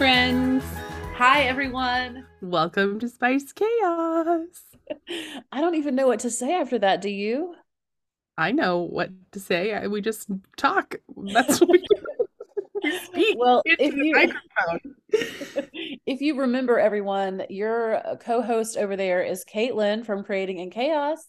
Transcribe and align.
friends. 0.00 0.64
Hi, 1.16 1.42
everyone. 1.42 2.24
Welcome 2.40 3.00
to 3.00 3.08
Spice 3.10 3.52
Chaos. 3.52 4.46
I 5.52 5.60
don't 5.60 5.74
even 5.74 5.94
know 5.94 6.06
what 6.06 6.20
to 6.20 6.30
say 6.30 6.54
after 6.54 6.78
that. 6.78 7.02
Do 7.02 7.10
you? 7.10 7.54
I 8.38 8.52
know 8.52 8.78
what 8.78 9.10
to 9.32 9.40
say. 9.40 9.74
I, 9.74 9.88
we 9.88 10.00
just 10.00 10.30
talk. 10.56 10.94
That's 11.34 11.60
what 11.60 11.68
we, 11.68 11.84
we 12.82 12.98
speak. 13.00 13.36
Well, 13.38 13.60
if 13.66 13.92
the 13.92 14.02
you 14.02 14.12
microphone. 14.14 14.94
if 16.06 16.22
you 16.22 16.40
remember, 16.40 16.78
everyone, 16.78 17.42
your 17.50 18.00
co-host 18.20 18.78
over 18.78 18.96
there 18.96 19.22
is 19.22 19.44
Caitlin 19.44 20.06
from 20.06 20.24
Creating 20.24 20.60
in 20.60 20.70
Chaos. 20.70 21.26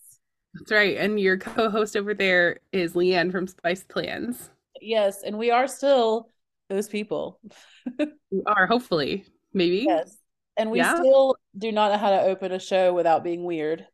That's 0.53 0.72
right. 0.72 0.95
And 0.95 1.20
your 1.20 1.38
co-host 1.38 1.98
over 1.98 2.14
there 2.14 2.59
is 2.72 2.94
Leanne 2.94 3.34
from 3.34 3.48
Spice 3.48 3.84
Plans. 3.84 4.50
Yes, 4.80 5.23
and 5.23 5.38
we 5.38 5.52
are 5.52 5.67
still 5.67 6.30
those 6.71 6.88
people. 6.88 7.39
We 8.31 8.41
are 8.45 8.66
hopefully, 8.66 9.25
maybe. 9.53 9.85
Yes, 9.88 10.16
and 10.55 10.71
we 10.71 10.77
Yeah. 10.80 10.95
still 10.95 11.35
do 11.57 11.71
not 11.71 11.91
know 11.91 11.97
how 11.97 12.11
to 12.11 12.21
open 12.21 12.52
a 12.53 12.59
show 12.59 12.94
without 12.94 13.23
being 13.23 13.44
weird. 13.44 13.85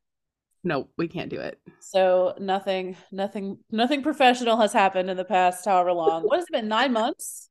No, 0.63 0.90
we 0.98 1.08
can't 1.08 1.30
do 1.30 1.40
it. 1.40 1.59
So 1.80 2.36
nothing, 2.40 2.98
nothing, 3.12 3.58
nothing 3.72 4.03
professional 4.03 4.58
has 4.58 4.73
happened 4.73 5.09
in 5.09 5.17
the 5.17 5.26
past 5.26 5.66
however 5.66 5.94
long. 5.94 6.23
What 6.23 6.38
has 6.38 6.45
it 6.45 6.52
been? 6.52 6.67
Nine 6.67 6.94
months? 6.94 7.50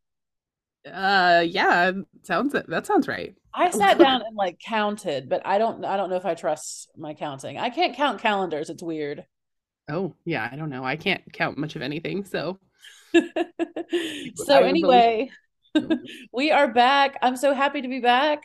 Uh, 0.90 1.44
yeah, 1.46 1.90
sounds 2.22 2.52
that 2.52 2.86
sounds 2.86 3.08
right. 3.08 3.34
I 3.52 3.70
sat 3.70 3.98
down 3.98 4.22
and 4.22 4.36
like 4.36 4.60
counted, 4.64 5.28
but 5.28 5.42
I 5.44 5.58
don't 5.58 5.84
I 5.84 5.96
don't 5.96 6.10
know 6.10 6.16
if 6.16 6.26
I 6.26 6.34
trust 6.34 6.90
my 6.96 7.14
counting. 7.14 7.58
I 7.58 7.70
can't 7.70 7.96
count 7.96 8.20
calendars. 8.20 8.70
It's 8.70 8.82
weird. 8.82 9.24
Oh, 9.88 10.14
yeah, 10.24 10.48
I 10.50 10.56
don't 10.56 10.70
know. 10.70 10.84
I 10.84 10.96
can't 10.96 11.22
count 11.32 11.58
much 11.58 11.74
of 11.74 11.82
anything, 11.82 12.24
so 12.24 12.58
so 14.36 14.58
anyway, 14.58 15.30
we 16.32 16.50
are 16.50 16.68
back. 16.68 17.18
I'm 17.22 17.36
so 17.36 17.54
happy 17.54 17.82
to 17.82 17.88
be 17.88 18.00
back. 18.00 18.44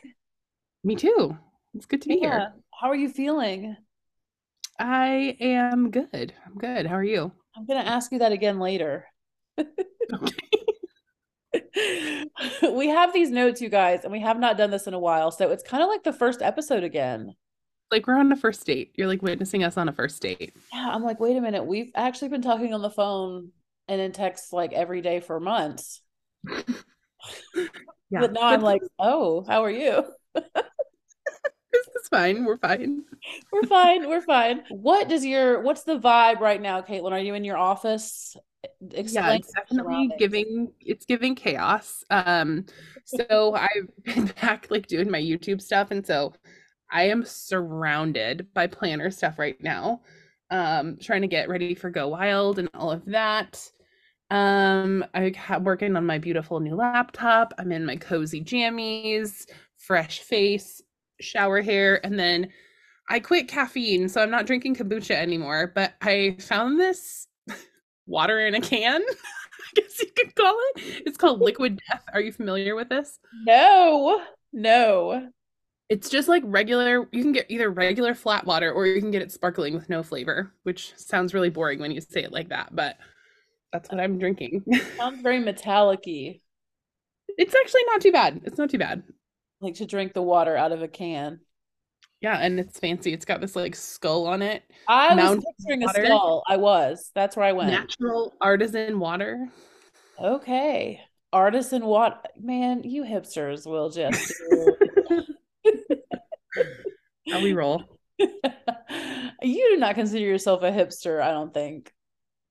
me 0.84 0.96
too. 0.96 1.36
It's 1.74 1.86
good 1.86 2.02
to 2.02 2.08
be 2.08 2.18
here. 2.18 2.52
How 2.78 2.88
are 2.88 2.96
you 2.96 3.08
feeling? 3.08 3.76
I 4.78 5.36
am 5.40 5.90
good. 5.90 6.34
I'm 6.46 6.56
good. 6.56 6.86
How 6.86 6.96
are 6.96 7.04
you? 7.04 7.32
I'm 7.56 7.66
going 7.66 7.82
to 7.82 7.90
ask 7.90 8.12
you 8.12 8.18
that 8.18 8.32
again 8.32 8.58
later. 8.58 9.06
we 12.62 12.88
have 12.88 13.12
these 13.12 13.30
notes, 13.30 13.60
you 13.60 13.68
guys, 13.68 14.04
and 14.04 14.12
we 14.12 14.20
have 14.20 14.38
not 14.38 14.58
done 14.58 14.70
this 14.70 14.86
in 14.86 14.94
a 14.94 14.98
while. 14.98 15.30
So 15.30 15.50
it's 15.50 15.62
kind 15.62 15.82
of 15.82 15.88
like 15.88 16.02
the 16.02 16.12
first 16.12 16.42
episode 16.42 16.84
again. 16.84 17.34
Like 17.90 18.06
we're 18.06 18.18
on 18.18 18.32
a 18.32 18.36
first 18.36 18.66
date. 18.66 18.92
You're 18.96 19.08
like 19.08 19.22
witnessing 19.22 19.64
us 19.64 19.76
on 19.76 19.88
a 19.88 19.92
first 19.92 20.20
date. 20.20 20.54
Yeah, 20.72 20.90
I'm 20.90 21.02
like, 21.02 21.20
wait 21.20 21.36
a 21.36 21.40
minute. 21.40 21.64
We've 21.64 21.92
actually 21.94 22.28
been 22.28 22.42
talking 22.42 22.74
on 22.74 22.82
the 22.82 22.90
phone 22.90 23.52
and 23.88 24.00
in 24.00 24.12
texts 24.12 24.52
like 24.52 24.72
every 24.72 25.00
day 25.00 25.20
for 25.20 25.40
months. 25.40 26.00
Yeah. 28.12 28.20
But 28.20 28.34
now 28.34 28.42
I'm 28.42 28.60
like, 28.60 28.82
oh, 28.98 29.42
how 29.48 29.64
are 29.64 29.70
you? 29.70 30.04
this 30.34 30.44
is 31.72 32.08
fine. 32.10 32.44
We're 32.44 32.58
fine. 32.58 33.04
We're 33.50 33.66
fine. 33.66 34.06
We're 34.06 34.20
fine. 34.20 34.64
What 34.68 35.08
does 35.08 35.24
your 35.24 35.62
what's 35.62 35.84
the 35.84 35.98
vibe 35.98 36.40
right 36.40 36.60
now, 36.60 36.82
Caitlin? 36.82 37.12
Are 37.12 37.18
you 37.18 37.32
in 37.32 37.44
your 37.44 37.56
office? 37.56 38.36
yeah, 38.80 39.00
Explain 39.00 39.40
it's 39.40 39.52
definitely 39.52 40.10
giving 40.18 40.72
it's 40.78 41.06
giving 41.06 41.34
chaos. 41.34 42.04
Um, 42.10 42.66
so 43.06 43.54
I've 43.58 43.88
been 44.04 44.30
back 44.42 44.66
like 44.70 44.88
doing 44.88 45.10
my 45.10 45.20
YouTube 45.20 45.62
stuff, 45.62 45.90
and 45.90 46.06
so 46.06 46.34
I 46.90 47.04
am 47.04 47.24
surrounded 47.24 48.52
by 48.52 48.66
planner 48.66 49.10
stuff 49.10 49.38
right 49.38 49.60
now. 49.62 50.02
Um, 50.52 50.98
trying 51.00 51.22
to 51.22 51.28
get 51.28 51.48
ready 51.48 51.74
for 51.74 51.88
Go 51.88 52.08
Wild 52.08 52.58
and 52.58 52.68
all 52.74 52.90
of 52.90 53.06
that. 53.06 53.58
Um, 54.30 55.02
I 55.14 55.32
am 55.48 55.64
working 55.64 55.96
on 55.96 56.04
my 56.04 56.18
beautiful 56.18 56.60
new 56.60 56.74
laptop. 56.74 57.54
I'm 57.58 57.72
in 57.72 57.86
my 57.86 57.96
cozy 57.96 58.44
jammies, 58.44 59.46
fresh 59.78 60.20
face, 60.20 60.82
shower 61.22 61.62
hair, 61.62 62.04
and 62.04 62.18
then 62.18 62.50
I 63.08 63.20
quit 63.20 63.48
caffeine, 63.48 64.10
so 64.10 64.22
I'm 64.22 64.30
not 64.30 64.44
drinking 64.44 64.76
kombucha 64.76 65.14
anymore. 65.14 65.72
But 65.74 65.94
I 66.02 66.36
found 66.38 66.78
this 66.78 67.28
water 68.06 68.46
in 68.46 68.54
a 68.54 68.60
can, 68.60 69.00
I 69.10 69.80
guess 69.80 70.00
you 70.00 70.08
could 70.14 70.34
call 70.34 70.58
it. 70.74 71.02
It's 71.06 71.16
called 71.16 71.40
Liquid 71.40 71.80
Death. 71.88 72.04
Are 72.12 72.20
you 72.20 72.30
familiar 72.30 72.74
with 72.74 72.90
this? 72.90 73.18
No, 73.46 74.22
no. 74.52 75.30
It's 75.92 76.08
just 76.08 76.26
like 76.26 76.42
regular, 76.46 77.06
you 77.12 77.22
can 77.22 77.32
get 77.32 77.50
either 77.50 77.68
regular 77.68 78.14
flat 78.14 78.46
water 78.46 78.72
or 78.72 78.86
you 78.86 78.98
can 78.98 79.10
get 79.10 79.20
it 79.20 79.30
sparkling 79.30 79.74
with 79.74 79.90
no 79.90 80.02
flavor, 80.02 80.50
which 80.62 80.94
sounds 80.96 81.34
really 81.34 81.50
boring 81.50 81.80
when 81.80 81.90
you 81.90 82.00
say 82.00 82.22
it 82.22 82.32
like 82.32 82.48
that, 82.48 82.74
but 82.74 82.96
that's 83.74 83.90
what 83.90 84.00
I'm 84.00 84.18
drinking. 84.18 84.64
Sounds 84.96 85.20
very 85.20 85.38
metallic-y, 85.38 86.40
It's 87.36 87.54
actually 87.54 87.82
not 87.88 88.00
too 88.00 88.10
bad. 88.10 88.40
It's 88.44 88.56
not 88.56 88.70
too 88.70 88.78
bad. 88.78 89.02
like 89.60 89.74
to 89.74 89.84
drink 89.84 90.14
the 90.14 90.22
water 90.22 90.56
out 90.56 90.72
of 90.72 90.80
a 90.80 90.88
can. 90.88 91.40
Yeah, 92.22 92.38
and 92.38 92.58
it's 92.58 92.78
fancy. 92.78 93.12
It's 93.12 93.26
got 93.26 93.42
this 93.42 93.54
like 93.54 93.76
skull 93.76 94.26
on 94.26 94.40
it. 94.40 94.62
I 94.88 95.14
was 95.14 95.44
picturing 95.58 95.82
a 95.82 95.86
water. 95.86 96.06
skull. 96.06 96.42
I 96.48 96.56
was. 96.56 97.10
That's 97.14 97.36
where 97.36 97.44
I 97.44 97.52
went. 97.52 97.70
Natural 97.70 98.32
artisan 98.40 98.98
water. 98.98 99.46
Okay. 100.18 101.02
Artisan 101.34 101.84
what? 101.84 102.32
Man, 102.40 102.82
you 102.82 103.02
hipsters 103.04 103.66
will 103.66 103.90
just. 103.90 104.32
How 107.30 107.40
we 107.42 107.52
roll. 107.52 107.84
You 109.44 109.70
do 109.74 109.76
not 109.80 109.96
consider 109.96 110.24
yourself 110.24 110.62
a 110.62 110.70
hipster, 110.70 111.20
I 111.20 111.32
don't 111.32 111.52
think. 111.52 111.92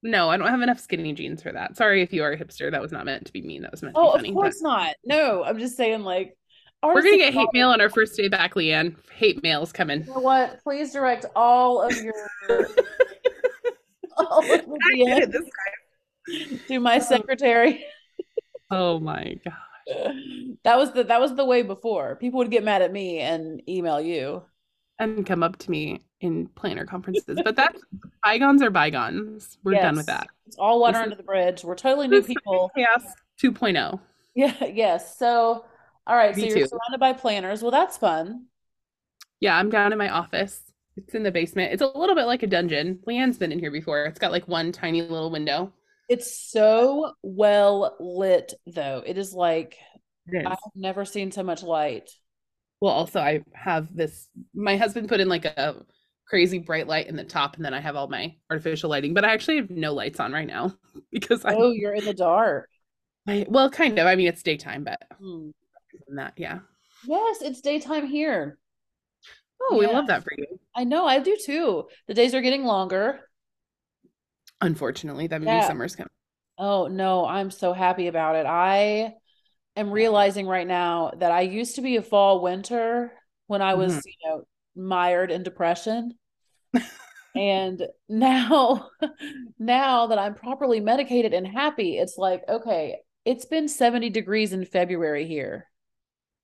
No, 0.03 0.29
I 0.29 0.35
don't 0.35 0.47
have 0.49 0.61
enough 0.61 0.79
skinny 0.81 1.13
jeans 1.13 1.41
for 1.41 1.49
that. 1.53 1.77
Sorry 1.77 2.01
if 2.01 2.11
you 2.11 2.21
are 2.23 2.31
a 2.33 2.37
hipster. 2.37 2.69
That 2.69 2.81
was 2.81 2.91
not 2.91 3.05
meant 3.05 3.27
to 3.27 3.31
be 3.31 3.41
mean. 3.41 3.61
That 3.61 3.71
was 3.71 3.81
meant 3.81 3.95
to 3.95 4.01
Oh, 4.01 4.03
be 4.03 4.07
of 4.09 4.15
funny. 4.15 4.29
but- 4.31 4.41
course 4.41 4.61
not. 4.61 4.95
No, 5.05 5.41
I'm 5.45 5.57
just 5.57 5.77
saying, 5.77 6.01
like, 6.01 6.35
We're 6.83 7.01
gonna 7.01 7.15
get 7.15 7.33
hate 7.33 7.47
mail 7.53 7.69
on 7.69 7.79
our 7.79 7.89
first 7.89 8.17
day 8.17 8.27
back, 8.27 8.55
Leanne. 8.55 8.97
Hate 9.13 9.41
mail's 9.41 9.71
coming. 9.71 10.01
You 10.03 10.07
know 10.13 10.19
what? 10.19 10.61
Please 10.63 10.91
direct 10.91 11.25
all 11.33 11.81
of 11.81 11.95
your 11.95 12.13
all 14.17 14.39
of 14.39 14.45
your 14.45 14.55
I 14.57 14.59
did 14.95 15.07
it 15.07 15.29
DMs 15.29 15.31
this 15.31 16.67
to 16.67 16.79
my 16.81 16.99
secretary. 16.99 17.85
Oh 18.69 18.99
my 18.99 19.37
god. 19.45 19.53
That 20.63 20.77
was 20.77 20.91
the 20.91 21.03
that 21.05 21.19
was 21.19 21.33
the 21.35 21.43
way 21.45 21.63
before. 21.63 22.17
People 22.17 22.37
would 22.37 22.51
get 22.51 22.63
mad 22.63 22.83
at 22.83 22.91
me 22.91 23.17
and 23.19 23.67
email 23.67 23.99
you. 23.99 24.43
And 24.99 25.25
come 25.25 25.41
up 25.41 25.57
to 25.57 25.71
me 25.71 26.01
in 26.19 26.45
planner 26.49 26.85
conferences. 26.85 27.39
But 27.43 27.55
that's 27.55 27.81
bygones 28.23 28.61
are 28.61 28.69
bygones. 28.69 29.57
We're 29.63 29.73
done 29.81 29.95
with 29.97 30.05
that. 30.05 30.27
It's 30.45 30.57
all 30.57 30.79
water 30.79 30.93
This 30.93 30.99
is- 30.99 31.03
under 31.05 31.15
the 31.15 31.23
bridge. 31.23 31.63
We're 31.63 31.73
totally 31.73 32.07
new 32.07 32.17
is 32.17 32.27
people. 32.27 32.69
Chaos 32.75 33.01
2.0. 33.41 33.99
Yeah, 34.35 34.63
yes. 34.71 35.17
So, 35.17 35.65
all 36.05 36.15
right, 36.15 36.35
so 36.35 36.41
you're 36.41 36.49
too. 36.55 36.67
surrounded 36.67 36.99
by 36.99 37.13
planners. 37.13 37.63
Well, 37.63 37.71
that's 37.71 37.97
fun. 37.97 38.45
Yeah, 39.39 39.57
I'm 39.57 39.71
down 39.71 39.91
in 39.91 39.97
my 39.97 40.09
office. 40.09 40.61
It's 40.95 41.15
in 41.15 41.23
the 41.23 41.31
basement. 41.31 41.73
It's 41.73 41.81
a 41.81 41.87
little 41.87 42.15
bit 42.15 42.25
like 42.25 42.43
a 42.43 42.47
dungeon. 42.47 42.99
Leanne's 43.07 43.39
been 43.39 43.51
in 43.51 43.57
here 43.57 43.71
before. 43.71 44.03
It's 44.05 44.19
got 44.19 44.31
like 44.31 44.47
one 44.47 44.71
tiny 44.71 45.01
little 45.01 45.31
window. 45.31 45.73
It's 46.11 46.35
so 46.51 47.13
well 47.21 47.95
lit, 48.01 48.53
though. 48.67 49.01
It 49.05 49.17
is 49.17 49.33
like 49.33 49.77
It 50.27 50.37
is. 50.37 50.47
I've 50.51 50.57
never 50.75 51.05
seen 51.05 51.31
so 51.31 51.41
much 51.41 51.63
light. 51.63 52.09
Well, 52.81 52.91
also 52.93 53.21
I 53.21 53.43
have 53.53 53.95
this 53.95 54.27
my 54.53 54.75
husband 54.75 55.07
put 55.07 55.19
in 55.19 55.29
like 55.29 55.45
a 55.45 55.85
crazy 56.27 56.57
bright 56.59 56.87
light 56.87 57.07
in 57.07 57.15
the 57.15 57.23
top 57.23 57.55
and 57.55 57.63
then 57.63 57.73
I 57.73 57.79
have 57.79 57.95
all 57.95 58.07
my 58.07 58.35
artificial 58.49 58.89
lighting, 58.89 59.13
but 59.13 59.23
I 59.23 59.33
actually 59.33 59.57
have 59.57 59.69
no 59.69 59.93
lights 59.93 60.19
on 60.19 60.33
right 60.33 60.47
now 60.47 60.75
because 61.11 61.45
I, 61.45 61.53
Oh, 61.53 61.69
you're 61.71 61.93
in 61.93 62.05
the 62.05 62.13
dark. 62.13 62.67
I 63.27 63.45
well 63.47 63.69
kind 63.69 63.97
of. 63.99 64.07
I 64.07 64.15
mean 64.15 64.27
it's 64.27 64.43
daytime, 64.43 64.83
but 64.83 65.01
Hmm. 65.19 65.51
that, 66.15 66.33
yeah. 66.37 66.59
Yes, 67.03 67.43
it's 67.43 67.61
daytime 67.61 68.07
here. 68.07 68.57
Oh, 69.61 69.77
we 69.77 69.87
love 69.87 70.07
that 70.07 70.23
for 70.23 70.31
you. 70.37 70.59
I 70.75 70.83
know, 70.83 71.05
I 71.05 71.19
do 71.19 71.37
too. 71.37 71.87
The 72.07 72.13
days 72.13 72.33
are 72.35 72.41
getting 72.41 72.65
longer. 72.65 73.29
Unfortunately, 74.61 75.27
that 75.27 75.41
means 75.41 75.65
Yeah. 75.65 75.67
summer's 75.67 75.95
coming. 75.95 76.09
Oh 76.57 76.87
no, 76.87 77.25
I'm 77.27 77.51
so 77.51 77.73
happy 77.73 78.07
about 78.07 78.35
it. 78.37 78.45
I 78.47 79.15
am 79.77 79.91
realizing 79.91 80.47
right 80.47 80.67
now 80.67 81.11
that 81.17 81.31
I 81.31 81.41
used 81.41 81.75
to 81.77 81.81
be 81.81 81.97
a 81.97 82.03
fall 82.03 82.41
winter 82.43 83.13
when 83.47 83.61
I 83.63 83.75
was, 83.75 84.01
Mhm. 84.01 84.05
you 84.05 84.13
know, 84.25 84.45
mired 84.75 85.31
in 85.31 85.43
depression. 85.43 86.19
And 87.35 87.87
now, 88.09 88.89
now 89.59 90.07
that 90.07 90.19
I'm 90.19 90.35
properly 90.35 90.79
medicated 90.79 91.33
and 91.33 91.47
happy, 91.47 91.97
it's 91.97 92.17
like, 92.17 92.43
okay, 92.47 92.99
it's 93.25 93.45
been 93.45 93.67
70 93.67 94.09
degrees 94.09 94.53
in 94.53 94.65
February 94.65 95.27
here. 95.27 95.69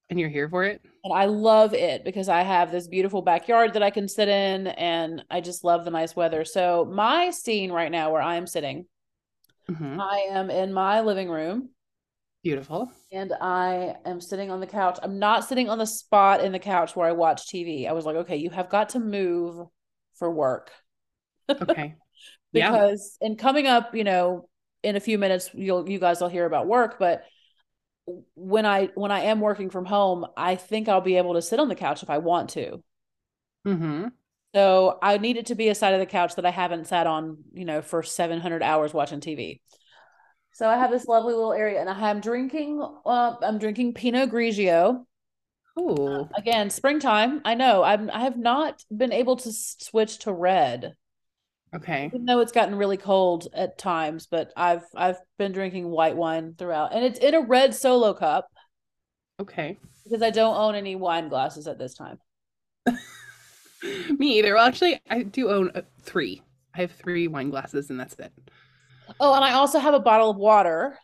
And 0.09 0.19
you're 0.19 0.29
here 0.29 0.47
for 0.49 0.63
it? 0.63 0.81
And 1.03 1.13
I 1.13 1.25
love 1.25 1.73
it 1.73 2.03
because 2.05 2.29
I 2.29 2.41
have 2.41 2.71
this 2.71 2.87
beautiful 2.87 3.21
backyard 3.21 3.73
that 3.73 3.83
I 3.83 3.89
can 3.89 4.07
sit 4.07 4.27
in 4.29 4.67
and 4.67 5.23
I 5.29 5.41
just 5.41 5.63
love 5.63 5.85
the 5.85 5.91
nice 5.91 6.15
weather. 6.15 6.45
So, 6.45 6.85
my 6.85 7.29
scene 7.31 7.71
right 7.71 7.91
now 7.91 8.11
where 8.11 8.21
I'm 8.21 8.47
sitting, 8.47 8.85
Mhm. 9.69 9.99
I 9.99 10.27
am 10.29 10.49
in 10.49 10.73
my 10.73 11.01
living 11.01 11.29
room 11.29 11.69
Beautiful. 12.43 12.91
and 13.11 13.33
I 13.41 13.95
am 14.05 14.21
sitting 14.21 14.49
on 14.49 14.59
the 14.59 14.67
couch. 14.67 14.97
I'm 15.03 15.19
not 15.19 15.43
sitting 15.45 15.69
on 15.69 15.77
the 15.77 15.85
spot 15.85 16.41
in 16.41 16.51
the 16.51 16.59
couch 16.59 16.95
where 16.95 17.07
I 17.07 17.11
watch 17.11 17.47
TV. 17.47 17.87
I 17.87 17.91
was 17.93 18.05
like, 18.05 18.15
okay, 18.17 18.37
you 18.37 18.49
have 18.49 18.69
got 18.69 18.89
to 18.89 18.99
move 18.99 19.67
for 20.15 20.31
work 20.31 20.71
Okay. 21.49 21.95
Yeah. 22.53 22.71
because 22.71 23.17
and 23.21 23.37
coming 23.37 23.67
up, 23.67 23.93
you 23.93 24.03
know, 24.05 24.47
in 24.83 24.95
a 24.95 24.99
few 25.01 25.17
minutes 25.17 25.49
you'll 25.53 25.89
you 25.89 25.99
guys 25.99 26.21
will 26.21 26.29
hear 26.29 26.45
about 26.45 26.65
work, 26.67 26.97
but 26.97 27.23
when 28.35 28.65
I 28.65 28.89
when 28.95 29.11
I 29.11 29.21
am 29.21 29.39
working 29.39 29.69
from 29.69 29.85
home, 29.85 30.25
I 30.35 30.55
think 30.55 30.87
I'll 30.87 31.01
be 31.01 31.17
able 31.17 31.33
to 31.33 31.41
sit 31.41 31.59
on 31.59 31.67
the 31.67 31.75
couch 31.75 32.03
if 32.03 32.09
I 32.09 32.19
want 32.19 32.51
to. 32.51 32.83
Mm-hmm. 33.67 34.07
So 34.55 34.97
I 35.01 35.17
need 35.17 35.37
it 35.37 35.47
to 35.47 35.55
be 35.55 35.69
a 35.69 35.75
side 35.75 35.93
of 35.93 35.99
the 35.99 36.05
couch 36.05 36.35
that 36.35 36.45
I 36.45 36.51
haven't 36.51 36.87
sat 36.87 37.05
on, 37.05 37.37
you 37.53 37.65
know, 37.65 37.81
for 37.81 38.01
700 38.01 38.63
hours 38.63 38.93
watching 38.93 39.19
TV. 39.19 39.61
So 40.53 40.67
I 40.67 40.77
have 40.77 40.89
this 40.89 41.05
lovely 41.05 41.33
little 41.33 41.53
area, 41.53 41.79
and 41.79 41.89
I 41.89 42.09
am 42.09 42.21
drinking. 42.21 42.81
Uh, 43.05 43.35
I'm 43.43 43.59
drinking 43.59 43.93
Pinot 43.93 44.31
Grigio. 44.31 45.05
Oh, 45.77 46.27
Again, 46.35 46.71
springtime. 46.71 47.41
I 47.45 47.53
know. 47.53 47.83
I'm. 47.83 48.09
I 48.09 48.21
have 48.21 48.37
not 48.37 48.83
been 48.89 49.13
able 49.13 49.35
to 49.35 49.49
s- 49.49 49.75
switch 49.79 50.17
to 50.19 50.33
red, 50.33 50.95
okay. 51.75 52.13
even 52.13 52.25
though 52.25 52.39
it's 52.39 52.51
gotten 52.51 52.75
really 52.75 52.97
cold 52.97 53.47
at 53.53 53.77
times. 53.77 54.27
But 54.27 54.51
I've 54.55 54.83
I've 54.95 55.19
been 55.37 55.51
drinking 55.51 55.89
white 55.89 56.15
wine 56.15 56.55
throughout, 56.57 56.93
and 56.93 57.03
it's 57.05 57.19
in 57.19 57.33
a 57.35 57.41
red 57.41 57.75
solo 57.75 58.13
cup 58.13 58.49
Okay. 59.39 59.77
because 60.03 60.21
I 60.23 60.29
don't 60.31 60.57
own 60.57 60.75
any 60.75 60.95
wine 60.95 61.29
glasses 61.29 61.67
at 61.67 61.77
this 61.77 61.93
time. 61.93 62.19
Me 64.17 64.39
either. 64.39 64.55
Well, 64.55 64.65
actually, 64.65 64.99
I 65.09 65.23
do 65.23 65.49
own 65.49 65.71
uh, 65.75 65.81
three. 66.01 66.41
I 66.73 66.81
have 66.81 66.91
three 66.91 67.27
wine 67.27 67.49
glasses, 67.49 67.89
and 67.89 67.99
that's 67.99 68.15
it. 68.15 68.31
Oh, 69.19 69.33
and 69.33 69.43
I 69.43 69.53
also 69.53 69.79
have 69.79 69.93
a 69.93 69.99
bottle 69.99 70.29
of 70.29 70.37
water 70.37 70.97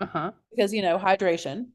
Uh 0.00 0.06
huh. 0.06 0.32
because 0.50 0.72
you 0.72 0.82
know 0.82 0.98
hydration. 0.98 1.68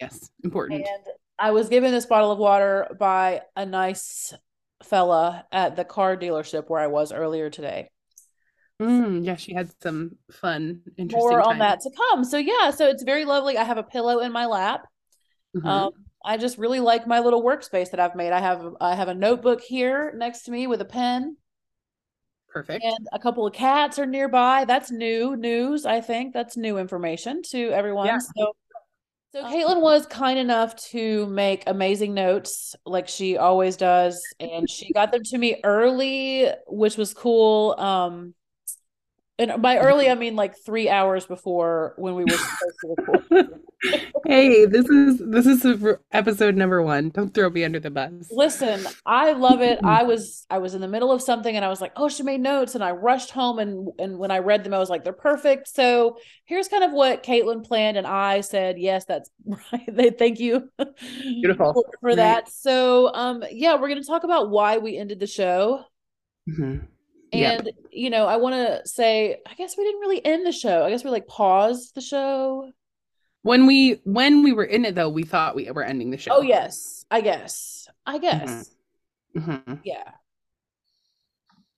Yes, 0.00 0.30
important. 0.44 0.86
And 0.86 1.06
I 1.38 1.50
was 1.50 1.68
given 1.68 1.92
this 1.92 2.06
bottle 2.06 2.30
of 2.30 2.38
water 2.38 2.94
by 2.98 3.42
a 3.56 3.66
nice 3.66 4.32
fella 4.82 5.46
at 5.52 5.76
the 5.76 5.84
car 5.84 6.16
dealership 6.16 6.68
where 6.68 6.80
I 6.80 6.86
was 6.86 7.12
earlier 7.12 7.50
today. 7.50 7.88
Mm, 8.80 9.24
yeah, 9.24 9.36
she 9.36 9.54
had 9.54 9.70
some 9.82 10.16
fun, 10.30 10.82
interesting. 10.98 11.30
More 11.30 11.40
on 11.40 11.58
that 11.60 11.80
to 11.80 11.90
come. 11.90 12.24
So 12.24 12.36
yeah, 12.36 12.70
so 12.70 12.86
it's 12.86 13.02
very 13.02 13.24
lovely. 13.24 13.56
I 13.56 13.64
have 13.64 13.78
a 13.78 13.82
pillow 13.82 14.20
in 14.20 14.32
my 14.32 14.46
lap. 14.46 14.86
Mhm. 15.56 15.66
Um, 15.66 15.90
I 16.24 16.36
just 16.36 16.58
really 16.58 16.80
like 16.80 17.06
my 17.06 17.20
little 17.20 17.42
workspace 17.42 17.90
that 17.92 18.00
I've 18.00 18.14
made. 18.16 18.32
I 18.32 18.40
have 18.40 18.74
I 18.80 18.94
have 18.94 19.08
a 19.08 19.14
notebook 19.14 19.62
here 19.62 20.12
next 20.16 20.42
to 20.42 20.50
me 20.50 20.66
with 20.66 20.80
a 20.82 20.84
pen, 20.84 21.36
Perfect. 22.48 22.84
and 22.84 23.08
a 23.12 23.18
couple 23.18 23.46
of 23.46 23.54
cats 23.54 23.98
are 23.98 24.06
nearby. 24.06 24.64
That's 24.66 24.90
new 24.90 25.36
news. 25.36 25.86
I 25.86 26.00
think 26.00 26.34
that's 26.34 26.56
new 26.56 26.76
information 26.78 27.42
to 27.50 27.70
everyone. 27.70 28.06
Yeah. 28.06 28.18
So, 28.18 28.52
so 29.36 29.44
Caitlin 29.44 29.82
was 29.82 30.06
kind 30.06 30.38
enough 30.38 30.74
to 30.90 31.26
make 31.26 31.64
amazing 31.66 32.14
notes, 32.14 32.74
like 32.86 33.06
she 33.06 33.36
always 33.36 33.76
does, 33.76 34.22
and 34.40 34.68
she 34.68 34.94
got 34.94 35.12
them 35.12 35.22
to 35.24 35.36
me 35.36 35.60
early, 35.62 36.48
which 36.66 36.96
was 36.96 37.12
cool. 37.12 37.74
Um, 37.78 38.32
and 39.38 39.60
by 39.60 39.78
early, 39.78 40.08
I 40.08 40.14
mean 40.14 40.34
like 40.34 40.56
three 40.64 40.88
hours 40.88 41.26
before 41.26 41.94
when 41.96 42.14
we 42.14 42.24
were 42.24 42.30
supposed 42.30 42.78
to 42.80 42.94
record. 42.96 43.60
hey, 44.26 44.64
this 44.64 44.86
is 44.86 45.18
this 45.18 45.46
is 45.46 45.86
episode 46.10 46.56
number 46.56 46.82
one. 46.82 47.10
Don't 47.10 47.34
throw 47.34 47.50
me 47.50 47.62
under 47.62 47.78
the 47.78 47.90
bus. 47.90 48.28
Listen, 48.30 48.86
I 49.04 49.32
love 49.32 49.60
it. 49.60 49.78
I 49.84 50.04
was 50.04 50.46
I 50.48 50.58
was 50.58 50.74
in 50.74 50.80
the 50.80 50.88
middle 50.88 51.12
of 51.12 51.20
something 51.20 51.54
and 51.54 51.64
I 51.64 51.68
was 51.68 51.82
like, 51.82 51.92
"Oh, 51.96 52.08
she 52.08 52.22
made 52.22 52.40
notes." 52.40 52.74
And 52.74 52.82
I 52.82 52.92
rushed 52.92 53.30
home 53.30 53.58
and 53.58 53.88
and 53.98 54.18
when 54.18 54.30
I 54.30 54.38
read 54.38 54.64
them, 54.64 54.72
I 54.72 54.78
was 54.78 54.88
like, 54.88 55.04
"They're 55.04 55.12
perfect." 55.12 55.68
So 55.68 56.16
here's 56.46 56.68
kind 56.68 56.84
of 56.84 56.92
what 56.92 57.22
Caitlin 57.22 57.62
planned, 57.62 57.98
and 57.98 58.06
I 58.06 58.40
said, 58.40 58.78
"Yes, 58.78 59.04
that's 59.04 59.30
right." 59.72 59.84
They 59.86 60.10
thank 60.10 60.40
you, 60.40 60.70
Beautiful. 61.22 61.74
for, 61.74 61.84
for 62.00 62.16
that. 62.16 62.50
So, 62.50 63.12
um, 63.12 63.44
yeah, 63.50 63.78
we're 63.78 63.88
gonna 63.88 64.02
talk 64.02 64.24
about 64.24 64.48
why 64.48 64.78
we 64.78 64.96
ended 64.96 65.20
the 65.20 65.26
show, 65.26 65.84
Mhm. 67.32 67.40
Yep. 67.40 67.58
and 67.60 67.72
you 67.90 68.10
know, 68.10 68.26
I 68.26 68.36
want 68.36 68.54
to 68.54 68.88
say, 68.88 69.38
I 69.46 69.54
guess 69.54 69.76
we 69.76 69.84
didn't 69.84 70.00
really 70.00 70.24
end 70.24 70.46
the 70.46 70.52
show. 70.52 70.84
I 70.84 70.90
guess 70.90 71.04
we 71.04 71.10
like 71.10 71.26
paused 71.26 71.94
the 71.94 72.00
show. 72.00 72.70
When 73.42 73.66
we 73.66 74.00
when 74.04 74.42
we 74.42 74.52
were 74.52 74.64
in 74.64 74.84
it 74.84 74.94
though, 74.94 75.08
we 75.08 75.22
thought 75.22 75.54
we 75.54 75.70
were 75.70 75.84
ending 75.84 76.10
the 76.10 76.18
show. 76.18 76.32
Oh 76.34 76.42
yes, 76.42 77.04
I 77.10 77.20
guess. 77.20 77.88
I 78.04 78.18
guess. 78.18 78.70
Mhm. 79.36 79.80
Yeah. 79.84 80.12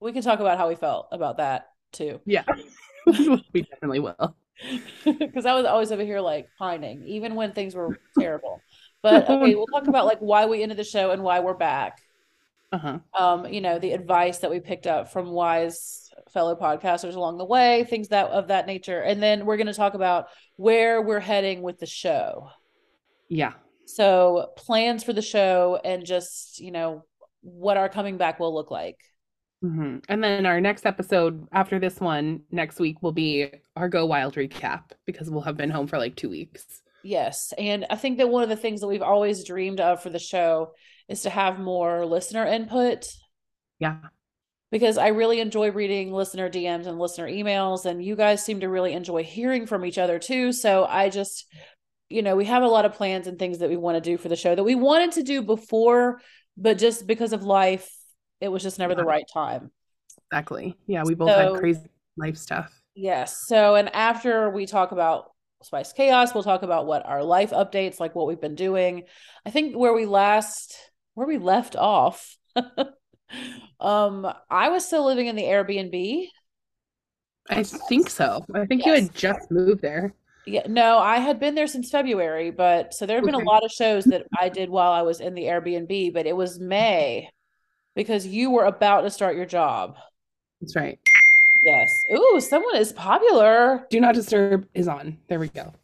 We 0.01 0.13
can 0.13 0.23
talk 0.23 0.41
about 0.41 0.59
how 0.59 0.69
we 0.69 0.77
felt 0.77 1.09
about 1.13 1.39
that 1.39 1.71
too. 1.93 2.21
Yeah. 2.25 2.45
we 3.07 3.63
definitely 3.63 4.01
will. 4.01 4.37
Because 5.05 5.47
I 5.47 5.55
was 5.55 5.67
always 5.67 5.93
over 5.93 6.03
here 6.03 6.21
like 6.21 6.49
pining, 6.59 7.05
even 7.07 7.37
when 7.37 7.53
things 7.53 7.75
were 7.77 7.99
terrible. 8.19 8.61
But 9.03 9.25
okay, 9.31 9.55
we'll 9.55 9.67
talk 9.67 9.87
about 9.87 10.07
like 10.07 10.19
why 10.19 10.47
we 10.47 10.63
ended 10.63 10.79
the 10.79 10.85
show 10.85 11.11
and 11.13 11.23
why 11.23 11.41
we're 11.41 11.55
back. 11.55 12.01
Uh-huh. 12.71 12.99
Um, 13.19 13.47
you 13.47 13.61
know, 13.61 13.79
the 13.79 13.93
advice 13.93 14.39
that 14.39 14.51
we 14.51 14.61
picked 14.61 14.87
up 14.87 15.11
from 15.11 15.31
wise 15.31 16.11
fellow 16.33 16.55
podcasters 16.55 17.15
along 17.15 17.39
the 17.39 17.45
way, 17.45 17.85
things 17.85 18.09
that 18.09 18.27
of 18.31 18.49
that 18.49 18.67
nature. 18.67 19.01
And 19.01 19.23
then 19.23 19.47
we're 19.47 19.57
gonna 19.57 19.73
talk 19.73 19.95
about 19.95 20.27
where 20.57 21.01
we're 21.01 21.21
heading 21.21 21.63
with 21.63 21.79
the 21.79 21.87
show. 21.87 22.51
Yeah. 23.29 23.55
So 23.87 24.51
plans 24.57 25.03
for 25.03 25.15
the 25.15 25.23
show 25.23 25.81
and 25.83 26.05
just, 26.05 26.61
you 26.61 26.71
know, 26.71 27.05
what 27.41 27.79
our 27.79 27.89
coming 27.89 28.19
back 28.19 28.39
will 28.39 28.55
look 28.55 28.71
like. 28.71 28.99
Mhm. 29.65 30.05
And 30.09 30.23
then 30.23 30.45
our 30.45 30.61
next 30.61 30.85
episode 30.87 31.49
after 31.53 31.79
this 31.79 32.01
one 32.01 32.43
next 32.51 32.79
week 32.79 33.03
will 33.03 33.13
be 33.13 33.51
our 33.77 33.89
Go 33.89 34.07
Wild 34.07 34.35
recap 34.35 34.91
because 35.07 35.31
we'll 35.31 35.41
have 35.43 35.57
been 35.57 35.71
home 35.71 35.87
for 35.87 35.99
like 35.99 36.17
two 36.17 36.29
weeks. 36.29 36.83
Yes. 37.03 37.55
And 37.57 37.87
I 37.91 37.97
think 37.97 38.19
that 38.19 38.29
one 38.29 38.43
of 38.43 38.49
the 38.49 38.57
things 38.57 38.81
that 38.81 38.89
we've 38.89 39.03
always 39.03 39.45
dreamed 39.45 39.81
of 39.81 40.03
for 40.03 40.11
the 40.11 40.19
show 40.19 40.73
is 41.09 41.23
to 41.23 41.31
have 41.31 41.59
more 41.59 42.05
listener 42.07 42.45
input 42.47 43.07
Yeah. 43.79 43.97
because 44.71 44.99
I 44.99 45.09
really 45.09 45.41
enjoy 45.41 45.71
reading 45.71 46.13
listener 46.13 46.51
DMs 46.51 46.87
and 46.87 46.99
listener 46.99 47.27
emails. 47.27 47.87
And 47.87 48.05
you 48.05 48.15
guys 48.17 48.45
seem 48.45 48.61
to 48.61 48.69
really 48.69 48.93
enjoy 48.93 49.25
hearing 49.25 49.67
from 49.67 49.85
each 49.85 49.99
other 49.99 50.19
too. 50.19 50.53
So 50.53 50.85
I 50.85 51.09
just, 51.09 51.47
you 52.09 52.23
know, 52.23 52.37
we 52.37 52.45
have 52.45 52.63
a 52.63 52.69
lot 52.69 52.85
of 52.85 52.93
plans 52.95 53.27
and 53.27 53.39
things 53.39 53.59
that 53.59 53.71
we 53.71 53.77
want 53.77 53.97
to 53.97 54.01
do 54.01 54.19
for 54.19 54.29
the 54.29 54.37
show 54.37 54.55
that 54.55 54.65
we 54.65 54.75
wanted 54.75 55.13
to 55.13 55.23
do 55.23 55.43
before, 55.43 56.21
but 56.57 56.79
just 56.79 57.07
because 57.07 57.33
of 57.33 57.43
life, 57.43 57.91
it 58.41 58.49
was 58.49 58.63
just 58.63 58.79
never 58.79 58.95
the 58.95 59.05
right 59.05 59.25
time. 59.33 59.71
Exactly. 60.31 60.77
Yeah, 60.87 61.03
we 61.05 61.15
both 61.15 61.31
So- 61.31 61.53
had 61.55 61.61
crazy 61.61 61.87
life 62.17 62.37
stuff. 62.37 62.73
Yes. 62.95 63.47
So, 63.47 63.77
and 63.77 63.95
after 63.95 64.51
we 64.51 64.67
talk 64.67 64.93
about 64.93 65.31
Spice 65.63 65.93
Chaos, 65.93 66.35
we'll 66.35 66.43
talk 66.43 66.63
about 66.63 66.87
what 66.87 67.07
our 67.07 67.23
life 67.23 67.51
updates, 67.51 67.99
like 68.01 68.15
what 68.15 68.27
we've 68.27 68.41
been 68.41 68.55
doing. 68.57 69.05
I 69.47 69.51
think 69.51 69.77
where 69.77 69.93
we 69.93 70.05
last, 70.07 70.77
where 71.19 71.27
we 71.27 71.37
left 71.37 71.75
off, 71.75 72.37
um, 73.81 74.33
I 74.49 74.69
was 74.69 74.87
still 74.87 75.05
living 75.05 75.27
in 75.27 75.35
the 75.35 75.43
Airbnb. 75.43 76.29
I 77.51 77.65
think 77.65 78.09
so. 78.09 78.45
I 78.55 78.67
think 78.67 78.87
you 78.87 78.93
had 78.93 79.13
just 79.15 79.51
moved 79.51 79.83
there. 79.83 80.15
Yeah, 80.47 80.63
no, 80.69 80.99
I 80.99 81.17
had 81.17 81.41
been 81.41 81.57
there 81.57 81.67
since 81.67 81.91
February, 81.91 82.53
but 82.53 82.95
so 82.95 83.05
there 83.05 83.17
have 83.17 83.25
been 83.25 83.35
a 83.35 83.39
lot 83.39 83.65
of 83.65 83.73
shows 83.73 84.05
that 84.05 84.27
I 84.41 84.49
did 84.49 84.71
while 84.71 84.93
I 84.93 85.03
was 85.03 85.21
in 85.21 85.35
the 85.35 85.43
Airbnb, 85.43 86.15
but 86.15 86.27
it 86.27 86.37
was 86.37 86.61
May 86.61 87.29
because 87.97 88.25
you 88.25 88.51
were 88.53 88.65
about 88.65 89.01
to 89.01 89.11
start 89.11 89.35
your 89.35 89.45
job. 89.45 89.97
That's 90.61 90.77
right. 90.77 91.01
Yes. 91.65 91.91
Ooh, 92.13 92.41
someone 92.41 92.77
is 92.77 92.93
popular. 92.93 93.87
Do 93.91 94.01
not 94.01 94.15
disturb 94.15 94.69
is 94.73 94.87
on. 94.87 95.19
There 95.29 95.41
we 95.41 95.49
go. 95.49 95.75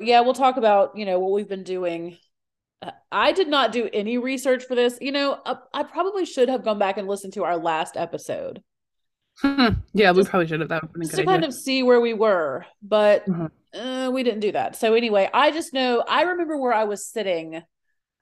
yeah, 0.00 0.20
we'll 0.22 0.34
talk 0.34 0.56
about, 0.56 0.98
you 0.98 1.06
know, 1.06 1.20
what 1.20 1.30
we've 1.30 1.48
been 1.48 1.62
doing. 1.62 2.18
I 3.10 3.32
did 3.32 3.48
not 3.48 3.72
do 3.72 3.88
any 3.92 4.18
research 4.18 4.64
for 4.64 4.74
this. 4.74 4.98
You 5.00 5.12
know, 5.12 5.32
uh, 5.44 5.56
I 5.72 5.82
probably 5.82 6.24
should 6.24 6.48
have 6.48 6.64
gone 6.64 6.78
back 6.78 6.98
and 6.98 7.06
listened 7.08 7.34
to 7.34 7.44
our 7.44 7.56
last 7.56 7.96
episode 7.96 8.62
Hmm. 9.38 9.68
Yeah, 9.94 10.12
we 10.12 10.24
probably 10.24 10.46
should 10.46 10.60
have. 10.60 10.68
That 10.68 10.82
would 10.82 10.92
been 10.92 11.02
a 11.02 11.04
just 11.06 11.16
to 11.16 11.24
kind 11.24 11.44
of 11.44 11.54
see 11.54 11.82
where 11.82 12.00
we 12.00 12.12
were, 12.12 12.66
but 12.82 13.24
Mhm. 13.26 13.50
uh, 13.74 14.10
we 14.12 14.22
didn't 14.22 14.40
do 14.40 14.52
that. 14.52 14.76
So 14.76 14.94
anyway, 14.94 15.28
I 15.32 15.50
just 15.50 15.72
know 15.72 16.04
I 16.06 16.22
remember 16.22 16.58
where 16.58 16.74
I 16.74 16.84
was 16.84 17.06
sitting 17.06 17.62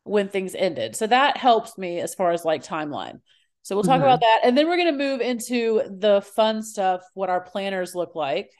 when 0.05 0.29
things 0.29 0.55
ended. 0.55 0.97
So 0.97 1.07
that 1.09 1.37
helps 1.37 1.77
me 1.77 2.01
as 2.01 2.15
far 2.15 2.31
as 2.31 2.45
like 2.45 2.63
timeline. 2.63 3.21
So 3.63 3.75
we'll 3.77 3.83
talk 3.85 4.01
Mhm. 4.01 4.05
about 4.05 4.21
that. 4.21 4.41
And 4.45 4.57
then 4.57 4.69
we're 4.69 4.77
going 4.77 4.97
to 4.97 5.05
move 5.05 5.21
into 5.21 5.83
the 5.91 6.23
fun 6.23 6.63
stuff, 6.63 7.03
what 7.15 7.29
our 7.29 7.41
planners 7.41 7.95
look 7.95 8.15
like. 8.15 8.51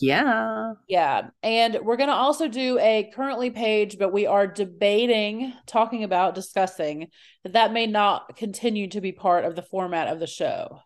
Yeah. 0.00 0.72
Yeah. 0.88 1.28
And 1.42 1.78
we're 1.82 1.96
going 1.96 2.08
to 2.08 2.14
also 2.14 2.48
do 2.48 2.78
a 2.78 3.10
currently 3.14 3.50
page, 3.50 3.98
but 3.98 4.12
we 4.12 4.26
are 4.26 4.46
debating, 4.46 5.52
talking 5.66 6.04
about, 6.04 6.34
discussing 6.34 7.08
that 7.44 7.52
that 7.52 7.72
may 7.72 7.86
not 7.86 8.36
continue 8.36 8.88
to 8.88 9.00
be 9.00 9.12
part 9.12 9.44
of 9.44 9.54
the 9.54 9.62
format 9.62 10.08
of 10.08 10.18
the 10.18 10.26
show. 10.26 10.78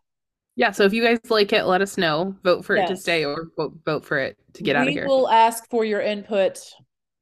Yeah. 0.57 0.71
So 0.73 0.85
if 0.85 0.93
you 0.93 1.03
guys 1.03 1.19
like 1.29 1.53
it, 1.53 1.65
let 1.65 1.83
us 1.83 1.99
know. 1.99 2.35
Vote 2.43 2.65
for 2.65 2.77
it 2.77 2.89
to 2.89 2.97
stay 2.97 3.25
or 3.25 3.49
vote, 3.57 3.75
vote 3.85 4.05
for 4.05 4.19
it 4.19 4.37
to 4.55 4.63
get 4.63 4.75
out 4.75 4.89
of 4.89 4.93
here. 4.93 5.05
We 5.05 5.09
will 5.09 5.29
ask 5.29 5.69
for 5.71 5.85
your 5.85 6.01
input 6.01 6.59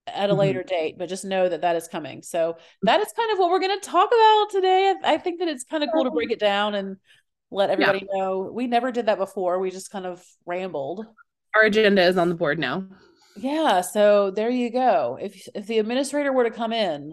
at 0.07 0.31
a 0.31 0.35
Mhm. 0.35 0.39
later 0.39 0.63
date, 0.63 0.97
but 0.99 1.09
just 1.09 1.25
know 1.25 1.49
that 1.49 1.63
that 1.63 1.77
is 1.77 1.89
coming. 1.89 2.23
So 2.23 2.57
that 2.83 3.01
is 3.01 3.13
kind 3.17 3.33
of 3.33 3.39
what 3.39 3.51
we're 3.51 3.59
going 3.59 3.81
to 3.81 3.87
talk 3.89 4.09
about 4.09 4.47
today. 4.51 4.95
I, 5.03 5.15
I 5.15 5.19
think 5.19 5.41
that 5.41 5.49
it's 5.49 5.65
kind 5.65 5.83
of 5.83 5.91
cool 5.93 6.05
to 6.05 6.11
break 6.11 6.31
it 6.31 6.39
down 6.39 6.75
and 6.75 6.97
let 7.51 7.71
everybody 7.71 8.07
know. 8.13 8.51
We 8.53 8.67
never 8.67 8.93
did 8.93 9.07
that 9.07 9.19
before. 9.19 9.59
We 9.59 9.71
just 9.71 9.91
kind 9.91 10.07
of 10.07 10.25
rambled. 10.47 11.07
Our 11.55 11.63
agenda 11.63 12.03
is 12.03 12.17
on 12.17 12.29
the 12.29 12.35
board 12.35 12.59
now. 12.59 12.85
Yeah, 13.37 13.81
so 13.81 14.31
there 14.31 14.51
you 14.51 14.71
go. 14.71 15.19
If 15.21 15.49
if 15.55 15.67
the 15.67 15.79
administrator 15.79 16.33
were 16.33 16.45
to 16.45 16.51
come 16.51 16.73
in, 16.73 17.13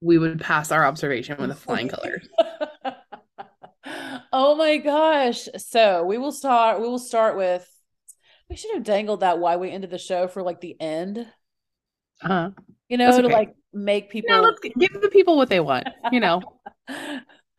We 0.00 0.18
would 0.18 0.40
pass 0.40 0.70
our 0.72 0.84
observation 0.84 1.36
with 1.38 1.50
a 1.50 1.54
flying 1.54 1.88
color. 1.88 2.20
oh 4.32 4.54
my 4.56 4.78
gosh. 4.78 5.48
So 5.56 6.04
we 6.04 6.18
will 6.18 6.32
start 6.32 6.80
we 6.80 6.88
will 6.88 6.98
start 6.98 7.36
with 7.36 7.68
we 8.50 8.56
should 8.56 8.74
have 8.74 8.84
dangled 8.84 9.20
that 9.20 9.38
why 9.38 9.56
we 9.56 9.70
ended 9.70 9.90
the 9.90 9.98
show 9.98 10.28
for 10.28 10.42
like 10.42 10.60
the 10.60 10.78
end. 10.80 11.18
Uh-huh. 12.22 12.50
You 12.88 12.98
know, 12.98 13.06
That's 13.10 13.22
to 13.22 13.28
like 13.28 13.54
make 13.72 14.10
people 14.10 14.36
No, 14.36 14.42
let's 14.42 14.60
give 14.60 15.00
the 15.00 15.08
people 15.08 15.36
what 15.36 15.48
they 15.48 15.60
want, 15.60 15.88
you 16.12 16.20
know. 16.20 16.42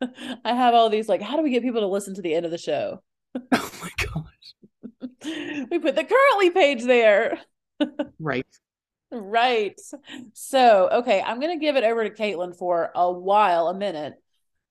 I 0.00 0.52
have 0.52 0.74
all 0.74 0.88
these 0.88 1.08
like, 1.08 1.22
how 1.22 1.36
do 1.36 1.42
we 1.42 1.50
get 1.50 1.62
people 1.62 1.80
to 1.80 1.86
listen 1.86 2.14
to 2.14 2.22
the 2.22 2.34
end 2.34 2.44
of 2.44 2.52
the 2.52 2.58
show? 2.58 3.02
Oh 3.34 3.70
my 3.82 3.90
gosh. 3.98 4.35
we 5.70 5.78
put 5.78 5.94
the 5.94 6.04
currently 6.04 6.50
page 6.50 6.82
there. 6.84 7.38
Right. 8.18 8.46
Right. 9.10 9.80
So, 10.34 10.88
okay, 10.90 11.22
I'm 11.22 11.40
gonna 11.40 11.58
give 11.58 11.76
it 11.76 11.84
over 11.84 12.08
to 12.08 12.10
Caitlin 12.14 12.56
for 12.56 12.90
a 12.94 13.10
while, 13.10 13.68
a 13.68 13.74
minute. 13.74 14.14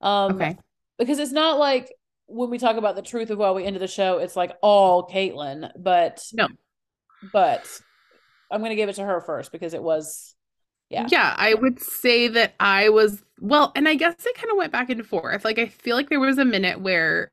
Um, 0.01 0.35
Okay. 0.35 0.57
because 0.99 1.19
it's 1.19 1.31
not 1.31 1.57
like 1.57 1.93
when 2.27 2.49
we 2.49 2.57
talk 2.57 2.75
about 2.77 2.95
the 2.95 3.01
truth 3.01 3.29
of 3.29 3.37
why 3.37 3.51
we 3.51 3.63
ended 3.65 3.81
the 3.81 3.87
show, 3.87 4.17
it's 4.17 4.35
like 4.35 4.51
all 4.61 5.07
Caitlin, 5.07 5.71
but 5.77 6.25
No. 6.33 6.47
but 7.33 7.67
I'm 8.51 8.61
gonna 8.61 8.75
give 8.75 8.89
it 8.89 8.95
to 8.95 9.05
her 9.05 9.21
first 9.21 9.51
because 9.51 9.73
it 9.73 9.83
was 9.83 10.35
Yeah. 10.89 11.07
Yeah, 11.09 11.33
I 11.37 11.53
would 11.53 11.79
say 11.79 12.27
that 12.29 12.55
I 12.59 12.89
was 12.89 13.23
well, 13.41 13.71
and 13.75 13.87
I 13.87 13.95
guess 13.95 14.15
it 14.25 14.35
kind 14.35 14.51
of 14.51 14.57
went 14.57 14.71
back 14.71 14.89
and 14.89 15.05
forth. 15.05 15.43
Like 15.45 15.59
I 15.59 15.67
feel 15.67 15.95
like 15.95 16.09
there 16.09 16.19
was 16.19 16.37
a 16.37 16.45
minute 16.45 16.81
where 16.81 17.31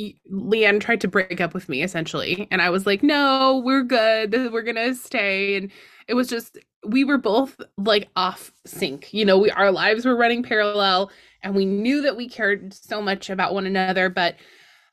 Leanne 0.00 0.80
tried 0.80 1.00
to 1.02 1.08
break 1.08 1.40
up 1.40 1.54
with 1.54 1.68
me 1.68 1.82
essentially, 1.82 2.48
and 2.50 2.62
I 2.62 2.70
was 2.70 2.86
like, 2.86 3.02
"No, 3.02 3.62
we're 3.64 3.82
good. 3.82 4.32
We're 4.52 4.62
gonna 4.62 4.94
stay." 4.94 5.56
And 5.56 5.70
it 6.08 6.14
was 6.14 6.28
just 6.28 6.58
we 6.86 7.04
were 7.04 7.18
both 7.18 7.60
like 7.76 8.08
off 8.16 8.52
sync. 8.66 9.12
You 9.12 9.24
know, 9.24 9.38
we 9.38 9.50
our 9.50 9.70
lives 9.70 10.04
were 10.04 10.16
running 10.16 10.42
parallel, 10.42 11.10
and 11.42 11.54
we 11.54 11.66
knew 11.66 12.02
that 12.02 12.16
we 12.16 12.28
cared 12.28 12.72
so 12.74 13.02
much 13.02 13.30
about 13.30 13.54
one 13.54 13.66
another, 13.66 14.08
but 14.08 14.36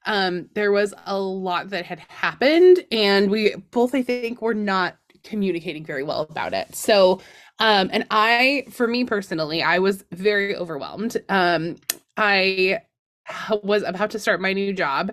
um 0.06 0.48
there 0.56 0.72
was 0.72 0.94
a 1.06 1.20
lot 1.20 1.70
that 1.70 1.86
had 1.86 2.00
happened 2.08 2.86
and 2.92 3.30
we 3.30 3.56
both 3.72 3.94
I 3.94 4.02
think 4.02 4.42
were 4.42 4.54
not 4.54 4.98
communicating 5.24 5.86
very 5.86 6.04
well 6.04 6.22
about 6.30 6.54
it. 6.54 6.74
So 6.76 7.22
um, 7.62 7.90
and 7.92 8.06
I, 8.10 8.66
for 8.72 8.88
me 8.88 9.04
personally, 9.04 9.62
I 9.62 9.80
was 9.80 10.06
very 10.14 10.56
overwhelmed. 10.56 11.18
Um, 11.28 11.76
I 12.16 12.80
was 13.64 13.84
about 13.84 14.12
to 14.12 14.20
start 14.20 14.42
my 14.42 14.54
new 14.54 14.74
job, 14.74 15.12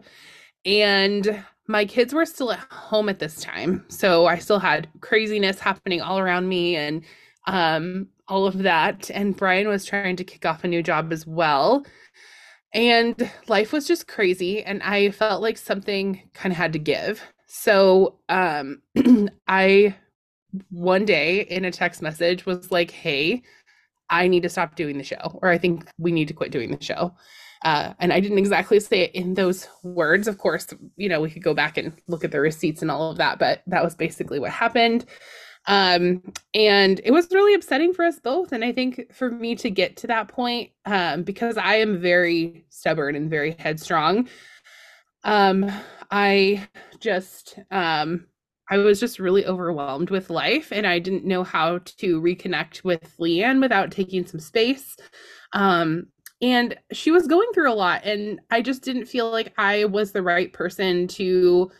and 0.65 1.45
my 1.69 1.85
kids 1.85 2.15
were 2.15 2.27
still 2.27 2.53
at 2.53 2.61
home 2.71 3.09
at 3.09 3.19
this 3.19 3.41
time. 3.41 3.85
So 3.89 4.27
I 4.27 4.39
still 4.39 4.59
had 4.59 4.89
craziness 5.01 5.59
happening 5.59 6.01
all 6.01 6.19
around 6.19 6.49
me 6.49 6.77
and 6.77 7.03
um, 7.47 8.09
all 8.29 8.47
of 8.47 8.59
that. 8.59 9.11
And 9.11 9.37
Brian 9.37 9.69
was 9.69 9.85
trying 9.85 10.17
to 10.17 10.25
kick 10.25 10.47
off 10.47 10.65
a 10.65 10.69
new 10.69 10.83
job 10.83 11.13
as 11.13 11.27
well. 11.27 11.85
And 12.73 13.31
life 13.49 13.73
was 13.73 13.87
just 13.87 14.07
crazy. 14.07 14.63
And 14.63 14.83
I 14.83 15.11
felt 15.11 15.43
like 15.43 15.59
something 15.59 16.23
kind 16.35 16.53
of 16.53 16.57
had 16.57 16.73
to 16.75 16.79
give. 16.79 17.23
So 17.47 18.19
um, 18.29 18.83
I 19.49 19.97
one 20.71 21.05
day 21.05 21.41
in 21.43 21.65
a 21.65 21.71
text 21.71 22.01
message 22.01 22.47
was 22.47 22.71
like, 22.71 22.91
hey, 22.91 23.43
I 24.09 24.29
need 24.29 24.43
to 24.45 24.49
stop 24.49 24.77
doing 24.77 24.99
the 24.99 25.05
show, 25.05 25.39
or 25.43 25.49
I 25.49 25.59
think 25.59 25.85
we 25.99 26.13
need 26.13 26.29
to 26.29 26.35
quit 26.35 26.53
doing 26.53 26.71
the 26.71 26.83
show. 26.83 27.15
Uh, 27.67 27.95
and 27.99 28.13
I 28.13 28.21
didn't 28.21 28.39
exactly 28.39 28.79
say 28.79 29.01
it 29.01 29.15
in 29.17 29.35
those 29.35 29.67
words. 29.83 30.29
Of 30.29 30.39
course, 30.39 30.69
you 30.97 31.09
know, 31.09 31.21
we 31.21 31.29
could 31.31 31.43
go 31.43 31.53
back 31.53 31.77
and 31.77 31.93
look 32.07 32.23
at 32.23 32.31
the 32.31 32.39
receipts 32.39 32.81
and 32.81 32.93
all 32.93 33.11
of 33.11 33.17
that, 33.17 33.41
but 33.41 33.63
that 33.67 33.83
was 33.83 33.97
basically 33.97 34.39
what 34.39 34.53
happened. 34.53 35.05
Um, 35.67 36.23
and 36.55 37.01
it 37.03 37.11
was 37.11 37.27
really 37.33 37.55
upsetting 37.55 37.93
for 37.93 38.05
us 38.05 38.21
both. 38.21 38.53
And 38.53 38.65
I 38.65 38.71
think 38.71 39.13
for 39.13 39.33
me 39.33 39.57
to 39.57 39.69
get 39.69 39.97
to 39.97 40.07
that 40.07 40.29
point, 40.29 40.71
um, 40.85 41.25
because 41.25 41.57
I 41.57 41.75
am 41.75 42.01
very 42.01 42.67
stubborn 42.69 43.17
and 43.17 43.29
very 43.29 43.57
headstrong, 43.59 44.29
um, 45.25 45.69
I 46.09 46.69
just 47.01 47.59
um 47.73 48.27
I 48.71 48.79
was 48.79 49.01
just 49.01 49.19
really 49.19 49.45
overwhelmed 49.45 50.11
with 50.11 50.31
life 50.31 50.73
and 50.73 50.87
I 50.87 51.01
didn't 51.01 51.25
know 51.25 51.43
how 51.43 51.79
to 51.99 52.23
reconnect 52.23 52.85
with 52.85 53.13
Leanne 53.19 53.61
without 53.61 53.91
taking 53.91 54.25
some 54.25 54.39
space. 54.39 54.97
Um, 55.53 56.09
and 56.43 56.77
she 56.93 57.11
was 57.11 57.27
going 57.27 57.49
through 57.55 57.71
a 57.73 57.75
lot 57.75 58.05
and 58.05 58.41
I 58.51 58.63
just 58.63 58.83
didn't 58.83 59.07
feel 59.07 59.31
like 59.31 59.55
I 59.59 59.87
was 59.87 60.13
the 60.13 60.23
right 60.23 60.53
person 60.53 61.09
to 61.09 61.71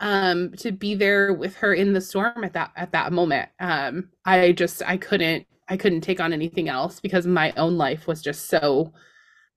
um 0.00 0.52
to 0.58 0.72
be 0.72 0.94
there 0.94 1.32
with 1.32 1.56
her 1.56 1.74
in 1.74 1.92
the 1.92 2.00
storm 2.00 2.44
at 2.44 2.52
that 2.54 2.72
at 2.76 2.92
that 2.92 3.12
moment. 3.12 3.48
Um 3.60 4.10
I 4.24 4.52
just 4.52 4.82
I 4.86 4.96
couldn't 4.96 5.46
I 5.68 5.76
couldn't 5.76 6.02
take 6.02 6.20
on 6.20 6.32
anything 6.32 6.68
else 6.68 7.00
because 7.00 7.26
my 7.26 7.52
own 7.56 7.78
life 7.78 8.06
was 8.06 8.22
just 8.22 8.46
so 8.48 8.92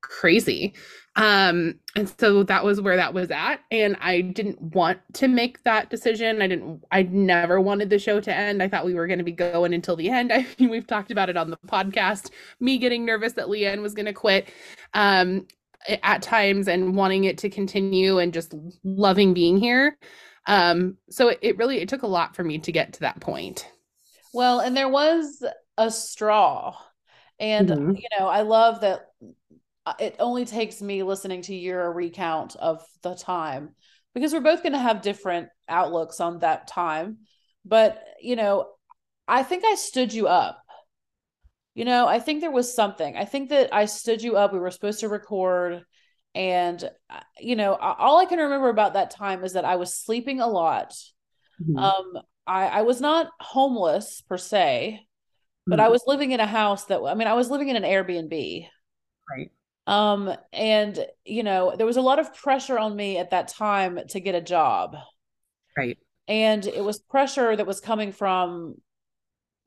crazy. 0.01 0.75
Um, 1.15 1.79
and 1.95 2.13
so 2.19 2.43
that 2.43 2.63
was 2.65 2.81
where 2.81 2.97
that 2.97 3.13
was 3.13 3.31
at. 3.31 3.61
And 3.71 3.95
I 4.01 4.21
didn't 4.21 4.61
want 4.61 4.99
to 5.13 5.27
make 5.27 5.63
that 5.63 5.89
decision. 5.89 6.41
I 6.41 6.47
didn't, 6.47 6.83
I 6.91 7.03
never 7.03 7.61
wanted 7.61 7.89
the 7.89 7.99
show 7.99 8.19
to 8.19 8.35
end. 8.35 8.61
I 8.61 8.67
thought 8.67 8.85
we 8.85 8.95
were 8.95 9.07
going 9.07 9.19
to 9.19 9.23
be 9.23 9.31
going 9.31 9.73
until 9.73 9.95
the 9.95 10.09
end. 10.09 10.31
I 10.33 10.45
mean, 10.59 10.69
we've 10.69 10.87
talked 10.87 11.11
about 11.11 11.29
it 11.29 11.37
on 11.37 11.49
the 11.49 11.57
podcast, 11.67 12.31
me 12.59 12.77
getting 12.77 13.05
nervous 13.05 13.33
that 13.33 13.47
Leanne 13.47 13.81
was 13.81 13.93
going 13.93 14.07
to 14.07 14.13
quit. 14.13 14.49
Um, 14.93 15.47
at 16.01 16.21
times 16.23 16.67
and 16.67 16.95
wanting 16.95 17.25
it 17.25 17.37
to 17.37 17.49
continue 17.49 18.17
and 18.17 18.33
just 18.33 18.55
loving 18.83 19.35
being 19.35 19.57
here. 19.57 19.97
Um, 20.47 20.97
so 21.09 21.29
it, 21.29 21.39
it 21.41 21.57
really 21.57 21.77
it 21.77 21.89
took 21.89 22.01
a 22.01 22.07
lot 22.07 22.35
for 22.35 22.43
me 22.43 22.57
to 22.59 22.71
get 22.71 22.93
to 22.93 22.99
that 23.01 23.19
point. 23.19 23.67
Well, 24.33 24.59
and 24.59 24.75
there 24.75 24.89
was 24.89 25.43
a 25.77 25.91
straw. 25.91 26.75
And 27.39 27.69
Mhm. 27.69 27.97
you 27.97 28.07
know, 28.17 28.27
I 28.27 28.41
love 28.41 28.81
that 28.81 29.11
it 29.99 30.15
only 30.19 30.45
takes 30.45 30.81
me 30.81 31.03
listening 31.03 31.41
to 31.43 31.55
your 31.55 31.91
recount 31.91 32.55
of 32.55 32.83
the 33.03 33.15
time 33.15 33.75
because 34.13 34.33
we're 34.33 34.39
both 34.39 34.63
going 34.63 34.73
to 34.73 34.79
have 34.79 35.01
different 35.01 35.49
outlooks 35.67 36.19
on 36.19 36.39
that 36.39 36.67
time. 36.67 37.19
But, 37.63 38.01
you 38.21 38.35
know, 38.35 38.67
I 39.27 39.43
think 39.43 39.63
I 39.65 39.75
stood 39.75 40.13
you 40.13 40.27
up. 40.27 40.61
You 41.73 41.83
know, 41.83 42.07
I 42.07 42.19
think 42.19 42.41
there 42.41 42.51
was 42.51 42.73
something. 42.73 43.17
I 43.17 43.25
think 43.25 43.49
that 43.49 43.73
I 43.73 43.85
stood 43.85 44.21
you 44.21 44.37
up. 44.37 44.53
We 44.53 44.59
were 44.59 44.71
supposed 44.71 45.01
to 45.01 45.09
record. 45.09 45.83
And, 46.33 46.83
uh, 47.09 47.19
you 47.39 47.55
know, 47.55 47.75
all 47.75 48.17
I 48.19 48.25
can 48.25 48.39
remember 48.39 48.69
about 48.69 48.93
that 48.93 49.11
time 49.11 49.43
is 49.43 49.53
that 49.53 49.65
I 49.65 49.75
was 49.75 49.93
sleeping 49.93 50.39
a 50.39 50.47
lot. 50.47 50.95
Mhm. 51.61 51.77
Um, 51.77 52.13
I, 52.47 52.67
I 52.67 52.81
was 52.83 53.01
not 53.01 53.31
homeless 53.39 54.21
per 54.21 54.37
se, 54.37 55.05
but 55.67 55.79
I 55.79 55.87
Mhm. 55.87 55.91
was 55.91 56.03
living 56.07 56.31
in 56.31 56.39
a 56.39 56.45
house 56.47 56.85
that, 56.85 57.01
I 57.01 57.13
mean, 57.15 57.27
I 57.27 57.33
was 57.33 57.49
living 57.49 57.69
in 57.69 57.75
an 57.75 57.83
Airbnb. 57.83 58.67
Right. 59.29 59.51
Um, 59.87 60.33
and 60.51 61.05
you 61.25 61.43
know, 61.43 61.75
there 61.77 61.85
was 61.85 61.97
a 61.97 62.01
lot 62.01 62.19
of 62.19 62.33
pressure 62.33 62.77
on 62.77 62.95
me 62.95 63.17
at 63.17 63.31
that 63.31 63.49
time 63.49 63.99
to 64.09 64.19
get 64.19 64.35
a 64.35 64.41
job. 64.41 64.95
Right. 65.77 65.97
And 66.27 66.65
it 66.65 66.83
was 66.83 66.99
pressure 66.99 67.55
that 67.55 67.67
was 67.67 67.79
coming 67.79 68.11
from 68.11 68.75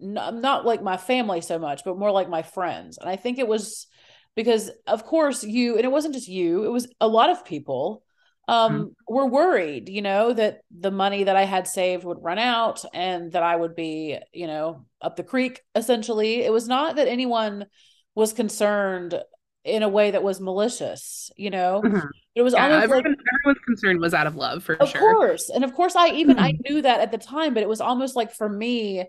not, 0.01 0.35
not 0.35 0.65
like 0.65 0.83
my 0.83 0.97
family 0.97 1.41
so 1.41 1.59
much, 1.59 1.83
but 1.85 1.99
more 1.99 2.11
like 2.11 2.29
my 2.29 2.43
friends. 2.43 2.99
And 2.99 3.09
I 3.09 3.17
think 3.17 3.39
it 3.39 3.49
was 3.49 3.87
because 4.35 4.71
of 4.87 5.05
course 5.05 5.43
you 5.43 5.77
and 5.77 5.85
it 5.85 5.93
wasn't 5.93 6.15
just 6.15 6.29
you, 6.29 6.65
it 6.65 6.71
was 6.71 6.89
a 7.01 7.09
lot 7.09 7.31
of 7.31 7.45
people 7.45 8.03
um 8.49 8.95
were 9.07 9.27
worried, 9.27 9.89
you 9.89 10.01
know, 10.01 10.33
that 10.33 10.61
the 10.71 10.91
money 10.91 11.25
that 11.25 11.37
I 11.37 11.45
had 11.45 11.69
saved 11.69 12.05
would 12.05 12.23
run 12.23 12.39
out 12.39 12.85
and 12.95 13.31
that 13.33 13.43
I 13.43 13.55
would 13.55 13.77
be, 13.77 14.19
you 14.33 14.47
know, 14.47 14.87
up 15.03 15.17
the 15.17 15.23
creek 15.23 15.61
essentially. 15.75 16.43
It 16.43 16.53
was 16.53 16.67
not 16.67 16.97
that 16.97 17.09
anyone 17.09 17.67
was 18.15 18.33
concerned 18.33 19.21
in 19.69 19.83
a 19.83 19.89
way 19.89 20.11
that 20.13 20.23
was 20.23 20.41
malicious, 20.41 21.31
you 21.37 21.51
know. 21.51 21.85
Mhm. 21.85 22.11
It 22.35 22.43
was 22.43 22.55
Yeah, 22.57 22.63
almost 22.63 22.89
like 22.89 23.07
everyone, 23.07 23.17
everyone's 23.33 23.65
concern 23.65 24.01
was 24.01 24.15
out 24.15 24.27
of 24.27 24.37
love 24.37 24.65
for 24.65 24.75
of 24.81 24.89
sure. 24.89 24.91
Of 24.91 24.99
course. 24.99 25.51
And 25.51 25.65
of 25.65 25.75
course 25.75 25.97
I 25.97 26.09
even 26.11 26.39
I 26.39 26.53
Mhm. 26.53 26.61
knew 26.69 26.83
that 26.83 27.01
at 27.01 27.11
the 27.11 27.19
time, 27.19 27.55
but 27.55 27.63
it 27.63 27.69
was 27.69 27.81
almost 27.81 28.15
like 28.17 28.33
for 28.33 28.49
me 28.49 29.05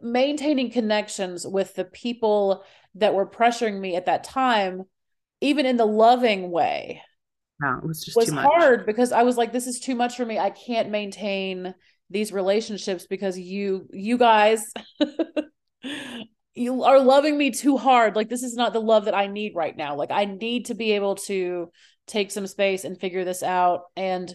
maintaining 0.00 0.70
connections 0.70 1.46
with 1.46 1.74
the 1.74 1.84
people 1.84 2.64
that 2.94 3.14
were 3.14 3.26
pressuring 3.28 3.80
me 3.80 3.96
at 3.96 4.06
that 4.06 4.24
time, 4.24 4.84
even 5.40 5.66
in 5.66 5.76
the 5.76 5.86
loving 5.86 6.50
way, 6.50 7.02
No, 7.60 7.78
it 7.78 7.84
was 7.86 8.04
just 8.04 8.20
was 8.20 8.30
too 8.30 8.32
much. 8.32 8.50
hard 8.54 8.86
because 8.86 9.12
I 9.12 9.22
was 9.22 9.36
like, 9.36 9.52
this 9.52 9.66
is 9.66 9.80
too 9.80 9.94
much 9.94 10.16
for 10.16 10.24
me. 10.24 10.38
I 10.38 10.50
can't 10.50 10.90
maintain 10.90 11.74
these 12.10 12.32
relationships 12.32 13.06
because 13.06 13.38
you 13.38 13.88
you 13.92 14.16
guys 14.18 14.72
you 16.58 16.82
are 16.82 17.00
loving 17.00 17.38
me 17.38 17.50
too 17.50 17.76
hard. 17.76 18.16
Like 18.16 18.28
this 18.28 18.42
is 18.42 18.54
not 18.54 18.72
the 18.72 18.80
love 18.80 19.04
that 19.06 19.14
I 19.14 19.26
need 19.26 19.54
right 19.54 19.76
now. 19.76 19.96
Like 19.96 20.10
I 20.10 20.24
need 20.24 20.66
to 20.66 20.74
be 20.74 20.92
able 20.92 21.14
to 21.16 21.70
take 22.06 22.30
some 22.30 22.46
space 22.46 22.84
and 22.84 22.98
figure 22.98 23.24
this 23.24 23.42
out. 23.42 23.82
And 23.96 24.34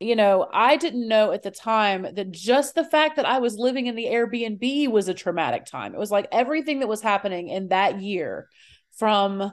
you 0.00 0.16
know, 0.16 0.48
I 0.52 0.76
didn't 0.76 1.08
know 1.08 1.32
at 1.32 1.42
the 1.42 1.50
time 1.50 2.06
that 2.14 2.30
just 2.32 2.74
the 2.74 2.84
fact 2.84 3.16
that 3.16 3.26
I 3.26 3.38
was 3.38 3.56
living 3.56 3.86
in 3.86 3.94
the 3.94 4.06
Airbnb 4.06 4.90
was 4.90 5.08
a 5.08 5.14
traumatic 5.14 5.64
time. 5.66 5.94
It 5.94 5.98
was 5.98 6.10
like 6.10 6.26
everything 6.32 6.80
that 6.80 6.88
was 6.88 7.00
happening 7.00 7.48
in 7.48 7.68
that 7.68 8.00
year 8.00 8.48
from 8.98 9.52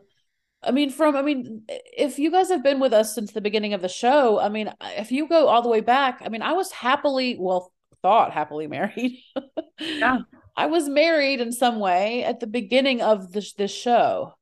I 0.64 0.70
mean, 0.70 0.92
from, 0.92 1.16
I 1.16 1.24
mean, 1.24 1.64
if 1.68 2.20
you 2.20 2.30
guys 2.30 2.50
have 2.50 2.62
been 2.62 2.80
with 2.80 2.94
us 2.94 3.16
since 3.16 3.32
the 3.32 3.42
beginning 3.42 3.74
of 3.74 3.82
the 3.82 3.90
show, 3.90 4.40
I 4.40 4.50
mean, 4.50 4.72
if 4.80 5.12
you 5.12 5.28
go 5.28 5.48
all 5.48 5.64
the 5.64 5.70
way 5.70 5.80
back, 5.80 6.22
I 6.24 6.30
mean, 6.30 6.44
I 6.44 6.54
was 6.54 6.72
happily, 6.72 7.36
well, 7.40 7.74
thought 8.02 8.32
happily 8.32 8.68
married. 8.68 9.20
Yeah. 9.80 10.20
I 10.56 10.68
was 10.68 10.90
married 10.90 11.42
in 11.42 11.52
some 11.52 11.80
way 11.80 12.24
at 12.24 12.40
the 12.40 12.48
beginning 12.48 13.02
of 13.02 13.32
this, 13.32 13.54
this 13.54 13.74
show. 13.74 14.34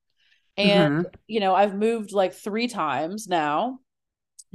And, 0.58 1.06
Mhm. 1.06 1.14
you 1.28 1.40
know, 1.40 1.56
I've 1.56 1.76
moved 1.76 2.12
like 2.12 2.34
three 2.34 2.68
times 2.68 3.28
now 3.28 3.80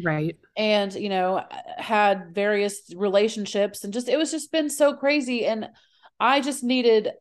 Right. 0.02 0.36
and, 0.56 0.92
you 0.94 1.08
know, 1.08 1.44
had 1.78 2.34
various 2.34 2.92
relationships 2.94 3.84
and 3.84 3.92
just, 3.92 4.08
it 4.08 4.18
was 4.18 4.30
just 4.30 4.52
been 4.52 4.68
so 4.68 4.94
crazy. 4.94 5.46
And 5.46 5.70
I 6.20 6.40
just 6.40 6.62
needed 6.62 7.12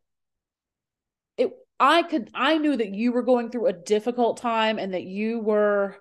it 1.38 1.54
I 1.80 2.04
could 2.04 2.30
I 2.34 2.58
knew 2.58 2.76
that 2.78 2.94
you 2.94 3.12
were 3.12 3.24
going 3.24 3.50
through 3.50 3.68
a 3.68 3.74
difficult 3.74 4.38
time 4.38 4.80
and 4.80 4.94
that 4.94 5.04
you 5.04 5.40
were 5.40 5.98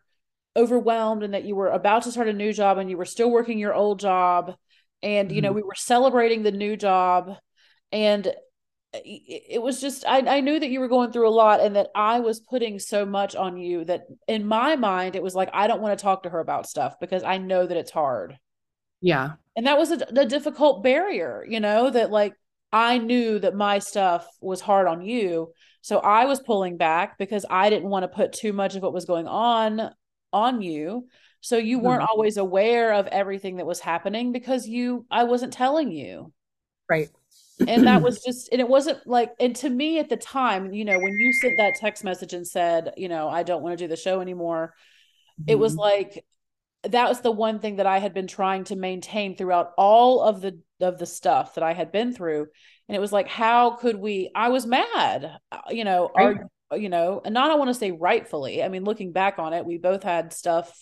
overwhelmed 0.57 1.23
and 1.23 1.35
that 1.35 1.45
you 1.45 1.57
were 1.57 1.71
about 1.71 2.03
to 2.03 2.13
start 2.13 2.29
a 2.29 2.33
new 2.33 2.53
job 2.53 2.79
and 2.79 2.91
you 2.91 2.97
were 2.97 3.07
still 3.07 3.31
working 3.31 3.59
your 3.59 3.75
old 3.75 3.99
job 3.99 4.55
and 5.03 5.29
mm-hmm. 5.29 5.37
you 5.37 5.43
know 5.43 5.49
mm-hmm. 5.49 5.57
we 5.57 5.63
were 5.63 5.75
celebrating 5.75 6.43
the 6.43 6.53
new 6.53 6.77
job 6.77 7.37
and 7.93 8.33
it 8.95 9.63
was 9.63 9.81
just 9.81 10.07
I, 10.07 10.19
I 10.19 10.41
knew 10.41 10.61
that 10.61 10.69
you 10.69 10.79
were 10.79 10.89
going 10.89 11.13
through 11.13 11.29
a 11.29 11.31
lot 11.31 11.61
and 11.61 11.77
that 11.77 11.89
i 11.95 12.21
was 12.21 12.41
putting 12.41 12.79
so 12.79 13.07
much 13.07 13.35
on 13.35 13.57
you 13.57 13.85
that 13.87 14.03
in 14.29 14.47
my 14.47 14.77
mind 14.77 15.17
it 15.17 15.23
was 15.23 15.35
like 15.35 15.49
i 15.55 15.67
don't 15.67 15.81
want 15.81 15.99
to 15.99 16.03
talk 16.03 16.25
to 16.25 16.31
her 16.31 16.41
about 16.41 16.69
stuff 16.69 17.01
because 17.01 17.23
i 17.23 17.39
know 17.39 17.67
that 17.67 17.77
it's 17.77 17.91
hard. 17.91 18.39
Yeah. 19.05 19.33
And 19.57 19.67
that 19.67 19.79
was 19.79 19.91
a, 19.91 19.99
a 20.17 20.27
difficult 20.27 20.83
barrier 20.83 21.45
you 21.49 21.61
know 21.61 21.91
that 21.91 22.11
like 22.11 22.35
i 22.71 22.99
knew 22.99 23.39
that 23.39 23.55
my 23.55 23.79
stuff 23.79 24.27
was 24.41 24.61
hard 24.61 24.87
on 24.87 25.01
you. 25.03 25.53
So 25.81 25.99
i 25.99 26.27
was 26.27 26.41
pulling 26.41 26.77
back 26.77 27.17
because 27.17 27.47
i 27.49 27.71
didn't 27.71 27.89
want 27.89 28.03
to 28.03 28.09
put 28.09 28.35
too 28.35 28.53
much 28.53 28.77
of 28.77 28.83
what 28.83 28.93
was 28.93 29.07
going 29.07 29.27
on 29.27 29.91
on 30.35 30.61
you. 30.61 31.09
So 31.41 31.57
you 31.57 31.79
weren't 31.79 32.03
mm-hmm. 32.03 32.11
always 32.11 32.37
aware 32.37 32.93
of 32.93 33.07
everything 33.07 33.57
that 33.57 33.67
was 33.67 33.81
happening 33.81 34.33
because 34.33 34.69
you 34.69 35.07
i 35.11 35.25
wasn't 35.25 35.55
telling 35.55 35.91
you. 35.91 36.31
Right 36.91 37.09
and 37.69 37.87
that 37.87 38.03
was 38.03 38.23
just 38.23 38.49
and 38.53 38.61
it 38.61 38.69
wasn't 38.69 39.05
like 39.07 39.33
and 39.41 39.57
to 39.57 39.69
me 39.69 39.99
at 39.99 40.09
the 40.09 40.17
time 40.17 40.73
you 40.73 40.85
know 40.85 40.99
when 40.99 41.13
you 41.13 41.33
sent 41.33 41.57
that 41.59 41.75
text 41.75 42.05
message 42.05 42.33
and 42.33 42.47
said 42.47 42.93
you 42.97 43.09
know 43.09 43.29
i 43.29 43.43
don't 43.43 43.63
want 43.63 43.77
to 43.77 43.85
do 43.85 43.89
the 43.89 43.97
show 43.97 44.21
anymore 44.21 44.75
mm-hmm. 45.41 45.51
it 45.51 45.59
was 45.59 45.73
mm-hmm. 45.73 45.81
like 45.81 46.25
that 46.85 47.09
was 47.09 47.21
the 47.21 47.31
one 47.31 47.59
thing 47.59 47.77
that 47.77 47.87
i 47.87 47.99
had 47.99 48.15
been 48.15 48.27
trying 48.27 48.65
to 48.65 48.77
maintain 48.77 49.37
throughout 49.37 49.73
all 49.77 50.23
of 50.23 50.41
the 50.41 50.59
of 50.81 50.99
the 50.99 51.07
stuff 51.07 51.55
that 51.55 51.65
i 51.65 51.73
had 51.73 51.93
been 51.93 52.13
through 52.13 52.47
and 52.89 52.97
it 52.97 53.01
was 53.01 53.13
like 53.13 53.29
how 53.29 53.71
could 53.71 53.97
we 53.97 54.31
i 54.35 54.49
was 54.49 54.67
mad 54.67 55.39
uh, 55.51 55.59
you 55.71 55.85
know 55.85 56.11
right. 56.17 56.37
our, 56.71 56.79
you 56.79 56.89
know 56.89 57.21
and 57.25 57.35
not 57.35 57.51
i 57.51 57.55
want 57.55 57.69
to 57.69 57.75
say 57.75 57.93
rightfully 57.93 58.63
i 58.63 58.69
mean 58.69 58.85
looking 58.85 59.13
back 59.13 59.39
on 59.39 59.53
it 59.53 59.65
we 59.65 59.79
both 59.79 60.03
had 60.03 60.33
stuff 60.33 60.77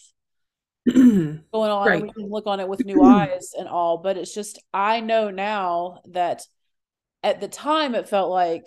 going 0.86 1.44
on 1.52 1.86
right. 1.86 2.02
we 2.02 2.10
can 2.10 2.30
look 2.30 2.46
on 2.46 2.58
it 2.58 2.68
with 2.68 2.84
new 2.84 3.02
eyes 3.04 3.52
and 3.58 3.68
all 3.68 3.98
but 3.98 4.16
it's 4.16 4.34
just 4.34 4.62
i 4.72 5.00
know 5.00 5.30
now 5.30 6.00
that 6.08 6.42
at 7.22 7.40
the 7.40 7.48
time 7.48 7.94
it 7.94 8.08
felt 8.08 8.30
like 8.30 8.64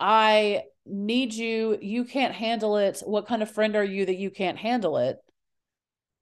I 0.00 0.62
need 0.86 1.34
you, 1.34 1.78
you 1.80 2.04
can't 2.04 2.34
handle 2.34 2.76
it. 2.76 3.02
What 3.04 3.26
kind 3.26 3.42
of 3.42 3.50
friend 3.50 3.76
are 3.76 3.84
you 3.84 4.06
that 4.06 4.16
you 4.16 4.30
can't 4.30 4.58
handle 4.58 4.98
it? 4.98 5.18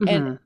Mm-hmm. 0.03 0.09
And 0.09 0.39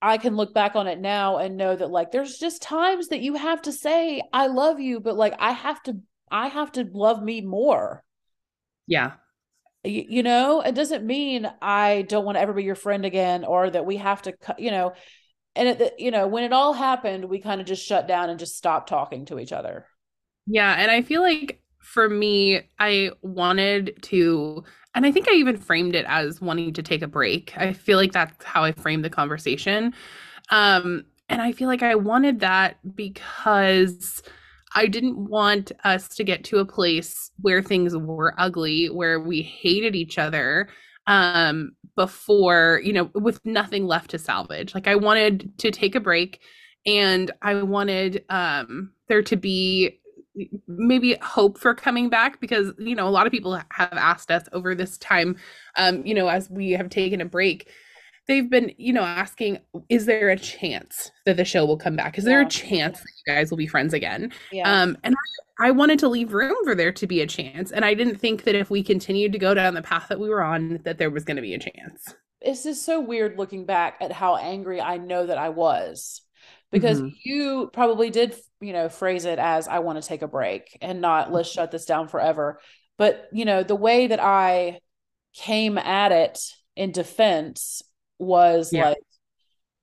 I 0.00 0.18
can 0.18 0.36
look 0.36 0.54
back 0.54 0.76
on 0.76 0.86
it 0.86 1.00
now 1.00 1.38
and 1.38 1.56
know 1.56 1.74
that 1.74 1.90
like 1.90 2.12
there's 2.12 2.38
just 2.38 2.62
times 2.62 3.08
that 3.08 3.20
you 3.20 3.34
have 3.34 3.62
to 3.62 3.72
say 3.72 4.22
I 4.32 4.46
love 4.46 4.80
you, 4.80 5.00
but 5.00 5.16
like 5.16 5.34
I 5.38 5.52
have 5.52 5.82
to 5.84 5.98
I 6.30 6.48
have 6.48 6.72
to 6.72 6.88
love 6.92 7.22
me 7.22 7.40
more. 7.40 8.04
Yeah. 8.86 9.12
You, 9.84 10.04
you 10.08 10.22
know, 10.22 10.60
it 10.60 10.74
doesn't 10.74 11.04
mean 11.04 11.50
I 11.60 12.02
don't 12.02 12.24
want 12.24 12.36
to 12.36 12.40
ever 12.40 12.52
be 12.52 12.64
your 12.64 12.74
friend 12.74 13.04
again 13.04 13.44
or 13.44 13.70
that 13.70 13.86
we 13.86 13.96
have 13.96 14.22
to 14.22 14.34
you 14.56 14.70
know 14.70 14.92
and 15.56 15.68
it 15.68 15.94
you 15.98 16.10
know 16.10 16.28
when 16.28 16.44
it 16.44 16.52
all 16.52 16.72
happened 16.72 17.24
we 17.24 17.40
kind 17.40 17.60
of 17.60 17.66
just 17.66 17.84
shut 17.84 18.06
down 18.06 18.30
and 18.30 18.38
just 18.38 18.56
stopped 18.56 18.88
talking 18.88 19.26
to 19.26 19.38
each 19.40 19.52
other. 19.52 19.86
Yeah, 20.48 20.74
and 20.78 20.90
I 20.90 21.02
feel 21.02 21.22
like 21.22 21.60
for 21.80 22.08
me, 22.08 22.62
I 22.78 23.10
wanted 23.22 23.98
to, 24.02 24.64
and 24.94 25.06
I 25.06 25.12
think 25.12 25.28
I 25.28 25.32
even 25.34 25.56
framed 25.56 25.94
it 25.94 26.06
as 26.08 26.40
wanting 26.40 26.72
to 26.74 26.82
take 26.82 27.02
a 27.02 27.06
break. 27.08 27.52
I 27.56 27.72
feel 27.72 27.98
like 27.98 28.12
that's 28.12 28.44
how 28.44 28.64
I 28.64 28.72
framed 28.72 29.04
the 29.04 29.10
conversation. 29.10 29.94
Um, 30.50 31.04
and 31.28 31.42
I 31.42 31.52
feel 31.52 31.68
like 31.68 31.82
I 31.82 31.94
wanted 31.96 32.40
that 32.40 32.78
because 32.96 34.22
I 34.74 34.86
didn't 34.86 35.18
want 35.30 35.72
us 35.84 36.08
to 36.10 36.24
get 36.24 36.44
to 36.46 36.58
a 36.58 36.66
place 36.66 37.32
where 37.40 37.62
things 37.62 37.96
were 37.96 38.34
ugly, 38.38 38.88
where 38.90 39.20
we 39.20 39.42
hated 39.42 39.96
each 39.96 40.18
other 40.18 40.68
um 41.08 41.72
before, 41.96 42.80
you 42.84 42.92
know, 42.92 43.10
with 43.14 43.44
nothing 43.44 43.86
left 43.86 44.10
to 44.10 44.18
salvage. 44.18 44.74
Like 44.74 44.86
I 44.88 44.94
wanted 44.96 45.52
to 45.58 45.70
take 45.72 45.94
a 45.96 46.00
break 46.00 46.40
and 46.86 47.30
I 47.42 47.62
wanted 47.62 48.24
um 48.30 48.92
there 49.08 49.22
to 49.22 49.36
be 49.36 50.00
maybe 50.66 51.16
hope 51.22 51.58
for 51.58 51.74
coming 51.74 52.08
back 52.08 52.40
because 52.40 52.72
you 52.78 52.94
know 52.94 53.08
a 53.08 53.10
lot 53.10 53.26
of 53.26 53.32
people 53.32 53.60
have 53.70 53.92
asked 53.92 54.30
us 54.30 54.44
over 54.52 54.74
this 54.74 54.98
time 54.98 55.36
um 55.76 56.04
you 56.06 56.14
know 56.14 56.28
as 56.28 56.48
we 56.50 56.72
have 56.72 56.88
taken 56.88 57.20
a 57.20 57.24
break 57.24 57.70
they've 58.28 58.50
been 58.50 58.72
you 58.76 58.92
know 58.92 59.02
asking 59.02 59.58
is 59.88 60.06
there 60.06 60.28
a 60.28 60.38
chance 60.38 61.10
that 61.26 61.36
the 61.36 61.44
show 61.44 61.64
will 61.64 61.78
come 61.78 61.96
back? 61.96 62.18
Is 62.18 62.24
there 62.24 62.40
a 62.40 62.48
chance 62.48 62.98
that 62.98 63.08
you 63.26 63.34
guys 63.34 63.50
will 63.50 63.58
be 63.58 63.66
friends 63.66 63.94
again? 63.94 64.32
Yeah. 64.52 64.70
um 64.70 64.96
and 65.02 65.16
I, 65.58 65.68
I 65.68 65.70
wanted 65.72 65.98
to 66.00 66.08
leave 66.08 66.32
room 66.32 66.56
for 66.62 66.74
there 66.74 66.92
to 66.92 67.06
be 67.06 67.20
a 67.20 67.26
chance 67.26 67.72
and 67.72 67.84
i 67.84 67.94
didn't 67.94 68.16
think 68.16 68.44
that 68.44 68.54
if 68.54 68.70
we 68.70 68.82
continued 68.82 69.32
to 69.32 69.38
go 69.38 69.54
down 69.54 69.74
the 69.74 69.82
path 69.82 70.06
that 70.08 70.20
we 70.20 70.28
were 70.28 70.42
on 70.42 70.80
that 70.84 70.98
there 70.98 71.10
was 71.10 71.24
going 71.24 71.36
to 71.36 71.42
be 71.42 71.54
a 71.54 71.58
chance. 71.58 72.14
It's 72.40 72.62
just 72.62 72.84
so 72.84 73.00
weird 73.00 73.36
looking 73.36 73.66
back 73.66 73.96
at 74.00 74.12
how 74.12 74.36
angry 74.36 74.80
i 74.80 74.98
know 74.98 75.26
that 75.26 75.38
i 75.38 75.48
was 75.48 76.20
because 76.70 77.00
mm-hmm. 77.00 77.14
you 77.22 77.70
probably 77.72 78.10
did 78.10 78.34
you 78.60 78.72
know 78.72 78.88
phrase 78.88 79.24
it 79.24 79.38
as 79.38 79.68
i 79.68 79.78
want 79.78 80.00
to 80.00 80.06
take 80.06 80.22
a 80.22 80.28
break 80.28 80.76
and 80.80 81.00
not 81.00 81.32
let's 81.32 81.50
shut 81.50 81.70
this 81.70 81.84
down 81.84 82.08
forever 82.08 82.60
but 82.96 83.28
you 83.32 83.44
know 83.44 83.62
the 83.62 83.76
way 83.76 84.06
that 84.06 84.20
i 84.20 84.78
came 85.34 85.78
at 85.78 86.12
it 86.12 86.40
in 86.76 86.92
defense 86.92 87.82
was 88.18 88.72
yeah. 88.72 88.88
like 88.88 88.98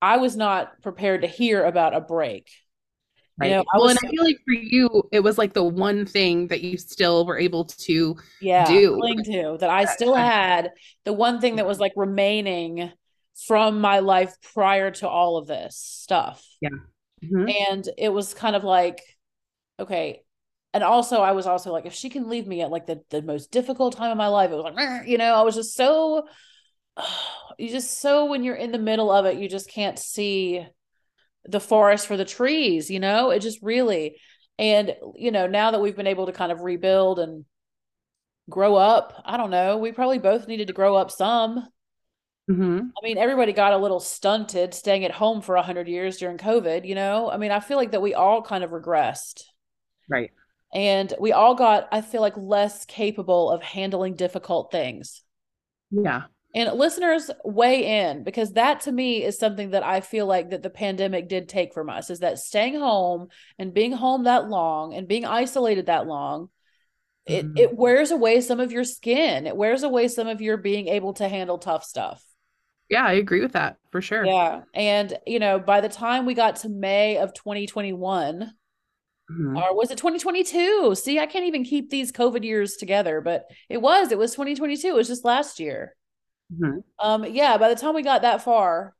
i 0.02 0.17
was 0.17 0.36
not 0.36 0.82
prepared 0.82 1.21
to 1.21 1.28
hear 1.28 1.63
about 1.63 1.95
a 1.95 2.02
break 2.02 2.48
Right. 3.38 3.50
You 3.50 3.58
know, 3.58 3.63
well, 3.74 3.84
was, 3.84 3.98
and 3.98 4.08
I 4.08 4.12
feel 4.12 4.24
like 4.24 4.38
for 4.45 4.54
you, 4.54 5.04
it 5.12 5.19
was 5.19 5.38
like 5.38 5.52
the 5.52 5.63
one 5.63 6.06
thing 6.06 6.48
that 6.48 6.62
you 6.62 6.78
still 6.78 7.26
were 7.26 7.38
able 7.38 7.65
to 7.65 8.15
yeah, 8.39 8.65
do. 8.65 8.98
Cling 8.98 9.26
to 9.26 9.58
that 9.60 9.69
I 9.69 9.84
still 9.84 10.15
had 10.15 10.71
the 11.04 11.12
one 11.12 11.41
thing 11.41 11.58
that 11.58 11.67
was 11.67 11.78
like 11.78 11.91
remaining 11.98 12.93
from 13.36 13.82
my 13.82 14.00
life 14.00 14.34
prior 14.54 14.91
to 14.91 15.08
all 15.08 15.38
of 15.38 15.48
this 15.48 15.78
stuff. 15.78 16.45
Yeah. 16.62 16.69
Mm-hmm. 17.24 17.50
And 17.71 17.89
it 17.98 18.10
was 18.10 18.34
kind 18.34 18.56
of 18.56 18.63
like, 18.63 19.02
okay. 19.80 20.21
And 20.74 20.84
also, 20.84 21.21
I 21.21 21.32
was 21.32 21.48
also 21.48 21.71
like, 21.71 21.86
if 21.86 21.93
she 21.93 22.10
can 22.10 22.30
leave 22.30 22.48
me 22.48 22.62
at 22.62 22.69
like 22.69 22.86
the, 22.86 23.02
the 23.10 23.21
most 23.21 23.52
difficult 23.52 23.95
time 23.95 24.12
of 24.12 24.17
my 24.17 24.28
life, 24.28 24.52
it 24.52 24.56
was 24.56 24.63
like, 24.63 25.08
you 25.08 25.17
know, 25.17 25.34
I 25.34 25.41
was 25.41 25.56
just 25.56 25.76
so, 25.76 26.28
you 27.58 27.69
just 27.69 28.00
so 28.02 28.26
when 28.26 28.43
you're 28.43 28.56
in 28.56 28.71
the 28.71 28.80
middle 28.80 29.12
of 29.12 29.26
it, 29.26 29.38
you 29.38 29.50
just 29.50 29.69
can't 29.69 30.00
see 30.00 30.65
the 31.45 31.60
forest 31.60 32.08
for 32.08 32.17
the 32.17 32.26
trees, 32.26 32.89
you 32.89 33.00
know, 33.00 33.30
it 33.30 33.39
just 33.39 33.60
really, 33.62 34.17
and, 34.58 34.95
you 35.15 35.32
know, 35.32 35.48
now 35.48 35.71
that 35.71 35.82
we've 35.82 35.95
been 35.95 36.08
able 36.08 36.26
to 36.26 36.32
kind 36.32 36.52
of 36.52 36.62
rebuild 36.62 37.19
and 37.19 37.45
grow 38.50 38.76
up, 38.76 39.21
I 39.26 39.38
don't 39.38 39.52
know, 39.52 39.78
we 39.78 39.91
probably 39.91 40.19
both 40.19 40.48
needed 40.48 40.67
to 40.67 40.74
grow 40.74 40.95
up 40.95 41.12
some 41.12 41.67
Mm-hmm. 42.49 42.79
I 42.79 43.03
mean, 43.03 43.17
everybody 43.17 43.53
got 43.53 43.73
a 43.73 43.77
little 43.77 43.99
stunted 43.99 44.73
staying 44.73 45.03
at 45.03 45.12
home 45.12 45.41
for 45.41 45.55
100 45.55 45.88
years 45.88 46.17
during 46.17 46.38
COVID, 46.38 46.86
you 46.86 46.95
know? 46.95 47.29
I 47.29 47.38
mean, 47.38 47.51
I 47.51 47.60
feel 47.60 47.77
like 47.77 47.91
that 47.91 48.01
we 48.01 48.13
all 48.13 48.41
kind 48.41 48.63
of 48.63 48.69
regressed. 48.69 49.43
Right. 50.08 50.31
And 50.73 51.12
we 51.19 51.31
all 51.31 51.55
got, 51.55 51.88
I 51.91 52.01
feel 52.01 52.21
like, 52.21 52.38
less 52.38 52.86
capable 52.86 53.49
of 53.49 53.63
handling 53.63 54.15
difficult 54.15 54.71
things. 54.71 55.23
Yeah. 55.89 56.23
And 56.53 56.71
listeners 56.77 57.31
weigh 57.43 58.08
in 58.08 58.23
because 58.23 58.53
that 58.53 58.81
to 58.81 58.91
me 58.91 59.23
is 59.23 59.38
something 59.38 59.71
that 59.71 59.84
I 59.84 59.99
feel 60.01 60.25
like 60.25 60.51
that 60.51 60.63
the 60.63 60.69
pandemic 60.69 61.27
did 61.27 61.49
take 61.49 61.73
from 61.73 61.89
us 61.89 62.10
is 62.10 62.19
that 62.19 62.39
staying 62.39 62.79
home 62.79 63.27
and 63.60 63.73
being 63.73 63.91
home 63.91 64.23
that 64.23 64.47
long 64.47 64.93
and 64.93 65.08
being 65.08 65.25
isolated 65.25 65.88
that 65.88 66.08
long 66.08 66.49
it 67.25 67.45
mm-hmm. 67.45 67.58
it 67.58 67.75
wears 67.75 68.12
away 68.12 68.41
some 68.41 68.60
of 68.60 68.71
your 68.71 68.84
skin. 68.84 69.47
It 69.47 69.58
wears 69.58 69.84
away 69.84 70.08
some 70.08 70.27
of 70.27 70.41
your 70.41 70.58
being 70.58 70.88
able 70.88 71.13
to 71.13 71.27
handle 71.27 71.58
tough 71.58 71.84
stuff. 71.84 72.23
Yeah, 72.89 73.06
I 73.06 73.13
agree 73.13 73.41
with 73.41 73.54
that 73.54 73.78
for 73.91 74.02
sure. 74.02 74.26
Yeah. 74.26 74.62
And, 74.74 75.17
you 75.26 75.39
know, 75.39 75.60
by 75.60 75.82
the 75.82 75.89
time 75.89 76.26
we 76.26 76.34
got 76.34 76.58
to 76.58 76.69
May 76.69 77.17
of 77.17 77.34
2021, 77.34 78.52
mm-hmm. 79.32 79.58
or 79.58 79.76
was 79.76 79.91
it 79.91 79.98
2022? 79.98 80.95
See, 80.95 81.19
I 81.19 81.26
can't 81.26 81.45
even 81.45 81.63
keep 81.63 81.89
these 81.89 82.12
COVID 82.12 82.43
years 82.43 82.76
together, 82.76 83.21
but 83.21 83.45
it 83.69 83.82
was, 83.82 84.12
it 84.12 84.17
was 84.17 84.32
2022. 84.32 84.88
It 84.88 84.93
was 84.93 85.08
just 85.08 85.26
last 85.26 85.60
year. 85.60 85.95
Mm-hmm. 86.54 86.80
Um, 87.00 87.26
yeah, 87.26 87.58
by 87.58 87.69
the 87.69 87.76
time 87.76 87.95
we 87.95 88.04
got 88.04 88.21
that 88.21 88.43
far, 88.43 88.93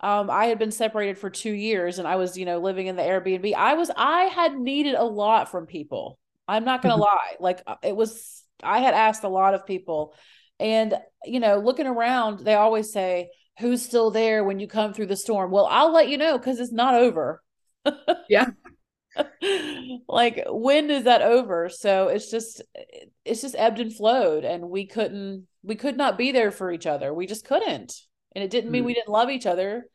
um, 0.00 0.28
I 0.28 0.46
had 0.46 0.58
been 0.58 0.72
separated 0.72 1.18
for 1.18 1.30
two 1.30 1.52
years 1.52 1.98
and 1.98 2.06
I 2.06 2.16
was, 2.16 2.36
you 2.36 2.44
know, 2.44 2.58
living 2.58 2.88
in 2.88 2.96
the 2.96 3.02
Airbnb. 3.02 3.54
I 3.54 3.72
was, 3.74 3.90
I 3.96 4.24
had 4.24 4.54
needed 4.58 4.96
a 4.96 5.04
lot 5.04 5.50
from 5.50 5.64
people. 5.64 6.18
I'm 6.46 6.66
not 6.66 6.82
gonna 6.82 6.94
mm-hmm. 6.94 7.02
lie. 7.02 7.36
Like 7.40 7.62
uh, 7.66 7.76
it 7.82 7.96
was, 7.96 8.42
I 8.62 8.80
had 8.80 8.92
asked 8.92 9.24
a 9.24 9.28
lot 9.28 9.54
of 9.54 9.66
people 9.66 10.14
and, 10.58 10.94
you 11.24 11.40
know, 11.40 11.58
looking 11.58 11.86
around, 11.86 12.40
they 12.40 12.54
always 12.54 12.92
say, 12.92 13.30
Who's 13.60 13.82
still 13.82 14.10
there 14.10 14.42
when 14.42 14.58
you 14.58 14.66
come 14.66 14.92
through 14.92 15.06
the 15.06 15.16
storm? 15.16 15.52
Well, 15.52 15.66
I'll 15.66 15.92
let 15.92 16.08
you 16.08 16.18
know 16.18 16.36
because 16.36 16.58
it's 16.58 16.72
not 16.72 16.94
over. 16.94 17.40
yeah. 18.28 18.46
like 20.08 20.42
when 20.48 20.90
is 20.90 21.04
that 21.04 21.22
over? 21.22 21.68
So 21.68 22.08
it's 22.08 22.30
just 22.30 22.62
it's 23.24 23.42
just 23.42 23.54
ebbed 23.56 23.78
and 23.78 23.94
flowed 23.94 24.44
and 24.44 24.68
we 24.68 24.86
couldn't 24.86 25.46
we 25.62 25.76
could 25.76 25.96
not 25.96 26.18
be 26.18 26.32
there 26.32 26.50
for 26.50 26.72
each 26.72 26.86
other. 26.86 27.14
We 27.14 27.26
just 27.26 27.44
couldn't. 27.44 27.94
And 28.34 28.42
it 28.42 28.50
didn't 28.50 28.72
mean 28.72 28.82
mm. 28.82 28.86
we 28.86 28.94
didn't 28.94 29.08
love 29.08 29.30
each 29.30 29.46
other. 29.46 29.86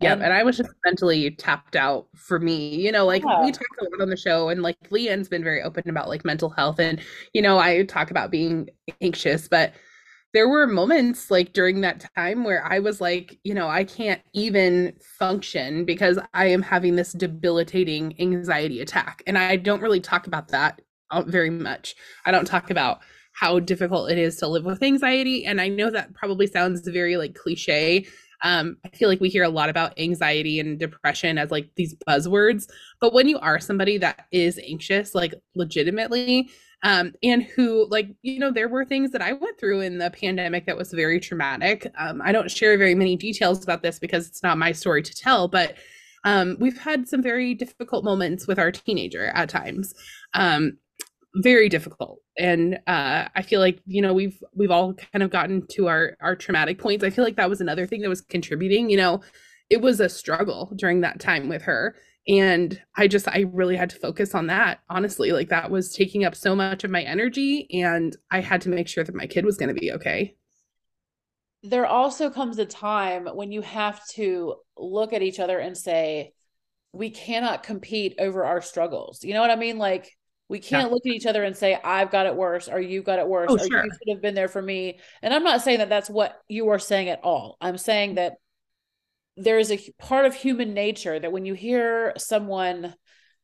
Yep. 0.00 0.12
And, 0.14 0.22
and 0.24 0.32
I 0.32 0.42
was 0.42 0.56
just 0.56 0.70
mentally 0.84 1.30
tapped 1.30 1.76
out 1.76 2.08
for 2.16 2.38
me. 2.40 2.74
You 2.74 2.90
know, 2.90 3.06
like 3.06 3.22
yeah. 3.24 3.44
we 3.44 3.52
talk 3.52 3.66
a 3.80 3.84
lot 3.84 4.02
on 4.02 4.10
the 4.10 4.16
show, 4.16 4.48
and 4.48 4.62
like 4.62 4.76
Leanne's 4.90 5.28
been 5.28 5.44
very 5.44 5.62
open 5.62 5.88
about 5.88 6.08
like 6.08 6.24
mental 6.24 6.50
health. 6.50 6.80
And, 6.80 7.00
you 7.32 7.42
know, 7.42 7.58
I 7.58 7.84
talk 7.84 8.10
about 8.10 8.30
being 8.30 8.68
anxious, 9.00 9.48
but 9.48 9.72
there 10.34 10.48
were 10.48 10.66
moments 10.66 11.30
like 11.30 11.52
during 11.52 11.80
that 11.82 12.04
time 12.16 12.42
where 12.42 12.66
I 12.66 12.80
was 12.80 13.00
like, 13.00 13.38
you 13.44 13.54
know, 13.54 13.68
I 13.68 13.84
can't 13.84 14.20
even 14.32 14.94
function 15.16 15.84
because 15.84 16.18
I 16.34 16.46
am 16.46 16.60
having 16.60 16.96
this 16.96 17.12
debilitating 17.12 18.20
anxiety 18.20 18.80
attack. 18.80 19.22
And 19.28 19.38
I 19.38 19.54
don't 19.54 19.80
really 19.80 20.00
talk 20.00 20.26
about 20.26 20.48
that 20.48 20.80
uh, 21.12 21.22
very 21.22 21.50
much. 21.50 21.94
I 22.26 22.32
don't 22.32 22.46
talk 22.46 22.70
about 22.70 22.98
how 23.34 23.60
difficult 23.60 24.10
it 24.10 24.18
is 24.18 24.36
to 24.38 24.48
live 24.48 24.64
with 24.64 24.82
anxiety. 24.82 25.46
And 25.46 25.60
I 25.60 25.68
know 25.68 25.88
that 25.90 26.14
probably 26.14 26.48
sounds 26.48 26.86
very 26.86 27.16
like 27.16 27.34
cliche. 27.34 28.06
Um, 28.42 28.76
I 28.84 28.88
feel 28.88 29.08
like 29.08 29.20
we 29.20 29.28
hear 29.28 29.44
a 29.44 29.48
lot 29.48 29.68
about 29.68 29.98
anxiety 29.98 30.60
and 30.60 30.78
depression 30.78 31.38
as 31.38 31.50
like 31.50 31.70
these 31.76 31.94
buzzwords. 32.08 32.68
But 33.00 33.12
when 33.12 33.28
you 33.28 33.38
are 33.38 33.58
somebody 33.60 33.98
that 33.98 34.26
is 34.32 34.60
anxious, 34.66 35.14
like 35.14 35.34
legitimately, 35.54 36.50
um, 36.84 37.14
and 37.22 37.42
who 37.42 37.86
like 37.88 38.08
you 38.22 38.38
know 38.38 38.52
there 38.52 38.68
were 38.68 38.84
things 38.84 39.10
that 39.10 39.22
i 39.22 39.32
went 39.32 39.58
through 39.58 39.80
in 39.80 39.98
the 39.98 40.10
pandemic 40.10 40.66
that 40.66 40.76
was 40.76 40.92
very 40.92 41.18
traumatic 41.18 41.90
um, 41.98 42.22
i 42.22 42.30
don't 42.30 42.50
share 42.50 42.76
very 42.78 42.94
many 42.94 43.16
details 43.16 43.64
about 43.64 43.82
this 43.82 43.98
because 43.98 44.28
it's 44.28 44.42
not 44.42 44.58
my 44.58 44.70
story 44.70 45.02
to 45.02 45.14
tell 45.14 45.48
but 45.48 45.74
um, 46.26 46.56
we've 46.58 46.78
had 46.78 47.06
some 47.06 47.22
very 47.22 47.54
difficult 47.54 48.02
moments 48.02 48.46
with 48.46 48.58
our 48.58 48.70
teenager 48.70 49.26
at 49.34 49.48
times 49.48 49.94
um, 50.34 50.78
very 51.34 51.68
difficult. 51.68 52.20
And 52.38 52.78
uh, 52.86 53.28
i 53.34 53.42
feel 53.42 53.60
like 53.60 53.80
you 53.86 54.02
know 54.02 54.12
we've 54.12 54.42
we've 54.54 54.70
all 54.70 54.94
kind 54.94 55.22
of 55.22 55.30
gotten 55.30 55.66
to 55.72 55.88
our 55.88 56.16
our 56.20 56.36
traumatic 56.36 56.78
points. 56.78 57.04
I 57.04 57.10
feel 57.10 57.24
like 57.24 57.36
that 57.36 57.50
was 57.50 57.60
another 57.60 57.86
thing 57.86 58.02
that 58.02 58.08
was 58.08 58.20
contributing 58.20 58.90
you 58.90 58.96
know 58.96 59.20
it 59.70 59.80
was 59.80 59.98
a 60.00 60.08
struggle 60.08 60.72
during 60.76 61.00
that 61.00 61.20
time 61.20 61.48
with 61.48 61.62
her. 61.62 61.96
And 62.26 62.80
i 62.96 63.06
just 63.08 63.28
i 63.28 63.44
really 63.52 63.76
had 63.76 63.90
to 63.90 63.96
focus 63.96 64.34
on 64.34 64.46
that 64.48 64.80
honestly. 64.88 65.32
Like 65.32 65.48
that 65.48 65.70
was 65.70 65.94
taking 65.94 66.24
up 66.24 66.34
so 66.34 66.54
much 66.54 66.84
of 66.84 66.90
my 66.90 67.02
energy 67.02 67.68
and 67.72 68.16
i 68.30 68.40
had 68.40 68.60
to 68.62 68.68
make 68.68 68.88
sure 68.88 69.04
that 69.04 69.14
my 69.14 69.26
kid 69.26 69.44
was 69.44 69.56
going 69.56 69.74
to 69.74 69.80
be 69.80 69.92
okay. 69.92 70.36
There 71.62 71.86
also 71.86 72.28
comes 72.28 72.58
a 72.58 72.66
time 72.66 73.26
when 73.26 73.50
you 73.50 73.62
have 73.62 74.06
to 74.08 74.56
look 74.76 75.14
at 75.14 75.22
each 75.22 75.40
other 75.40 75.58
and 75.58 75.76
say 75.76 76.34
we 76.92 77.10
cannot 77.10 77.62
compete 77.62 78.14
over 78.18 78.44
our 78.44 78.60
struggles. 78.60 79.24
You 79.24 79.34
know 79.34 79.40
what 79.40 79.50
i 79.50 79.56
mean? 79.56 79.78
Like 79.78 80.10
we 80.48 80.58
can't 80.58 80.88
yeah. 80.88 80.92
look 80.92 81.06
at 81.06 81.12
each 81.12 81.26
other 81.26 81.42
and 81.42 81.56
say 81.56 81.78
i've 81.84 82.10
got 82.10 82.26
it 82.26 82.34
worse 82.34 82.68
or 82.68 82.80
you've 82.80 83.04
got 83.04 83.18
it 83.18 83.26
worse 83.26 83.48
oh, 83.50 83.56
or 83.56 83.58
sure. 83.58 83.84
you 83.84 83.90
should 83.90 84.14
have 84.14 84.22
been 84.22 84.34
there 84.34 84.48
for 84.48 84.62
me 84.62 84.98
and 85.22 85.32
i'm 85.32 85.44
not 85.44 85.62
saying 85.62 85.78
that 85.78 85.88
that's 85.88 86.10
what 86.10 86.40
you 86.48 86.68
are 86.68 86.78
saying 86.78 87.08
at 87.08 87.20
all 87.22 87.56
i'm 87.60 87.78
saying 87.78 88.14
that 88.14 88.34
there 89.36 89.58
is 89.58 89.72
a 89.72 89.80
part 89.98 90.26
of 90.26 90.34
human 90.34 90.74
nature 90.74 91.18
that 91.18 91.32
when 91.32 91.44
you 91.44 91.54
hear 91.54 92.12
someone 92.16 92.94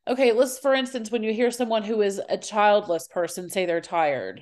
okay 0.06 0.32
let's 0.32 0.58
for 0.58 0.74
instance 0.74 1.10
when 1.10 1.22
you 1.22 1.32
hear 1.32 1.50
someone 1.50 1.82
who 1.82 2.00
is 2.00 2.20
a 2.28 2.38
childless 2.38 3.08
person 3.08 3.50
say 3.50 3.66
they're 3.66 3.80
tired 3.80 4.40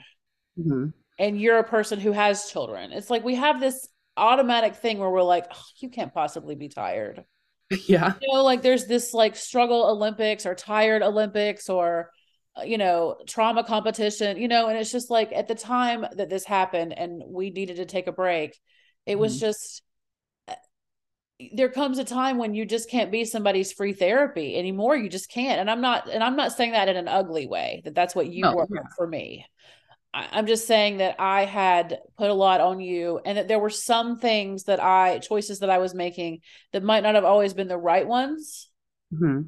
mm-hmm. 0.59 0.87
and 1.18 1.40
you're 1.40 1.59
a 1.59 1.64
person 1.64 1.99
who 1.99 2.12
has 2.12 2.51
children 2.51 2.92
it's 2.92 3.11
like 3.11 3.25
we 3.25 3.35
have 3.35 3.61
this 3.61 3.88
automatic 4.16 4.75
thing 4.75 4.99
where 4.99 5.11
we're 5.11 5.23
like 5.23 5.47
oh, 5.51 5.64
you 5.79 5.88
can't 5.88 6.12
possibly 6.12 6.55
be 6.55 6.68
tired 6.68 7.25
yeah 7.87 8.14
you 8.21 8.33
know 8.33 8.42
like 8.42 8.62
there's 8.62 8.87
this 8.87 9.14
like 9.14 9.37
struggle 9.37 9.85
olympics 9.85 10.44
or 10.44 10.55
tired 10.55 11.03
olympics 11.03 11.68
or 11.68 12.11
you 12.64 12.79
know 12.79 13.16
trauma 13.27 13.64
competition 13.64 14.37
you 14.37 14.49
know 14.49 14.68
and 14.68 14.79
it's 14.79 14.92
just 14.92 15.11
like 15.11 15.33
at 15.33 15.49
the 15.49 15.55
time 15.55 16.05
that 16.16 16.29
this 16.29 16.44
happened 16.44 16.92
and 16.97 17.23
we 17.27 17.51
needed 17.51 17.77
to 17.77 17.85
take 17.85 18.07
a 18.07 18.12
break 18.12 18.59
it 19.07 19.12
mm-hmm. 19.12 19.21
was 19.21 19.40
just 19.40 19.83
there 21.55 21.68
comes 21.68 21.99
a 21.99 22.05
time 22.05 22.37
when 22.37 22.55
you 22.55 22.64
just 22.64 22.90
can't 22.90 23.12
be 23.12 23.25
somebody's 23.25 23.73
free 23.73 23.92
therapy 23.92 24.57
anymore 24.57 24.97
you 24.97 25.09
just 25.09 25.31
can't 25.31 25.61
and 25.61 25.71
i'm 25.71 25.81
not 25.81 26.09
and 26.11 26.23
i'm 26.23 26.37
not 26.37 26.53
saying 26.53 26.73
that 26.73 26.88
in 26.88 26.97
an 26.97 27.09
ugly 27.09 27.47
way 27.47 27.81
that 27.85 27.94
that's 27.94 28.14
what 28.14 28.27
you 28.27 28.42
no, 28.42 28.55
were 28.55 28.66
yeah. 28.75 28.81
for 28.97 29.07
me 29.07 29.47
i'm 30.12 30.47
just 30.47 30.66
saying 30.66 30.99
that 30.99 31.14
i 31.21 31.44
had 31.44 31.99
put 32.16 32.31
a 32.31 32.35
lot 32.35 32.61
on 32.61 32.81
you 32.81 33.21
and 33.25 33.38
that 33.38 33.47
there 33.47 33.61
were 33.61 33.71
some 33.71 34.18
things 34.18 34.64
that 34.64 34.83
i 34.83 35.18
choices 35.18 35.61
that 35.61 35.71
i 35.71 35.79
was 35.79 35.94
making 35.94 36.40
that 36.73 36.83
might 36.83 37.03
not 37.03 37.14
have 37.14 37.25
always 37.25 37.55
been 37.55 37.68
the 37.68 37.79
right 37.79 38.07
ones 38.07 38.68
mm-hmm. 39.14 39.42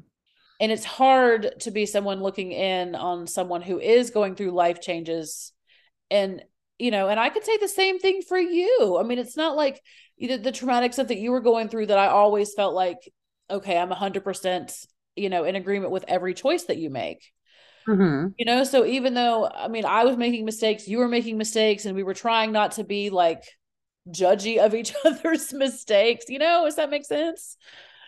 And 0.61 0.71
it's 0.71 0.85
hard 0.85 1.59
to 1.59 1.71
be 1.71 1.85
someone 1.85 2.21
looking 2.21 2.53
in 2.53 2.95
on 2.95 3.27
someone 3.27 3.61
who 3.61 3.79
is 3.79 4.11
going 4.11 4.35
through 4.35 4.51
life 4.51 4.79
changes 4.79 5.51
and 6.09 6.41
you 6.79 6.91
know 6.91 7.09
and 7.09 7.19
i 7.19 7.27
could 7.27 7.43
say 7.43 7.57
the 7.57 7.67
same 7.67 7.99
thing 7.99 8.21
for 8.21 8.37
you 8.37 8.97
i 8.97 9.03
mean 9.03 9.19
it's 9.19 9.35
not 9.35 9.57
like 9.57 9.81
either 10.21 10.37
the 10.37 10.51
traumatic 10.51 10.93
stuff 10.93 11.07
that 11.07 11.17
you 11.17 11.31
were 11.31 11.41
going 11.41 11.67
through 11.67 11.87
that 11.87 11.97
I 11.97 12.07
always 12.07 12.53
felt 12.53 12.75
like, 12.75 12.97
okay, 13.49 13.77
I'm 13.77 13.89
100%, 13.89 14.85
you 15.15 15.29
know, 15.29 15.43
in 15.43 15.55
agreement 15.55 15.91
with 15.91 16.05
every 16.07 16.35
choice 16.35 16.63
that 16.65 16.77
you 16.77 16.91
make. 16.91 17.25
Mm-hmm. 17.87 18.27
You 18.37 18.45
know, 18.45 18.63
so 18.63 18.85
even 18.85 19.15
though, 19.15 19.49
I 19.49 19.67
mean, 19.67 19.83
I 19.83 20.05
was 20.05 20.15
making 20.15 20.45
mistakes, 20.45 20.87
you 20.87 20.99
were 20.99 21.07
making 21.07 21.39
mistakes, 21.39 21.85
and 21.85 21.95
we 21.95 22.03
were 22.03 22.13
trying 22.13 22.51
not 22.51 22.73
to 22.73 22.83
be 22.83 23.09
like 23.09 23.43
judgy 24.09 24.63
of 24.63 24.75
each 24.75 24.93
other's 25.05 25.51
mistakes, 25.51 26.25
you 26.29 26.37
know, 26.37 26.65
does 26.65 26.75
that 26.75 26.91
make 26.91 27.05
sense? 27.05 27.57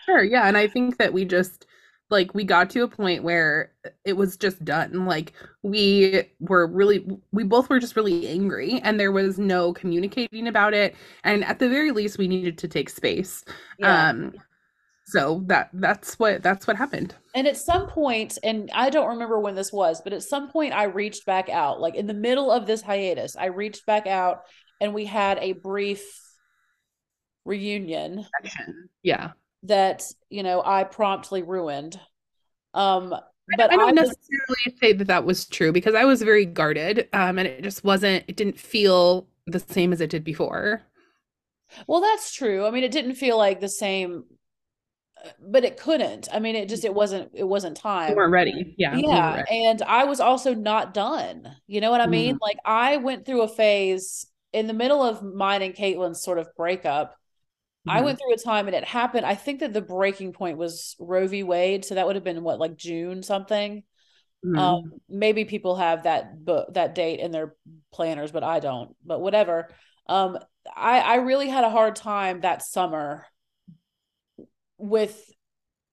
Sure. 0.06 0.24
Yeah. 0.24 0.48
And 0.48 0.56
I 0.56 0.68
think 0.68 0.98
that 1.00 1.13
we 1.13 1.26
just, 1.26 1.66
like 2.10 2.34
we 2.34 2.44
got 2.44 2.70
to 2.70 2.84
a 2.84 2.88
point 2.88 3.24
where 3.24 3.72
it 4.06 4.13
was 4.13 4.38
just 4.38 4.63
done 4.63 5.06
like 5.06 5.34
we 5.63 6.24
were 6.39 6.68
really 6.68 7.06
we 7.32 7.44
both 7.44 7.70
were 7.70 7.80
just 7.80 7.96
really 7.96 8.28
angry 8.28 8.80
and 8.84 9.00
there 9.00 9.12
was 9.12 9.39
no 9.39 9.74
communicating 9.74 10.48
about 10.48 10.74
it 10.74 10.96
and 11.24 11.44
at 11.44 11.60
the 11.60 11.70
very 11.70 11.92
least 11.92 12.18
we 12.18 12.28
needed 12.28 12.58
to 12.58 12.68
take 12.68 12.89
space 12.89 13.44
yeah. 13.80 14.10
um 14.10 14.34
so 15.06 15.44
that 15.48 15.70
that's 15.74 16.18
what 16.18 16.42
that's 16.42 16.66
what 16.66 16.78
happened. 16.78 17.13
And 17.36 17.46
at 17.46 17.58
some 17.58 17.88
point 17.88 18.38
and 18.44 18.70
i 18.74 18.89
don't 18.89 19.10
remember 19.10 19.39
when 19.39 19.56
this 19.56 19.74
was 19.74 20.02
but 20.02 20.13
at 20.13 20.24
some 20.24 20.50
point 20.50 20.74
i 20.74 20.84
reached 20.84 21.26
back 21.26 21.50
out 21.50 21.82
like 21.82 21.96
in 21.96 22.08
the 22.08 22.13
middle 22.13 22.52
of 22.52 22.66
this 22.66 22.82
hiatus 22.82 23.36
i 23.36 23.46
reached 23.46 23.86
back 23.86 24.08
out 24.08 24.44
and 24.80 24.94
we 24.94 25.06
had 25.06 25.38
a 25.39 25.54
brief 25.54 26.04
reunion. 27.46 28.26
Yeah 29.02 29.32
that 29.63 30.04
you 30.30 30.43
know 30.43 30.62
I 30.63 30.84
promptly 30.84 31.41
ruined. 31.41 31.99
Um, 32.73 33.15
but 33.58 33.71
I 33.71 33.76
don't 33.76 33.82
I 33.82 34.02
was, 34.02 34.10
necessarily 34.10 34.78
say 34.82 34.93
that 34.93 35.08
that 35.08 35.26
was 35.26 35.45
true 35.45 35.71
because 35.71 35.95
I 35.95 36.06
was 36.06 36.21
very 36.21 36.45
guarded, 36.45 37.10
um, 37.13 37.38
and 37.38 37.47
it 37.47 37.63
just 37.63 37.84
wasn't. 37.84 38.23
It 38.28 38.36
didn't 38.36 38.60
feel 38.60 39.28
the 39.45 39.60
same 39.60 39.91
as 39.91 40.02
it 40.02 40.10
did 40.10 40.23
before. 40.23 40.82
Well, 41.88 42.02
that's 42.02 42.34
true. 42.34 42.65
I 42.65 42.71
mean, 42.71 42.84
it 42.84 42.91
didn't 42.91 43.15
feel 43.15 43.38
like 43.38 43.60
the 43.60 43.69
same, 43.69 44.26
but 45.41 45.65
it 45.65 45.78
couldn't. 45.78 46.30
I 46.32 46.39
mean, 46.39 46.56
it 46.56 46.69
just 46.69 46.86
it 46.86 46.93
wasn't 46.93 47.32
it 47.34 47.43
wasn't 47.43 47.78
time. 47.78 48.10
We 48.10 48.15
weren't 48.15 48.32
ready. 48.32 48.76
Yeah. 48.78 48.95
Yeah, 48.95 49.36
ready. 49.36 49.65
and 49.65 49.82
I 49.82 50.06
was 50.06 50.19
also 50.19 50.54
not 50.54 50.93
done. 50.93 51.56
You 51.67 51.82
know 51.82 51.91
what 51.91 52.02
I 52.02 52.08
mean? 52.08 52.36
Mm. 52.36 52.41
Like 52.41 52.58
I 52.65 52.97
went 52.97 53.26
through 53.26 53.41
a 53.41 53.47
phase 53.47 54.26
in 54.54 54.67
the 54.67 54.73
middle 54.73 55.04
of 55.04 55.23
mine 55.23 55.62
and 55.62 55.76
Caitlin's 55.76 56.23
sort 56.23 56.38
of 56.38 56.47
breakup 56.56 57.15
Mm-hmm. 57.88 57.98
I 57.98 58.02
went 58.02 58.19
through 58.19 58.34
a 58.34 58.38
time 58.38 58.67
and 58.67 58.76
it 58.76 58.86
happened. 58.86 59.26
I 59.26 59.36
think 59.36 59.60
that 59.60 59.74
the 59.74 59.82
breaking 59.82 60.34
point 60.34 60.58
was 60.58 60.96
Roe 61.00 61.28
v. 61.28 61.43
Wade. 61.43 61.84
So 61.84 61.96
that 61.96 62.06
would 62.06 62.15
have 62.15 62.24
been 62.24 62.43
what, 62.43 62.60
like 62.60 62.78
June 62.78 63.24
something. 63.24 63.84
Mm-hmm. 64.46 64.58
Um, 64.58 64.93
maybe 65.10 65.46
people 65.46 65.76
have 65.76 66.04
that 66.04 66.43
book 66.43 66.74
that 66.74 66.96
date 66.96 67.19
in 67.19 67.32
their 67.32 67.56
planners, 67.91 68.32
but 68.32 68.43
I 68.43 68.60
don't. 68.60 68.96
But 69.06 69.22
whatever. 69.22 69.69
Um, 70.08 70.38
I 70.76 71.00
I 71.00 71.15
really 71.15 71.50
had 71.50 71.63
a 71.63 71.69
hard 71.69 71.96
time 71.96 72.41
that 72.41 72.63
summer 72.63 73.26
with 74.78 75.32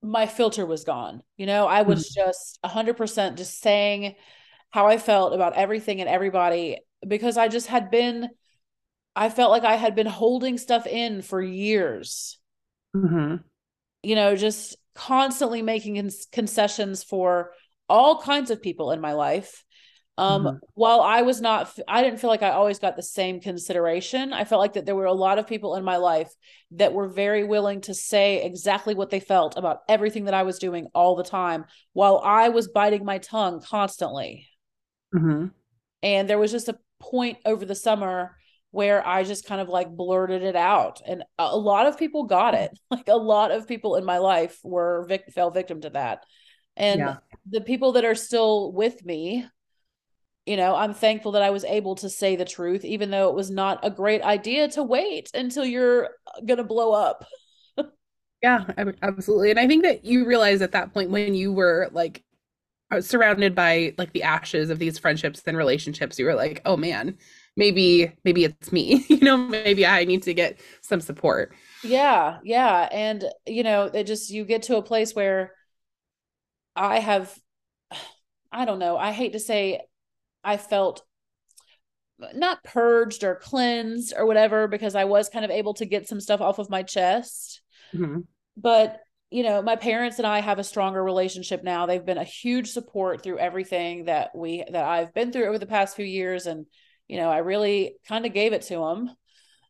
my 0.03 0.27
filter 0.27 0.67
was 0.67 0.85
gone. 0.85 1.23
You 1.37 1.47
know, 1.47 1.67
I 1.67 1.83
was 1.83 2.09
mm-hmm. 2.09 2.29
just 2.29 2.59
a 2.63 2.69
hundred 2.69 2.97
percent 2.97 3.37
just 3.37 3.61
saying 3.61 4.17
how 4.71 4.87
I 4.87 4.99
felt 4.99 5.35
about 5.35 5.57
everything 5.57 6.01
and 6.01 6.09
everybody 6.09 6.79
because 7.07 7.37
I 7.37 7.49
just 7.49 7.67
had 7.67 7.91
been 7.91 8.31
I 9.21 9.29
felt 9.29 9.51
like 9.51 9.65
I 9.65 9.77
had 9.77 9.95
been 9.95 10.07
holding 10.07 10.57
stuff 10.57 10.87
in 10.87 11.21
for 11.21 11.43
years. 11.43 12.39
Mm-hmm. 12.97 13.37
You 14.03 14.15
know, 14.15 14.35
just 14.35 14.77
constantly 14.95 15.61
making 15.61 16.11
concessions 16.33 17.05
for 17.05 17.53
all 17.87 18.23
kinds 18.23 18.51
of 18.51 18.63
people 18.63 18.93
in 18.93 19.01
my 19.03 19.13
life. 19.13 19.63
Um, 20.17 20.45
mm-hmm. 20.45 20.57
while 20.73 21.03
I 21.03 21.21
was 21.21 21.43
not, 21.43 21.71
I 21.87 22.03
didn't 22.03 22.19
feel 22.19 22.31
like 22.31 22.43
I 22.43 22.51
always 22.53 22.79
got 22.79 22.97
the 22.97 23.03
same 23.03 23.43
consideration. 23.43 24.33
I 24.33 24.45
felt 24.45 24.61
like 24.61 24.73
that 24.73 24.87
there 24.87 24.97
were 24.97 25.05
a 25.05 25.13
lot 25.13 25.39
of 25.39 25.47
people 25.47 25.77
in 25.77 25.85
my 25.85 25.99
life 25.99 26.31
that 26.73 26.95
were 26.95 27.09
very 27.09 27.45
willing 27.45 27.83
to 27.83 27.95
say 27.95 28.43
exactly 28.43 28.95
what 28.95 29.11
they 29.11 29.21
felt 29.21 29.55
about 29.59 29.81
everything 29.87 30.25
that 30.25 30.35
I 30.35 30.45
was 30.45 30.59
doing 30.59 30.87
all 30.95 31.15
the 31.15 31.25
time, 31.25 31.67
while 31.93 32.23
I 32.25 32.49
was 32.49 32.69
biting 32.69 33.05
my 33.05 33.19
tongue 33.19 33.61
constantly. 33.61 34.49
Mm-hmm. 35.15 35.49
And 36.03 36.29
there 36.29 36.39
was 36.39 36.53
just 36.53 36.71
a 36.71 36.79
point 37.01 37.37
over 37.45 37.67
the 37.67 37.75
summer 37.75 38.37
where 38.71 39.07
I 39.07 39.25
just 39.25 39.47
kind 39.47 39.61
of 39.61 39.69
like 39.69 39.89
blurted 39.91 40.43
it 40.43 40.57
out. 40.57 41.01
And 41.07 41.25
a 41.39 41.57
lot 41.57 41.87
of 41.87 41.99
people 41.99 42.25
got 42.25 42.55
it. 42.55 42.71
Like 42.91 43.09
a 43.09 43.17
lot 43.17 43.51
of 43.51 43.69
people 43.69 43.97
in 43.97 44.05
my 44.05 44.19
life 44.19 44.59
were 44.63 45.07
vic- 45.09 45.33
fell 45.33 45.51
victim 45.51 45.81
to 45.83 45.91
that. 45.91 46.25
And 46.77 47.01
yeah. 47.01 47.17
the 47.49 47.61
people 47.61 47.93
that 47.93 48.05
are 48.05 48.15
still 48.15 48.73
with 48.73 49.05
me, 49.05 49.47
you 50.47 50.57
know, 50.57 50.75
I'm 50.75 50.95
thankful 50.95 51.33
that 51.33 51.43
I 51.43 51.51
was 51.51 51.65
able 51.65 51.95
to 51.97 52.09
say 52.11 52.37
the 52.37 52.45
truth, 52.45 52.85
even 52.85 53.11
though 53.11 53.29
it 53.29 53.35
was 53.35 53.51
not 53.51 53.81
a 53.85 53.91
great 53.91 54.23
idea 54.23 54.69
to 54.71 54.83
wait 54.83 55.31
until 55.35 55.65
you're 55.65 56.11
going 56.47 56.59
to 56.59 56.65
blow 56.65 56.93
up. 56.93 57.25
Yeah, 58.43 58.65
absolutely. 59.03 59.51
And 59.51 59.61
I 59.61 59.69
think 59.69 59.83
that 59.83 60.07
you 60.07 60.25
realize 60.25 60.63
at 60.63 60.73
that 60.73 60.95
point 60.95 61.11
when 61.11 61.35
you 61.35 61.53
were 61.53 61.91
like 61.93 62.25
uh, 62.91 63.03
surrounded 63.03 63.55
by 63.55 63.95
like 63.99 64.15
the 64.15 64.23
ashes 64.23 64.71
of 64.71 64.79
these 64.79 64.99
friendships 64.99 65.43
and 65.47 65.59
relationships, 65.59 66.19
you 66.19 66.25
were 66.25 66.35
like, 66.35 66.63
oh 66.65 66.79
man, 66.79 67.19
maybe 67.61 68.11
maybe 68.25 68.45
it's 68.45 68.73
me. 68.73 69.05
you 69.09 69.21
know, 69.21 69.37
maybe 69.37 69.87
I 69.87 70.05
need 70.05 70.25
to 70.25 70.35
get 70.35 70.59
some 70.81 71.01
support. 71.01 71.55
Yeah, 71.85 72.39
yeah. 72.43 72.89
And 72.91 73.25
you 73.47 73.63
know, 73.63 73.85
it 73.85 74.05
just 74.05 74.31
you 74.31 74.45
get 74.45 74.63
to 74.65 74.79
a 74.79 74.83
place 74.83 75.15
where 75.15 75.53
I 76.75 76.99
have 76.99 77.33
I 78.53 78.65
don't 78.65 78.81
know, 78.81 78.97
I 78.97 79.13
hate 79.13 79.35
to 79.35 79.39
say 79.39 79.83
I 80.43 80.57
felt 80.57 81.05
not 82.35 82.65
purged 82.65 83.23
or 83.23 83.37
cleansed 83.37 84.13
or 84.17 84.27
whatever 84.27 84.67
because 84.67 84.95
I 84.95 85.05
was 85.05 85.29
kind 85.29 85.45
of 85.45 85.51
able 85.51 85.75
to 85.75 85.87
get 85.87 86.09
some 86.09 86.21
stuff 86.21 86.41
off 86.41 86.59
of 86.59 86.69
my 86.69 86.83
chest. 86.83 87.63
Mm-hmm. 87.95 88.21
But 88.57 89.01
you 89.31 89.45
know, 89.45 89.63
my 89.63 89.77
parents 89.77 90.19
and 90.19 90.27
I 90.27 90.41
have 90.41 90.59
a 90.59 90.65
stronger 90.65 91.05
relationship 91.05 91.63
now. 91.63 91.87
They've 91.87 92.05
been 92.05 92.19
a 92.19 92.25
huge 92.25 92.71
support 92.71 93.23
through 93.23 93.39
everything 93.39 94.07
that 94.07 94.31
we 94.35 94.65
that 94.73 94.85
I've 94.85 95.15
been 95.15 95.31
through 95.31 95.47
over 95.47 95.59
the 95.59 95.67
past 95.67 95.95
few 95.95 96.07
years 96.07 96.47
and 96.47 96.67
you 97.11 97.17
know, 97.17 97.29
I 97.29 97.39
really 97.39 97.97
kind 98.07 98.25
of 98.25 98.33
gave 98.33 98.53
it 98.53 98.63
to 98.63 98.75
them. 98.75 99.11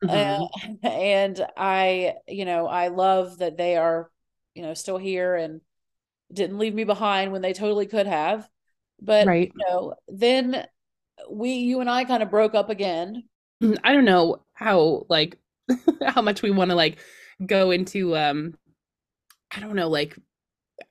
Mm-hmm. 0.04 0.42
Uh, 0.42 0.88
and 0.90 1.46
I, 1.56 2.16
you 2.28 2.44
know, 2.44 2.66
I 2.66 2.88
love 2.88 3.38
that 3.38 3.56
they 3.56 3.76
are, 3.76 4.10
you 4.54 4.62
know, 4.62 4.74
still 4.74 4.98
here 4.98 5.36
and 5.36 5.62
didn't 6.30 6.58
leave 6.58 6.74
me 6.74 6.84
behind 6.84 7.32
when 7.32 7.40
they 7.40 7.54
totally 7.54 7.86
could 7.86 8.06
have. 8.06 8.46
But 9.00 9.26
right. 9.26 9.50
you 9.54 9.64
know, 9.66 9.94
then 10.06 10.66
we 11.30 11.52
you 11.54 11.80
and 11.80 11.88
I 11.88 12.04
kind 12.04 12.22
of 12.22 12.30
broke 12.30 12.54
up 12.54 12.68
again. 12.68 13.24
Mm, 13.62 13.78
I 13.82 13.94
don't 13.94 14.04
know 14.04 14.44
how 14.52 15.06
like 15.08 15.38
how 16.06 16.20
much 16.20 16.42
we 16.42 16.50
want 16.50 16.70
to 16.70 16.74
like 16.74 16.98
go 17.46 17.70
into 17.70 18.14
um 18.18 18.54
I 19.50 19.60
don't 19.60 19.76
know 19.76 19.88
like 19.88 20.14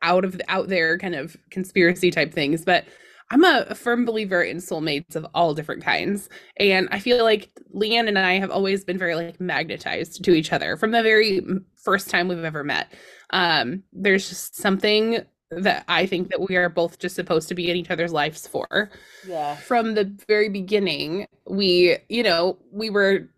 out 0.02 0.26
of 0.26 0.42
out 0.48 0.68
there 0.68 0.98
kind 0.98 1.14
of 1.14 1.38
conspiracy 1.52 2.10
type 2.10 2.34
things, 2.34 2.66
but 2.66 2.86
I'm 3.32 3.44
a, 3.44 3.66
a, 3.70 3.76
firm 3.76 4.06
believer 4.06 4.42
in 4.42 4.58
soulmates 4.58 5.16
of 5.16 5.26
all 5.36 5.54
different 5.54 5.84
kinds. 5.84 6.30
And 6.58 6.90
I 6.92 7.00
feel 7.00 7.24
like 7.24 7.50
Leanne 7.76 8.08
and 8.08 8.18
I 8.18 8.40
have 8.40 8.50
always 8.50 8.84
been 8.84 8.98
very 8.98 9.16
like 9.16 9.40
magnetized 9.40 10.24
to 10.24 10.32
each 10.32 10.52
other 10.52 10.76
from 10.78 10.92
the 10.92 11.04
very 11.04 11.42
first 11.76 12.10
time 12.10 12.28
we've 12.28 12.44
ever 12.44 12.64
met. 12.64 12.92
Um, 13.30 13.84
there's 13.94 14.28
just 14.30 14.56
something 14.56 15.24
that 15.52 15.84
I 15.88 16.06
think 16.06 16.30
that 16.30 16.48
we 16.48 16.56
are 16.56 16.70
both 16.70 17.00
just 17.00 17.16
supposed 17.16 17.48
to 17.50 17.56
be 17.56 17.70
in 17.70 17.78
each 17.78 17.92
other's 17.92 18.14
lives 18.14 18.48
for. 18.48 18.92
Yeah. 19.28 19.56
From 19.56 19.96
the 19.96 20.12
very 20.28 20.50
beginning, 20.50 21.28
we, 21.48 21.98
you 22.08 22.24
know, 22.24 22.58
we 22.72 22.90
were 22.90 23.30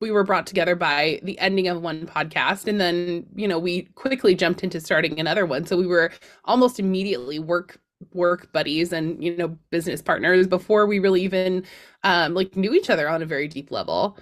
we 0.00 0.10
were 0.10 0.24
brought 0.24 0.46
together 0.46 0.74
by 0.74 1.18
the 1.22 1.38
ending 1.38 1.66
of 1.66 1.80
one 1.80 2.06
podcast 2.06 2.66
and 2.66 2.78
then 2.78 3.24
you 3.34 3.48
know 3.48 3.58
we 3.58 3.82
quickly 3.94 4.34
jumped 4.34 4.62
into 4.62 4.78
starting 4.78 5.18
another 5.18 5.46
one 5.46 5.64
so 5.64 5.78
we 5.78 5.86
were 5.86 6.12
almost 6.44 6.78
immediately 6.78 7.38
work 7.38 7.80
work 8.12 8.52
buddies 8.52 8.92
and 8.92 9.22
you 9.22 9.36
know 9.36 9.56
business 9.70 10.02
partners 10.02 10.46
before 10.46 10.86
we 10.86 10.98
really 10.98 11.22
even 11.22 11.64
um 12.02 12.34
like 12.34 12.56
knew 12.56 12.74
each 12.74 12.90
other 12.90 13.08
on 13.08 13.22
a 13.22 13.26
very 13.26 13.48
deep 13.48 13.70
level. 13.70 14.18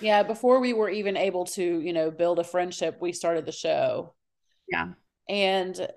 Yeah 0.00 0.22
before 0.22 0.60
we 0.60 0.72
were 0.72 0.90
even 0.90 1.16
able 1.16 1.44
to 1.46 1.80
you 1.80 1.92
know 1.92 2.10
build 2.10 2.38
a 2.38 2.44
friendship 2.44 2.98
we 3.00 3.12
started 3.12 3.46
the 3.46 3.52
show. 3.52 4.14
Yeah. 4.68 4.88
And 5.28 5.88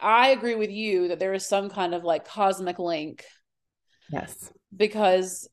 i 0.00 0.30
agree 0.30 0.56
with 0.56 0.70
you 0.70 1.08
that 1.08 1.20
there 1.20 1.32
is 1.32 1.46
some 1.46 1.70
kind 1.70 1.94
of 1.94 2.02
like 2.02 2.26
cosmic 2.26 2.80
link 2.80 3.24
yes. 4.10 4.50
because 4.76 5.48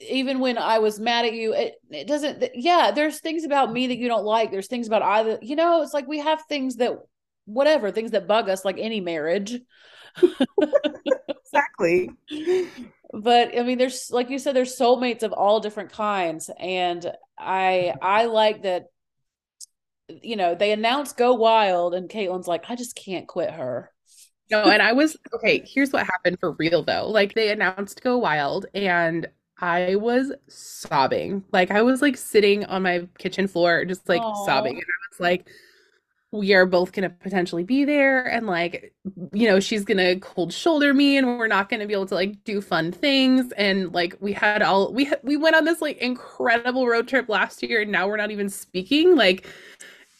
even 0.00 0.40
when 0.40 0.58
I 0.58 0.78
was 0.78 1.00
mad 1.00 1.24
at 1.24 1.32
you, 1.32 1.54
it, 1.54 1.74
it 1.90 2.06
doesn't, 2.06 2.44
yeah, 2.54 2.90
there's 2.94 3.20
things 3.20 3.44
about 3.44 3.72
me 3.72 3.86
that 3.86 3.96
you 3.96 4.08
don't 4.08 4.24
like. 4.24 4.50
There's 4.50 4.66
things 4.66 4.86
about 4.86 5.02
either, 5.02 5.38
you 5.40 5.56
know, 5.56 5.82
it's 5.82 5.94
like 5.94 6.06
we 6.06 6.18
have 6.18 6.42
things 6.42 6.76
that 6.76 6.98
whatever 7.46 7.90
things 7.90 8.10
that 8.10 8.28
bug 8.28 8.48
us 8.48 8.64
like 8.64 8.78
any 8.78 9.00
marriage. 9.00 9.58
Exactly. 11.56 12.10
But 13.12 13.56
i 13.56 13.62
mean 13.62 13.78
there's 13.78 14.10
like 14.10 14.30
you 14.30 14.38
said 14.38 14.54
there's 14.54 14.76
soulmates 14.76 15.22
of 15.22 15.32
all 15.32 15.60
different 15.60 15.92
kinds 15.92 16.50
and 16.58 17.10
i 17.38 17.94
i 18.02 18.24
like 18.26 18.62
that 18.62 18.86
you 20.22 20.36
know 20.36 20.54
they 20.54 20.72
announced 20.72 21.16
go 21.16 21.34
wild 21.34 21.94
and 21.94 22.10
caitlin's 22.10 22.48
like 22.48 22.64
i 22.68 22.74
just 22.74 22.96
can't 22.96 23.26
quit 23.28 23.50
her. 23.50 23.90
No 24.50 24.64
and 24.64 24.82
i 24.82 24.92
was 24.92 25.16
okay 25.34 25.64
here's 25.66 25.92
what 25.92 26.04
happened 26.06 26.38
for 26.40 26.52
real 26.52 26.82
though. 26.82 27.08
Like 27.08 27.34
they 27.34 27.50
announced 27.50 28.02
go 28.02 28.18
wild 28.18 28.66
and 28.74 29.28
i 29.58 29.94
was 29.96 30.32
sobbing. 30.48 31.44
Like 31.52 31.70
i 31.70 31.82
was 31.82 32.02
like 32.02 32.16
sitting 32.16 32.64
on 32.64 32.82
my 32.82 33.08
kitchen 33.18 33.46
floor 33.46 33.84
just 33.84 34.08
like 34.08 34.20
Aww. 34.20 34.44
sobbing 34.44 34.74
and 34.74 34.82
i 34.82 35.00
was 35.10 35.20
like 35.20 35.48
we 36.32 36.54
are 36.54 36.66
both 36.66 36.92
going 36.92 37.08
to 37.08 37.14
potentially 37.16 37.62
be 37.62 37.84
there 37.84 38.24
and 38.24 38.46
like 38.46 38.92
you 39.32 39.48
know 39.48 39.60
she's 39.60 39.84
going 39.84 39.98
to 39.98 40.16
cold 40.20 40.52
shoulder 40.52 40.92
me 40.92 41.16
and 41.16 41.26
we're 41.26 41.46
not 41.46 41.68
going 41.68 41.80
to 41.80 41.86
be 41.86 41.94
able 41.94 42.06
to 42.06 42.14
like 42.14 42.42
do 42.44 42.60
fun 42.60 42.92
things. 42.92 43.52
And 43.52 43.92
like 43.94 44.16
we 44.20 44.32
had 44.32 44.62
all 44.62 44.92
we 44.92 45.10
we 45.22 45.36
went 45.36 45.56
on 45.56 45.64
this 45.64 45.80
like 45.80 45.98
incredible 45.98 46.86
road 46.86 47.08
trip 47.08 47.28
last 47.28 47.62
year 47.62 47.82
and 47.82 47.92
now 47.92 48.08
we're 48.08 48.16
not 48.16 48.30
even 48.30 48.48
speaking. 48.48 49.16
Like 49.16 49.46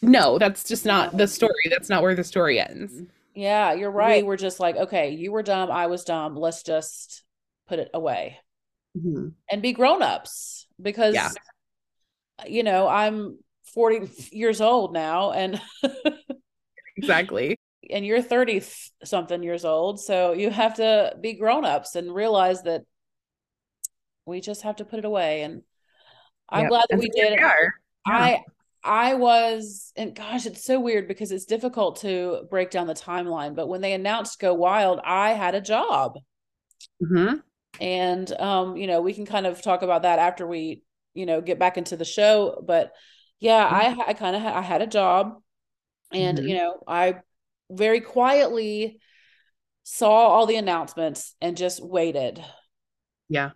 no 0.01 0.39
that's 0.39 0.63
just 0.63 0.85
not 0.85 1.17
the 1.17 1.27
story. 1.27 1.67
That's 1.69 1.89
not 1.89 2.01
where 2.01 2.15
the 2.15 2.23
story 2.23 2.59
ends. 2.59 2.93
Yeah 3.35 3.73
you're 3.73 3.91
right. 3.91 4.23
We, 4.23 4.29
we're 4.29 4.37
just 4.37 4.59
like 4.59 4.75
okay 4.77 5.11
you 5.11 5.31
were 5.31 5.43
dumb 5.43 5.69
i 5.69 5.87
was 5.87 6.03
dumb 6.03 6.35
let's 6.35 6.63
just 6.63 7.23
put 7.67 7.79
it 7.79 7.89
away. 7.93 8.39
Mm-hmm. 8.97 9.27
and 9.51 9.61
be 9.61 9.73
grown-ups 9.73 10.65
because 10.81 11.13
yeah. 11.13 11.29
you 12.47 12.63
know 12.63 12.87
i'm 12.87 13.37
40 13.77 14.09
years 14.35 14.59
old 14.59 14.91
now 14.91 15.33
and 15.33 15.61
exactly 16.97 17.59
and 17.91 18.03
you're 18.03 18.23
30 18.23 18.63
something 19.03 19.43
years 19.43 19.65
old 19.65 19.99
so 19.99 20.31
you 20.33 20.49
have 20.49 20.77
to 20.77 21.15
be 21.21 21.33
grown-ups 21.33 21.93
and 21.93 22.11
realize 22.11 22.63
that 22.63 22.81
we 24.25 24.41
just 24.41 24.63
have 24.63 24.77
to 24.77 24.85
put 24.85 24.97
it 24.97 25.05
away 25.05 25.43
and 25.43 25.61
i'm 26.49 26.61
yep. 26.61 26.69
glad 26.69 26.85
that 26.89 26.93
and 26.93 26.99
we 27.01 27.09
did 27.09 27.33
yeah. 27.33 27.61
i 28.07 28.43
i 28.83 29.13
was 29.13 29.93
and 29.95 30.15
gosh 30.15 30.47
it's 30.47 30.65
so 30.65 30.79
weird 30.79 31.07
because 31.07 31.31
it's 31.31 31.45
difficult 31.45 32.01
to 32.01 32.47
break 32.49 32.71
down 32.71 32.87
the 32.87 32.95
timeline 32.95 33.55
but 33.55 33.67
when 33.67 33.81
they 33.81 33.93
announced 33.93 34.39
go 34.39 34.55
wild 34.55 34.99
i 35.03 35.33
had 35.33 35.53
a 35.53 35.61
job 35.61 36.17
mm-hmm. 36.99 37.35
and 37.79 38.31
um 38.41 38.75
you 38.75 38.87
know 38.87 39.01
we 39.01 39.13
can 39.13 39.27
kind 39.27 39.45
of 39.45 39.61
talk 39.61 39.83
about 39.83 40.01
that 40.01 40.17
after 40.17 40.47
we 40.47 40.81
you 41.13 41.27
know 41.27 41.41
get 41.41 41.59
back 41.59 41.77
into 41.77 41.95
the 41.95 42.03
show 42.03 42.59
but 42.65 42.91
yeah 43.39 43.67
mm-hmm. 43.67 44.01
i 44.01 44.05
i 44.07 44.13
kind 44.13 44.35
of 44.35 44.41
ha- 44.41 44.57
i 44.57 44.61
had 44.61 44.81
a 44.81 44.87
job 44.87 45.41
and 46.11 46.37
mm-hmm. 46.37 46.47
you 46.47 46.55
know 46.55 46.81
i 46.87 47.15
very 47.69 48.01
quietly 48.01 48.99
saw 49.83 50.09
all 50.09 50.45
the 50.45 50.55
announcements 50.55 51.35
and 51.41 51.57
just 51.57 51.83
waited 51.83 52.43
yeah 53.29 53.51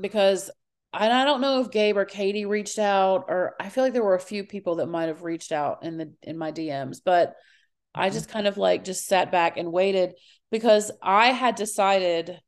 because 0.00 0.50
and 0.92 1.12
I 1.12 1.24
don't 1.24 1.40
know 1.40 1.60
if 1.60 1.70
Gabe 1.70 1.96
or 1.96 2.04
Katie 2.04 2.46
reached 2.46 2.78
out 2.78 3.26
or 3.28 3.54
I 3.60 3.68
feel 3.68 3.84
like 3.84 3.92
there 3.92 4.02
were 4.02 4.16
a 4.16 4.20
few 4.20 4.42
people 4.42 4.76
that 4.76 4.86
might 4.86 5.06
have 5.06 5.22
reached 5.22 5.52
out 5.52 5.84
in 5.84 5.98
the 5.98 6.12
in 6.22 6.36
my 6.36 6.50
DMs 6.50 6.98
but 7.04 7.30
mm-hmm. 7.30 8.00
I 8.00 8.10
just 8.10 8.28
kind 8.28 8.46
of 8.46 8.56
like 8.56 8.84
just 8.84 9.06
sat 9.06 9.30
back 9.30 9.56
and 9.56 9.72
waited 9.72 10.14
because 10.50 10.90
I 11.02 11.28
had 11.28 11.54
decided 11.54 12.40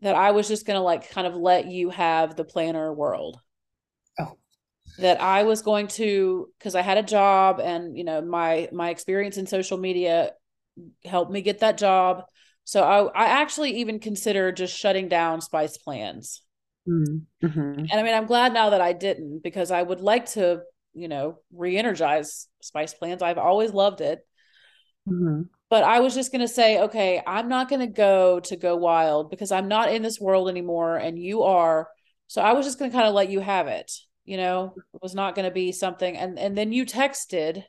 that 0.00 0.14
I 0.14 0.30
was 0.30 0.48
just 0.48 0.66
going 0.66 0.78
to 0.78 0.82
like 0.82 1.10
kind 1.10 1.26
of 1.26 1.34
let 1.34 1.66
you 1.66 1.90
have 1.90 2.36
the 2.36 2.44
planner 2.44 2.92
world 2.92 3.38
that 4.98 5.20
I 5.20 5.42
was 5.42 5.62
going 5.62 5.88
to 5.88 6.48
because 6.58 6.74
I 6.74 6.82
had 6.82 6.98
a 6.98 7.02
job 7.02 7.60
and 7.60 7.96
you 7.96 8.04
know 8.04 8.20
my 8.22 8.68
my 8.72 8.90
experience 8.90 9.36
in 9.36 9.46
social 9.46 9.78
media 9.78 10.32
helped 11.04 11.30
me 11.30 11.42
get 11.42 11.60
that 11.60 11.78
job. 11.78 12.22
So 12.64 12.82
I 12.82 13.24
I 13.24 13.26
actually 13.40 13.78
even 13.78 14.00
considered 14.00 14.56
just 14.56 14.76
shutting 14.76 15.08
down 15.08 15.40
Spice 15.40 15.76
Plans. 15.76 16.42
Mm-hmm. 16.88 17.50
And 17.50 17.92
I 17.92 18.02
mean 18.02 18.14
I'm 18.14 18.26
glad 18.26 18.52
now 18.52 18.70
that 18.70 18.80
I 18.80 18.92
didn't 18.92 19.42
because 19.42 19.70
I 19.70 19.82
would 19.82 20.00
like 20.00 20.26
to 20.32 20.62
you 20.94 21.08
know 21.08 21.38
re-energize 21.52 22.48
Spice 22.62 22.94
Plans. 22.94 23.22
I've 23.22 23.38
always 23.38 23.72
loved 23.72 24.00
it. 24.00 24.20
Mm-hmm. 25.08 25.42
But 25.68 25.82
I 25.82 25.98
was 25.98 26.14
just 26.14 26.30
going 26.30 26.42
to 26.42 26.48
say, 26.48 26.80
okay, 26.82 27.20
I'm 27.26 27.48
not 27.48 27.68
going 27.68 27.80
to 27.80 27.88
go 27.88 28.38
to 28.38 28.56
go 28.56 28.76
wild 28.76 29.30
because 29.30 29.50
I'm 29.50 29.66
not 29.66 29.92
in 29.92 30.00
this 30.00 30.20
world 30.20 30.48
anymore 30.48 30.96
and 30.96 31.18
you 31.18 31.42
are. 31.42 31.88
So 32.28 32.40
I 32.40 32.52
was 32.52 32.64
just 32.64 32.78
going 32.78 32.88
to 32.88 32.96
kind 32.96 33.08
of 33.08 33.14
let 33.14 33.30
you 33.30 33.40
have 33.40 33.66
it 33.66 33.90
you 34.26 34.36
know 34.36 34.74
it 34.76 35.00
was 35.00 35.14
not 35.14 35.34
going 35.34 35.46
to 35.46 35.54
be 35.54 35.72
something. 35.72 36.16
And 36.16 36.38
and 36.38 36.56
then 36.56 36.72
you 36.72 36.84
texted 36.84 37.64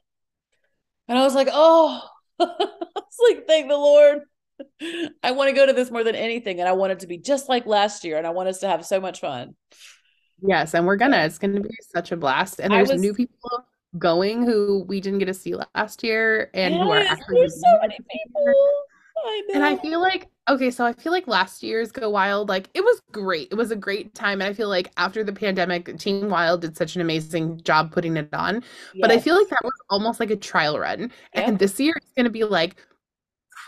and 1.07 1.17
i 1.17 1.23
was 1.23 1.35
like 1.35 1.49
oh. 1.51 2.01
It's 2.39 3.19
like 3.35 3.47
thank 3.47 3.67
the 3.67 3.77
lord. 3.77 4.19
I 5.23 5.31
want 5.31 5.49
to 5.49 5.55
go 5.55 5.65
to 5.65 5.73
this 5.73 5.89
more 5.89 6.03
than 6.03 6.15
anything 6.15 6.59
and 6.59 6.67
i 6.67 6.73
want 6.73 6.91
it 6.91 6.99
to 6.99 7.07
be 7.07 7.17
just 7.17 7.47
like 7.47 7.65
last 7.65 8.03
year 8.03 8.17
and 8.17 8.27
i 8.27 8.31
want 8.31 8.49
us 8.49 8.59
to 8.59 8.67
have 8.67 8.85
so 8.85 8.99
much 8.99 9.21
fun. 9.21 9.55
Yes 10.41 10.73
and 10.73 10.85
we're 10.85 10.97
gonna 10.97 11.17
it's 11.19 11.37
gonna 11.37 11.61
be 11.61 11.69
such 11.95 12.11
a 12.11 12.17
blast. 12.17 12.59
And 12.59 12.73
there's 12.73 12.91
was, 12.91 13.01
new 13.01 13.13
people 13.13 13.49
going 13.97 14.43
who 14.43 14.83
we 14.87 14.99
didn't 14.99 15.19
get 15.19 15.25
to 15.25 15.33
see 15.33 15.55
last 15.73 16.03
year 16.03 16.51
and 16.53 16.75
yes, 16.75 16.83
who 16.83 16.91
are 16.91 16.97
actually 16.99 17.39
there's 17.39 17.61
so 17.61 17.79
many 17.79 17.97
people 17.97 18.53
I 19.25 19.41
know. 19.47 19.55
And 19.55 19.63
I 19.65 19.77
feel 19.77 20.01
like, 20.01 20.27
okay, 20.49 20.71
so 20.71 20.85
I 20.85 20.93
feel 20.93 21.11
like 21.11 21.27
last 21.27 21.63
year's 21.63 21.91
Go 21.91 22.09
Wild, 22.09 22.49
like 22.49 22.69
it 22.73 22.81
was 22.81 23.01
great. 23.11 23.49
It 23.51 23.55
was 23.55 23.71
a 23.71 23.75
great 23.75 24.13
time. 24.13 24.41
And 24.41 24.49
I 24.49 24.53
feel 24.53 24.69
like 24.69 24.91
after 24.97 25.23
the 25.23 25.33
pandemic, 25.33 25.97
Team 25.97 26.29
Wild 26.29 26.61
did 26.61 26.77
such 26.77 26.95
an 26.95 27.01
amazing 27.01 27.61
job 27.63 27.91
putting 27.91 28.17
it 28.17 28.33
on. 28.33 28.63
But 29.01 29.11
I 29.11 29.19
feel 29.19 29.35
like 29.35 29.49
that 29.49 29.63
was 29.63 29.73
almost 29.89 30.19
like 30.19 30.31
a 30.31 30.35
trial 30.35 30.79
run. 30.79 31.11
Yep. 31.35 31.47
And 31.47 31.59
this 31.59 31.79
year 31.79 31.93
it's 31.97 32.11
gonna 32.15 32.29
be 32.29 32.43
like 32.43 32.75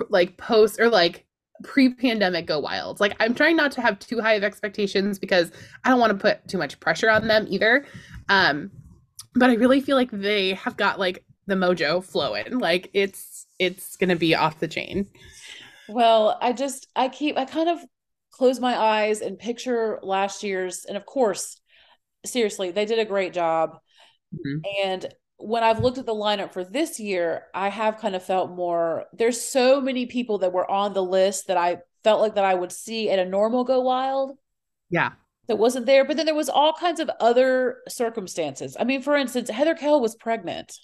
like 0.10 0.38
post 0.38 0.80
or 0.80 0.90
like 0.90 1.26
pre-pandemic 1.64 2.46
Go 2.46 2.60
Wild. 2.60 3.00
Like 3.00 3.16
I'm 3.20 3.34
trying 3.34 3.56
not 3.56 3.72
to 3.74 3.82
have 3.82 4.00
too 4.00 4.22
high 4.22 4.34
of 4.34 4.44
expectations 4.44 5.20
because 5.20 5.52
I 5.84 5.90
don't 5.90 6.00
want 6.00 6.12
to 6.12 6.18
put 6.18 6.48
too 6.48 6.58
much 6.58 6.80
pressure 6.80 7.10
on 7.10 7.28
them 7.28 7.48
either. 7.50 7.86
Um, 8.30 8.72
but 9.36 9.50
I 9.50 9.56
really 9.56 9.82
feel 9.82 9.96
like 9.96 10.12
they 10.12 10.54
have 10.54 10.78
got 10.78 11.00
like 11.00 11.24
the 11.48 11.56
mojo 11.56 12.04
flowing. 12.04 12.60
Like 12.60 12.90
it's 12.94 13.39
it's 13.60 13.98
gonna 13.98 14.16
be 14.16 14.36
off 14.36 14.60
the 14.60 14.68
chain. 14.68 15.08
Well, 15.88 16.38
I 16.42 16.54
just 16.54 16.88
I 16.96 17.10
keep 17.10 17.38
I 17.38 17.46
kind 17.46 17.70
of 17.70 17.80
close 18.32 18.60
my 18.60 18.78
eyes 18.78 19.22
and 19.22 19.38
picture 19.38 20.00
last 20.02 20.44
year's 20.44 20.86
and 20.86 20.96
of 20.98 21.06
course, 21.06 21.60
seriously, 22.26 22.72
they 22.72 22.86
did 22.86 23.00
a 23.00 23.06
great 23.06 23.34
job. 23.34 23.78
Mhm. 24.34 24.62
And 24.84 25.14
when 25.38 25.64
I've 25.64 25.80
looked 25.80 25.98
at 25.98 26.06
the 26.06 26.14
lineup 26.14 26.52
for 26.54 26.64
this 26.64 27.00
year, 27.00 27.46
I 27.54 27.70
have 27.70 27.98
kind 27.98 28.16
of 28.16 28.24
felt 28.24 28.52
more 28.52 29.06
there's 29.14 29.42
so 29.42 29.82
many 29.82 30.06
people 30.06 30.40
that 30.40 30.54
were 30.54 30.70
on 30.70 30.94
the 30.94 31.04
list 31.04 31.48
that 31.48 31.58
I 31.58 31.78
felt 32.04 32.22
like 32.22 32.36
that 32.36 32.46
I 32.46 32.54
would 32.54 32.72
see 32.72 33.10
at 33.10 33.20
a 33.20 33.26
normal 33.26 33.64
go 33.64 33.82
wild 33.82 34.38
Yeah. 34.90 35.12
that 35.48 35.58
wasn't 35.58 35.86
there. 35.86 36.06
But 36.06 36.18
then 36.18 36.26
there 36.26 36.36
was 36.36 36.50
all 36.50 36.74
kinds 36.74 37.00
of 37.00 37.10
other 37.20 37.82
circumstances. 37.90 38.78
I 38.80 38.84
mean, 38.84 39.02
for 39.02 39.16
instance, 39.16 39.50
Heather 39.50 39.76
Kell 39.76 40.00
was 40.00 40.16
pregnant. 40.16 40.78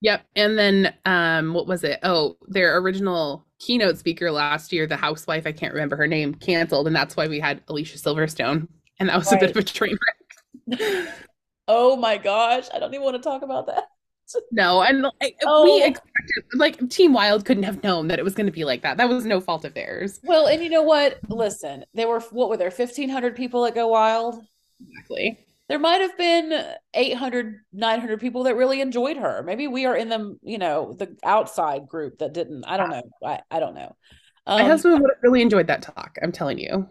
Yep. 0.00 0.24
And 0.36 0.58
then 0.58 0.94
um 1.04 1.54
what 1.54 1.66
was 1.66 1.84
it? 1.84 1.98
Oh, 2.02 2.36
their 2.46 2.78
original 2.78 3.44
keynote 3.58 3.98
speaker 3.98 4.30
last 4.30 4.72
year, 4.72 4.86
the 4.86 4.96
housewife, 4.96 5.46
I 5.46 5.52
can't 5.52 5.74
remember 5.74 5.96
her 5.96 6.06
name, 6.06 6.34
canceled, 6.34 6.86
and 6.86 6.94
that's 6.94 7.16
why 7.16 7.26
we 7.26 7.40
had 7.40 7.60
Alicia 7.68 7.98
Silverstone. 7.98 8.68
And 9.00 9.08
that 9.08 9.16
was 9.18 9.32
a 9.32 9.36
bit 9.36 9.50
of 9.50 9.56
a 9.56 9.62
train 9.62 9.96
wreck. 10.68 11.08
Oh 11.70 11.96
my 11.96 12.16
gosh, 12.16 12.66
I 12.72 12.78
don't 12.78 12.94
even 12.94 13.04
want 13.04 13.16
to 13.16 13.22
talk 13.22 13.42
about 13.42 13.66
that. 13.66 13.84
No, 14.52 14.82
and 14.82 15.00
like, 15.22 15.36
Oh. 15.46 15.64
we 15.64 15.82
expected 15.82 16.44
like 16.54 16.90
Team 16.90 17.14
Wild 17.14 17.46
couldn't 17.46 17.62
have 17.62 17.82
known 17.82 18.08
that 18.08 18.18
it 18.18 18.24
was 18.24 18.34
going 18.34 18.44
to 18.44 18.52
be 18.52 18.64
like 18.64 18.82
that. 18.82 18.98
That 18.98 19.08
was 19.08 19.24
no 19.24 19.40
fault 19.40 19.64
of 19.64 19.72
theirs. 19.72 20.20
Well, 20.22 20.48
and 20.48 20.62
you 20.62 20.68
know 20.68 20.82
what? 20.82 21.18
Listen, 21.30 21.86
there 21.94 22.08
were 22.08 22.20
what 22.20 22.50
were 22.50 22.58
there 22.58 22.70
1500 22.70 23.34
people 23.34 23.64
at 23.64 23.74
Go 23.74 23.88
Wild? 23.88 24.42
Exactly. 24.86 25.38
There 25.68 25.78
might 25.78 26.00
have 26.00 26.16
been 26.16 26.74
800 26.94 27.60
900 27.72 28.20
people 28.20 28.44
that 28.44 28.56
really 28.56 28.80
enjoyed 28.80 29.18
her. 29.18 29.42
Maybe 29.42 29.68
we 29.68 29.86
are 29.86 29.96
in 29.96 30.08
the, 30.08 30.38
you 30.42 30.58
know, 30.58 30.94
the 30.94 31.16
outside 31.22 31.88
group 31.88 32.18
that 32.18 32.32
didn't. 32.32 32.64
I 32.64 32.76
don't 32.78 32.90
know. 32.90 33.02
I, 33.24 33.42
I 33.50 33.60
don't 33.60 33.74
know. 33.74 33.96
My 34.58 34.64
Um, 34.64 34.66
husband 34.66 35.00
would 35.00 35.10
have 35.14 35.22
really 35.22 35.40
enjoyed 35.40 35.68
that 35.68 35.80
talk. 35.80 36.18
I'm 36.22 36.32
telling 36.32 36.58
you. 36.58 36.90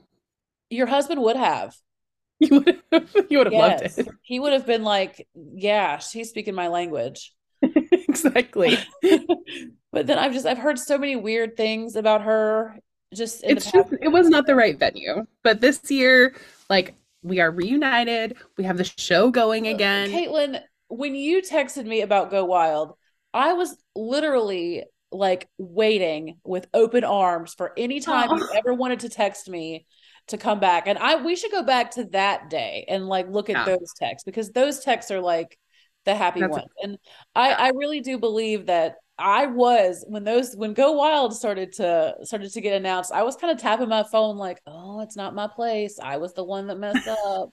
your 0.69 0.87
husband 0.87 1.21
would 1.21 1.35
have. 1.35 1.75
you 2.39 2.59
would 2.59 2.81
have, 2.91 3.15
he 3.29 3.37
would 3.37 3.47
have 3.47 3.55
Yes. 3.55 3.57
loved 3.57 3.81
it 3.97 4.07
He 4.21 4.39
would 4.39 4.53
have 4.53 4.65
been 4.65 4.83
like, 4.83 5.25
yeah, 5.35 5.99
she's 5.99 6.29
speaking 6.29 6.55
my 6.55 6.67
language. 6.67 7.33
exactly. 8.07 8.87
but 9.91 10.07
then 10.07 10.17
I've 10.17 10.33
just 10.33 10.45
I've 10.45 10.57
heard 10.57 10.79
so 10.79 10.97
many 10.97 11.15
weird 11.15 11.55
things 11.57 11.95
about 11.95 12.23
her 12.23 12.77
just 13.13 13.43
in 13.43 13.55
the 13.55 13.61
It's 13.61 13.71
just 13.71 13.87
it 14.01 14.09
was 14.09 14.29
not 14.29 14.45
the 14.45 14.55
right 14.55 14.77
venue. 14.77 15.25
But 15.43 15.61
this 15.61 15.89
year, 15.89 16.35
like 16.69 16.95
we 17.27 17.39
are 17.39 17.51
reunited. 17.51 18.37
We 18.57 18.63
have 18.63 18.77
the 18.77 18.83
show 18.83 19.29
going 19.31 19.67
uh, 19.67 19.71
again. 19.71 20.09
Caitlin, 20.09 20.61
when 20.87 21.15
you 21.15 21.41
texted 21.41 21.85
me 21.85 22.01
about 22.01 22.31
Go 22.31 22.45
Wild, 22.45 22.93
I 23.33 23.53
was 23.53 23.75
literally 23.95 24.85
like 25.11 25.47
waiting 25.57 26.37
with 26.43 26.67
open 26.73 27.03
arms 27.03 27.53
for 27.53 27.71
any 27.77 27.99
time 27.99 28.29
you 28.37 28.47
Oh. 28.51 28.55
ever 28.57 28.73
wanted 28.73 29.01
to 29.01 29.09
text 29.09 29.49
me 29.49 29.85
to 30.27 30.37
come 30.37 30.59
back. 30.59 30.87
And 30.87 30.97
I 30.97 31.15
we 31.23 31.35
should 31.35 31.51
go 31.51 31.63
back 31.63 31.91
to 31.91 32.05
that 32.11 32.49
day 32.49 32.85
and 32.89 33.07
like 33.07 33.29
look 33.29 33.49
at 33.49 33.55
Yeah. 33.67 33.75
those 33.77 33.93
texts 33.97 34.25
because 34.25 34.51
those 34.51 34.79
texts 34.81 35.11
are 35.11 35.21
like 35.21 35.57
the 36.05 36.13
happy 36.15 36.41
That's- 36.41 36.57
ones. 36.59 36.71
And 36.83 36.97
I 37.35 37.51
I 37.51 37.67
really 37.69 38.01
do 38.01 38.17
believe 38.17 38.65
that 38.65 38.95
I 39.19 39.47
was 39.47 40.05
when 40.07 40.23
those 40.23 40.55
when 40.55 40.73
Go 40.73 40.93
Wild 40.93 41.35
started 41.35 41.73
to 41.73 42.15
started 42.23 42.51
to 42.53 42.61
get 42.61 42.75
announced, 42.77 43.11
I 43.11 43.23
was 43.23 43.35
kind 43.35 43.51
of 43.51 43.59
tapping 43.59 43.89
my 43.89 44.03
phone 44.03 44.37
like, 44.37 44.61
"Oh, 44.67 45.01
it's 45.01 45.15
not 45.15 45.33
my 45.35 45.47
place. 45.47 45.99
I 46.01 46.17
was 46.17 46.33
the 46.33 46.43
one 46.43 46.67
that 46.67 46.77
messed 46.77 47.07
up. 47.07 47.51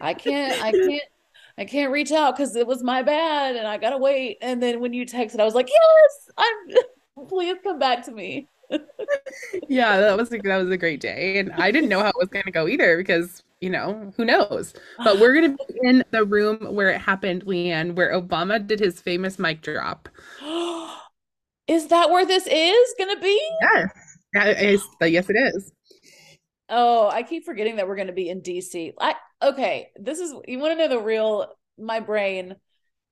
I 0.00 0.14
can't 0.14 0.62
I 0.62 0.72
can't 0.72 1.02
I 1.58 1.64
can't 1.64 1.92
reach 1.92 2.12
out 2.12 2.36
because 2.36 2.56
it 2.56 2.66
was 2.66 2.82
my 2.82 3.02
bad 3.02 3.56
and 3.56 3.66
I 3.66 3.78
gotta 3.78 3.98
wait. 3.98 4.38
And 4.42 4.62
then 4.62 4.80
when 4.80 4.92
you 4.92 5.04
texted, 5.06 5.40
I 5.40 5.44
was 5.44 5.54
like, 5.54 5.68
yes, 5.68 6.30
I'm 6.38 7.26
please 7.28 7.56
come 7.62 7.78
back 7.78 8.04
to 8.06 8.12
me. 8.12 8.48
Yeah, 9.68 10.00
that 10.00 10.16
was 10.16 10.32
a, 10.32 10.38
that 10.38 10.56
was 10.58 10.70
a 10.70 10.76
great 10.76 11.00
day, 11.00 11.38
and 11.38 11.52
I 11.52 11.70
didn't 11.70 11.88
know 11.88 12.00
how 12.00 12.08
it 12.08 12.16
was 12.18 12.28
going 12.28 12.44
to 12.44 12.50
go 12.50 12.68
either 12.68 12.96
because 12.96 13.42
you 13.60 13.70
know 13.70 14.12
who 14.16 14.24
knows. 14.24 14.74
But 15.04 15.18
we're 15.18 15.34
going 15.34 15.56
to 15.56 15.64
be 15.68 15.88
in 15.88 16.04
the 16.10 16.24
room 16.24 16.58
where 16.74 16.90
it 16.90 17.00
happened, 17.00 17.44
Leanne, 17.46 17.94
where 17.94 18.12
Obama 18.12 18.64
did 18.64 18.80
his 18.80 19.00
famous 19.00 19.38
mic 19.38 19.62
drop. 19.62 20.08
Is 21.66 21.86
that 21.88 22.10
where 22.10 22.26
this 22.26 22.48
is 22.50 22.94
gonna 22.98 23.20
be? 23.20 23.40
Yes, 23.62 23.90
is- 24.60 24.88
uh, 25.00 25.04
yes, 25.06 25.30
it 25.30 25.36
is. 25.36 25.72
Oh, 26.68 27.08
I 27.08 27.22
keep 27.22 27.44
forgetting 27.44 27.76
that 27.76 27.88
we're 27.88 27.96
gonna 27.96 28.12
be 28.12 28.28
in 28.28 28.40
DC. 28.40 28.92
I 29.00 29.14
okay, 29.42 29.90
this 29.96 30.18
is 30.18 30.34
you 30.46 30.58
want 30.58 30.72
to 30.72 30.78
know 30.78 30.88
the 30.88 31.00
real 31.00 31.52
my 31.78 32.00
brain. 32.00 32.56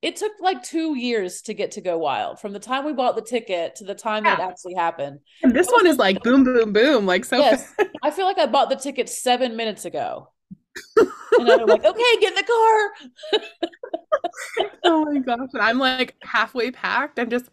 It 0.01 0.15
took 0.17 0.33
like 0.41 0.63
two 0.63 0.97
years 0.97 1.43
to 1.43 1.55
get 1.55 1.73
to 1.73 1.81
Go 1.81 1.99
Wild 1.99 2.39
from 2.41 2.53
the 2.53 2.61
time 2.61 2.85
we 2.85 2.93
bought 2.93 3.17
the 3.17 3.23
ticket 3.23 3.75
to 3.77 3.85
the 3.85 3.95
time 3.97 4.23
that 4.25 4.39
it 4.39 4.43
actually 4.43 4.75
happened. 4.75 5.19
And 5.43 5.53
this 5.53 5.67
one 5.69 5.87
is 5.87 5.97
like 5.97 6.23
boom, 6.23 6.45
boom, 6.45 6.73
boom, 6.73 7.05
like 7.07 7.25
so. 7.25 7.39
Yes. 7.39 7.75
I 8.03 8.11
feel 8.13 8.25
like 8.25 8.39
I 8.39 8.47
bought 8.47 8.71
the 8.71 8.77
ticket 8.77 9.09
seven 9.09 9.57
minutes 9.57 9.85
ago. 9.85 10.29
and 10.97 11.51
I'm 11.51 11.67
like, 11.67 11.85
okay, 11.85 12.17
get 12.21 12.29
in 12.31 12.35
the 12.37 12.45
car. 12.45 13.43
Oh 14.85 15.05
my 15.05 15.19
gosh, 15.19 15.49
and 15.53 15.63
I'm 15.63 15.79
like 15.79 16.15
halfway 16.23 16.71
packed. 16.71 17.19
I'm 17.19 17.31
just 17.31 17.47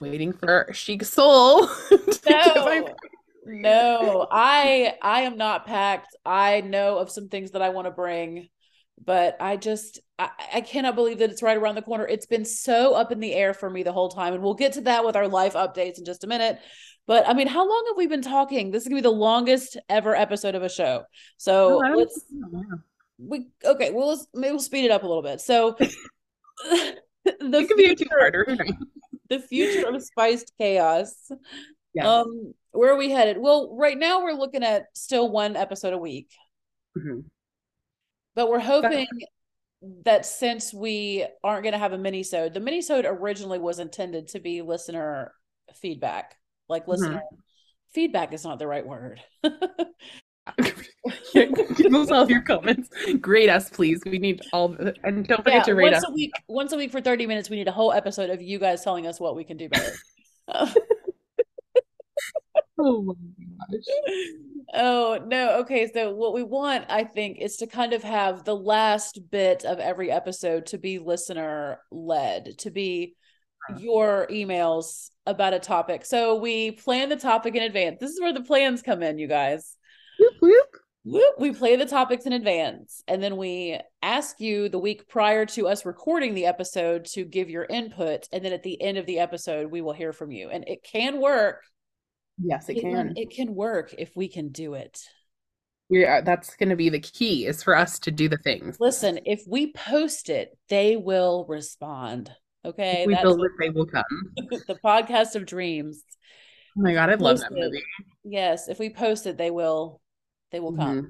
waiting 0.00 0.32
for 0.32 0.68
Chic 0.72 1.04
Soul. 1.04 1.66
to 1.88 2.20
get 2.24 2.56
my- 2.56 2.80
No, 3.46 4.00
no, 4.02 4.26
I 4.30 4.94
I 5.02 5.22
am 5.22 5.36
not 5.36 5.66
packed. 5.66 6.16
I 6.26 6.60
know 6.62 6.98
of 6.98 7.10
some 7.10 7.28
things 7.28 7.52
that 7.52 7.62
I 7.62 7.68
want 7.70 7.86
to 7.86 7.90
bring, 7.92 8.48
but 9.04 9.36
I 9.40 9.56
just 9.56 10.00
I, 10.18 10.30
I 10.54 10.60
cannot 10.60 10.94
believe 10.94 11.18
that 11.18 11.30
it's 11.30 11.42
right 11.42 11.56
around 11.56 11.74
the 11.74 11.82
corner. 11.82 12.06
It's 12.06 12.26
been 12.26 12.44
so 12.44 12.94
up 12.94 13.12
in 13.12 13.20
the 13.20 13.34
air 13.34 13.54
for 13.54 13.68
me 13.70 13.82
the 13.82 13.92
whole 13.92 14.08
time, 14.08 14.34
and 14.34 14.42
we'll 14.42 14.54
get 14.54 14.72
to 14.74 14.80
that 14.82 15.04
with 15.04 15.16
our 15.16 15.28
life 15.28 15.54
updates 15.54 15.98
in 15.98 16.04
just 16.04 16.24
a 16.24 16.26
minute. 16.26 16.58
But 17.06 17.26
I 17.28 17.34
mean, 17.34 17.48
how 17.48 17.68
long 17.68 17.84
have 17.88 17.96
we 17.96 18.06
been 18.06 18.22
talking? 18.22 18.70
This 18.70 18.82
is 18.82 18.88
gonna 18.88 18.98
be 18.98 19.02
the 19.02 19.10
longest 19.10 19.76
ever 19.88 20.14
episode 20.14 20.54
of 20.54 20.62
a 20.62 20.68
show. 20.68 21.04
So 21.36 21.80
Oh, 21.84 21.96
let's 21.96 22.20
we 23.18 23.48
okay. 23.64 23.90
Well, 23.90 24.08
let's 24.10 24.26
maybe 24.34 24.52
we'll 24.52 24.60
speed 24.60 24.84
it 24.84 24.90
up 24.90 25.02
a 25.02 25.06
little 25.06 25.22
bit. 25.22 25.40
So 25.40 25.76
the 26.64 26.96
It 27.24 27.68
could 27.68 27.76
be 27.76 27.90
a 27.92 27.96
future- 27.96 28.56
the 29.28 29.38
future 29.40 29.88
of 29.88 30.02
spiced 30.02 30.52
chaos. 30.58 31.12
Yeah. 31.94 32.08
Um, 32.20 32.54
where 32.70 32.92
are 32.92 32.96
we 32.96 33.10
headed? 33.10 33.36
Well, 33.38 33.74
right 33.76 33.98
now 33.98 34.22
we're 34.22 34.32
looking 34.32 34.62
at 34.62 34.84
still 34.94 35.30
one 35.30 35.56
episode 35.56 35.92
a 35.92 35.98
week, 35.98 36.28
Mhm. 36.96 37.24
But 38.34 38.48
we're 38.48 38.58
hoping 38.58 39.06
that 40.04 40.24
since 40.24 40.72
we 40.72 41.26
aren't 41.42 41.64
going 41.64 41.72
to 41.72 41.78
have 41.78 41.92
a 41.92 41.98
mini-sode, 41.98 42.54
the 42.54 42.60
mini-sode 42.60 43.04
originally 43.04 43.58
was 43.58 43.78
intended 43.78 44.28
to 44.28 44.40
be 44.40 44.62
listener 44.62 45.32
feedback. 45.74 46.36
Like 46.68 46.82
mm-hmm. 46.82 46.92
listener 46.92 47.22
feedback 47.92 48.32
is 48.32 48.44
not 48.44 48.58
the 48.58 48.66
right 48.66 48.86
word. 48.86 49.20
Give 51.34 51.94
us 51.94 52.10
all 52.10 52.28
your 52.30 52.42
comments. 52.42 52.88
Grade 53.20 53.48
us, 53.48 53.70
please. 53.70 54.00
We 54.06 54.18
need 54.18 54.40
all 54.52 54.68
the, 54.68 54.94
and 55.04 55.26
don't 55.26 55.38
forget 55.38 55.54
yeah, 55.54 55.62
to 55.64 55.74
rate 55.74 55.92
once 55.92 56.04
us. 56.04 56.10
a 56.10 56.12
week, 56.12 56.32
once 56.48 56.72
a 56.72 56.76
week 56.76 56.92
for 56.92 57.00
30 57.00 57.26
minutes, 57.26 57.50
we 57.50 57.56
need 57.56 57.68
a 57.68 57.72
whole 57.72 57.92
episode 57.92 58.30
of 58.30 58.40
you 58.40 58.58
guys 58.58 58.82
telling 58.82 59.06
us 59.06 59.20
what 59.20 59.36
we 59.36 59.44
can 59.44 59.56
do 59.56 59.68
better. 59.68 59.92
Oh 62.78 63.02
my 63.02 63.14
gosh. 63.70 63.84
Oh, 64.74 65.20
no. 65.26 65.58
Okay. 65.60 65.90
So, 65.92 66.14
what 66.14 66.32
we 66.32 66.42
want, 66.42 66.86
I 66.88 67.04
think, 67.04 67.38
is 67.38 67.56
to 67.58 67.66
kind 67.66 67.92
of 67.92 68.02
have 68.02 68.44
the 68.44 68.56
last 68.56 69.30
bit 69.30 69.64
of 69.64 69.78
every 69.78 70.10
episode 70.10 70.66
to 70.66 70.78
be 70.78 70.98
listener 70.98 71.80
led, 71.90 72.58
to 72.58 72.70
be 72.70 73.14
your 73.78 74.26
emails 74.30 75.10
about 75.26 75.52
a 75.52 75.58
topic. 75.58 76.06
So, 76.06 76.36
we 76.36 76.70
plan 76.70 77.10
the 77.10 77.16
topic 77.16 77.54
in 77.54 77.62
advance. 77.62 77.98
This 78.00 78.12
is 78.12 78.20
where 78.20 78.32
the 78.32 78.42
plans 78.42 78.80
come 78.80 79.02
in, 79.02 79.18
you 79.18 79.28
guys. 79.28 79.76
Whoop, 80.18 80.34
whoop. 80.40 80.76
Whoop, 81.04 81.34
we 81.40 81.52
play 81.52 81.74
the 81.74 81.84
topics 81.84 82.26
in 82.26 82.32
advance 82.32 83.02
and 83.08 83.20
then 83.20 83.36
we 83.36 83.76
ask 84.02 84.38
you 84.38 84.68
the 84.68 84.78
week 84.78 85.08
prior 85.08 85.44
to 85.46 85.66
us 85.66 85.84
recording 85.84 86.32
the 86.32 86.46
episode 86.46 87.06
to 87.06 87.24
give 87.24 87.50
your 87.50 87.64
input 87.64 88.28
and 88.30 88.44
then 88.44 88.52
at 88.52 88.62
the 88.62 88.80
end 88.80 88.98
of 88.98 89.06
the 89.06 89.18
episode 89.18 89.72
we 89.72 89.80
will 89.80 89.94
hear 89.94 90.12
from 90.12 90.30
you 90.30 90.48
and 90.50 90.62
it 90.68 90.84
can 90.84 91.20
work 91.20 91.64
Yes, 92.38 92.68
it 92.68 92.76
Caitlin, 92.76 92.82
can. 92.82 93.14
it 93.16 93.30
can 93.30 93.54
work 93.54 93.94
if 93.98 94.10
we 94.16 94.28
can 94.28 94.48
do 94.48 94.74
it 94.74 95.00
Yeah, 95.88 96.20
that's 96.20 96.54
going 96.56 96.70
to 96.70 96.76
be 96.76 96.88
the 96.88 97.00
key 97.00 97.46
is 97.46 97.62
for 97.62 97.76
us 97.76 97.98
to 98.00 98.10
do 98.10 98.28
the 98.28 98.38
things. 98.38 98.78
listen 98.80 99.20
if 99.26 99.42
we 99.46 99.72
post 99.72 100.28
it 100.28 100.56
they 100.68 100.96
will 100.96 101.44
respond 101.48 102.30
okay 102.64 103.02
If 103.02 103.06
we 103.06 103.14
that's 103.14 103.24
build 103.24 103.44
it, 103.44 103.52
they 103.58 103.70
will 103.70 103.86
come. 103.86 104.04
the 104.36 104.78
podcast 104.84 105.34
of 105.34 105.46
dreams 105.46 106.02
Oh 106.78 106.80
my 106.80 106.94
god, 106.94 107.10
I 107.10 107.14
love 107.16 107.38
that 107.40 107.52
movie. 107.52 107.82
Yes, 108.24 108.68
if 108.68 108.78
we 108.78 108.88
post 108.88 109.26
it, 109.26 109.36
they 109.36 109.50
will 109.50 110.00
they 110.52 110.60
will 110.60 110.72
come. 110.72 110.96
Mm-hmm. 110.96 111.06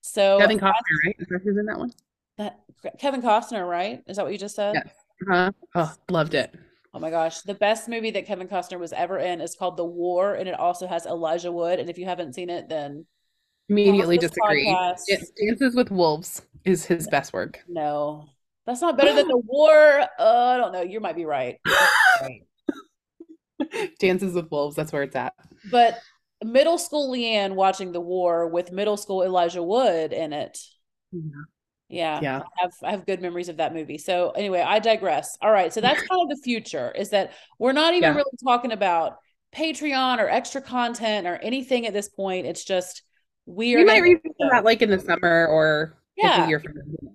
So 0.00 0.38
Kevin 0.40 0.58
Costner, 0.58 0.96
right? 1.06 1.16
Is 1.18 1.28
that 1.28 1.40
who's 1.44 1.56
in 1.56 1.66
that 1.66 1.78
one? 1.78 1.92
That 2.36 2.58
Kevin 2.98 3.22
Costner, 3.22 3.68
right? 3.68 4.02
Is 4.08 4.16
that 4.16 4.24
what 4.24 4.32
you 4.32 4.38
just 4.38 4.56
said? 4.56 4.74
Yes. 4.74 4.88
Uh-huh. 5.30 5.52
Oh, 5.76 5.92
loved 6.10 6.34
it. 6.34 6.52
Oh 6.94 7.00
my 7.00 7.10
gosh. 7.10 7.40
The 7.40 7.54
best 7.54 7.88
movie 7.88 8.12
that 8.12 8.26
Kevin 8.26 8.46
Costner 8.46 8.78
was 8.78 8.92
ever 8.92 9.18
in 9.18 9.40
is 9.40 9.56
called 9.56 9.76
The 9.76 9.84
War, 9.84 10.34
and 10.34 10.48
it 10.48 10.58
also 10.58 10.86
has 10.86 11.06
Elijah 11.06 11.50
Wood. 11.50 11.80
And 11.80 11.90
if 11.90 11.98
you 11.98 12.04
haven't 12.04 12.34
seen 12.34 12.50
it, 12.50 12.68
then 12.68 13.06
immediately 13.68 14.16
disagree. 14.16 14.74
It 15.08 15.28
Dances 15.36 15.74
with 15.74 15.90
Wolves 15.90 16.42
is 16.64 16.84
his 16.84 17.08
best 17.08 17.32
work. 17.32 17.64
No, 17.68 18.26
that's 18.64 18.80
not 18.80 18.96
better 18.96 19.12
than 19.12 19.26
The 19.26 19.38
War. 19.44 20.02
Uh, 20.18 20.18
I 20.18 20.56
don't 20.56 20.72
know. 20.72 20.82
You 20.82 21.00
might 21.00 21.16
be 21.16 21.24
right. 21.24 21.58
Dances 23.98 24.34
with 24.34 24.50
Wolves. 24.52 24.76
That's 24.76 24.92
where 24.92 25.02
it's 25.02 25.16
at. 25.16 25.32
But 25.72 25.98
middle 26.44 26.78
school 26.78 27.10
Leanne 27.10 27.54
watching 27.54 27.90
The 27.90 28.00
War 28.00 28.46
with 28.46 28.70
middle 28.70 28.96
school 28.96 29.24
Elijah 29.24 29.64
Wood 29.64 30.12
in 30.12 30.32
it. 30.32 30.60
Yeah. 31.10 31.22
Yeah. 31.88 32.20
Yeah. 32.22 32.38
I 32.38 32.62
have 32.62 32.72
I 32.82 32.90
have 32.92 33.06
good 33.06 33.20
memories 33.20 33.48
of 33.48 33.58
that 33.58 33.74
movie. 33.74 33.98
So 33.98 34.30
anyway, 34.30 34.60
I 34.60 34.78
digress. 34.78 35.36
All 35.40 35.50
right. 35.50 35.72
So 35.72 35.80
that's 35.80 36.00
kind 36.08 36.22
of 36.22 36.28
the 36.28 36.42
future 36.42 36.90
is 36.90 37.10
that 37.10 37.32
we're 37.58 37.72
not 37.72 37.94
even 37.94 38.10
yeah. 38.10 38.16
really 38.16 38.36
talking 38.42 38.72
about 38.72 39.18
Patreon 39.54 40.18
or 40.18 40.28
extra 40.28 40.60
content 40.60 41.26
or 41.26 41.36
anything 41.36 41.86
at 41.86 41.92
this 41.92 42.08
point. 42.08 42.46
It's 42.46 42.64
just 42.64 43.02
we 43.46 43.74
are 43.74 43.78
we 43.78 43.84
might 43.84 44.02
revisit 44.02 44.32
that 44.50 44.64
like 44.64 44.82
in 44.82 44.90
the 44.90 44.98
summer 44.98 45.46
or 45.46 45.96
yeah. 46.16 46.48
year 46.48 46.60
from 46.60 46.74
now. 46.74 47.12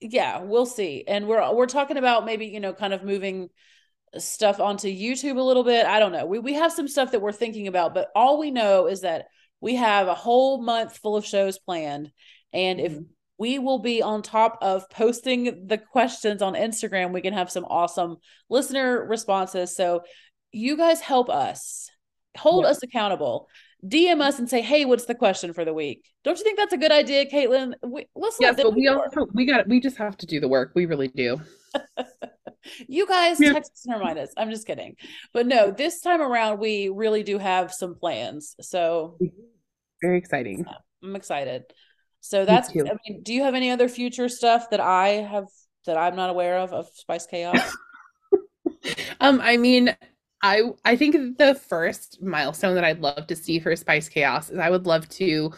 Yeah, 0.00 0.42
we'll 0.42 0.66
see. 0.66 1.04
And 1.06 1.26
we're 1.26 1.54
we're 1.54 1.66
talking 1.66 1.96
about 1.96 2.26
maybe, 2.26 2.46
you 2.46 2.60
know, 2.60 2.72
kind 2.72 2.92
of 2.92 3.04
moving 3.04 3.50
stuff 4.18 4.60
onto 4.60 4.88
YouTube 4.88 5.38
a 5.38 5.42
little 5.42 5.64
bit. 5.64 5.86
I 5.86 5.98
don't 5.98 6.12
know. 6.12 6.26
We 6.26 6.38
we 6.38 6.54
have 6.54 6.72
some 6.72 6.88
stuff 6.88 7.12
that 7.12 7.22
we're 7.22 7.32
thinking 7.32 7.68
about, 7.68 7.94
but 7.94 8.08
all 8.14 8.38
we 8.38 8.50
know 8.50 8.86
is 8.86 9.02
that 9.02 9.26
we 9.60 9.76
have 9.76 10.08
a 10.08 10.14
whole 10.14 10.60
month 10.60 10.98
full 10.98 11.16
of 11.16 11.24
shows 11.24 11.58
planned. 11.58 12.10
And 12.52 12.80
if 12.80 12.92
mm-hmm. 12.92 13.02
We 13.42 13.58
will 13.58 13.80
be 13.80 14.00
on 14.00 14.22
top 14.22 14.56
of 14.62 14.88
posting 14.88 15.66
the 15.66 15.76
questions 15.76 16.42
on 16.42 16.54
Instagram, 16.54 17.12
we 17.12 17.20
can 17.20 17.34
have 17.34 17.50
some 17.50 17.64
awesome 17.64 18.18
listener 18.48 19.04
responses. 19.04 19.74
So 19.74 20.02
you 20.52 20.76
guys 20.76 21.00
help 21.00 21.28
us. 21.28 21.90
Hold 22.38 22.62
yeah. 22.64 22.70
us 22.70 22.84
accountable. 22.84 23.48
DM 23.84 24.20
us 24.20 24.38
and 24.38 24.48
say, 24.48 24.60
"Hey, 24.60 24.84
what's 24.84 25.06
the 25.06 25.16
question 25.16 25.52
for 25.54 25.64
the 25.64 25.74
week?" 25.74 26.04
Don't 26.22 26.38
you 26.38 26.44
think 26.44 26.56
that's 26.56 26.72
a 26.72 26.76
good 26.76 26.92
idea, 26.92 27.26
Caitlin? 27.26 27.74
We, 27.84 28.06
let's 28.14 28.36
yes, 28.38 28.54
but 28.62 28.76
we 28.76 28.86
also 28.86 29.26
we 29.34 29.44
got 29.44 29.66
we 29.66 29.80
just 29.80 29.96
have 29.96 30.16
to 30.18 30.26
do 30.26 30.38
the 30.38 30.46
work. 30.46 30.70
We 30.76 30.86
really 30.86 31.08
do. 31.08 31.40
you 32.88 33.08
guys 33.08 33.40
yeah. 33.40 33.54
text 33.54 33.72
us 33.72 33.86
and 33.86 33.98
remind 33.98 34.20
us. 34.20 34.30
I'm 34.36 34.50
just 34.50 34.68
kidding. 34.68 34.94
But 35.34 35.48
no, 35.48 35.72
this 35.72 36.00
time 36.00 36.20
around, 36.20 36.60
we 36.60 36.90
really 36.90 37.24
do 37.24 37.38
have 37.38 37.72
some 37.72 37.96
plans. 37.96 38.54
So 38.60 39.18
very 40.00 40.18
exciting. 40.18 40.64
I'm 41.02 41.16
excited. 41.16 41.64
So 42.22 42.44
that's, 42.44 42.70
I 42.70 42.96
mean, 43.06 43.22
do 43.22 43.34
you 43.34 43.42
have 43.42 43.54
any 43.54 43.70
other 43.72 43.88
future 43.88 44.28
stuff 44.28 44.70
that 44.70 44.78
I 44.78 45.08
have 45.08 45.46
that 45.86 45.96
I'm 45.96 46.14
not 46.14 46.30
aware 46.30 46.56
of 46.58 46.72
of 46.72 46.88
Spice 46.94 47.26
Chaos? 47.26 47.76
um, 49.20 49.40
I 49.42 49.56
mean, 49.56 49.94
I 50.40 50.62
I 50.84 50.94
think 50.94 51.36
the 51.36 51.56
first 51.56 52.22
milestone 52.22 52.76
that 52.76 52.84
I'd 52.84 53.00
love 53.00 53.26
to 53.26 53.34
see 53.34 53.58
for 53.58 53.74
Spice 53.74 54.08
Chaos 54.08 54.50
is 54.50 54.60
I 54.60 54.70
would 54.70 54.86
love 54.86 55.08
to 55.10 55.52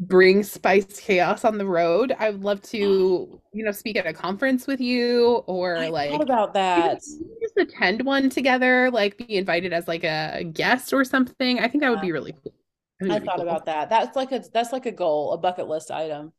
bring 0.00 0.42
spice 0.42 1.00
chaos 1.00 1.44
on 1.44 1.58
the 1.58 1.66
road. 1.66 2.14
I 2.18 2.30
would 2.30 2.42
love 2.42 2.62
to 2.62 2.78
you 3.52 3.64
know 3.64 3.72
speak 3.72 3.96
at 3.96 4.06
a 4.06 4.14
conference 4.14 4.66
with 4.66 4.80
you 4.80 5.44
or 5.46 5.76
I 5.76 5.88
like 5.88 6.20
about 6.20 6.54
that. 6.54 7.00
just 7.42 7.56
attend 7.56 8.02
one 8.02 8.30
together 8.30 8.90
like 8.90 9.18
be 9.18 9.36
invited 9.36 9.74
as 9.74 9.86
like 9.88 10.04
a 10.04 10.42
guest 10.42 10.94
or 10.94 11.04
something. 11.04 11.58
I 11.60 11.68
think 11.68 11.82
that 11.82 11.90
would 11.90 12.00
be 12.00 12.12
really 12.12 12.32
cool 12.32 12.55
i, 13.02 13.18
thought 13.18 13.36
cool. 13.36 13.42
about 13.42 13.66
that 13.66 13.88
that's 13.88 14.16
like 14.16 14.32
a 14.32 14.42
that's 14.52 14.72
like 14.72 14.86
a 14.86 14.92
goal 14.92 15.32
a 15.32 15.38
bucket 15.38 15.68
list 15.68 15.90
item 15.90 16.32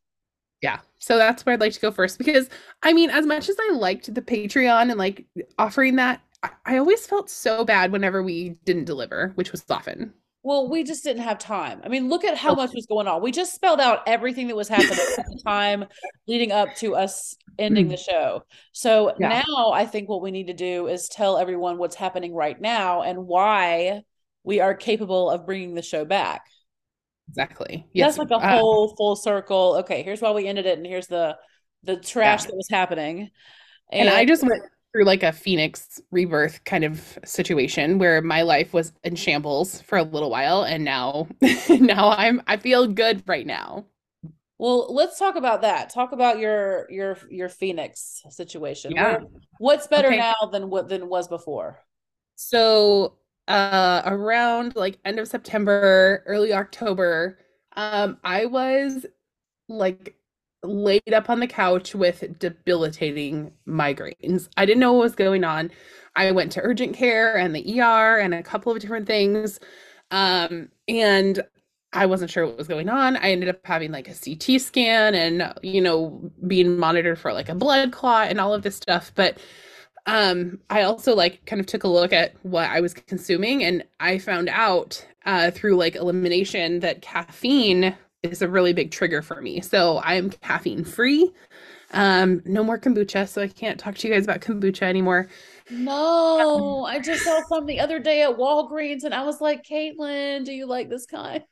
yeah 0.61 0.79
so 0.99 1.17
that's 1.17 1.45
where 1.45 1.53
i'd 1.53 1.61
like 1.61 1.73
to 1.73 1.79
go 1.79 1.91
first 1.91 2.17
because 2.17 2.49
i 2.83 2.93
mean 2.93 3.09
as 3.09 3.25
much 3.25 3.49
as 3.49 3.55
i 3.59 3.73
liked 3.73 4.13
the 4.13 4.21
patreon 4.21 4.89
and 4.89 4.97
like 4.97 5.25
offering 5.59 5.95
that 5.95 6.21
I, 6.43 6.49
I 6.65 6.77
always 6.77 7.05
felt 7.05 7.29
so 7.29 7.63
bad 7.63 7.91
whenever 7.91 8.23
we 8.23 8.49
didn't 8.65 8.85
deliver 8.85 9.31
which 9.35 9.51
was 9.51 9.63
often 9.69 10.13
well, 10.47 10.69
we 10.69 10.85
just 10.85 11.03
didn't 11.03 11.23
have 11.23 11.39
time. 11.39 11.81
I 11.83 11.89
mean, 11.89 12.07
look 12.07 12.23
at 12.23 12.37
how 12.37 12.53
oh. 12.53 12.55
much 12.55 12.73
was 12.73 12.85
going 12.85 13.05
on. 13.05 13.21
We 13.21 13.33
just 13.33 13.53
spelled 13.53 13.81
out 13.81 14.03
everything 14.07 14.47
that 14.47 14.55
was 14.55 14.69
happening 14.69 14.97
at 15.17 15.25
the 15.25 15.41
time 15.45 15.83
leading 16.25 16.53
up 16.53 16.73
to 16.75 16.95
us 16.95 17.35
ending 17.59 17.87
mm. 17.87 17.89
the 17.89 17.97
show. 17.97 18.43
So 18.71 19.13
yeah. 19.19 19.43
now 19.43 19.71
I 19.73 19.85
think 19.85 20.07
what 20.07 20.21
we 20.21 20.31
need 20.31 20.47
to 20.47 20.53
do 20.53 20.87
is 20.87 21.09
tell 21.09 21.37
everyone 21.37 21.77
what's 21.77 21.97
happening 21.97 22.33
right 22.33 22.59
now 22.61 23.01
and 23.01 23.27
why 23.27 24.03
we 24.47 24.61
are 24.61 24.73
capable 24.73 25.29
of 25.29 25.45
bringing 25.45 25.75
the 25.75 25.81
show 25.81 26.05
back. 26.05 26.45
Exactly. 27.27 27.85
Yes. 27.91 28.15
That's 28.15 28.31
like 28.31 28.41
a 28.41 28.43
uh, 28.43 28.57
whole 28.57 28.95
full 28.95 29.17
circle. 29.17 29.75
Okay, 29.79 30.03
here's 30.03 30.21
why 30.21 30.31
we 30.31 30.47
ended 30.47 30.65
it, 30.65 30.77
and 30.77 30.87
here's 30.87 31.07
the 31.07 31.37
the 31.83 31.97
trash 31.97 32.43
yeah. 32.43 32.47
that 32.47 32.55
was 32.55 32.69
happening. 32.71 33.29
And, 33.91 34.07
and 34.07 34.09
I 34.09 34.23
just 34.23 34.43
went 34.43 34.61
through 34.93 35.03
like 35.03 35.23
a 35.23 35.33
phoenix 35.33 36.01
rebirth 36.11 36.63
kind 36.63 36.85
of 36.85 37.19
situation 37.25 37.99
where 37.99 38.21
my 38.21 38.43
life 38.43 38.73
was 38.73 38.93
in 39.03 39.15
shambles 39.15 39.81
for 39.81 39.97
a 39.97 40.03
little 40.03 40.29
while 40.29 40.63
and 40.63 40.83
now 40.83 41.27
now 41.69 42.09
I'm 42.11 42.41
I 42.47 42.55
feel 42.55 42.87
good 42.87 43.23
right 43.27 43.45
now. 43.45 43.85
Well, 44.57 44.93
let's 44.93 45.19
talk 45.19 45.35
about 45.35 45.61
that. 45.61 45.89
Talk 45.89 46.13
about 46.13 46.39
your 46.39 46.89
your 46.89 47.17
your 47.29 47.49
phoenix 47.49 48.23
situation. 48.29 48.93
Yeah. 48.93 49.19
what's 49.59 49.87
better 49.87 50.07
okay. 50.07 50.17
now 50.17 50.49
than 50.51 50.69
what 50.69 50.87
than 50.87 51.09
was 51.09 51.27
before? 51.27 51.79
So, 52.35 53.17
uh 53.47 54.01
around 54.05 54.75
like 54.75 54.99
end 55.05 55.19
of 55.19 55.27
September, 55.27 56.23
early 56.25 56.53
October, 56.53 57.39
um 57.75 58.17
I 58.23 58.45
was 58.45 59.05
like 59.69 60.15
laid 60.63 61.13
up 61.13 61.29
on 61.29 61.39
the 61.39 61.47
couch 61.47 61.95
with 61.95 62.39
debilitating 62.39 63.51
migraines. 63.67 64.49
I 64.57 64.65
didn't 64.65 64.79
know 64.79 64.93
what 64.93 65.03
was 65.03 65.15
going 65.15 65.43
on. 65.43 65.71
I 66.15 66.31
went 66.31 66.51
to 66.53 66.61
urgent 66.61 66.95
care 66.95 67.37
and 67.37 67.55
the 67.55 67.79
ER 67.81 68.19
and 68.19 68.33
a 68.33 68.43
couple 68.43 68.71
of 68.73 68.79
different 68.79 69.07
things. 69.07 69.59
Um, 70.11 70.69
and 70.87 71.41
I 71.93 72.05
wasn't 72.05 72.31
sure 72.31 72.45
what 72.45 72.57
was 72.57 72.67
going 72.67 72.89
on. 72.89 73.17
I 73.17 73.31
ended 73.31 73.49
up 73.49 73.59
having 73.63 73.91
like 73.91 74.07
a 74.09 74.13
CT 74.13 74.59
scan 74.59 75.15
and, 75.15 75.53
you 75.63 75.81
know, 75.81 76.31
being 76.47 76.77
monitored 76.77 77.19
for 77.19 77.33
like 77.33 77.49
a 77.49 77.55
blood 77.55 77.91
clot 77.91 78.29
and 78.29 78.39
all 78.39 78.53
of 78.53 78.63
this 78.63 78.75
stuff. 78.75 79.11
But 79.15 79.37
um, 80.07 80.59
I 80.69 80.83
also 80.83 81.13
like 81.13 81.45
kind 81.45 81.59
of 81.59 81.65
took 81.65 81.83
a 81.83 81.89
look 81.89 82.13
at 82.13 82.33
what 82.43 82.69
I 82.69 82.79
was 82.79 82.93
consuming 82.93 83.63
and 83.63 83.83
I 83.99 84.17
found 84.17 84.49
out 84.49 85.05
uh, 85.25 85.51
through 85.51 85.75
like 85.75 85.95
elimination 85.95 86.79
that 86.79 87.01
caffeine 87.01 87.95
is 88.23 88.41
a 88.41 88.47
really 88.47 88.73
big 88.73 88.91
trigger 88.91 89.21
for 89.21 89.41
me. 89.41 89.59
So 89.61 89.99
I'm 90.03 90.29
caffeine 90.29 90.85
free. 90.85 91.31
Um, 91.91 92.41
no 92.45 92.63
more 92.63 92.77
kombucha, 92.77 93.27
so 93.27 93.41
I 93.41 93.47
can't 93.47 93.79
talk 93.79 93.95
to 93.95 94.07
you 94.07 94.13
guys 94.13 94.23
about 94.23 94.41
kombucha 94.41 94.83
anymore. 94.83 95.27
No, 95.69 96.85
I 96.85 96.99
just 96.99 97.23
saw 97.23 97.41
some 97.49 97.65
the 97.65 97.79
other 97.79 97.99
day 97.99 98.23
at 98.23 98.37
Walgreens 98.37 99.03
and 99.03 99.13
I 99.13 99.23
was 99.23 99.41
like, 99.41 99.63
Caitlin, 99.63 100.45
do 100.45 100.53
you 100.53 100.65
like 100.65 100.89
this 100.89 101.05
kind? 101.05 101.43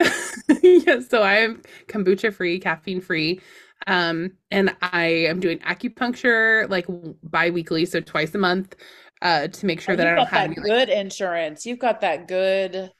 yeah, 0.62 1.00
so 1.00 1.22
I 1.22 1.36
am 1.36 1.62
kombucha 1.88 2.32
free, 2.32 2.60
caffeine 2.60 3.00
free. 3.00 3.40
Um, 3.86 4.32
and 4.50 4.76
I 4.82 5.06
am 5.06 5.40
doing 5.40 5.58
acupuncture 5.60 6.68
like 6.68 6.86
bi-weekly, 7.22 7.86
so 7.86 8.00
twice 8.00 8.34
a 8.34 8.38
month, 8.38 8.76
uh, 9.22 9.48
to 9.48 9.66
make 9.66 9.80
sure 9.80 9.94
oh, 9.94 9.96
that 9.96 10.06
I 10.06 10.14
don't 10.14 10.28
have 10.28 10.54
that 10.54 10.62
good 10.62 10.88
like... 10.88 10.98
insurance. 10.98 11.66
You've 11.66 11.78
got 11.78 12.00
that 12.02 12.28
good. 12.28 12.90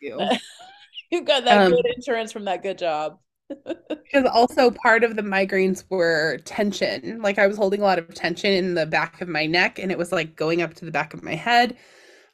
You. 0.00 0.20
You've 1.10 1.24
got 1.24 1.44
that 1.44 1.66
um, 1.66 1.72
good 1.72 1.86
insurance 1.96 2.32
from 2.32 2.44
that 2.44 2.62
good 2.62 2.78
job. 2.78 3.18
because 3.66 4.28
also 4.32 4.70
part 4.70 5.04
of 5.04 5.16
the 5.16 5.22
migraines 5.22 5.84
were 5.88 6.38
tension. 6.44 7.20
Like 7.22 7.38
I 7.38 7.46
was 7.46 7.56
holding 7.56 7.80
a 7.80 7.84
lot 7.84 7.98
of 7.98 8.14
tension 8.14 8.52
in 8.52 8.74
the 8.74 8.86
back 8.86 9.20
of 9.20 9.28
my 9.28 9.46
neck 9.46 9.78
and 9.78 9.90
it 9.90 9.98
was 9.98 10.12
like 10.12 10.36
going 10.36 10.62
up 10.62 10.74
to 10.74 10.84
the 10.84 10.90
back 10.90 11.14
of 11.14 11.22
my 11.22 11.34
head. 11.34 11.76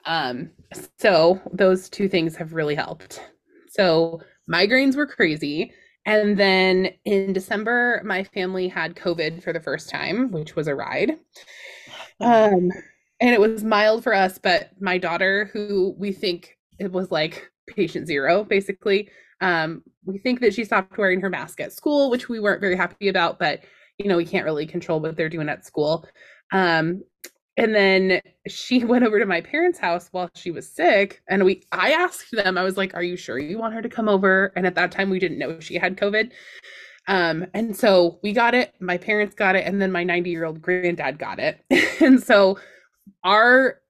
Um, 0.07 0.51
so 0.99 1.41
those 1.53 1.89
two 1.89 2.09
things 2.09 2.37
have 2.37 2.53
really 2.53 2.74
helped. 2.74 3.22
So 3.68 4.20
migraines 4.51 4.97
were 4.97 5.07
crazy. 5.07 5.72
And 6.07 6.36
then 6.36 6.90
in 7.05 7.32
December, 7.32 8.02
my 8.05 8.24
family 8.24 8.68
had 8.68 8.94
COVID 8.94 9.42
for 9.42 9.52
the 9.52 9.61
first 9.61 9.88
time, 9.88 10.30
which 10.30 10.55
was 10.55 10.68
a 10.68 10.74
ride. 10.74 11.18
Um, 12.20 12.70
and 13.20 13.30
it 13.30 13.40
was 13.40 13.64
mild 13.64 14.02
for 14.02 14.14
us, 14.14 14.38
but 14.38 14.70
my 14.80 14.98
daughter, 14.98 15.50
who 15.52 15.94
we 15.98 16.12
think 16.12 16.59
it 16.78 16.92
was 16.92 17.11
like 17.11 17.50
patient 17.66 18.07
zero, 18.07 18.44
basically. 18.44 19.09
Um, 19.40 19.82
we 20.05 20.18
think 20.18 20.40
that 20.40 20.55
she 20.55 20.64
stopped 20.64 20.98
wearing 20.98 21.20
her 21.20 21.30
mask 21.30 21.61
at 21.61 21.72
school, 21.72 22.11
which 22.11 22.28
we 22.28 22.40
weren't 22.40 22.61
very 22.61 22.76
happy 22.76 23.09
about, 23.09 23.38
but 23.38 23.61
you 23.98 24.09
know, 24.09 24.16
we 24.16 24.24
can't 24.24 24.44
really 24.44 24.66
control 24.66 25.00
what 25.00 25.16
they're 25.16 25.28
doing 25.28 25.48
at 25.48 25.64
school. 25.64 26.07
Um, 26.52 27.02
and 27.57 27.74
then 27.74 28.20
she 28.48 28.84
went 28.84 29.05
over 29.05 29.18
to 29.18 29.26
my 29.26 29.40
parents' 29.40 29.78
house 29.78 30.09
while 30.12 30.30
she 30.34 30.50
was 30.50 30.68
sick, 30.68 31.22
and 31.28 31.44
we 31.44 31.62
I 31.72 31.92
asked 31.92 32.30
them, 32.32 32.59
I 32.59 32.62
was 32.64 32.76
like, 32.76 32.94
Are 32.94 33.02
you 33.02 33.16
sure 33.16 33.38
you 33.38 33.59
want 33.59 33.74
her 33.74 33.82
to 33.82 33.88
come 33.88 34.09
over? 34.09 34.52
And 34.57 34.66
at 34.66 34.74
that 34.76 34.92
time 34.92 35.11
we 35.11 35.18
didn't 35.18 35.38
know 35.38 35.61
she 35.61 35.74
had 35.76 35.96
COVID. 35.96 36.30
Um, 37.07 37.46
and 37.52 37.76
so 37.76 38.18
we 38.22 38.32
got 38.32 38.55
it, 38.55 38.74
my 38.80 38.96
parents 38.96 39.34
got 39.34 39.57
it, 39.57 39.66
and 39.66 39.80
then 39.80 39.92
my 39.92 40.05
90 40.05 40.30
year 40.30 40.44
old 40.44 40.62
granddad 40.62 41.18
got 41.18 41.38
it. 41.38 41.62
and 42.00 42.22
so 42.22 42.59
our 43.24 43.80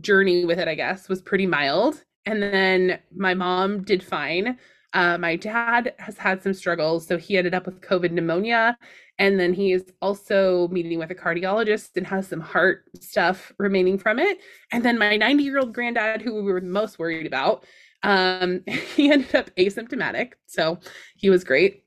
journey 0.00 0.44
with 0.44 0.58
it, 0.58 0.68
I 0.68 0.74
guess, 0.74 1.08
was 1.08 1.22
pretty 1.22 1.46
mild. 1.46 2.02
And 2.26 2.42
then 2.42 2.98
my 3.14 3.34
mom 3.34 3.82
did 3.82 4.02
fine. 4.02 4.58
Uh, 4.92 5.18
my 5.18 5.36
dad 5.36 5.94
has 5.98 6.16
had 6.16 6.42
some 6.42 6.54
struggles. 6.54 7.06
So 7.06 7.18
he 7.18 7.36
ended 7.36 7.54
up 7.54 7.66
with 7.66 7.80
COVID 7.80 8.12
pneumonia. 8.12 8.78
And 9.18 9.38
then 9.38 9.54
he 9.54 9.72
is 9.72 9.84
also 10.02 10.68
meeting 10.68 10.98
with 10.98 11.10
a 11.10 11.14
cardiologist 11.14 11.96
and 11.96 12.06
has 12.06 12.28
some 12.28 12.40
heart 12.40 12.84
stuff 13.00 13.52
remaining 13.58 13.98
from 13.98 14.18
it. 14.18 14.38
And 14.72 14.84
then 14.84 14.98
my 14.98 15.16
90 15.16 15.44
year 15.44 15.58
old 15.58 15.72
granddad, 15.72 16.20
who 16.20 16.34
we 16.34 16.42
were 16.42 16.60
most 16.60 16.98
worried 16.98 17.26
about, 17.26 17.64
um, 18.02 18.62
he 18.96 19.10
ended 19.10 19.34
up 19.34 19.50
asymptomatic. 19.56 20.32
So 20.46 20.78
he 21.16 21.30
was 21.30 21.44
great. 21.44 21.84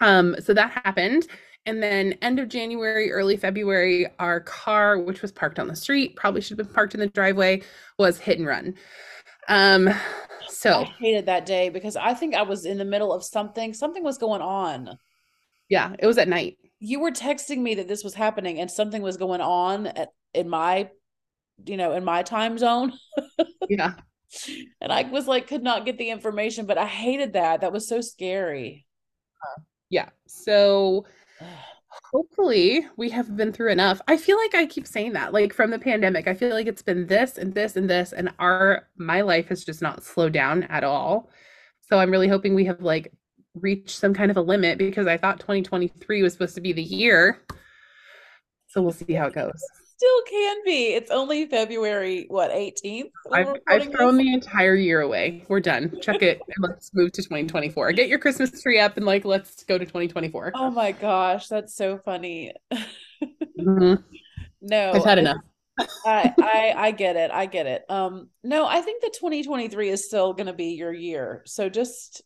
Um, 0.00 0.36
so 0.40 0.54
that 0.54 0.82
happened. 0.84 1.26
And 1.66 1.82
then 1.82 2.14
end 2.22 2.38
of 2.38 2.48
January, 2.48 3.12
early 3.12 3.36
February, 3.36 4.06
our 4.18 4.40
car, 4.40 4.98
which 4.98 5.22
was 5.22 5.30
parked 5.30 5.58
on 5.58 5.68
the 5.68 5.76
street, 5.76 6.16
probably 6.16 6.40
should 6.40 6.58
have 6.58 6.66
been 6.66 6.74
parked 6.74 6.94
in 6.94 7.00
the 7.00 7.06
driveway, 7.08 7.62
was 7.98 8.18
hit 8.18 8.38
and 8.38 8.46
run. 8.46 8.74
Um, 9.48 9.90
so 10.48 10.80
I 10.80 10.84
hated 10.84 11.26
that 11.26 11.44
day 11.44 11.68
because 11.68 11.96
I 11.96 12.14
think 12.14 12.34
I 12.34 12.42
was 12.42 12.64
in 12.64 12.78
the 12.78 12.84
middle 12.84 13.12
of 13.12 13.22
something. 13.22 13.74
Something 13.74 14.02
was 14.02 14.18
going 14.18 14.40
on. 14.40 14.98
Yeah, 15.70 15.94
it 15.98 16.06
was 16.06 16.18
at 16.18 16.28
night. 16.28 16.58
You 16.80 17.00
were 17.00 17.12
texting 17.12 17.58
me 17.58 17.76
that 17.76 17.88
this 17.88 18.04
was 18.04 18.12
happening 18.12 18.58
and 18.60 18.70
something 18.70 19.00
was 19.00 19.16
going 19.16 19.40
on 19.40 19.86
at, 19.86 20.08
in 20.34 20.48
my, 20.48 20.90
you 21.64 21.76
know, 21.76 21.92
in 21.92 22.04
my 22.04 22.22
time 22.22 22.58
zone. 22.58 22.92
yeah. 23.70 23.94
And 24.80 24.92
I 24.92 25.02
was 25.04 25.26
like, 25.26 25.46
could 25.46 25.62
not 25.62 25.86
get 25.86 25.96
the 25.96 26.10
information, 26.10 26.66
but 26.66 26.76
I 26.76 26.86
hated 26.86 27.34
that. 27.34 27.60
That 27.60 27.72
was 27.72 27.88
so 27.88 28.00
scary. 28.00 28.84
Uh, 29.42 29.62
yeah. 29.90 30.08
So 30.26 31.06
hopefully 32.12 32.86
we 32.96 33.08
have 33.10 33.36
been 33.36 33.52
through 33.52 33.70
enough. 33.70 34.00
I 34.08 34.16
feel 34.16 34.38
like 34.38 34.54
I 34.56 34.66
keep 34.66 34.88
saying 34.88 35.12
that, 35.12 35.32
like 35.32 35.52
from 35.52 35.70
the 35.70 35.78
pandemic, 35.78 36.26
I 36.26 36.34
feel 36.34 36.50
like 36.50 36.66
it's 36.66 36.82
been 36.82 37.06
this 37.06 37.38
and 37.38 37.54
this 37.54 37.76
and 37.76 37.88
this, 37.88 38.12
and 38.12 38.32
our 38.40 38.88
my 38.96 39.20
life 39.20 39.48
has 39.48 39.64
just 39.64 39.82
not 39.82 40.02
slowed 40.02 40.32
down 40.32 40.64
at 40.64 40.82
all. 40.82 41.30
So 41.82 41.98
I'm 41.98 42.10
really 42.10 42.28
hoping 42.28 42.54
we 42.54 42.64
have 42.64 42.80
like 42.80 43.12
reached 43.54 43.90
some 43.90 44.14
kind 44.14 44.30
of 44.30 44.36
a 44.36 44.42
limit 44.42 44.78
because 44.78 45.06
I 45.06 45.16
thought 45.16 45.40
2023 45.40 46.22
was 46.22 46.32
supposed 46.32 46.54
to 46.54 46.60
be 46.60 46.72
the 46.72 46.82
year. 46.82 47.40
So 48.68 48.82
we'll 48.82 48.92
see 48.92 49.14
how 49.14 49.26
it 49.26 49.34
goes 49.34 49.60
still 50.00 50.22
can 50.30 50.56
be. 50.64 50.94
It's 50.94 51.10
only 51.10 51.44
February, 51.44 52.24
what, 52.28 52.50
18th? 52.50 53.10
I've, 53.30 53.54
I've 53.68 53.92
thrown 53.92 54.16
this? 54.16 54.24
the 54.24 54.32
entire 54.32 54.74
year 54.74 55.02
away. 55.02 55.44
We're 55.46 55.60
done. 55.60 55.98
Check 56.00 56.22
it. 56.22 56.40
let's 56.58 56.90
move 56.94 57.12
to 57.12 57.22
2024. 57.22 57.92
Get 57.92 58.08
your 58.08 58.18
Christmas 58.18 58.62
tree 58.62 58.80
up 58.80 58.96
and 58.96 59.04
like, 59.04 59.26
let's 59.26 59.62
go 59.64 59.76
to 59.76 59.84
2024. 59.84 60.52
Oh 60.54 60.70
my 60.70 60.92
gosh. 60.92 61.48
That's 61.48 61.74
so 61.74 61.98
funny. 61.98 62.52
Mm-hmm. 62.72 63.94
No, 64.62 64.92
I've 64.92 65.04
had 65.06 65.18
enough. 65.18 65.38
I, 66.04 66.34
I 66.38 66.74
I 66.76 66.90
get 66.90 67.16
it. 67.16 67.30
I 67.30 67.46
get 67.46 67.66
it. 67.66 67.82
Um, 67.88 68.28
no, 68.44 68.66
I 68.66 68.82
think 68.82 69.00
that 69.00 69.14
2023 69.14 69.88
is 69.88 70.04
still 70.04 70.34
going 70.34 70.48
to 70.48 70.52
be 70.52 70.74
your 70.74 70.92
year. 70.92 71.42
So 71.46 71.70
just 71.70 72.20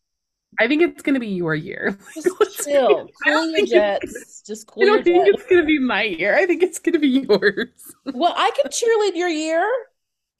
I 0.58 0.68
think 0.68 0.82
it's 0.82 1.02
gonna 1.02 1.20
be 1.20 1.28
your 1.28 1.54
year. 1.54 1.98
Just 2.14 2.64
chill, 2.64 3.08
cool 3.24 3.50
your 3.50 3.66
jets. 3.66 4.42
Just 4.46 4.66
cool 4.66 4.82
I 4.82 4.86
don't 4.86 5.04
think 5.04 5.26
jets. 5.26 5.38
it's 5.42 5.50
gonna 5.50 5.64
be 5.64 5.78
my 5.78 6.02
year. 6.02 6.36
I 6.36 6.46
think 6.46 6.62
it's 6.62 6.78
gonna 6.78 6.98
be 6.98 7.26
yours. 7.28 7.68
Well, 8.12 8.34
I 8.36 8.50
can 8.50 8.70
cheerlead 8.70 9.16
your 9.16 9.28
year. 9.28 9.66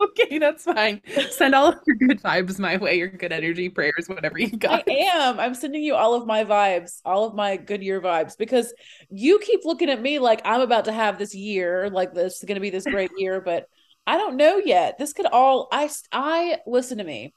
Okay, 0.01 0.39
that's 0.39 0.65
fine. 0.65 1.01
Send 1.31 1.55
all 1.55 1.69
of 1.69 1.79
your 1.87 1.97
good 1.97 2.21
vibes 2.21 2.59
my 2.59 2.77
way, 2.77 2.99
your 2.99 3.09
good 3.09 3.33
energy, 3.33 3.69
prayers, 3.69 4.07
whatever 4.07 4.39
you 4.39 4.51
got. 4.51 4.85
I 4.89 4.93
am. 4.93 5.41
I'm 5.41 5.55
sending 5.55 5.83
you 5.83 5.95
all 5.95 6.15
of 6.15 6.27
my 6.27 6.45
vibes, 6.45 7.01
all 7.05 7.25
of 7.27 7.35
my 7.35 7.57
good 7.57 7.83
year 7.83 8.01
vibes, 8.01 8.37
because 8.37 8.75
you 9.09 9.39
keep 9.39 9.61
looking 9.65 9.89
at 9.89 10.03
me 10.03 10.19
like 10.19 10.43
I'm 10.45 10.61
about 10.61 10.87
to 10.87 10.93
have 10.93 11.17
this 11.17 11.35
year, 11.35 11.89
like 11.91 12.13
this 12.13 12.39
is 12.39 12.45
going 12.45 12.57
to 12.57 12.61
be 12.61 12.71
this 12.71 12.85
great 12.85 13.13
year, 13.17 13.41
but 13.41 13.69
I 14.07 14.19
don't 14.19 14.37
know 14.37 14.59
yet. 14.59 14.99
This 14.99 15.13
could 15.13 15.27
all. 15.27 15.69
I 15.73 15.89
I 16.13 16.59
listen 16.67 16.99
to 16.99 17.05
me 17.05 17.33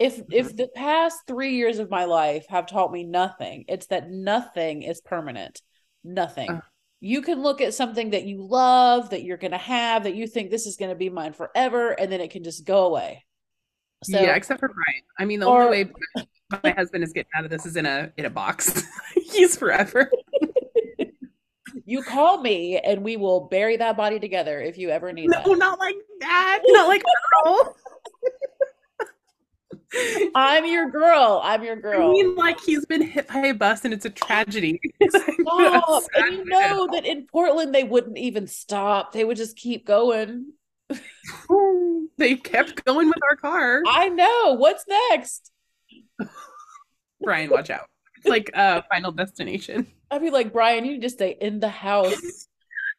if 0.00 0.18
if 0.32 0.48
mm-hmm. 0.48 0.56
the 0.56 0.68
past 0.74 1.20
three 1.26 1.54
years 1.54 1.78
of 1.78 1.90
my 1.90 2.06
life 2.06 2.46
have 2.48 2.66
taught 2.66 2.90
me 2.90 3.04
nothing 3.04 3.66
it's 3.68 3.86
that 3.86 4.10
nothing 4.10 4.82
is 4.82 5.00
permanent. 5.00 5.60
Nothing. 6.02 6.50
Uh, 6.50 6.60
you 7.00 7.20
can 7.20 7.42
look 7.42 7.60
at 7.60 7.74
something 7.74 8.10
that 8.10 8.24
you 8.24 8.42
love 8.42 9.10
that 9.10 9.22
you're 9.22 9.36
going 9.36 9.50
to 9.52 9.58
have 9.58 10.04
that 10.04 10.14
you 10.14 10.26
think 10.26 10.50
this 10.50 10.66
is 10.66 10.76
going 10.76 10.90
to 10.90 10.96
be 10.96 11.10
mine 11.10 11.34
forever 11.34 11.90
and 11.90 12.10
then 12.10 12.20
it 12.20 12.30
can 12.30 12.42
just 12.42 12.64
go 12.64 12.86
away. 12.86 13.24
So, 14.02 14.18
yeah 14.18 14.34
except 14.34 14.60
for 14.60 14.68
brian. 14.68 15.02
I 15.18 15.26
mean 15.26 15.40
the 15.40 15.46
or, 15.46 15.64
only 15.64 15.84
way 15.84 16.26
my 16.64 16.70
husband 16.70 17.04
is 17.04 17.12
getting 17.12 17.30
out 17.36 17.44
of 17.44 17.50
this 17.50 17.66
is 17.66 17.76
in 17.76 17.84
a 17.84 18.10
in 18.16 18.24
a 18.24 18.30
box. 18.30 18.82
He's 19.14 19.56
forever. 19.56 20.10
You 21.84 22.02
call 22.02 22.40
me 22.40 22.78
and 22.78 23.02
we 23.02 23.16
will 23.16 23.48
bury 23.48 23.76
that 23.76 23.96
body 23.96 24.18
together 24.18 24.60
if 24.60 24.78
you 24.78 24.88
ever 24.88 25.12
need 25.12 25.28
no 25.28 25.42
that. 25.42 25.58
not 25.58 25.78
like 25.78 25.96
that. 26.20 26.60
Not 26.64 26.88
like. 26.88 27.02
I'm 30.34 30.64
your 30.66 30.90
girl. 30.90 31.40
I'm 31.42 31.64
your 31.64 31.76
girl. 31.76 32.10
I 32.10 32.12
mean, 32.12 32.36
like 32.36 32.60
he's 32.60 32.86
been 32.86 33.02
hit 33.02 33.28
by 33.28 33.46
a 33.46 33.54
bus 33.54 33.84
and 33.84 33.92
it's 33.92 34.04
a 34.04 34.10
tragedy. 34.10 34.80
Stop. 35.10 36.02
and 36.14 36.32
you 36.32 36.44
know 36.44 36.88
that 36.92 37.04
in 37.04 37.26
Portland 37.26 37.74
they 37.74 37.84
wouldn't 37.84 38.18
even 38.18 38.46
stop. 38.46 39.12
They 39.12 39.24
would 39.24 39.36
just 39.36 39.56
keep 39.56 39.86
going. 39.86 40.52
they 42.18 42.36
kept 42.36 42.84
going 42.84 43.08
with 43.08 43.18
our 43.30 43.36
car. 43.36 43.82
I 43.86 44.08
know. 44.08 44.54
What's 44.54 44.84
next? 45.10 45.50
Brian, 47.20 47.50
watch 47.50 47.70
out. 47.70 47.86
It's 48.18 48.26
like 48.28 48.50
uh 48.54 48.82
final 48.90 49.12
destination. 49.12 49.86
I'd 50.10 50.22
be 50.22 50.30
like, 50.30 50.52
Brian, 50.52 50.84
you 50.84 50.92
need 50.92 51.02
to 51.02 51.10
stay 51.10 51.36
in 51.40 51.60
the 51.60 51.68
house. 51.68 52.48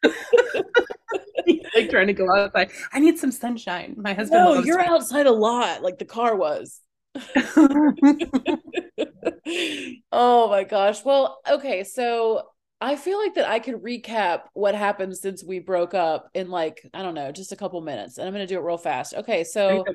like 0.04 1.90
trying 1.90 2.08
to 2.08 2.14
go 2.14 2.28
outside. 2.36 2.72
I 2.92 3.00
need 3.00 3.18
some 3.18 3.32
sunshine. 3.32 3.96
My 3.98 4.14
husband. 4.14 4.44
No, 4.44 4.62
you're 4.62 4.80
outside 4.82 5.28
a 5.28 5.32
lot, 5.32 5.82
like 5.82 6.00
the 6.00 6.06
car 6.06 6.36
was. 6.36 6.81
oh 10.12 10.50
my 10.50 10.64
gosh. 10.64 11.04
Well, 11.04 11.40
okay, 11.50 11.84
so 11.84 12.44
I 12.80 12.96
feel 12.96 13.20
like 13.20 13.36
that 13.36 13.50
I 13.50 13.60
could 13.60 13.76
recap 13.76 14.44
what 14.54 14.76
happened 14.76 15.18
since 15.18 15.44
we 15.44 15.60
broke 15.60 15.94
up 15.94 16.30
in 16.34 16.50
like, 16.50 16.82
I 16.94 17.04
don't 17.04 17.16
know, 17.16 17.32
just 17.32 17.52
a 17.52 17.56
couple 17.56 17.82
minutes. 17.82 18.18
And 18.18 18.28
I'm 18.28 18.34
going 18.34 18.48
to 18.48 18.54
do 18.54 18.60
it 18.60 18.64
real 18.64 18.78
fast. 18.78 19.14
Okay, 19.14 19.44
so 19.44 19.86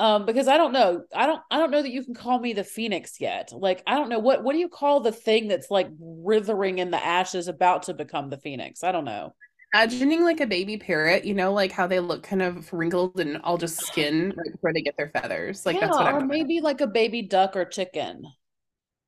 um 0.00 0.26
because 0.26 0.48
I 0.48 0.56
don't 0.56 0.72
know. 0.72 1.04
I 1.14 1.26
don't 1.26 1.40
I 1.50 1.58
don't 1.58 1.70
know 1.70 1.82
that 1.82 1.92
you 1.92 2.04
can 2.04 2.14
call 2.14 2.40
me 2.40 2.52
the 2.52 2.64
phoenix 2.64 3.20
yet. 3.20 3.52
Like 3.52 3.82
I 3.86 3.94
don't 3.94 4.08
know 4.08 4.18
what 4.18 4.42
what 4.42 4.52
do 4.52 4.58
you 4.58 4.68
call 4.68 5.00
the 5.00 5.12
thing 5.12 5.46
that's 5.46 5.70
like 5.70 5.88
withering 5.98 6.78
in 6.78 6.90
the 6.90 7.04
ashes 7.04 7.46
about 7.46 7.84
to 7.84 7.94
become 7.94 8.28
the 8.28 8.38
phoenix? 8.38 8.82
I 8.82 8.90
don't 8.90 9.04
know 9.04 9.34
imagining 9.74 10.24
like 10.24 10.40
a 10.40 10.46
baby 10.46 10.76
parrot, 10.76 11.24
you 11.24 11.34
know, 11.34 11.52
like 11.52 11.72
how 11.72 11.86
they 11.86 12.00
look 12.00 12.22
kind 12.22 12.42
of 12.42 12.72
wrinkled 12.72 13.18
and 13.18 13.38
all 13.38 13.58
just 13.58 13.76
skin 13.84 14.32
right 14.36 14.52
before 14.52 14.72
they 14.72 14.80
get 14.80 14.96
their 14.96 15.10
feathers. 15.10 15.66
Like 15.66 15.76
yeah, 15.76 15.86
that's 15.86 15.96
what 15.96 16.06
I'm. 16.06 16.16
Or 16.16 16.26
maybe 16.26 16.60
like 16.60 16.80
a 16.80 16.86
baby 16.86 17.22
duck 17.22 17.56
or 17.56 17.64
chicken. 17.64 18.24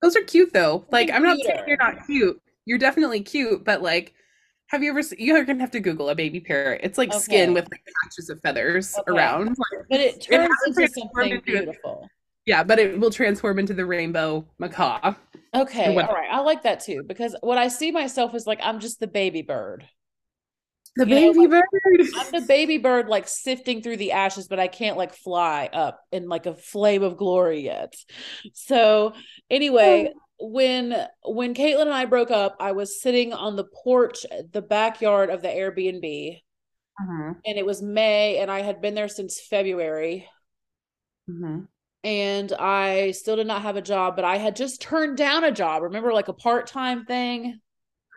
Those 0.03 0.17
are 0.17 0.23
cute 0.23 0.53
though. 0.53 0.85
Like 0.91 1.11
I'm 1.11 1.23
not 1.23 1.39
saying 1.39 1.65
you're 1.67 1.77
not 1.77 2.05
cute. 2.07 2.41
You're 2.65 2.79
definitely 2.79 3.21
cute, 3.21 3.65
but 3.65 3.81
like, 3.81 4.15
have 4.69 4.83
you 4.83 4.91
ever? 4.91 5.03
You're 5.17 5.45
gonna 5.45 5.61
have 5.61 5.71
to 5.71 5.81
Google 5.81 6.09
a 6.09 6.15
baby 6.15 6.41
parrot. 6.41 6.81
It's 6.83 6.99
like 6.99 7.11
okay. 7.11 7.19
skin 7.19 7.55
with 7.55 7.71
like 7.71 7.83
patches 8.03 8.29
of 8.29 8.41
feathers 8.41 8.97
okay. 8.99 9.13
around. 9.13 9.49
Like, 9.49 9.87
but 9.89 10.01
it 10.01 10.21
turns 10.21 10.51
it 10.67 10.77
into 10.77 10.89
something 10.89 11.41
beautiful. 11.45 12.09
Yeah, 12.45 12.63
but 12.63 12.79
it 12.79 12.99
will 12.99 13.11
transform 13.11 13.59
into 13.59 13.75
the 13.75 13.87
rainbow 13.87 14.47
macaw. 14.59 15.15
Okay, 15.55 15.89
all 15.89 16.15
right. 16.15 16.31
I 16.31 16.41
like 16.41 16.63
that 16.65 16.81
too 16.81 17.03
because 17.05 17.35
what 17.41 17.59
I 17.59 17.69
see 17.69 17.91
myself 17.91 18.35
is 18.35 18.47
like 18.47 18.61
I'm 18.63 18.81
just 18.81 19.01
the 19.01 19.07
baby 19.07 19.43
bird. 19.43 19.87
The 20.97 21.05
baby 21.05 21.47
know, 21.47 21.57
like, 21.57 21.65
bird. 21.71 22.07
I'm 22.17 22.33
the 22.33 22.47
baby 22.49 22.79
bird, 22.79 23.09
like 23.09 23.29
sifting 23.29 23.83
through 23.83 23.99
the 23.99 24.13
ashes, 24.13 24.49
but 24.49 24.59
I 24.59 24.67
can't 24.67 24.97
like 24.97 25.13
fly 25.15 25.69
up 25.71 26.01
in 26.11 26.27
like 26.27 26.47
a 26.47 26.55
flame 26.55 27.03
of 27.03 27.19
glory 27.19 27.61
yet. 27.61 27.95
So 28.55 29.13
anyway, 29.51 30.15
when 30.41 31.07
when 31.23 31.55
Caitlin 31.55 31.83
and 31.83 31.93
I 31.93 32.07
broke 32.07 32.31
up, 32.31 32.57
I 32.61 32.73
was 32.73 33.03
sitting 33.03 33.35
on 33.35 33.57
the 33.57 33.67
porch, 33.85 34.25
the 34.53 34.63
backyard 34.63 35.29
of 35.29 35.43
the 35.43 35.49
Airbnb, 35.49 36.41
uh-huh. 36.99 37.35
and 37.45 37.59
it 37.59 37.67
was 37.67 37.83
May, 37.83 38.39
and 38.39 38.51
I 38.51 38.63
had 38.63 38.81
been 38.81 38.95
there 38.95 39.09
since 39.09 39.39
February. 39.39 40.27
Uh-huh. 41.29 41.61
And 42.05 42.53
I 42.53 43.11
still 43.11 43.37
did 43.37 43.49
not 43.49 43.63
have 43.63 43.77
a 43.77 43.83
job, 43.83 44.17
but 44.17 44.25
I 44.25 44.39
had 44.39 44.57
just 44.57 44.81
turned 44.81 45.19
down 45.19 45.45
a 45.45 45.51
job. 45.51 45.83
Remember, 45.83 46.13
like 46.13 46.29
a 46.29 46.33
part 46.33 46.69
time 46.69 47.05
thing. 47.05 47.61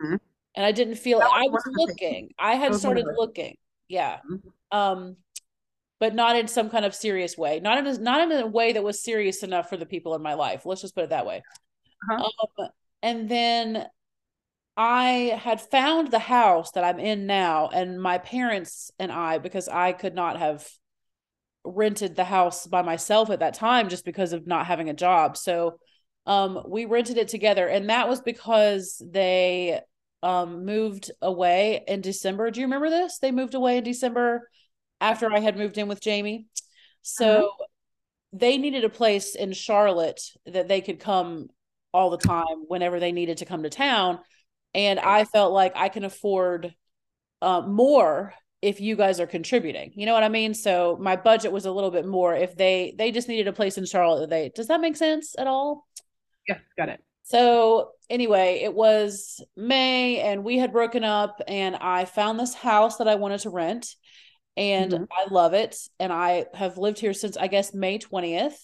Uh-huh 0.02 0.16
and 0.54 0.64
I 0.66 0.72
didn't 0.72 0.96
feel 0.96 1.20
I 1.20 1.48
was 1.48 1.62
looking. 1.66 2.30
I 2.38 2.54
had 2.54 2.74
started 2.74 3.06
looking. 3.16 3.56
Yeah. 3.88 4.18
Mm-hmm. 4.30 4.76
Um 4.76 5.16
but 6.00 6.14
not 6.14 6.34
in 6.34 6.48
some 6.48 6.70
kind 6.70 6.84
of 6.84 6.94
serious 6.94 7.36
way. 7.36 7.60
Not 7.60 7.78
in 7.78 7.86
a, 7.86 7.98
not 7.98 8.22
in 8.22 8.32
a 8.32 8.46
way 8.46 8.72
that 8.72 8.82
was 8.82 9.02
serious 9.02 9.42
enough 9.42 9.68
for 9.68 9.76
the 9.76 9.86
people 9.86 10.14
in 10.14 10.22
my 10.22 10.34
life. 10.34 10.64
Let's 10.64 10.80
just 10.80 10.94
put 10.94 11.04
it 11.04 11.10
that 11.10 11.26
way. 11.26 11.42
Uh-huh. 12.10 12.24
Um, 12.58 12.68
and 13.02 13.28
then 13.28 13.86
I 14.76 15.38
had 15.38 15.60
found 15.60 16.10
the 16.10 16.18
house 16.18 16.72
that 16.72 16.84
I'm 16.84 16.98
in 16.98 17.26
now, 17.26 17.68
and 17.68 18.00
my 18.00 18.16
parents 18.16 18.90
and 18.98 19.12
I, 19.12 19.36
because 19.36 19.68
I 19.68 19.92
could 19.92 20.14
not 20.14 20.38
have 20.38 20.66
rented 21.64 22.16
the 22.16 22.24
house 22.24 22.66
by 22.66 22.80
myself 22.80 23.28
at 23.28 23.40
that 23.40 23.52
time 23.52 23.90
just 23.90 24.06
because 24.06 24.32
of 24.32 24.46
not 24.46 24.66
having 24.66 24.88
a 24.88 24.94
job. 24.94 25.36
So 25.36 25.78
um, 26.24 26.62
we 26.66 26.86
rented 26.86 27.18
it 27.18 27.28
together, 27.28 27.66
and 27.66 27.90
that 27.90 28.08
was 28.08 28.22
because 28.22 29.02
they 29.06 29.80
um 30.22 30.64
moved 30.64 31.10
away 31.22 31.82
in 31.86 32.00
December. 32.00 32.50
Do 32.50 32.60
you 32.60 32.66
remember 32.66 32.90
this? 32.90 33.18
They 33.18 33.32
moved 33.32 33.54
away 33.54 33.78
in 33.78 33.84
December 33.84 34.48
after 35.00 35.32
I 35.32 35.40
had 35.40 35.56
moved 35.56 35.78
in 35.78 35.88
with 35.88 36.00
Jamie. 36.00 36.46
So 37.02 37.46
uh-huh. 37.46 37.64
they 38.32 38.58
needed 38.58 38.84
a 38.84 38.90
place 38.90 39.34
in 39.34 39.52
Charlotte 39.52 40.22
that 40.46 40.68
they 40.68 40.80
could 40.80 41.00
come 41.00 41.48
all 41.92 42.10
the 42.10 42.18
time 42.18 42.64
whenever 42.68 43.00
they 43.00 43.12
needed 43.12 43.38
to 43.38 43.44
come 43.44 43.62
to 43.62 43.70
town. 43.70 44.18
And 44.74 45.00
I 45.00 45.24
felt 45.24 45.52
like 45.52 45.72
I 45.74 45.88
can 45.88 46.04
afford 46.04 46.74
uh, 47.42 47.62
more 47.62 48.34
if 48.62 48.80
you 48.80 48.94
guys 48.94 49.20
are 49.20 49.26
contributing. 49.26 49.92
You 49.94 50.06
know 50.06 50.12
what 50.12 50.22
I 50.22 50.28
mean? 50.28 50.54
So 50.54 50.98
my 51.00 51.16
budget 51.16 51.50
was 51.50 51.64
a 51.64 51.72
little 51.72 51.90
bit 51.90 52.06
more 52.06 52.34
if 52.34 52.56
they 52.56 52.94
they 52.96 53.10
just 53.10 53.28
needed 53.28 53.48
a 53.48 53.52
place 53.52 53.78
in 53.78 53.86
Charlotte. 53.86 54.28
They 54.28 54.50
does 54.54 54.68
that 54.68 54.80
make 54.80 54.96
sense 54.96 55.34
at 55.38 55.46
all? 55.46 55.88
Yeah, 56.46 56.58
got 56.76 56.90
it. 56.90 57.02
So 57.30 57.92
anyway, 58.08 58.62
it 58.64 58.74
was 58.74 59.40
May 59.56 60.18
and 60.18 60.42
we 60.42 60.58
had 60.58 60.72
broken 60.72 61.04
up 61.04 61.40
and 61.46 61.76
I 61.76 62.04
found 62.04 62.40
this 62.40 62.54
house 62.54 62.96
that 62.96 63.06
I 63.06 63.14
wanted 63.14 63.42
to 63.42 63.50
rent 63.50 63.94
and 64.56 64.90
mm-hmm. 64.90 65.04
I 65.12 65.32
love 65.32 65.54
it. 65.54 65.76
And 66.00 66.12
I 66.12 66.46
have 66.54 66.76
lived 66.76 66.98
here 66.98 67.14
since 67.14 67.36
I 67.36 67.46
guess 67.46 67.72
May 67.72 68.00
20th. 68.00 68.58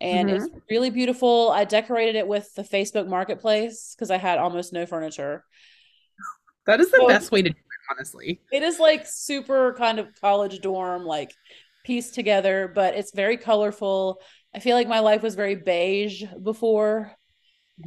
And 0.00 0.28
mm-hmm. 0.28 0.44
it's 0.44 0.54
really 0.70 0.90
beautiful. 0.90 1.50
I 1.50 1.64
decorated 1.64 2.14
it 2.14 2.28
with 2.28 2.54
the 2.54 2.62
Facebook 2.62 3.08
marketplace 3.08 3.96
because 3.96 4.12
I 4.12 4.16
had 4.16 4.38
almost 4.38 4.72
no 4.72 4.86
furniture. 4.86 5.42
That 6.66 6.78
is 6.78 6.92
the 6.92 6.98
so, 6.98 7.08
best 7.08 7.32
way 7.32 7.42
to 7.42 7.48
do 7.48 7.56
it, 7.56 7.92
honestly. 7.92 8.40
It 8.52 8.62
is 8.62 8.78
like 8.78 9.08
super 9.08 9.74
kind 9.76 9.98
of 9.98 10.06
college 10.20 10.60
dorm, 10.60 11.04
like 11.04 11.34
pieced 11.84 12.14
together, 12.14 12.70
but 12.72 12.94
it's 12.94 13.12
very 13.12 13.38
colorful. 13.38 14.20
I 14.54 14.60
feel 14.60 14.76
like 14.76 14.86
my 14.86 15.00
life 15.00 15.24
was 15.24 15.34
very 15.34 15.56
beige 15.56 16.22
before. 16.40 17.17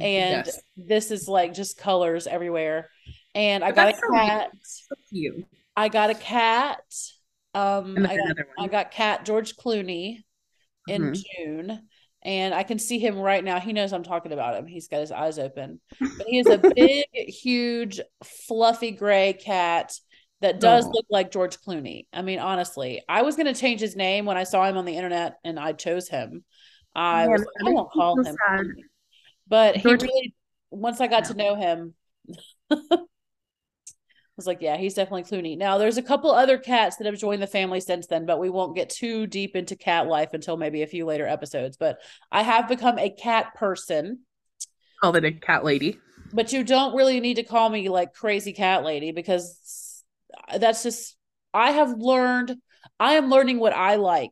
And 0.00 0.46
yes. 0.46 0.60
this 0.76 1.10
is 1.10 1.28
like 1.28 1.54
just 1.54 1.78
colors 1.78 2.26
everywhere. 2.26 2.88
And 3.34 3.64
I 3.64 3.72
got 3.72 3.88
a 3.88 4.00
cat. 4.12 4.50
So. 4.62 4.94
I 5.76 5.88
got 5.88 6.10
a 6.10 6.14
cat. 6.14 6.80
Um, 7.54 7.98
I 7.98 8.16
got, 8.16 8.36
I 8.58 8.66
got 8.68 8.90
cat 8.90 9.24
George 9.24 9.56
Clooney 9.56 10.18
in 10.88 11.02
mm-hmm. 11.02 11.12
June, 11.12 11.88
and 12.22 12.54
I 12.54 12.62
can 12.62 12.78
see 12.78 12.98
him 12.98 13.18
right 13.18 13.44
now. 13.44 13.60
He 13.60 13.72
knows 13.72 13.92
I'm 13.92 14.02
talking 14.02 14.32
about 14.32 14.56
him. 14.56 14.66
He's 14.66 14.88
got 14.88 15.00
his 15.00 15.12
eyes 15.12 15.38
open, 15.38 15.80
but 16.00 16.26
he 16.26 16.38
is 16.38 16.46
a 16.46 16.58
big, 16.74 17.04
huge, 17.14 18.00
fluffy 18.24 18.90
gray 18.90 19.34
cat 19.34 19.92
that 20.40 20.60
does 20.60 20.86
oh. 20.86 20.90
look 20.92 21.06
like 21.10 21.30
George 21.30 21.58
Clooney. 21.60 22.06
I 22.12 22.22
mean, 22.22 22.38
honestly, 22.38 23.02
I 23.08 23.22
was 23.22 23.36
going 23.36 23.52
to 23.52 23.58
change 23.58 23.80
his 23.80 23.96
name 23.96 24.24
when 24.24 24.36
I 24.36 24.44
saw 24.44 24.64
him 24.64 24.76
on 24.76 24.84
the 24.84 24.96
internet, 24.96 25.36
and 25.44 25.58
I 25.58 25.72
chose 25.72 26.08
him. 26.08 26.44
I 26.94 27.26
was 27.26 27.40
like, 27.40 27.68
I 27.68 27.70
won't 27.70 27.90
call 27.90 28.20
him, 28.20 28.36
but 29.52 29.76
he 29.76 29.86
really. 29.86 30.34
Once 30.70 31.02
I 31.02 31.08
got 31.08 31.26
to 31.26 31.34
know 31.34 31.54
him. 31.54 31.92
I 32.70 32.96
was 34.38 34.46
like, 34.46 34.62
yeah, 34.62 34.78
he's 34.78 34.94
definitely 34.94 35.24
Clooney. 35.24 35.58
Now, 35.58 35.76
there's 35.76 35.98
a 35.98 36.02
couple 36.02 36.30
other 36.30 36.56
cats 36.56 36.96
that 36.96 37.04
have 37.04 37.18
joined 37.18 37.42
the 37.42 37.46
family 37.46 37.80
since 37.80 38.06
then, 38.06 38.24
but 38.24 38.40
we 38.40 38.48
won't 38.48 38.74
get 38.74 38.88
too 38.88 39.26
deep 39.26 39.54
into 39.54 39.76
cat 39.76 40.06
life 40.06 40.30
until 40.32 40.56
maybe 40.56 40.80
a 40.80 40.86
few 40.86 41.04
later 41.04 41.26
episodes. 41.26 41.76
But 41.76 41.98
I 42.30 42.40
have 42.40 42.66
become 42.66 42.98
a 42.98 43.10
cat 43.10 43.54
person. 43.54 44.20
Call 45.02 45.16
it 45.16 45.24
a 45.26 45.32
cat 45.32 45.66
lady. 45.66 45.98
But 46.32 46.54
you 46.54 46.64
don't 46.64 46.96
really 46.96 47.20
need 47.20 47.34
to 47.34 47.42
call 47.42 47.68
me 47.68 47.90
like 47.90 48.14
crazy 48.14 48.54
cat 48.54 48.84
lady 48.84 49.12
because 49.12 50.02
that's 50.56 50.82
just, 50.82 51.14
I 51.52 51.72
have 51.72 51.92
learned, 51.98 52.56
I 52.98 53.16
am 53.16 53.28
learning 53.28 53.58
what 53.58 53.74
I 53.74 53.96
like 53.96 54.30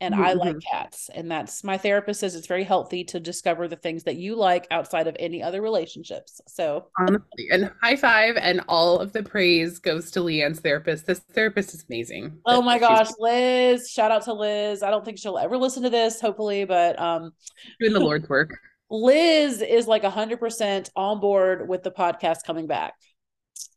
and 0.00 0.14
mm-hmm. 0.14 0.24
I 0.24 0.32
like 0.34 0.56
mm-hmm. 0.56 0.76
cats. 0.76 1.10
And 1.14 1.30
that's 1.30 1.64
my 1.64 1.78
therapist 1.78 2.20
says 2.20 2.34
it's 2.34 2.46
very 2.46 2.64
healthy 2.64 3.04
to 3.04 3.20
discover 3.20 3.66
the 3.66 3.76
things 3.76 4.04
that 4.04 4.16
you 4.16 4.36
like 4.36 4.66
outside 4.70 5.06
of 5.06 5.16
any 5.18 5.42
other 5.42 5.62
relationships. 5.62 6.40
So 6.48 6.88
honestly, 6.98 7.48
and 7.50 7.70
high 7.82 7.96
five 7.96 8.36
and 8.36 8.60
all 8.68 8.98
of 8.98 9.12
the 9.12 9.22
praise 9.22 9.78
goes 9.78 10.10
to 10.12 10.20
Leanne's 10.20 10.60
therapist. 10.60 11.06
This 11.06 11.20
therapist 11.32 11.74
is 11.74 11.84
amazing. 11.88 12.38
Oh 12.44 12.60
my 12.60 12.78
gosh, 12.78 13.08
Liz! 13.18 13.90
Shout 13.90 14.10
out 14.10 14.22
to 14.24 14.34
Liz. 14.34 14.82
I 14.82 14.90
don't 14.90 15.04
think 15.04 15.18
she'll 15.18 15.38
ever 15.38 15.56
listen 15.56 15.82
to 15.84 15.90
this, 15.90 16.20
hopefully, 16.20 16.64
but 16.64 17.00
um, 17.00 17.32
doing 17.80 17.92
the 17.92 18.00
Lord's 18.00 18.28
work. 18.28 18.56
Liz 18.90 19.62
is 19.62 19.88
like 19.88 20.04
hundred 20.04 20.38
percent 20.38 20.90
on 20.94 21.20
board 21.20 21.68
with 21.68 21.82
the 21.82 21.90
podcast 21.90 22.44
coming 22.46 22.66
back. 22.66 22.94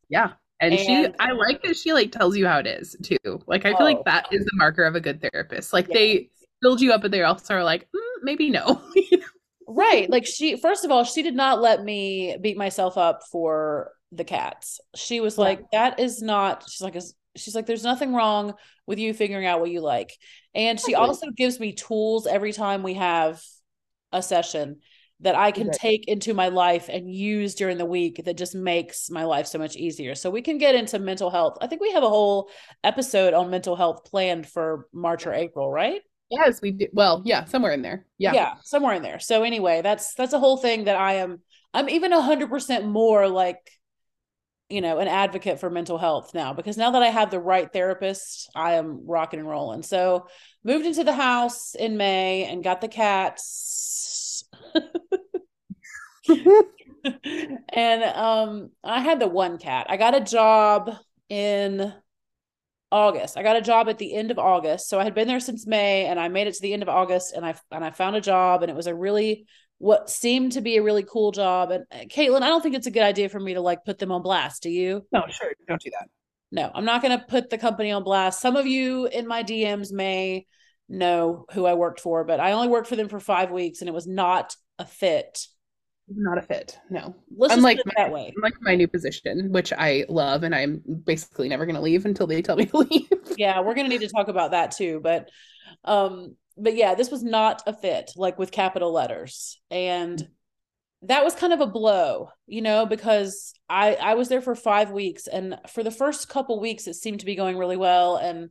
Yeah, 0.09 0.34
and, 0.60 0.74
and, 0.74 0.80
she 0.80 1.07
i 1.20 1.32
like 1.32 1.62
that 1.64 1.78
she 1.78 1.93
like 1.93 2.12
tells 2.12 2.36
you 2.36 2.45
how 2.47 2.60
it 2.60 2.68
is 2.68 2.95
too. 3.03 3.18
Like 3.47 3.66
i 3.66 3.70
feel 3.70 3.82
oh, 3.82 3.86
like 3.86 4.03
that 4.05 4.28
is 4.32 4.43
the 4.43 4.51
marker 4.55 4.84
of 4.84 4.95
a 4.95 5.01
good 5.01 5.22
therapist. 5.22 5.74
Like 5.74 5.88
they 5.88 6.30
build 6.62 6.82
you 6.82 6.91
up 6.91 7.01
but 7.01 7.12
they 7.12 7.24
also 7.24 7.55
are 7.55 7.64
like 7.64 7.88
mm, 7.95 8.24
maybe 8.24 8.49
no. 8.49 8.82
Right. 9.72 10.10
Like 10.10 10.26
she 10.26 10.57
first 10.57 10.84
of 10.84 10.89
all 10.89 11.03
she 11.03 11.22
did 11.22 11.36
not 11.36 11.62
let 11.62 11.84
me 11.84 12.36
beat 12.41 12.57
myself 12.57 12.97
up 12.97 13.22
for 13.32 13.91
the 14.12 14.24
cats. 14.24 14.80
She 14.95 15.20
was 15.20 15.38
like 15.38 15.70
that 15.72 15.99
is 15.99 16.24
not 16.24 16.64
she's 16.68 16.82
like 16.82 16.97
she's 17.36 17.53
like 17.53 17.68
there's 17.68 17.84
nothing 17.84 18.16
wrong 18.16 18.55
with 18.88 18.97
you 18.97 19.14
figuring 19.14 19.45
out 19.45 19.60
what 19.60 19.70
you 19.70 19.82
like. 19.82 20.18
And 20.55 20.80
she 20.80 20.95
also 20.95 21.28
gives 21.30 21.60
me 21.60 21.74
tools 21.74 22.26
every 22.26 22.51
time 22.51 22.82
we 22.82 22.95
have 22.95 23.43
a 24.12 24.24
session 24.24 24.78
that 25.22 25.36
I 25.36 25.51
can 25.51 25.70
take 25.72 26.07
into 26.07 26.34
my 26.34 26.47
life 26.47 26.89
and 26.89 27.13
use 27.13 27.55
during 27.55 27.78
the 27.78 27.86
week 27.86 28.24
that 28.24 28.38
just 28.38 28.55
makes 28.55 29.09
my 29.09 29.24
life 29.24 29.47
so 29.47 29.59
much 29.59 29.76
easier. 29.76 30.15
So 30.15 30.30
we 30.30 30.41
can 30.41 30.57
get 30.57 30.76
into 30.76 30.97
mental 30.97 31.30
health. 31.30 31.57
I 31.61 31.67
think 31.67 31.82
we 31.82 31.91
have 31.91 32.03
a 32.03 32.09
whole 32.09 32.49
episode 32.84 33.34
on 33.34 33.49
mental 33.49 33.76
health 33.76 34.05
planned 34.05 34.47
for 34.47 34.88
March 34.93 35.28
or 35.28 35.34
April, 35.34 35.70
right? 35.70 36.01
Yes, 36.30 36.61
we 36.61 36.72
do. 36.72 36.88
Well, 36.93 37.22
yeah, 37.26 37.45
somewhere 37.45 37.74
in 37.74 37.82
there. 37.82 38.05
Yeah. 38.17 38.34
Yeah, 38.34 38.53
somewhere 38.63 38.93
in 38.93 39.01
there. 39.01 39.20
So 39.20 39.43
anyway, 39.43 39.82
that's 39.82 40.13
that's 40.13 40.34
a 40.34 40.39
whole 40.39 40.57
thing 40.57 40.86
that 40.86 40.95
I 40.95 41.15
am 41.15 41.41
I'm 41.74 41.89
even 41.89 42.13
a 42.13 42.22
hundred 42.22 42.49
percent 42.49 42.86
more 42.86 43.28
like 43.28 43.72
you 44.70 44.82
know, 44.82 44.99
an 44.99 45.07
advocate 45.07 45.59
for 45.59 45.72
mental 45.72 45.97
health 45.97 46.36
now 46.36 46.53
because 46.53 46.78
now 46.78 46.91
that 46.91 47.01
I 47.01 47.07
have 47.07 47.32
the 47.32 47.39
right 47.39 47.74
therapist, 47.74 48.51
I 48.55 48.74
am 48.74 49.01
rocking 49.07 49.39
and 49.39 49.49
rolling. 49.49 49.82
So 49.82 50.28
moved 50.63 50.86
into 50.86 51.03
the 51.03 51.13
house 51.13 51.74
in 51.74 51.97
May 51.97 52.45
and 52.45 52.63
got 52.63 52.80
the 52.80 52.88
cats 52.88 54.43
and 57.73 58.03
um 58.03 58.71
I 58.84 59.01
had 59.01 59.19
the 59.19 59.27
one 59.27 59.57
cat. 59.57 59.88
I 59.89 59.97
got 59.97 60.15
a 60.15 60.21
job 60.21 60.91
in 61.30 61.93
August. 62.91 63.38
I 63.38 63.43
got 63.43 63.55
a 63.55 63.61
job 63.61 63.88
at 63.89 63.97
the 63.97 64.13
end 64.13 64.32
of 64.32 64.39
August. 64.39 64.89
So 64.89 64.99
I 64.99 65.03
had 65.03 65.13
been 65.13 65.27
there 65.27 65.39
since 65.39 65.67
May 65.67 66.05
and 66.05 66.19
I 66.19 66.27
made 66.27 66.47
it 66.47 66.55
to 66.55 66.61
the 66.61 66.73
end 66.73 66.84
of 66.84 66.89
August 66.89 67.34
and 67.34 67.45
I 67.45 67.55
and 67.71 67.84
I 67.84 67.91
found 67.91 68.15
a 68.15 68.21
job 68.21 68.63
and 68.63 68.69
it 68.69 68.75
was 68.75 68.88
a 68.88 68.95
really 68.95 69.45
what 69.77 70.09
seemed 70.09 70.51
to 70.53 70.61
be 70.61 70.77
a 70.77 70.84
really 70.84 71.03
cool 71.03 71.32
job. 71.32 71.71
And 71.71 71.86
uh, 71.91 72.05
Caitlin, 72.05 72.41
I 72.41 72.49
don't 72.49 72.61
think 72.61 72.75
it's 72.75 72.88
a 72.88 72.91
good 72.91 73.03
idea 73.03 73.30
for 73.30 73.39
me 73.39 73.53
to 73.53 73.61
like 73.61 73.86
put 73.86 73.97
them 73.97 74.11
on 74.11 74.21
blast. 74.21 74.63
Do 74.63 74.69
you? 74.69 75.05
No, 75.11 75.23
sure. 75.30 75.53
Don't 75.67 75.82
do 75.82 75.89
that. 75.91 76.09
No, 76.51 76.69
I'm 76.73 76.86
not 76.86 77.01
going 77.01 77.17
to 77.17 77.25
put 77.25 77.49
the 77.49 77.57
company 77.57 77.91
on 77.91 78.03
blast. 78.03 78.41
Some 78.41 78.55
of 78.55 78.65
you 78.65 79.05
in 79.05 79.27
my 79.27 79.43
DMs 79.43 79.91
may 79.91 80.47
know 80.89 81.45
who 81.53 81.65
I 81.65 81.75
worked 81.75 81.99
for, 81.99 82.23
but 82.23 82.39
I 82.39 82.51
only 82.53 82.67
worked 82.67 82.88
for 82.88 82.95
them 82.95 83.07
for 83.07 83.19
five 83.19 83.51
weeks 83.51 83.82
and 83.82 83.88
it 83.88 83.93
was 83.93 84.07
not 84.07 84.55
a 84.80 84.86
fit. 84.86 85.45
Not 86.12 86.38
a 86.38 86.41
fit. 86.41 86.78
No. 86.89 87.16
Let's 87.36 87.53
unlike 87.53 87.80
my, 87.86 87.93
that 87.97 88.12
way. 88.12 88.34
Unlike 88.36 88.55
my 88.62 88.76
new 88.76 88.88
position, 88.88 89.51
which 89.51 89.72
I 89.74 90.05
love 90.10 90.43
and 90.43 90.55
I'm 90.55 90.82
basically 91.05 91.49
never 91.49 91.66
gonna 91.66 91.82
leave 91.82 92.05
until 92.05 92.28
they 92.28 92.41
tell 92.41 92.55
me 92.55 92.66
to 92.68 92.78
leave. 92.89 93.10
yeah, 93.38 93.60
we're 93.62 93.76
gonna 93.76 93.89
need 93.89 94.01
to 94.01 94.10
talk 94.10 94.28
about 94.28 94.51
that 94.51 94.72
too. 94.72 94.99
But 95.03 95.30
um, 95.86 96.36
but 96.57 96.76
yeah, 96.76 96.95
this 96.95 97.12
was 97.12 97.24
not 97.24 97.64
a 97.68 97.74
fit, 97.74 98.12
like 98.16 98.39
with 98.39 98.51
capital 98.51 98.91
letters. 98.91 99.62
And 99.70 100.28
that 101.03 101.24
was 101.24 101.36
kind 101.36 101.53
of 101.53 101.62
a 101.62 101.68
blow, 101.68 102.30
you 102.47 102.62
know, 102.62 102.86
because 102.86 103.53
I 103.70 103.95
I 103.95 104.16
was 104.16 104.30
there 104.30 104.41
for 104.41 104.55
5 104.55 104.91
weeks 104.91 105.28
and 105.28 105.57
for 105.70 105.84
the 105.84 105.91
first 105.91 106.28
couple 106.28 106.60
weeks 106.60 106.88
it 106.88 106.95
seemed 106.95 107.20
to 107.22 107.26
be 107.26 107.36
going 107.36 107.57
really 107.57 107.78
well 107.78 108.18
and 108.18 108.49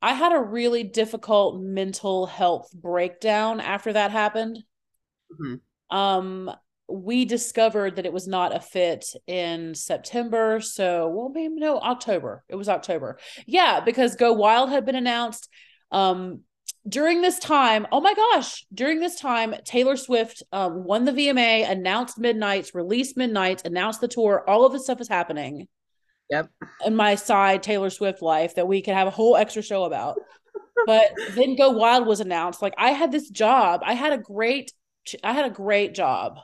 I 0.00 0.12
had 0.14 0.32
a 0.32 0.40
really 0.40 0.84
difficult 0.84 1.60
mental 1.60 2.26
health 2.26 2.70
breakdown 2.72 3.60
after 3.60 3.92
that 3.92 4.12
happened. 4.12 4.58
Mm-hmm. 5.32 5.96
Um, 5.96 6.50
we 6.88 7.24
discovered 7.24 7.96
that 7.96 8.06
it 8.06 8.12
was 8.12 8.26
not 8.26 8.56
a 8.56 8.60
fit 8.60 9.04
in 9.26 9.74
September. 9.74 10.60
So, 10.60 11.08
well, 11.08 11.28
maybe 11.28 11.54
no, 11.56 11.78
October. 11.78 12.44
It 12.48 12.56
was 12.56 12.68
October. 12.68 13.18
Yeah, 13.46 13.80
because 13.80 14.16
Go 14.16 14.32
Wild 14.32 14.70
had 14.70 14.86
been 14.86 14.94
announced. 14.94 15.48
Um, 15.92 16.40
during 16.88 17.20
this 17.20 17.38
time, 17.38 17.86
oh 17.92 18.00
my 18.00 18.14
gosh, 18.14 18.64
during 18.72 19.00
this 19.00 19.20
time, 19.20 19.54
Taylor 19.64 19.96
Swift 19.96 20.42
um, 20.52 20.84
won 20.84 21.04
the 21.04 21.12
VMA, 21.12 21.68
announced 21.70 22.18
Midnights, 22.18 22.74
released 22.74 23.16
Midnights, 23.16 23.62
announced 23.64 24.00
the 24.00 24.08
tour. 24.08 24.42
All 24.48 24.64
of 24.64 24.72
this 24.72 24.84
stuff 24.84 25.00
is 25.00 25.08
happening. 25.08 25.68
Yep. 26.30 26.50
In 26.86 26.94
my 26.94 27.14
side 27.14 27.62
Taylor 27.62 27.90
Swift 27.90 28.22
life 28.22 28.54
that 28.54 28.68
we 28.68 28.82
could 28.82 28.94
have 28.94 29.08
a 29.08 29.12
whole 29.12 29.36
extra 29.36 29.62
show 29.62 29.84
about. 29.84 30.18
but 30.86 31.10
then 31.34 31.56
Go 31.56 31.70
Wild 31.70 32.06
was 32.06 32.20
announced. 32.20 32.62
Like 32.62 32.74
I 32.78 32.90
had 32.90 33.12
this 33.12 33.28
job. 33.28 33.80
I 33.84 33.94
had 33.94 34.12
a 34.12 34.18
great 34.18 34.72
I 35.24 35.32
had 35.32 35.46
a 35.46 35.50
great 35.50 35.94
job 35.94 36.38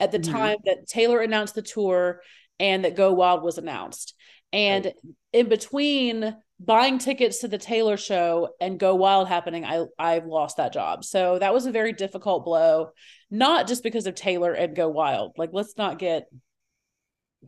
at 0.00 0.12
the 0.12 0.18
mm-hmm. 0.18 0.32
time 0.32 0.56
that 0.64 0.86
Taylor 0.86 1.20
announced 1.20 1.54
the 1.54 1.62
tour 1.62 2.20
and 2.58 2.84
that 2.84 2.96
Go 2.96 3.12
Wild 3.12 3.42
was 3.42 3.58
announced. 3.58 4.14
And 4.52 4.86
right. 4.86 4.94
in 5.32 5.48
between 5.48 6.36
buying 6.58 6.98
tickets 6.98 7.40
to 7.40 7.48
the 7.48 7.58
Taylor 7.58 7.96
show 7.96 8.50
and 8.60 8.78
Go 8.78 8.94
Wild 8.94 9.28
happening, 9.28 9.64
I 9.64 9.84
I've 9.98 10.26
lost 10.26 10.56
that 10.56 10.72
job. 10.72 11.04
So 11.04 11.38
that 11.38 11.52
was 11.52 11.66
a 11.66 11.72
very 11.72 11.92
difficult 11.92 12.44
blow, 12.44 12.90
not 13.30 13.66
just 13.66 13.82
because 13.82 14.06
of 14.06 14.14
Taylor 14.14 14.52
and 14.52 14.76
Go 14.76 14.88
Wild. 14.88 15.32
Like 15.36 15.50
let's 15.52 15.76
not 15.76 15.98
get 15.98 16.26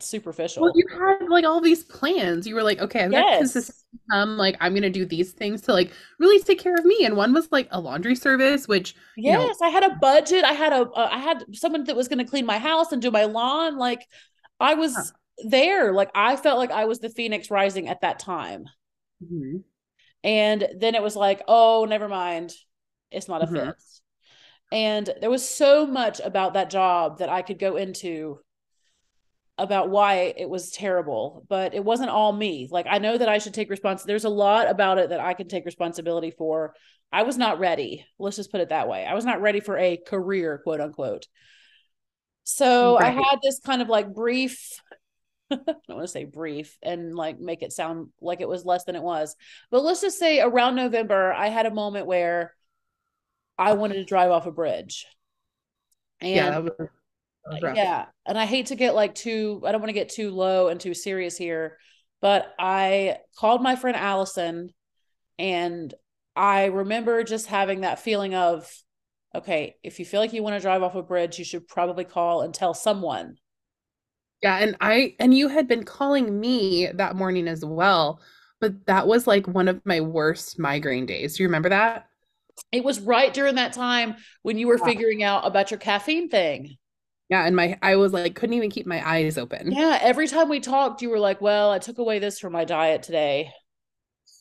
superficial. 0.02 0.62
Well, 0.62 0.72
you 0.74 0.84
had 0.88 1.28
like 1.28 1.44
all 1.44 1.60
these 1.60 1.84
plans. 1.84 2.46
You 2.46 2.54
were 2.54 2.62
like, 2.62 2.78
okay, 2.80 3.04
I've 3.04 3.10
got 3.10 3.24
Yes. 3.26 3.38
consistent 3.38 3.76
income. 4.10 4.36
Like, 4.36 4.56
I'm 4.60 4.74
gonna 4.74 4.90
do 4.90 5.04
these 5.06 5.32
things 5.32 5.62
to 5.62 5.72
like 5.72 5.92
really 6.18 6.42
take 6.42 6.58
care 6.58 6.74
of 6.74 6.84
me. 6.84 7.04
And 7.04 7.16
one 7.16 7.32
was 7.34 7.50
like 7.52 7.68
a 7.70 7.80
laundry 7.80 8.14
service, 8.14 8.66
which 8.68 8.94
you 9.16 9.32
know- 9.32 9.46
Yes, 9.46 9.58
I 9.62 9.68
had 9.68 9.84
a 9.84 9.96
budget. 9.96 10.44
I 10.44 10.52
had 10.52 10.72
a 10.72 10.82
uh, 10.90 11.08
I 11.10 11.18
had 11.18 11.44
someone 11.54 11.84
that 11.84 11.96
was 11.96 12.08
going 12.08 12.18
to 12.18 12.24
clean 12.24 12.46
my 12.46 12.58
house 12.58 12.92
and 12.92 13.00
do 13.02 13.10
my 13.10 13.24
lawn. 13.24 13.76
Like 13.78 14.06
I 14.60 14.74
was 14.74 14.94
Huh. 14.94 15.02
there. 15.48 15.92
Like 15.92 16.10
I 16.14 16.36
felt 16.36 16.58
like 16.58 16.70
I 16.70 16.84
was 16.86 16.98
the 17.00 17.08
phoenix 17.10 17.50
rising 17.50 17.88
at 17.88 18.00
that 18.02 18.18
time. 18.18 18.66
Mhm. 19.22 19.62
And 20.24 20.68
then 20.76 20.94
it 20.94 21.02
was 21.02 21.14
like, 21.16 21.42
oh, 21.48 21.86
never 21.88 22.08
mind. 22.08 22.52
It's 23.10 23.28
not 23.28 23.42
a 23.42 23.46
Mhm. 23.46 23.66
fit. 23.66 23.74
And 24.70 25.08
there 25.20 25.30
was 25.30 25.48
so 25.48 25.86
much 25.86 26.20
about 26.20 26.54
that 26.54 26.68
job 26.70 27.18
that 27.20 27.28
I 27.30 27.40
could 27.42 27.58
go 27.58 27.76
into 27.76 28.40
about 29.58 29.90
why 29.90 30.34
it 30.36 30.48
was 30.48 30.70
terrible, 30.70 31.44
but 31.48 31.74
it 31.74 31.84
wasn't 31.84 32.10
all 32.10 32.32
me. 32.32 32.68
Like 32.70 32.86
I 32.88 32.98
know 32.98 33.18
that 33.18 33.28
I 33.28 33.38
should 33.38 33.54
take 33.54 33.70
responsibility. 33.70 34.12
There's 34.12 34.24
a 34.24 34.30
lot 34.30 34.70
about 34.70 34.98
it 34.98 35.10
that 35.10 35.20
I 35.20 35.34
can 35.34 35.48
take 35.48 35.66
responsibility 35.66 36.30
for. 36.30 36.74
I 37.12 37.22
was 37.22 37.36
not 37.36 37.58
ready. 37.58 38.06
Let's 38.18 38.36
just 38.36 38.52
put 38.52 38.60
it 38.60 38.68
that 38.68 38.88
way. 38.88 39.04
I 39.04 39.14
was 39.14 39.24
not 39.24 39.40
ready 39.40 39.60
for 39.60 39.76
a 39.76 39.96
career, 39.96 40.60
quote 40.62 40.80
unquote. 40.80 41.26
So 42.44 42.96
I 42.96 43.10
had 43.10 43.40
this 43.42 43.60
kind 43.60 43.82
of 43.82 43.88
like 43.88 44.14
brief 44.14 44.80
I 45.50 45.56
don't 45.56 45.88
want 45.88 46.02
to 46.02 46.08
say 46.08 46.24
brief 46.24 46.76
and 46.82 47.14
like 47.14 47.40
make 47.40 47.62
it 47.62 47.72
sound 47.72 48.08
like 48.20 48.40
it 48.40 48.48
was 48.48 48.64
less 48.64 48.84
than 48.84 48.96
it 48.96 49.02
was. 49.02 49.34
But 49.70 49.82
let's 49.82 50.02
just 50.02 50.18
say 50.18 50.40
around 50.40 50.76
November, 50.76 51.32
I 51.32 51.48
had 51.48 51.66
a 51.66 51.74
moment 51.74 52.06
where 52.06 52.54
I 53.56 53.72
wanted 53.72 53.94
to 53.94 54.04
drive 54.04 54.30
off 54.30 54.46
a 54.46 54.52
bridge. 54.52 55.06
And 56.20 56.30
yeah, 56.30 56.50
that 56.50 56.62
was 56.64 56.88
Uh, 57.50 57.56
rough. 57.60 57.80
yeah, 57.80 58.06
and 58.26 58.38
I 58.38 58.46
hate 58.46 58.66
to 58.66 58.76
get 58.76 58.94
like 58.94 59.14
too, 59.14 59.62
I 59.64 59.72
don't 59.72 59.80
want 59.80 59.88
to 59.90 59.94
get 59.94 60.10
too 60.10 60.30
low 60.30 60.68
and 60.68 60.80
too 60.80 60.94
serious 60.94 61.36
here, 61.36 61.78
but 62.20 62.54
I 62.58 63.18
called 63.38 63.62
my 63.62 63.76
friend 63.76 63.96
Allison 63.96 64.70
and 65.38 65.94
I 66.36 66.66
remember 66.66 67.24
just 67.24 67.46
having 67.46 67.82
that 67.82 68.00
feeling 68.00 68.34
of, 68.34 68.70
okay, 69.34 69.76
if 69.84 69.98
you 70.00 70.06
feel 70.06 70.20
like 70.20 70.32
you 70.34 70.42
want 70.42 70.56
to 70.56 70.60
drive 70.62 70.82
off 70.82 70.94
a 70.96 71.02
bridge, 71.02 71.38
you 71.38 71.44
should 71.44 71.68
probably 71.68 72.04
call 72.04 72.42
and 72.42 72.54
tell 72.54 72.74
someone. 72.74 73.36
Yeah, 74.42 74.58
and 74.58 74.76
I 74.80 75.16
and 75.18 75.34
you 75.36 75.48
had 75.48 75.66
been 75.66 75.84
calling 75.84 76.38
me 76.38 76.86
that 76.94 77.16
morning 77.16 77.48
as 77.48 77.64
well, 77.64 78.20
but 78.60 78.86
that 78.86 79.06
was 79.08 79.26
like 79.26 79.46
one 79.48 79.66
of 79.68 79.84
my 79.84 80.00
worst 80.00 80.58
migraine 80.58 81.06
days. 81.06 81.36
Do 81.36 81.42
you 81.42 81.48
remember 81.48 81.70
that? 81.70 82.08
It 82.72 82.82
was 82.84 83.00
right 83.00 83.32
during 83.32 83.56
that 83.56 83.72
time 83.74 84.16
when 84.42 84.56
you 84.58 84.68
were 84.68 84.78
Yeah. 84.78 84.84
figuring 84.84 85.22
out 85.22 85.46
about 85.46 85.70
your 85.70 85.78
caffeine 85.78 86.28
thing. 86.30 86.78
Yeah, 87.28 87.44
and 87.44 87.54
my 87.54 87.78
I 87.82 87.96
was 87.96 88.12
like 88.12 88.34
couldn't 88.34 88.54
even 88.54 88.70
keep 88.70 88.86
my 88.86 89.06
eyes 89.06 89.36
open. 89.36 89.72
Yeah, 89.72 89.98
every 90.00 90.26
time 90.28 90.48
we 90.48 90.60
talked, 90.60 91.02
you 91.02 91.10
were 91.10 91.18
like, 91.18 91.40
"Well, 91.40 91.70
I 91.70 91.78
took 91.78 91.98
away 91.98 92.18
this 92.18 92.38
from 92.38 92.52
my 92.52 92.64
diet 92.64 93.02
today." 93.02 93.52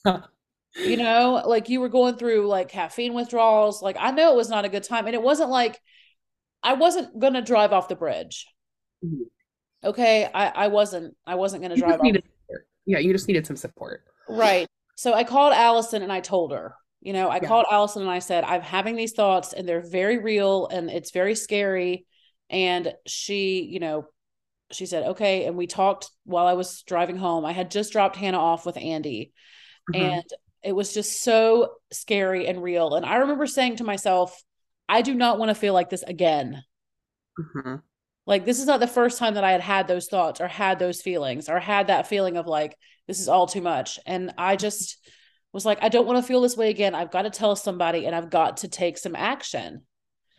You 0.79 0.95
know, 0.97 1.41
like 1.45 1.69
you 1.69 1.79
were 1.81 1.89
going 1.89 2.15
through 2.17 2.47
like 2.47 2.69
caffeine 2.69 3.13
withdrawals. 3.13 3.81
Like 3.81 3.97
I 3.99 4.11
know 4.11 4.31
it 4.33 4.35
was 4.37 4.49
not 4.49 4.65
a 4.65 4.69
good 4.69 4.83
time, 4.83 5.05
and 5.07 5.15
it 5.15 5.21
wasn't 5.21 5.49
like 5.49 5.79
I 6.63 6.73
wasn't 6.73 7.19
gonna 7.19 7.41
drive 7.41 7.73
off 7.73 7.89
the 7.89 7.95
bridge. 7.95 8.47
Mhm. 9.03 9.29
Okay, 9.83 10.25
I 10.25 10.47
I 10.49 10.67
wasn't 10.67 11.15
I 11.25 11.35
wasn't 11.35 11.61
gonna 11.61 11.75
You 11.75 11.81
drive 11.81 12.01
off. 12.01 12.03
needed. 12.03 12.23
Yeah, 12.85 12.99
you 12.99 13.13
just 13.13 13.27
needed 13.27 13.45
some 13.45 13.55
support. 13.57 14.03
Right. 14.27 14.67
So 14.95 15.13
I 15.13 15.23
called 15.23 15.53
Allison 15.53 16.01
and 16.01 16.11
I 16.11 16.21
told 16.21 16.51
her, 16.51 16.75
you 17.01 17.13
know, 17.13 17.29
I 17.29 17.39
Yeah. 17.39 17.47
called 17.47 17.65
Allison 17.69 18.01
and 18.01 18.11
I 18.11 18.19
said, 18.19 18.43
I'm 18.43 18.61
having 18.61 18.95
these 18.95 19.13
thoughts 19.13 19.53
and 19.53 19.67
they're 19.67 19.81
very 19.81 20.17
real 20.17 20.67
and 20.67 20.89
it's 20.89 21.11
very 21.11 21.35
scary. 21.35 22.05
And 22.49 22.93
she, 23.05 23.63
you 23.63 23.79
know, 23.79 24.07
she 24.71 24.85
said, 24.85 25.07
okay. 25.09 25.45
And 25.45 25.57
we 25.57 25.67
talked 25.67 26.09
while 26.25 26.45
I 26.47 26.53
was 26.53 26.83
driving 26.83 27.17
home. 27.17 27.45
I 27.45 27.53
had 27.53 27.71
just 27.71 27.91
dropped 27.91 28.15
Hannah 28.15 28.39
off 28.39 28.65
with 28.65 28.77
Andy 28.77 29.31
Mhm. 29.93 29.99
and 30.01 30.23
it 30.63 30.73
was 30.73 30.93
just 30.93 31.21
so 31.21 31.75
scary 31.91 32.47
and 32.47 32.61
real. 32.61 32.95
And 32.95 33.05
I 33.05 33.17
remember 33.17 33.47
saying 33.47 33.77
to 33.77 33.83
myself, 33.85 34.43
I 34.89 35.01
do 35.01 35.13
not 35.13 35.39
want 35.39 35.49
to 35.49 35.55
feel 35.55 35.73
like 35.73 35.89
this 35.89 36.03
again. 36.03 36.63
Mhm. 37.39 37.81
Like 38.25 38.43
this 38.43 38.59
is 38.59 38.65
not 38.65 38.81
the 38.81 38.87
first 38.87 39.19
time 39.19 39.35
that 39.35 39.43
I 39.45 39.51
had 39.51 39.61
had 39.61 39.87
those 39.87 40.07
thoughts 40.07 40.41
or 40.41 40.47
had 40.47 40.79
those 40.79 41.01
feelings 41.01 41.47
or 41.47 41.59
had 41.59 41.87
that 41.87 42.07
feeling 42.07 42.35
of 42.35 42.47
like 42.47 42.77
this 43.07 43.19
is 43.21 43.29
all 43.29 43.47
too 43.47 43.61
much. 43.61 43.99
And 44.05 44.33
I 44.37 44.57
just 44.57 44.97
was 45.53 45.65
like 45.65 45.79
I 45.81 45.87
don't 45.89 46.05
want 46.05 46.17
to 46.17 46.27
feel 46.27 46.41
this 46.41 46.57
way 46.57 46.69
again. 46.69 46.93
I've 46.93 47.11
got 47.11 47.21
to 47.21 47.29
tell 47.29 47.55
somebody 47.55 48.05
and 48.05 48.13
I've 48.15 48.29
got 48.29 48.57
to 48.57 48.67
take 48.67 48.97
some 48.97 49.15
action. 49.15 49.85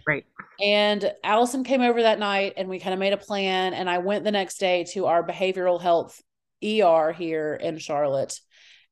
Right. 0.09 0.25
And 0.59 1.13
Allison 1.23 1.65
came 1.65 1.83
over 1.83 2.03
that 2.03 2.19
night 2.19 2.55
and 2.57 2.67
we 2.67 2.81
kind 2.81 2.95
of 2.95 2.99
made 2.99 3.13
a 3.13 3.19
plan 3.19 3.75
and 3.75 3.91
I 3.91 3.99
went 3.99 4.25
the 4.25 4.33
next 4.33 4.59
day 4.59 4.85
to 4.95 5.05
our 5.05 5.23
behavioral 5.23 5.79
health 5.79 6.23
ER 6.65 7.13
here 7.13 7.55
in 7.55 7.77
Charlotte. 7.77 8.41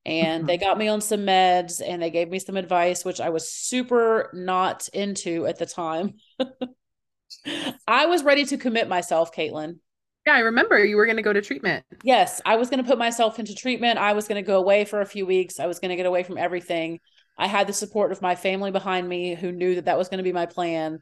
And 0.04 0.46
they 0.46 0.58
got 0.58 0.76
me 0.76 0.88
on 0.88 1.00
some 1.00 1.20
meds 1.20 1.80
and 1.84 2.02
they 2.02 2.10
gave 2.10 2.28
me 2.28 2.38
some 2.38 2.58
advice 2.58 3.02
which 3.02 3.18
I 3.18 3.30
was 3.30 3.50
super 3.50 4.28
not 4.34 4.88
into 4.92 5.46
at 5.46 5.58
the 5.58 5.64
time. 5.64 6.16
I 7.88 8.04
was 8.04 8.22
ready 8.22 8.44
to 8.44 8.58
commit 8.58 8.86
myself, 8.86 9.34
Caitlin. 9.34 9.78
Yeah, 10.26 10.34
I 10.34 10.40
remember 10.40 10.84
you 10.84 10.96
were 10.96 11.06
going 11.06 11.16
to 11.16 11.22
go 11.22 11.32
to 11.32 11.40
treatment. 11.40 11.82
Yes, 12.04 12.42
I 12.44 12.56
was 12.56 12.68
going 12.68 12.84
to 12.84 12.88
put 12.88 12.98
myself 12.98 13.38
into 13.38 13.54
treatment. 13.54 13.98
I 13.98 14.12
was 14.12 14.28
going 14.28 14.42
to 14.42 14.46
go 14.46 14.58
away 14.58 14.84
for 14.84 15.00
a 15.00 15.06
few 15.06 15.24
weeks. 15.24 15.58
I 15.60 15.66
was 15.66 15.78
going 15.78 15.88
to 15.88 15.96
get 15.96 16.04
away 16.04 16.24
from 16.24 16.36
everything. 16.36 17.00
I 17.38 17.46
had 17.46 17.66
the 17.66 17.72
support 17.72 18.12
of 18.12 18.22
my 18.22 18.34
family 18.34 18.70
behind 18.70 19.08
me 19.08 19.34
who 19.34 19.52
knew 19.52 19.74
that 19.76 19.86
that 19.86 19.98
was 19.98 20.08
going 20.08 20.18
to 20.18 20.24
be 20.24 20.32
my 20.32 20.46
plan. 20.46 21.00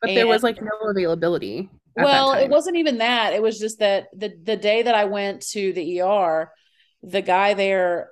But 0.00 0.14
there 0.14 0.26
was 0.26 0.42
like 0.42 0.60
no 0.60 0.90
availability. 0.90 1.68
Well, 1.96 2.32
it 2.32 2.48
wasn't 2.48 2.76
even 2.76 2.98
that. 2.98 3.32
It 3.32 3.42
was 3.42 3.58
just 3.58 3.80
that 3.80 4.06
the 4.16 4.32
the 4.42 4.56
day 4.56 4.82
that 4.82 4.94
I 4.94 5.04
went 5.06 5.42
to 5.48 5.72
the 5.72 6.00
ER, 6.00 6.52
the 7.02 7.22
guy 7.22 7.54
there 7.54 8.10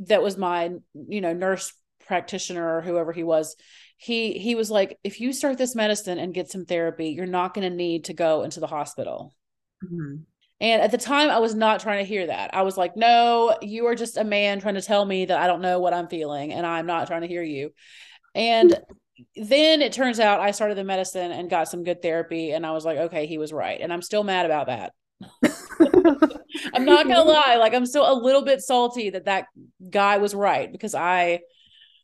that 0.00 0.22
was 0.22 0.36
my, 0.36 0.70
you 0.94 1.20
know, 1.20 1.32
nurse 1.32 1.72
practitioner 2.06 2.76
or 2.76 2.82
whoever 2.82 3.12
he 3.12 3.22
was, 3.22 3.56
he 3.96 4.32
he 4.32 4.54
was 4.54 4.70
like, 4.70 4.98
if 5.04 5.20
you 5.20 5.32
start 5.32 5.58
this 5.58 5.74
medicine 5.74 6.18
and 6.18 6.34
get 6.34 6.50
some 6.50 6.66
therapy, 6.66 7.10
you're 7.10 7.26
not 7.26 7.54
going 7.54 7.68
to 7.68 7.74
need 7.74 8.04
to 8.06 8.14
go 8.14 8.42
into 8.42 8.60
the 8.60 8.66
hospital. 8.66 9.34
Mhm. 9.84 10.24
And 10.62 10.80
at 10.80 10.92
the 10.92 10.98
time, 10.98 11.28
I 11.28 11.40
was 11.40 11.56
not 11.56 11.80
trying 11.80 12.04
to 12.04 12.08
hear 12.08 12.28
that. 12.28 12.54
I 12.54 12.62
was 12.62 12.76
like, 12.76 12.96
no, 12.96 13.58
you 13.60 13.86
are 13.86 13.96
just 13.96 14.16
a 14.16 14.22
man 14.22 14.60
trying 14.60 14.76
to 14.76 14.80
tell 14.80 15.04
me 15.04 15.24
that 15.24 15.36
I 15.36 15.48
don't 15.48 15.60
know 15.60 15.80
what 15.80 15.92
I'm 15.92 16.06
feeling 16.06 16.52
and 16.52 16.64
I'm 16.64 16.86
not 16.86 17.08
trying 17.08 17.22
to 17.22 17.26
hear 17.26 17.42
you. 17.42 17.72
And 18.36 18.78
then 19.34 19.82
it 19.82 19.92
turns 19.92 20.20
out 20.20 20.38
I 20.40 20.52
started 20.52 20.78
the 20.78 20.84
medicine 20.84 21.32
and 21.32 21.50
got 21.50 21.68
some 21.68 21.82
good 21.82 22.00
therapy. 22.00 22.52
And 22.52 22.64
I 22.64 22.70
was 22.70 22.84
like, 22.84 22.96
okay, 22.96 23.26
he 23.26 23.38
was 23.38 23.52
right. 23.52 23.80
And 23.80 23.92
I'm 23.92 24.02
still 24.02 24.22
mad 24.22 24.46
about 24.46 24.68
that. 24.68 24.92
I'm 26.72 26.84
not 26.84 27.06
going 27.06 27.16
to 27.16 27.22
lie. 27.22 27.56
Like, 27.56 27.74
I'm 27.74 27.86
still 27.86 28.10
a 28.10 28.14
little 28.14 28.44
bit 28.44 28.60
salty 28.60 29.10
that 29.10 29.24
that 29.24 29.46
guy 29.90 30.18
was 30.18 30.32
right 30.32 30.70
because 30.70 30.94
I 30.94 31.40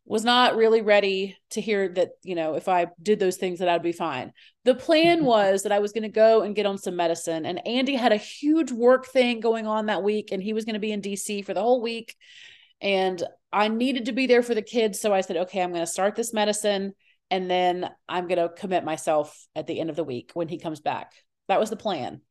was 0.08 0.24
not 0.24 0.56
really 0.56 0.80
ready 0.80 1.36
to 1.50 1.60
hear 1.60 1.86
that, 1.90 2.12
you 2.22 2.34
know, 2.34 2.54
if 2.54 2.66
I 2.66 2.86
did 3.02 3.18
those 3.18 3.36
things 3.36 3.58
that 3.58 3.68
I'd 3.68 3.82
be 3.82 3.92
fine. 3.92 4.32
The 4.64 4.74
plan 4.74 5.18
mm-hmm. 5.18 5.26
was 5.26 5.62
that 5.62 5.72
I 5.72 5.80
was 5.80 5.92
going 5.92 6.04
to 6.04 6.08
go 6.08 6.42
and 6.42 6.56
get 6.56 6.64
on 6.64 6.78
some 6.78 6.96
medicine 6.96 7.44
and 7.44 7.66
Andy 7.66 7.94
had 7.94 8.12
a 8.12 8.16
huge 8.16 8.72
work 8.72 9.06
thing 9.06 9.40
going 9.40 9.66
on 9.66 9.86
that 9.86 10.02
week 10.02 10.32
and 10.32 10.42
he 10.42 10.54
was 10.54 10.64
going 10.64 10.74
to 10.74 10.80
be 10.80 10.92
in 10.92 11.02
DC 11.02 11.44
for 11.44 11.52
the 11.52 11.60
whole 11.60 11.82
week 11.82 12.16
and 12.80 13.22
I 13.52 13.68
needed 13.68 14.06
to 14.06 14.12
be 14.12 14.26
there 14.26 14.42
for 14.42 14.54
the 14.54 14.62
kids 14.62 14.98
so 14.98 15.12
I 15.12 15.20
said, 15.20 15.36
"Okay, 15.36 15.60
I'm 15.60 15.72
going 15.72 15.84
to 15.84 15.90
start 15.90 16.16
this 16.16 16.32
medicine 16.32 16.94
and 17.30 17.50
then 17.50 17.90
I'm 18.08 18.28
going 18.28 18.38
to 18.38 18.48
commit 18.48 18.84
myself 18.84 19.46
at 19.54 19.66
the 19.66 19.78
end 19.78 19.90
of 19.90 19.96
the 19.96 20.04
week 20.04 20.30
when 20.34 20.48
he 20.48 20.58
comes 20.58 20.80
back." 20.80 21.12
That 21.48 21.60
was 21.60 21.70
the 21.70 21.76
plan. 21.76 22.22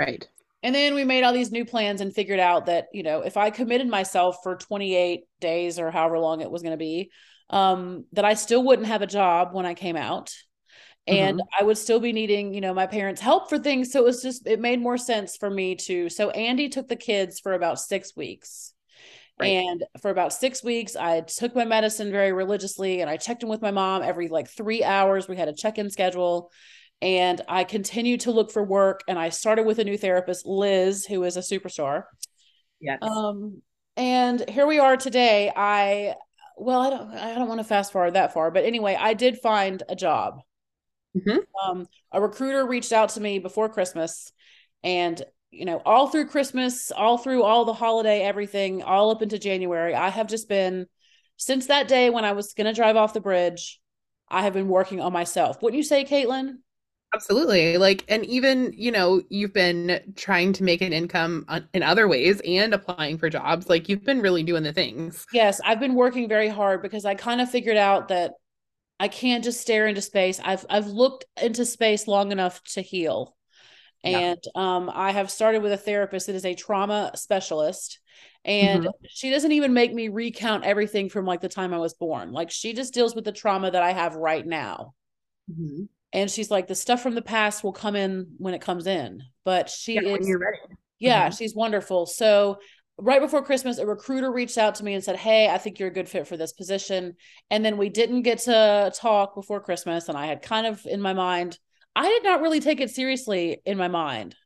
Right. 0.00 0.26
And 0.62 0.74
then 0.74 0.94
we 0.94 1.04
made 1.04 1.24
all 1.24 1.32
these 1.32 1.50
new 1.50 1.64
plans 1.64 2.00
and 2.00 2.14
figured 2.14 2.38
out 2.38 2.66
that, 2.66 2.86
you 2.92 3.02
know, 3.02 3.22
if 3.22 3.36
I 3.36 3.50
committed 3.50 3.88
myself 3.88 4.38
for 4.42 4.56
28 4.56 5.22
days 5.40 5.78
or 5.78 5.90
however 5.90 6.18
long 6.18 6.40
it 6.40 6.50
was 6.50 6.62
going 6.62 6.72
to 6.72 6.76
be, 6.76 7.10
um, 7.50 8.04
that 8.12 8.24
I 8.24 8.34
still 8.34 8.62
wouldn't 8.62 8.88
have 8.88 9.02
a 9.02 9.06
job 9.06 9.52
when 9.52 9.66
I 9.66 9.74
came 9.74 9.96
out. 9.96 10.32
And 11.08 11.42
I 11.58 11.64
would 11.64 11.78
still 11.78 11.98
be 11.98 12.12
needing, 12.12 12.54
you 12.54 12.60
know, 12.60 12.72
my 12.72 12.86
parents' 12.86 13.20
help 13.20 13.48
for 13.48 13.58
things. 13.58 13.90
So 13.90 13.98
it 13.98 14.04
was 14.04 14.22
just, 14.22 14.46
it 14.46 14.60
made 14.60 14.80
more 14.80 14.96
sense 14.96 15.36
for 15.36 15.50
me 15.50 15.74
to. 15.74 16.08
So 16.08 16.30
Andy 16.30 16.68
took 16.68 16.86
the 16.86 16.94
kids 16.94 17.40
for 17.40 17.54
about 17.54 17.80
six 17.80 18.16
weeks. 18.16 18.72
Right. 19.40 19.48
And 19.48 19.82
for 20.00 20.12
about 20.12 20.32
six 20.32 20.62
weeks, 20.62 20.94
I 20.94 21.22
took 21.22 21.56
my 21.56 21.64
medicine 21.64 22.12
very 22.12 22.32
religiously 22.32 23.00
and 23.00 23.10
I 23.10 23.16
checked 23.16 23.42
in 23.42 23.48
with 23.48 23.62
my 23.62 23.72
mom 23.72 24.02
every 24.02 24.28
like 24.28 24.48
three 24.48 24.84
hours. 24.84 25.26
We 25.26 25.36
had 25.36 25.48
a 25.48 25.54
check 25.54 25.76
in 25.76 25.90
schedule 25.90 26.52
and 27.02 27.40
I 27.48 27.64
continued 27.64 28.20
to 28.20 28.30
look 28.30 28.52
for 28.52 28.62
work. 28.62 29.02
And 29.08 29.18
I 29.18 29.28
started 29.28 29.64
with 29.64 29.80
a 29.80 29.84
new 29.84 29.98
therapist, 29.98 30.46
Liz, 30.46 31.04
who 31.04 31.24
is 31.24 31.36
a 31.36 31.40
superstar. 31.40 32.04
Yes. 32.80 33.00
Um, 33.02 33.60
and 33.96 34.48
here 34.48 34.66
we 34.66 34.78
are 34.78 34.96
today. 34.96 35.52
I 35.54 36.14
well, 36.56 36.80
I 36.80 36.90
don't 36.90 37.10
I 37.10 37.34
don't 37.34 37.48
want 37.48 37.60
to 37.60 37.64
fast 37.64 37.92
forward 37.92 38.14
that 38.14 38.32
far, 38.32 38.50
but 38.50 38.64
anyway, 38.64 38.96
I 38.98 39.14
did 39.14 39.40
find 39.40 39.82
a 39.88 39.96
job. 39.96 40.40
Mhm. 41.16 41.40
Um, 41.62 41.86
a 42.12 42.20
recruiter 42.20 42.64
reached 42.64 42.92
out 42.92 43.10
to 43.10 43.20
me 43.20 43.38
before 43.40 43.68
Christmas, 43.68 44.32
and 44.82 45.20
you 45.50 45.66
know, 45.66 45.82
all 45.84 46.06
through 46.06 46.28
Christmas, 46.28 46.90
all 46.90 47.18
through 47.18 47.42
all 47.42 47.64
the 47.64 47.74
holiday, 47.74 48.22
everything, 48.22 48.82
all 48.82 49.10
up 49.10 49.20
into 49.20 49.38
January, 49.38 49.94
I 49.94 50.08
have 50.08 50.28
just 50.28 50.48
been 50.48 50.86
since 51.36 51.66
that 51.66 51.88
day 51.88 52.08
when 52.08 52.24
I 52.24 52.32
was 52.32 52.54
going 52.54 52.66
to 52.66 52.72
drive 52.72 52.96
off 52.96 53.12
the 53.12 53.20
bridge. 53.20 53.80
I 54.28 54.42
have 54.42 54.54
been 54.54 54.68
working 54.68 55.00
on 55.00 55.12
myself. 55.12 55.60
Wouldn't 55.60 55.76
you 55.76 55.82
say, 55.82 56.04
Caitlin? 56.06 56.54
Absolutely. 57.14 57.76
Like, 57.76 58.04
and 58.08 58.24
even, 58.24 58.72
you 58.74 58.90
know, 58.90 59.22
you've 59.28 59.52
been 59.52 60.14
trying 60.16 60.52
to 60.54 60.62
make 60.64 60.80
an 60.80 60.92
income 60.94 61.44
in 61.74 61.82
other 61.82 62.08
ways 62.08 62.40
and 62.46 62.72
applying 62.72 63.18
for 63.18 63.28
jobs. 63.28 63.68
Like, 63.68 63.88
you've 63.88 64.04
been 64.04 64.22
really 64.22 64.42
doing 64.42 64.62
the 64.62 64.72
things. 64.72 65.26
Yes, 65.30 65.60
I've 65.64 65.80
been 65.80 65.94
working 65.94 66.28
very 66.28 66.48
hard 66.48 66.82
because 66.82 67.04
I 67.04 67.14
kind 67.14 67.40
of 67.40 67.50
figured 67.50 67.76
out 67.76 68.08
that 68.08 68.32
I 69.00 69.08
can't 69.08 69.44
just 69.44 69.60
stare 69.60 69.86
into 69.88 70.02
space. 70.02 70.40
I've 70.44 70.66
I've 70.70 70.88
looked 70.88 71.26
into 71.42 71.66
space 71.66 72.08
long 72.08 72.32
enough 72.32 72.62
to 72.74 72.82
heal. 72.82 73.36
Yeah. 74.04 74.22
And 74.24 74.38
um, 74.56 74.90
I 74.94 75.12
have 75.12 75.30
started 75.30 75.62
with 75.62 75.72
a 75.72 75.78
therapist 75.78 76.28
that 76.28 76.36
is 76.36 76.46
a 76.46 76.54
trauma 76.54 77.12
specialist. 77.16 78.00
And 78.44 78.82
hmm 78.82 78.92
she 79.08 79.30
doesn't 79.30 79.52
even 79.52 79.74
make 79.74 79.94
me 79.94 80.08
recount 80.08 80.64
everything 80.64 81.10
from 81.10 81.26
like 81.26 81.40
the 81.42 81.48
time 81.50 81.74
I 81.74 81.78
was 81.78 81.94
born. 81.94 82.32
Like 82.32 82.50
she 82.50 82.74
just 82.74 82.94
deals 82.94 83.14
with 83.14 83.24
the 83.26 83.32
trauma 83.32 83.70
that 83.70 83.82
I 83.82 83.92
have 83.92 84.16
right 84.16 84.46
now. 84.46 84.94
hmm 85.48 85.84
And 86.12 86.30
she's 86.30 86.50
like, 86.50 86.66
the 86.68 86.74
stuff 86.74 87.02
from 87.02 87.14
the 87.14 87.22
past 87.22 87.64
will 87.64 87.72
come 87.72 87.96
in 87.96 88.34
when 88.38 88.54
it 88.54 88.60
comes 88.60 88.86
in. 88.86 89.22
But 89.44 89.70
she 89.70 89.94
Yeah, 89.94 90.00
is 90.16 90.36
yeah, 90.98 91.30
hmm 91.30 91.30
she's 91.30 91.54
wonderful. 91.54 92.06
So, 92.06 92.58
right 92.98 93.20
before 93.20 93.42
Christmas, 93.44 93.78
a 93.78 93.86
recruiter 93.86 94.30
reached 94.32 94.58
out 94.58 94.76
to 94.76 94.84
me 94.84 94.94
and 94.94 95.02
said, 95.04 95.16
Hey, 95.16 95.48
I 95.48 95.58
think 95.58 95.78
you're 95.78 95.88
a 95.88 95.92
good 95.92 96.08
fit 96.08 96.26
for 96.28 96.36
this 96.36 96.52
position. 96.52 97.16
And 97.50 97.64
then 97.64 97.76
we 97.78 97.88
didn't 97.88 98.22
get 98.22 98.38
to 98.40 98.92
talk 98.96 99.34
before 99.34 99.60
Christmas. 99.60 100.08
And 100.08 100.16
I 100.18 100.26
had 100.26 100.42
kind 100.42 100.66
of 100.66 100.84
in 100.86 101.00
my 101.00 101.12
mind, 101.14 101.58
I 101.96 102.08
did 102.08 102.24
not 102.24 102.40
really 102.42 102.60
take 102.60 102.80
it 102.80 102.90
seriously 102.90 103.60
in 103.66 103.78
my 103.78 103.88
mind. 103.88 104.36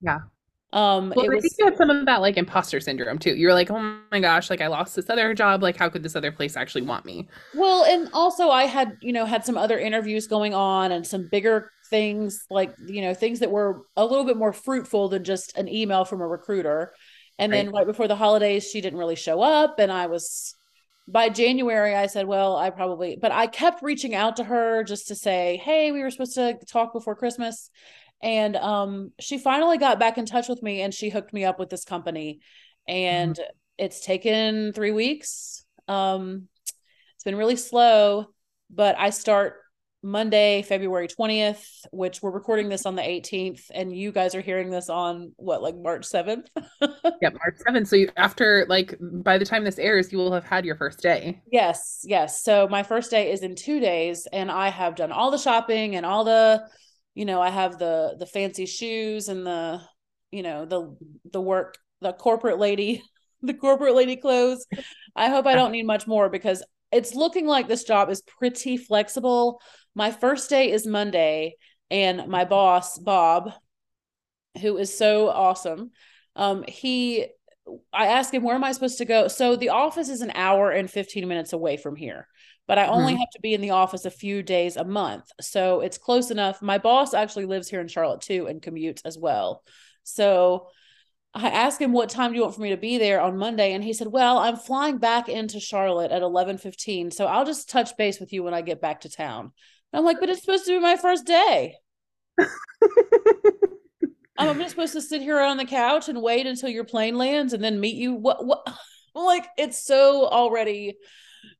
Yeah. 0.00 0.18
Um, 0.72 1.12
Well, 1.14 1.26
it 1.26 1.30
I 1.30 1.36
think 1.40 1.54
you 1.58 1.66
had 1.66 1.76
some 1.76 1.90
of 1.90 2.06
that 2.06 2.22
like 2.22 2.38
imposter 2.38 2.80
syndrome 2.80 3.18
too. 3.18 3.34
You're 3.36 3.52
like, 3.52 3.70
oh 3.70 4.00
my 4.10 4.20
gosh, 4.20 4.48
like 4.48 4.62
I 4.62 4.68
lost 4.68 4.96
this 4.96 5.10
other 5.10 5.34
job. 5.34 5.62
Like, 5.62 5.76
how 5.76 5.90
could 5.90 6.02
this 6.02 6.16
other 6.16 6.32
place 6.32 6.56
actually 6.56 6.82
want 6.82 7.04
me? 7.04 7.28
well, 7.52 7.84
and 7.84 8.08
also 8.14 8.48
I 8.50 8.64
had, 8.64 8.96
you 9.00 9.12
know, 9.12 9.26
had 9.26 9.44
some 9.44 9.58
other 9.58 9.78
interviews 9.78 10.26
going 10.26 10.54
on 10.54 10.90
and 10.90 11.06
some 11.06 11.28
bigger 11.28 11.70
things 11.90 12.46
like, 12.48 12.74
you 12.86 13.02
know, 13.02 13.12
things 13.12 13.40
that 13.40 13.50
were 13.50 13.82
a 13.96 14.04
little 14.06 14.24
bit 14.24 14.38
more 14.38 14.54
fruitful 14.54 15.10
than 15.10 15.22
just 15.24 15.56
an 15.58 15.68
email 15.68 16.04
from 16.06 16.22
a 16.22 16.26
recruiter. 16.26 16.94
And 17.38 17.52
then 17.52 17.68
Right. 17.68 17.70
right 17.70 17.86
before 17.86 18.08
the 18.08 18.16
holidays, 18.16 18.64
she 18.70 18.80
didn't 18.80 18.98
really 18.98 19.16
show 19.16 19.42
up. 19.42 19.78
And 19.78 19.92
I 19.92 20.06
was, 20.06 20.54
by 21.06 21.28
January, 21.28 21.94
I 21.94 22.06
said, 22.06 22.26
well, 22.26 22.56
I 22.56 22.70
probably, 22.70 23.18
but 23.20 23.32
I 23.32 23.46
kept 23.48 23.82
reaching 23.82 24.14
out 24.14 24.36
to 24.36 24.44
her 24.44 24.82
just 24.82 25.08
to 25.08 25.14
say, 25.14 25.60
hey, 25.62 25.92
we 25.92 26.02
were 26.02 26.10
supposed 26.10 26.34
to 26.36 26.58
talk 26.66 26.94
before 26.94 27.16
Christmas. 27.16 27.68
And 28.22 28.56
um, 28.56 29.12
she 29.18 29.38
finally 29.38 29.78
got 29.78 29.98
back 29.98 30.18
in 30.18 30.26
touch 30.26 30.48
with 30.48 30.62
me 30.62 30.82
and 30.82 30.94
she 30.94 31.10
hooked 31.10 31.32
me 31.32 31.44
up 31.44 31.58
with 31.58 31.70
this 31.70 31.84
company. 31.84 32.40
And 32.86 33.38
it's 33.78 34.04
taken 34.04 34.72
three 34.72 34.92
weeks. 34.92 35.64
Um, 35.88 36.48
it's 37.14 37.24
been 37.24 37.36
really 37.36 37.56
slow, 37.56 38.26
but 38.70 38.96
I 38.98 39.10
start 39.10 39.56
Monday, 40.02 40.62
February 40.62 41.06
20th, 41.06 41.64
which 41.92 42.20
we're 42.20 42.32
recording 42.32 42.68
this 42.68 42.86
on 42.86 42.96
the 42.96 43.02
18th, 43.02 43.62
and 43.72 43.96
you 43.96 44.10
guys 44.10 44.34
are 44.34 44.40
hearing 44.40 44.68
this 44.68 44.88
on 44.88 45.32
what, 45.36 45.62
like 45.62 45.76
March 45.76 46.02
7th? 46.08 46.46
Yep, 47.20 47.34
March 47.34 47.58
7th. 47.68 47.86
So 47.86 47.94
you, 47.94 48.10
after 48.16 48.66
like 48.68 48.96
by 49.00 49.38
the 49.38 49.44
time 49.44 49.62
this 49.62 49.78
airs, 49.78 50.10
you 50.10 50.18
will 50.18 50.32
have 50.32 50.44
had 50.44 50.64
your 50.64 50.74
first 50.74 51.00
day. 51.00 51.40
Yes, 51.52 52.00
yes. 52.02 52.42
So 52.42 52.66
my 52.68 52.82
first 52.82 53.12
day 53.12 53.30
is 53.30 53.42
in 53.42 53.54
two 53.54 53.78
days, 53.78 54.26
and 54.32 54.50
I 54.50 54.70
have 54.70 54.96
done 54.96 55.12
all 55.12 55.30
the 55.30 55.38
shopping 55.38 55.94
and 55.94 56.04
all 56.04 56.24
the, 56.24 56.64
you 57.14 57.24
know, 57.24 57.40
I 57.40 57.50
have 57.50 57.78
the 57.78 58.16
the 58.18 58.26
fancy 58.26 58.66
shoes 58.66 59.28
and 59.28 59.46
the, 59.46 59.80
you 60.30 60.42
know, 60.42 60.64
the 60.64 60.96
the 61.32 61.40
work, 61.40 61.76
the 62.00 62.12
corporate 62.12 62.58
lady, 62.58 63.02
the 63.42 63.54
corporate 63.54 63.94
lady 63.94 64.16
clothes. 64.16 64.66
I 65.14 65.28
hope 65.28 65.46
I 65.46 65.54
don't 65.54 65.72
need 65.72 65.86
much 65.86 66.06
more 66.06 66.28
because 66.28 66.64
it's 66.90 67.14
looking 67.14 67.46
like 67.46 67.68
this 67.68 67.84
job 67.84 68.10
is 68.10 68.22
pretty 68.22 68.76
flexible. 68.76 69.60
My 69.94 70.10
first 70.10 70.48
day 70.48 70.70
is 70.70 70.86
Monday, 70.86 71.56
and 71.90 72.28
my 72.28 72.44
boss, 72.44 72.98
Bob, 72.98 73.52
who 74.60 74.76
is 74.78 74.96
so 74.96 75.28
awesome, 75.28 75.90
um, 76.36 76.64
he 76.66 77.26
I 77.92 78.06
asked 78.06 78.34
him, 78.34 78.42
where 78.42 78.54
am 78.54 78.64
I 78.64 78.72
supposed 78.72 78.98
to 78.98 79.04
go? 79.04 79.28
So 79.28 79.56
the 79.56 79.68
office 79.68 80.08
is 80.08 80.20
an 80.20 80.32
hour 80.34 80.70
and 80.70 80.90
15 80.90 81.28
minutes 81.28 81.52
away 81.52 81.76
from 81.76 81.96
here, 81.96 82.26
but 82.66 82.78
I 82.78 82.86
only 82.86 83.14
Mhm. 83.14 83.18
have 83.18 83.30
to 83.30 83.40
be 83.40 83.54
in 83.54 83.60
the 83.60 83.70
office 83.70 84.04
a 84.04 84.10
few 84.10 84.42
days 84.42 84.76
a 84.76 84.84
month. 84.84 85.30
So 85.40 85.80
it's 85.80 85.98
close 85.98 86.30
enough. 86.30 86.62
My 86.62 86.78
boss 86.78 87.14
actually 87.14 87.46
lives 87.46 87.68
here 87.68 87.80
in 87.80 87.88
Charlotte 87.88 88.20
too 88.20 88.46
and 88.46 88.62
commutes 88.62 89.02
as 89.04 89.18
well. 89.18 89.64
So 90.04 90.68
I 91.34 91.48
asked 91.48 91.80
him 91.80 91.92
what 91.92 92.10
time 92.10 92.30
do 92.30 92.36
you 92.36 92.42
want 92.42 92.54
for 92.54 92.60
me 92.60 92.70
to 92.70 92.76
be 92.76 92.98
there 92.98 93.20
on 93.20 93.38
Monday 93.38 93.72
and 93.72 93.82
he 93.82 93.94
said, 93.94 94.08
"Well, 94.08 94.38
I'm 94.38 94.56
flying 94.56 94.98
back 94.98 95.28
into 95.28 95.60
Charlotte 95.60 96.12
at 96.12 96.22
11:15, 96.22 97.10
so 97.10 97.26
I'll 97.26 97.46
just 97.46 97.70
touch 97.70 97.96
base 97.96 98.20
with 98.20 98.32
you 98.32 98.42
when 98.42 98.54
I 98.54 98.60
get 98.60 98.80
back 98.80 99.00
to 99.02 99.08
town." 99.08 99.52
And 99.92 99.98
I'm 99.98 100.04
like, 100.04 100.20
"But 100.20 100.30
it's 100.30 100.40
supposed 100.40 100.66
to 100.66 100.72
be 100.72 100.78
my 100.78 100.96
first 100.96 101.26
day." 101.26 101.76
I'm 104.38 104.58
just 104.58 104.70
supposed 104.70 104.94
to 104.94 105.00
sit 105.00 105.22
here 105.22 105.40
on 105.40 105.56
the 105.56 105.64
couch 105.64 106.08
and 106.08 106.22
wait 106.22 106.46
until 106.46 106.68
your 106.68 106.84
plane 106.84 107.16
lands 107.16 107.52
and 107.52 107.62
then 107.62 107.80
meet 107.80 107.96
you. 107.96 108.14
What? 108.14 108.44
What? 108.44 108.66
like 109.14 109.46
it's 109.56 109.84
so 109.84 110.26
already. 110.26 110.96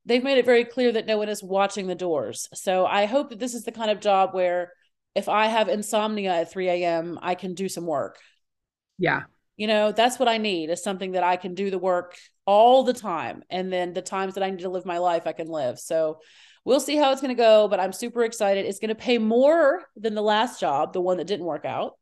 They've 0.04 0.22
made 0.22 0.38
it 0.38 0.44
very 0.44 0.64
clear 0.64 0.92
that 0.92 1.06
no 1.06 1.18
one 1.18 1.28
is 1.28 1.42
watching 1.42 1.86
the 1.86 1.94
doors. 1.94 2.48
So 2.54 2.86
I 2.86 3.06
hope 3.06 3.30
that 3.30 3.38
this 3.38 3.54
is 3.54 3.64
the 3.64 3.72
kind 3.72 3.90
of 3.90 4.00
job 4.00 4.34
where 4.34 4.72
if 5.14 5.28
I 5.28 5.46
have 5.46 5.68
insomnia 5.68 6.32
at 6.32 6.50
3 6.50 6.68
a.m., 6.68 7.18
I 7.22 7.34
can 7.34 7.54
do 7.54 7.68
some 7.68 7.86
work. 7.86 8.18
Yeah. 8.98 9.22
You 9.56 9.66
know, 9.66 9.92
that's 9.92 10.18
what 10.18 10.28
I 10.28 10.38
need 10.38 10.70
is 10.70 10.82
something 10.82 11.12
that 11.12 11.22
I 11.22 11.36
can 11.36 11.54
do 11.54 11.70
the 11.70 11.78
work 11.78 12.16
all 12.46 12.82
the 12.82 12.94
time. 12.94 13.42
And 13.50 13.72
then 13.72 13.92
the 13.92 14.02
times 14.02 14.34
that 14.34 14.42
I 14.42 14.50
need 14.50 14.60
to 14.60 14.70
live 14.70 14.86
my 14.86 14.98
life, 14.98 15.26
I 15.26 15.32
can 15.32 15.48
live. 15.48 15.78
So 15.78 16.20
we'll 16.64 16.80
see 16.80 16.96
how 16.96 17.12
it's 17.12 17.20
going 17.20 17.36
to 17.36 17.40
go, 17.40 17.68
but 17.68 17.78
I'm 17.78 17.92
super 17.92 18.24
excited. 18.24 18.66
It's 18.66 18.78
going 18.78 18.88
to 18.88 18.94
pay 18.94 19.18
more 19.18 19.82
than 19.96 20.14
the 20.14 20.22
last 20.22 20.58
job, 20.58 20.92
the 20.92 21.00
one 21.00 21.18
that 21.18 21.26
didn't 21.26 21.46
work 21.46 21.64
out 21.64 21.94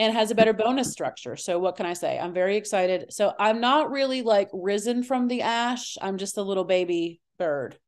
and 0.00 0.14
has 0.14 0.32
a 0.32 0.36
better 0.36 0.54
bonus 0.54 0.92
structure. 0.92 1.36
So 1.36 1.60
what 1.60 1.76
can 1.76 1.86
I 1.86 1.94
say? 1.94 2.18
I'm 2.18 2.34
very 2.34 2.56
excited. 2.56 3.12
So 3.12 3.34
I'm 3.38 3.60
not 3.60 3.92
really 3.92 4.22
like 4.22 4.50
risen 4.52 5.04
from 5.04 5.28
the 5.28 5.42
ash. 5.42 5.98
I'm 6.02 6.18
just 6.18 6.38
a 6.38 6.42
little 6.42 6.64
baby 6.64 7.20
bird. 7.38 7.78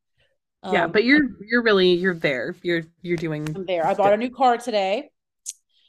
Yeah, 0.65 0.85
Um, 0.85 0.93
but 0.93 1.05
you're 1.05 1.29
you're 1.41 1.63
really 1.63 1.95
you're 1.95 2.15
there. 2.15 2.55
You're 2.63 2.85
you're 3.03 3.17
doing 3.17 3.57
I'm 3.57 3.65
there. 3.67 3.87
I 3.87 3.95
bought 3.95 4.13
a 4.13 4.19
new 4.19 4.31
car 4.31 4.59
today. 4.59 5.11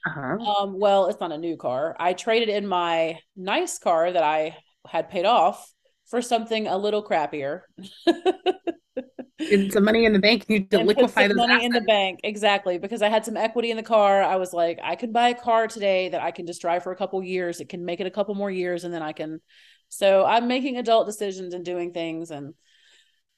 uh-huh. 0.05 0.39
Um, 0.39 0.79
well, 0.79 1.07
it's 1.07 1.19
not 1.19 1.31
a 1.31 1.37
new 1.37 1.57
car. 1.57 1.95
I 1.99 2.13
traded 2.13 2.49
in 2.49 2.67
my 2.67 3.19
nice 3.35 3.79
car 3.79 4.11
that 4.11 4.23
I 4.23 4.57
had 4.87 5.09
paid 5.09 5.25
off 5.25 5.71
for 6.07 6.21
something 6.21 6.67
a 6.67 6.77
little 6.77 7.03
crappier. 7.03 7.61
Some 9.71 9.83
money 9.83 10.05
in 10.05 10.13
the 10.13 10.19
bank. 10.19 10.45
You 10.47 10.59
need 10.59 10.71
to 10.71 10.79
and 10.79 10.87
liquefy 10.87 11.27
those 11.27 11.37
money 11.37 11.65
in 11.65 11.71
the 11.71 11.81
bank. 11.81 12.19
Exactly. 12.23 12.77
Because 12.77 13.01
I 13.01 13.09
had 13.09 13.25
some 13.25 13.37
equity 13.37 13.71
in 13.71 13.77
the 13.77 13.83
car. 13.83 14.21
I 14.21 14.35
was 14.37 14.53
like, 14.53 14.79
I 14.83 14.95
can 14.95 15.11
buy 15.11 15.29
a 15.29 15.35
car 15.35 15.67
today 15.67 16.09
that 16.09 16.21
I 16.21 16.31
can 16.31 16.45
just 16.45 16.61
drive 16.61 16.83
for 16.83 16.91
a 16.91 16.95
couple 16.95 17.23
years. 17.23 17.59
It 17.59 17.69
can 17.69 17.85
make 17.85 17.99
it 17.99 18.07
a 18.07 18.11
couple 18.11 18.35
more 18.35 18.51
years 18.51 18.83
and 18.83 18.93
then 18.93 19.01
I 19.01 19.13
can. 19.13 19.41
So 19.89 20.25
I'm 20.25 20.47
making 20.47 20.77
adult 20.77 21.07
decisions 21.07 21.53
and 21.53 21.63
doing 21.63 21.93
things. 21.93 22.31
And 22.31 22.53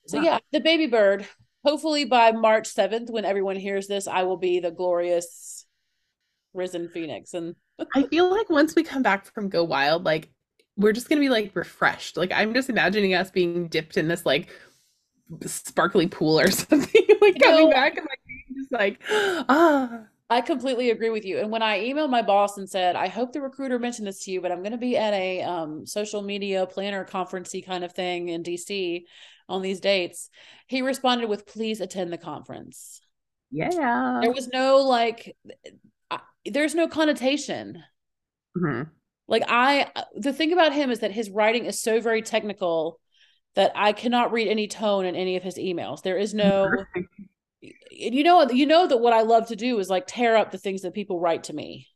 so, 0.08 0.18
Yeah. 0.18 0.24
yeah, 0.24 0.40
the 0.52 0.60
baby 0.62 0.88
bird. 0.88 1.26
Hopefully 1.64 2.06
by 2.06 2.32
March 2.32 2.68
7th, 2.68 3.10
when 3.10 3.26
everyone 3.26 3.56
hears 3.56 3.88
this, 3.88 4.08
I 4.08 4.24
will 4.24 4.38
be 4.38 4.60
the 4.60 4.72
glorious 4.72 5.66
risen 6.54 6.90
phoenix. 6.90 7.34
And 7.34 7.56
I 7.94 8.04
feel 8.04 8.30
like 8.30 8.50
once 8.50 8.76
we 8.76 8.84
come 8.84 9.04
back 9.04 9.26
from 9.34 9.50
Go 9.50 9.64
Wild, 9.64 10.06
like 10.06 10.30
we're 10.78 10.94
just 10.94 11.10
gonna 11.10 11.22
be 11.22 11.30
like 11.30 11.52
refreshed. 11.56 12.18
Like 12.18 12.32
I'm 12.34 12.54
just 12.54 12.70
imagining 12.70 13.14
us 13.14 13.32
being 13.32 13.68
dipped 13.68 13.98
in 13.98 14.08
this 14.08 14.26
like 14.26 14.50
sparkly 15.46 16.08
pool 16.08 16.40
or 16.40 16.52
something, 16.52 17.04
like 17.22 17.40
coming 17.40 17.66
know- 17.66 17.72
back 17.72 17.98
and 17.98 18.08
like 18.10 18.20
just 18.56 18.72
like 18.72 19.02
ah. 19.10 20.02
I 20.28 20.42
completely 20.42 20.90
agree 20.90 21.12
with 21.12 21.24
you. 21.24 21.38
And 21.38 21.52
when 21.52 21.62
I 21.62 21.82
emailed 21.82 22.10
my 22.10 22.24
boss 22.24 22.58
and 22.58 22.68
said, 22.68 22.96
I 22.96 23.10
hope 23.10 23.32
the 23.32 23.42
recruiter 23.42 23.78
mentioned 23.78 24.08
this 24.08 24.24
to 24.24 24.32
you, 24.32 24.42
but 24.42 24.52
I'm 24.52 24.64
going 24.64 24.72
to 24.72 24.78
be 24.78 24.98
at 24.98 25.14
a 25.14 25.44
um, 25.44 25.86
social 25.86 26.24
media 26.24 26.66
planner 26.66 27.06
conferencey 27.06 27.64
kind 27.64 27.84
of 27.84 27.94
thing 27.94 28.30
in 28.30 28.42
DC 28.42 29.04
on 29.48 29.62
these 29.62 29.80
dates, 29.80 30.32
he 30.66 30.82
responded 30.82 31.30
with, 31.30 31.46
please 31.46 31.80
attend 31.80 32.12
the 32.12 32.18
conference. 32.18 33.02
Yeah. 33.52 34.20
There 34.22 34.32
was 34.32 34.48
no 34.48 34.78
like, 34.78 35.36
I, 36.10 36.22
there's 36.44 36.74
no 36.74 36.88
connotation. 36.88 37.84
Mhm. 38.58 38.90
Like, 39.28 39.44
I, 39.48 39.92
the 40.16 40.34
thing 40.34 40.54
about 40.54 40.74
him 40.74 40.90
is 40.90 41.00
that 41.00 41.12
his 41.12 41.30
writing 41.30 41.66
is 41.66 41.80
so 41.80 42.02
very 42.02 42.24
technical 42.24 43.00
that 43.56 43.72
I 43.76 43.94
cannot 43.94 44.32
read 44.32 44.48
any 44.48 44.68
tone 44.68 45.06
in 45.06 45.16
any 45.16 45.36
of 45.38 45.44
his 45.44 45.58
emails. 45.58 46.02
There 46.04 46.18
is 46.18 46.34
no, 46.34 46.70
you 47.92 48.24
know, 48.24 48.50
you 48.50 48.66
know 48.66 48.88
that 48.88 48.98
what 48.98 49.14
I 49.14 49.22
love 49.22 49.48
to 49.48 49.56
do 49.56 49.80
is 49.80 49.90
like 49.90 50.06
tear 50.08 50.36
up 50.36 50.52
the 50.52 50.58
things 50.58 50.82
that 50.82 50.94
people 50.94 51.20
write 51.20 51.46
to 51.46 51.54
me. 51.54 51.88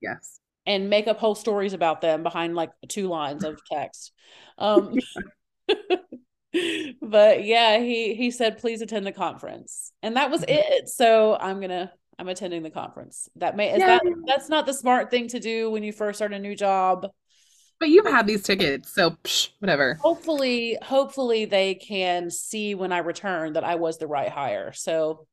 Yes. 0.00 0.38
and 0.64 0.88
make 0.88 1.08
up 1.08 1.18
whole 1.18 1.34
stories 1.34 1.72
about 1.72 2.00
them 2.00 2.22
behind 2.22 2.54
like 2.54 2.70
two 2.88 3.08
lines 3.08 3.42
of 3.42 3.58
text. 3.70 4.12
Um, 4.58 4.94
but 7.02 7.44
yeah, 7.44 7.78
he 7.78 8.14
he 8.14 8.30
said 8.30 8.58
please 8.58 8.80
attend 8.80 9.06
the 9.06 9.12
conference, 9.12 9.92
and 10.02 10.16
that 10.16 10.30
was 10.30 10.44
it. 10.46 10.88
So 10.88 11.36
I'm 11.38 11.60
gonna 11.60 11.92
I'm 12.18 12.28
attending 12.28 12.62
the 12.62 12.70
conference. 12.70 13.28
That 13.36 13.56
may 13.56 13.72
is 13.72 13.80
that 13.80 14.02
that's 14.26 14.48
not 14.48 14.66
the 14.66 14.72
smart 14.72 15.10
thing 15.10 15.28
to 15.28 15.40
do 15.40 15.70
when 15.70 15.82
you 15.82 15.92
first 15.92 16.18
start 16.18 16.32
a 16.32 16.38
new 16.38 16.54
job. 16.54 17.08
But 17.80 17.90
you've 17.90 18.06
had 18.06 18.26
these 18.26 18.42
tickets, 18.42 18.92
so 18.92 19.10
psh, 19.24 19.50
whatever. 19.60 20.02
Hopefully, 20.02 20.76
hopefully 20.82 21.44
they 21.44 21.74
can 21.74 22.30
see 22.30 22.74
when 22.74 22.92
I 22.92 22.98
return 22.98 23.52
that 23.54 23.64
I 23.64 23.76
was 23.76 23.98
the 23.98 24.06
right 24.06 24.28
hire. 24.30 24.72
So 24.72 25.26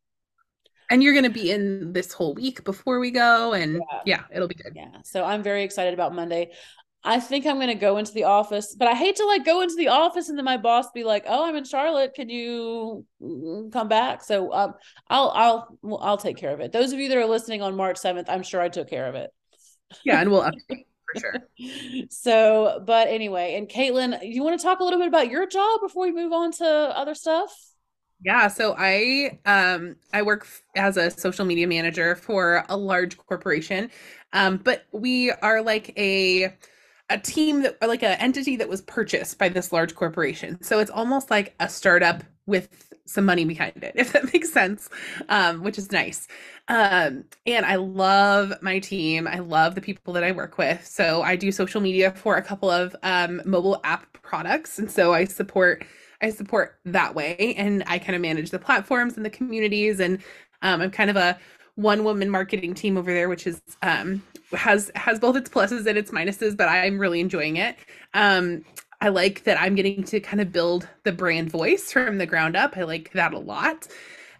And 0.90 1.02
you're 1.02 1.14
going 1.14 1.24
to 1.24 1.32
be 1.32 1.52
in 1.52 1.94
this 1.94 2.14
whole 2.14 2.36
week 2.36 2.64
before 2.64 3.00
we 3.00 3.12
go. 3.12 3.54
And 3.54 3.76
yeah. 3.76 4.00
yeah, 4.06 4.22
it'll 4.34 4.48
be 4.48 4.56
good. 4.56 4.74
Yeah. 4.74 5.02
So 5.04 5.24
I'm 5.24 5.42
very 5.42 5.64
excited 5.64 5.94
about 5.94 6.14
Monday. 6.14 6.52
I 7.04 7.20
think 7.20 7.46
I'm 7.46 7.58
going 7.58 7.68
to 7.68 7.76
go 7.76 7.98
into 7.98 8.14
the 8.14 8.24
office, 8.24 8.76
but 8.78 8.88
I 8.88 8.96
hate 8.96 9.18
to 9.18 9.26
like 9.26 9.46
go 9.46 9.62
into 9.62 9.76
the 9.76 9.90
office 9.90 10.30
and 10.30 10.38
then 10.38 10.46
my 10.46 10.58
boss 10.58 10.88
be 10.92 11.04
like, 11.04 11.26
"Oh, 11.28 11.46
I'm 11.48 11.56
in 11.56 11.64
Charlotte. 11.64 12.16
Can 12.16 12.30
you 12.30 13.06
come 13.72 13.88
back?" 13.88 14.24
So 14.24 14.52
um, 14.52 14.74
I'll 15.08 15.30
I'll 15.36 15.80
I'll 16.02 16.18
take 16.18 16.38
care 16.38 16.54
of 16.54 16.62
it. 16.62 16.72
Those 16.72 16.94
of 16.94 17.00
you 17.00 17.10
that 17.10 17.18
are 17.18 17.28
listening 17.28 17.62
on 17.62 17.76
March 17.76 17.98
7th, 17.98 18.26
I'm 18.28 18.42
sure 18.44 18.60
I 18.60 18.70
took 18.70 18.90
care 18.90 19.08
of 19.08 19.16
it. 19.16 19.30
Yeah, 20.04 20.20
and 20.22 20.32
we'll 20.32 20.44
update 20.44 20.86
for 21.16 21.20
sure. 21.20 22.06
so, 22.10 22.84
but 22.86 23.08
anyway, 23.08 23.56
and 23.56 23.68
Caitlin, 23.70 24.20
you 24.22 24.44
want 24.44 24.60
to 24.60 24.64
talk 24.64 24.80
a 24.80 24.84
little 24.84 25.00
bit 25.00 25.08
about 25.08 25.30
your 25.30 25.48
job 25.48 25.82
before 25.82 26.06
we 26.06 26.12
move 26.12 26.32
on 26.32 26.52
to 26.54 26.66
other 26.66 27.16
stuff? 27.16 27.52
Yeah, 28.24 28.48
so 28.48 28.76
I 28.78 29.40
um 29.46 29.98
I 30.14 30.22
work 30.22 30.48
as 30.76 30.98
a 30.98 31.12
social 31.12 31.46
media 31.46 31.68
manager 31.68 32.16
for 32.16 32.64
a 32.70 32.78
large 32.78 33.18
corporation. 33.18 33.92
Um 34.34 34.58
but 34.58 34.86
we 34.92 35.32
are 35.32 35.62
like 35.62 35.94
a 35.98 36.56
a 37.10 37.20
team 37.20 37.62
that 37.64 37.78
like 37.82 38.04
an 38.04 38.18
entity 38.20 38.56
that 38.56 38.70
was 38.70 38.82
purchased 38.82 39.38
by 39.38 39.50
this 39.50 39.72
large 39.72 39.96
corporation. 39.96 40.62
So 40.64 40.80
it's 40.80 40.90
almost 40.90 41.30
like 41.30 41.56
a 41.60 41.70
startup 41.70 42.24
with 42.46 42.95
some 43.06 43.26
money 43.26 43.46
behind 43.46 43.84
it, 43.84 43.94
if 43.96 44.14
that 44.14 44.32
makes 44.34 44.52
sense, 44.52 44.90
um, 45.30 45.64
which 45.64 45.78
is 45.78 45.92
nice. 45.92 46.28
Um, 46.68 47.26
and 47.46 47.66
I 47.66 47.76
love 47.76 48.54
my 48.62 48.80
team. 48.80 49.28
I 49.28 49.40
love 49.40 49.76
the 49.76 49.82
people 49.82 50.14
that 50.14 50.24
I 50.24 50.32
work 50.32 50.58
with. 50.58 50.86
So 50.86 51.22
I 51.22 51.36
do 51.36 51.52
social 51.52 51.82
media 51.82 52.12
for 52.12 52.36
a 52.36 52.42
couple 52.42 52.70
of 52.70 52.96
um, 53.04 53.42
mobile 53.46 53.80
app 53.84 54.22
products, 54.22 54.80
and 54.80 54.90
so 54.90 55.14
I 55.14 55.26
support 55.26 55.86
I 56.22 56.30
support 56.30 56.80
that 56.86 57.14
way, 57.14 57.54
and 57.58 57.84
I 57.88 58.00
kind 58.00 58.16
of 58.16 58.22
manage 58.22 58.50
the 58.50 58.60
platforms 58.60 59.18
and 59.18 59.26
the 59.26 59.30
communities, 59.30 60.00
and 60.00 60.20
um, 60.62 60.82
I'm 60.82 60.92
kind 60.92 61.10
of 61.10 61.16
a 61.18 61.38
one 61.76 62.04
woman 62.04 62.30
marketing 62.30 62.74
team 62.74 62.98
over 62.98 63.14
there, 63.14 63.30
which 63.30 63.46
is 63.46 63.62
um, 63.82 64.24
has 64.54 64.92
has 64.96 65.20
both 65.20 65.36
its 65.36 65.50
pluses 65.50 65.86
and 65.86 65.98
its 65.98 66.12
minuses, 66.12 66.56
but 66.56 66.70
I'm 66.70 66.98
really 66.98 67.20
enjoying 67.20 67.58
it. 67.58 67.76
Um, 68.14 68.64
I 69.06 69.10
like 69.10 69.44
that 69.44 69.62
I'm 69.62 69.76
getting 69.76 70.04
to 70.06 70.20
kind 70.20 70.42
of 70.42 70.52
build 70.52 70.90
the 71.04 71.12
brand 71.12 71.52
voice 71.52 71.92
from 71.92 72.18
the 72.18 72.26
ground 72.26 72.56
up. 72.56 72.76
I 72.76 72.86
like 72.86 73.12
that 73.14 73.36
a 73.36 73.38
lot. 73.38 73.88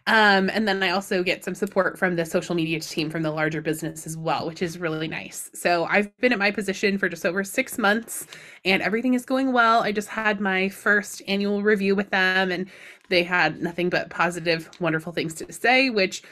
Um, 0.08 0.50
and 0.50 0.68
then 0.68 0.82
I 0.82 0.90
also 0.90 1.22
get 1.22 1.44
some 1.44 1.54
support 1.54 2.00
from 2.00 2.16
the 2.16 2.26
social 2.26 2.56
media 2.56 2.80
team 2.80 3.12
from 3.12 3.22
the 3.22 3.30
larger 3.30 3.62
business 3.62 4.08
as 4.08 4.18
well, 4.18 4.48
which 4.48 4.64
is 4.64 4.80
really 4.80 5.08
nice. 5.08 5.52
So 5.54 5.86
I've 5.86 6.16
been 6.18 6.34
at 6.34 6.40
my 6.40 6.50
position 6.50 6.98
for 6.98 7.08
just 7.08 7.28
over 7.28 7.44
six 7.44 7.78
months 7.78 8.26
and 8.66 8.82
everything 8.82 9.14
is 9.14 9.24
going 9.24 9.54
well. 9.54 9.84
I 9.84 9.92
just 9.92 10.08
had 10.08 10.42
my 10.42 10.70
first 10.70 11.22
annual 11.28 11.62
review 11.62 11.94
with 11.94 12.10
them 12.10 12.52
and 12.52 12.68
they 13.10 13.22
had 13.22 13.62
nothing 13.62 13.90
but 13.90 14.10
positive, 14.10 14.68
wonderful 14.80 15.14
things 15.14 15.36
to 15.36 15.54
say, 15.54 15.92
which 15.92 16.24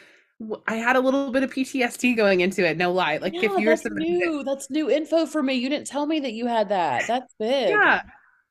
I 0.68 0.76
had 0.76 0.96
a 0.96 1.00
little 1.00 1.32
bit 1.32 1.44
of 1.44 1.54
PTSD 1.54 2.18
going 2.18 2.42
into 2.42 2.68
it. 2.68 2.78
No 2.78 2.92
lie. 2.92 3.18
Like 3.18 3.34
yeah, 3.34 3.42
if 3.44 3.60
you're 3.60 3.76
that's 3.76 3.86
new, 3.86 4.38
that, 4.40 4.46
that's 4.46 4.70
new 4.72 4.90
info 4.90 5.28
for 5.28 5.44
me. 5.44 5.54
You 5.54 5.70
didn't 5.70 5.88
tell 5.88 6.08
me 6.08 6.20
that 6.22 6.34
you 6.34 6.48
had 6.48 6.70
that. 6.70 7.04
That's 7.08 7.34
big. 7.40 7.70
Yeah, 7.70 8.02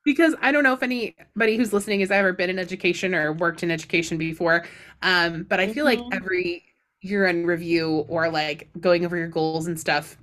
because 0.04 0.34
I 0.40 0.52
don't 0.52 0.64
know 0.64 0.72
if 0.72 0.82
anybody 0.82 1.56
who's 1.56 1.72
listening 1.72 2.00
has 2.00 2.10
ever 2.10 2.32
been 2.32 2.50
in 2.50 2.58
education 2.58 3.14
or 3.14 3.32
worked 3.32 3.62
in 3.62 3.70
education 3.70 4.18
before. 4.18 4.64
Um, 5.02 5.44
but 5.44 5.60
I 5.60 5.72
feel 5.72 5.86
mm-hmm. 5.86 6.02
like 6.02 6.14
every 6.14 6.64
year 7.00 7.26
in 7.26 7.46
review 7.46 8.04
or 8.08 8.30
like 8.30 8.68
going 8.80 9.04
over 9.04 9.16
your 9.16 9.28
goals 9.28 9.66
and 9.66 9.78
stuff 9.78 10.16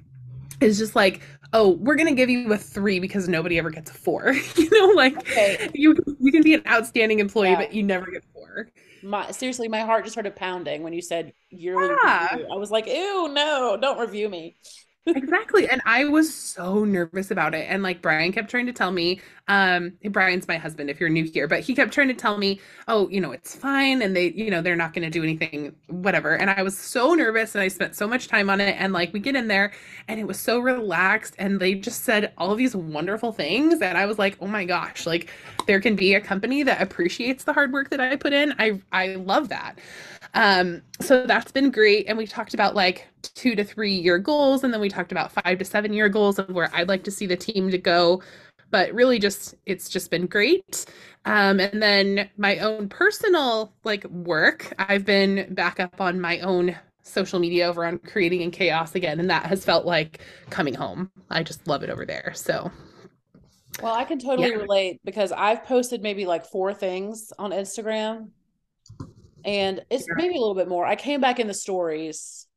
is 0.62 0.78
just 0.78 0.96
like, 0.96 1.22
oh, 1.54 1.70
we're 1.70 1.96
gonna 1.96 2.14
give 2.14 2.30
you 2.30 2.52
a 2.54 2.58
three 2.58 3.00
because 3.00 3.28
nobody 3.28 3.58
ever 3.58 3.70
gets 3.70 3.92
a 3.92 3.94
four. 3.94 4.34
you 4.56 4.70
know, 4.70 4.94
like 4.94 5.18
okay. 5.18 5.70
you 5.74 5.96
you 6.20 6.32
can 6.32 6.44
be 6.44 6.54
an 6.54 6.64
outstanding 6.68 7.20
employee, 7.20 7.52
yeah. 7.52 7.58
but 7.58 7.74
you 7.74 7.84
never 7.84 8.12
get 8.12 8.24
four 8.34 8.70
my 9.04 9.32
seriously, 9.32 9.68
my 9.68 9.82
heart 9.82 10.04
just 10.04 10.14
started 10.14 10.36
pounding 10.36 10.84
when 10.84 10.94
you 10.94 11.02
said 11.02 11.34
yearly 11.50 11.96
yeah. 12.04 12.34
review. 12.34 12.48
I 12.52 12.56
was 12.58 12.72
like, 12.72 12.88
ew, 12.88 13.30
no, 13.30 13.78
don't 13.80 14.00
review 14.00 14.30
me 14.30 14.58
exactly 15.08 15.68
and 15.70 15.82
i 15.86 16.06
was 16.06 16.32
so 16.32 16.84
nervous 16.84 17.32
about 17.32 17.56
it 17.56 17.66
and 17.70 17.82
like 17.82 18.02
brian 18.02 18.32
kept 18.32 18.50
trying 18.50 18.66
to 18.66 18.74
tell 18.74 18.92
me 18.92 19.20
um 19.48 19.94
brian's 20.10 20.48
my 20.48 20.58
husband 20.58 20.90
if 20.90 21.00
you're 21.00 21.10
new 21.10 21.24
here 21.24 21.48
but 21.48 21.62
he 21.62 21.74
kept 21.74 21.92
trying 21.92 22.08
to 22.08 22.14
tell 22.14 22.38
me 22.38 22.60
oh 22.88 23.10
you 23.10 23.20
know 23.20 23.32
it's 23.32 23.56
fine 23.56 24.02
and 24.02 24.16
they 24.16 24.32
you 24.32 24.52
know 24.52 24.62
they're 24.62 24.76
not 24.76 24.94
going 24.94 25.04
to 25.04 25.10
do 25.10 25.24
anything 25.24 25.74
whatever 25.88 26.36
and 26.36 26.50
i 26.50 26.62
was 26.62 26.78
so 26.78 27.14
nervous 27.14 27.56
and 27.56 27.62
i 27.62 27.68
spent 27.68 27.96
so 27.96 28.08
much 28.08 28.28
time 28.28 28.50
on 28.50 28.62
it 28.62 28.76
and 28.78 28.94
like 28.94 29.12
we 29.14 29.20
get 29.20 29.36
in 29.36 29.48
there 29.48 29.72
and 30.08 30.20
it 30.20 30.28
was 30.28 30.40
so 30.40 30.60
relaxed 30.60 31.34
and 31.40 31.60
they 31.60 31.74
just 31.74 32.04
said 32.04 32.32
all 32.38 32.54
these 32.54 32.76
wonderful 32.76 33.32
things 33.32 33.82
and 33.82 33.98
i 33.98 34.06
was 34.06 34.20
like 34.20 34.38
oh 34.42 34.48
my 34.48 34.66
gosh 34.66 35.06
like 35.08 35.30
there 35.66 35.80
can 35.80 35.96
be 35.96 36.14
a 36.14 36.22
company 36.22 36.62
that 36.62 36.82
appreciates 36.82 37.46
the 37.46 37.54
hard 37.54 37.72
work 37.72 37.90
that 37.90 38.00
i 38.00 38.16
put 38.16 38.34
in 38.34 38.54
i 38.60 38.80
i 38.92 39.16
love 39.16 39.50
that 39.50 39.80
um, 40.34 40.82
so 41.00 41.26
that's 41.26 41.52
been 41.52 41.72
great. 41.72 42.08
And 42.08 42.18
we 42.18 42.28
talked 42.28 42.54
about 42.54 42.76
like 42.76 43.08
two 43.22 43.56
to 43.56 43.64
three 43.64 43.94
year 43.94 44.18
goals, 44.18 44.64
and 44.64 44.74
then 44.74 44.82
we 44.82 44.90
talked 44.90 45.12
about 45.12 45.32
five 45.32 45.58
to 45.60 45.66
seven 45.66 45.94
year 45.94 46.10
goals 46.10 46.40
of 46.40 46.50
where 46.50 46.70
I'd 46.74 46.88
like 46.88 47.04
to 47.06 47.12
see 47.12 47.26
the 47.26 47.38
team 47.38 47.70
to 47.72 47.78
go. 47.78 48.22
But 48.72 48.94
really, 48.94 49.20
just 49.20 49.56
it's 49.66 49.90
just 49.90 50.12
been 50.12 50.28
great. 50.28 50.86
Um, 51.26 51.60
and 51.60 51.82
then 51.82 52.30
my 52.38 52.60
own 52.60 52.90
personal 52.90 53.74
like 53.84 54.04
work, 54.06 54.74
I've 54.80 55.06
been 55.06 55.54
back 55.54 55.80
up 55.80 56.00
on 56.00 56.22
my 56.22 56.40
own 56.40 56.76
social 57.02 57.40
media 57.40 57.68
over 57.68 57.86
on 57.86 57.98
creating 58.00 58.42
in 58.42 58.52
chaos 58.52 58.96
again, 58.96 59.20
and 59.20 59.30
that 59.30 59.46
has 59.46 59.66
felt 59.66 59.86
like 59.86 60.20
coming 60.50 60.74
home. 60.74 61.12
I 61.30 61.44
just 61.44 61.68
love 61.68 61.84
it 61.84 61.90
over 61.90 62.06
there. 62.06 62.32
So 62.36 62.72
well, 63.82 63.94
I 63.94 64.04
can 64.04 64.20
totally 64.20 64.50
yeah. 64.50 64.56
relate 64.56 65.00
because 65.04 65.32
I've 65.32 65.64
posted 65.64 66.02
maybe 66.02 66.26
like 66.26 66.46
four 66.46 66.74
things 66.74 67.32
on 67.40 67.52
Instagram 67.52 68.30
and 69.46 69.82
it's 69.90 70.06
maybe 70.16 70.36
a 70.36 70.40
little 70.40 70.56
bit 70.56 70.68
more. 70.68 70.86
I 70.86 70.96
came 70.96 71.22
back 71.22 71.40
in 71.40 71.48
the 71.48 71.54
stories 71.54 72.48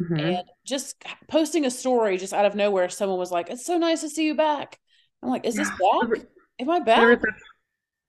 mm-hmm. 0.00 0.18
and 0.18 0.44
just 0.66 1.02
posting 1.28 1.64
a 1.64 1.70
story 1.70 2.18
just 2.18 2.32
out 2.32 2.46
of 2.46 2.54
nowhere, 2.54 2.88
someone 2.88 3.18
was 3.18 3.30
like, 3.30 3.50
It's 3.50 3.64
so 3.64 3.78
nice 3.78 4.00
to 4.02 4.08
see 4.08 4.26
you 4.26 4.34
back. 4.34 4.78
I'm 5.22 5.30
like, 5.30 5.46
Is 5.46 5.54
this 5.54 5.68
back? 5.70 6.26
Am 6.58 6.70
I 6.70 6.80
back? 6.80 7.20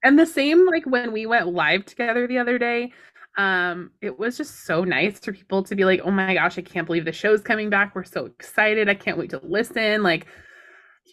And 0.02 0.18
the 0.18 0.26
same 0.26 0.66
like 0.66 0.86
when 0.86 1.12
we 1.12 1.26
went 1.26 1.48
live 1.48 1.84
together 1.84 2.26
the 2.26 2.38
other 2.38 2.58
day. 2.58 2.92
Um, 3.36 3.92
it 4.00 4.18
was 4.18 4.36
just 4.36 4.64
so 4.64 4.82
nice 4.82 5.20
for 5.20 5.32
people 5.32 5.62
to 5.62 5.76
be 5.76 5.84
like, 5.84 6.00
Oh 6.04 6.10
my 6.10 6.34
gosh, 6.34 6.58
I 6.58 6.62
can't 6.62 6.86
believe 6.86 7.04
the 7.04 7.12
show's 7.12 7.40
coming 7.40 7.70
back. 7.70 7.94
We're 7.94 8.04
so 8.04 8.26
excited. 8.26 8.88
I 8.88 8.94
can't 8.94 9.18
wait 9.18 9.30
to 9.30 9.40
listen. 9.42 10.02
Like 10.02 10.26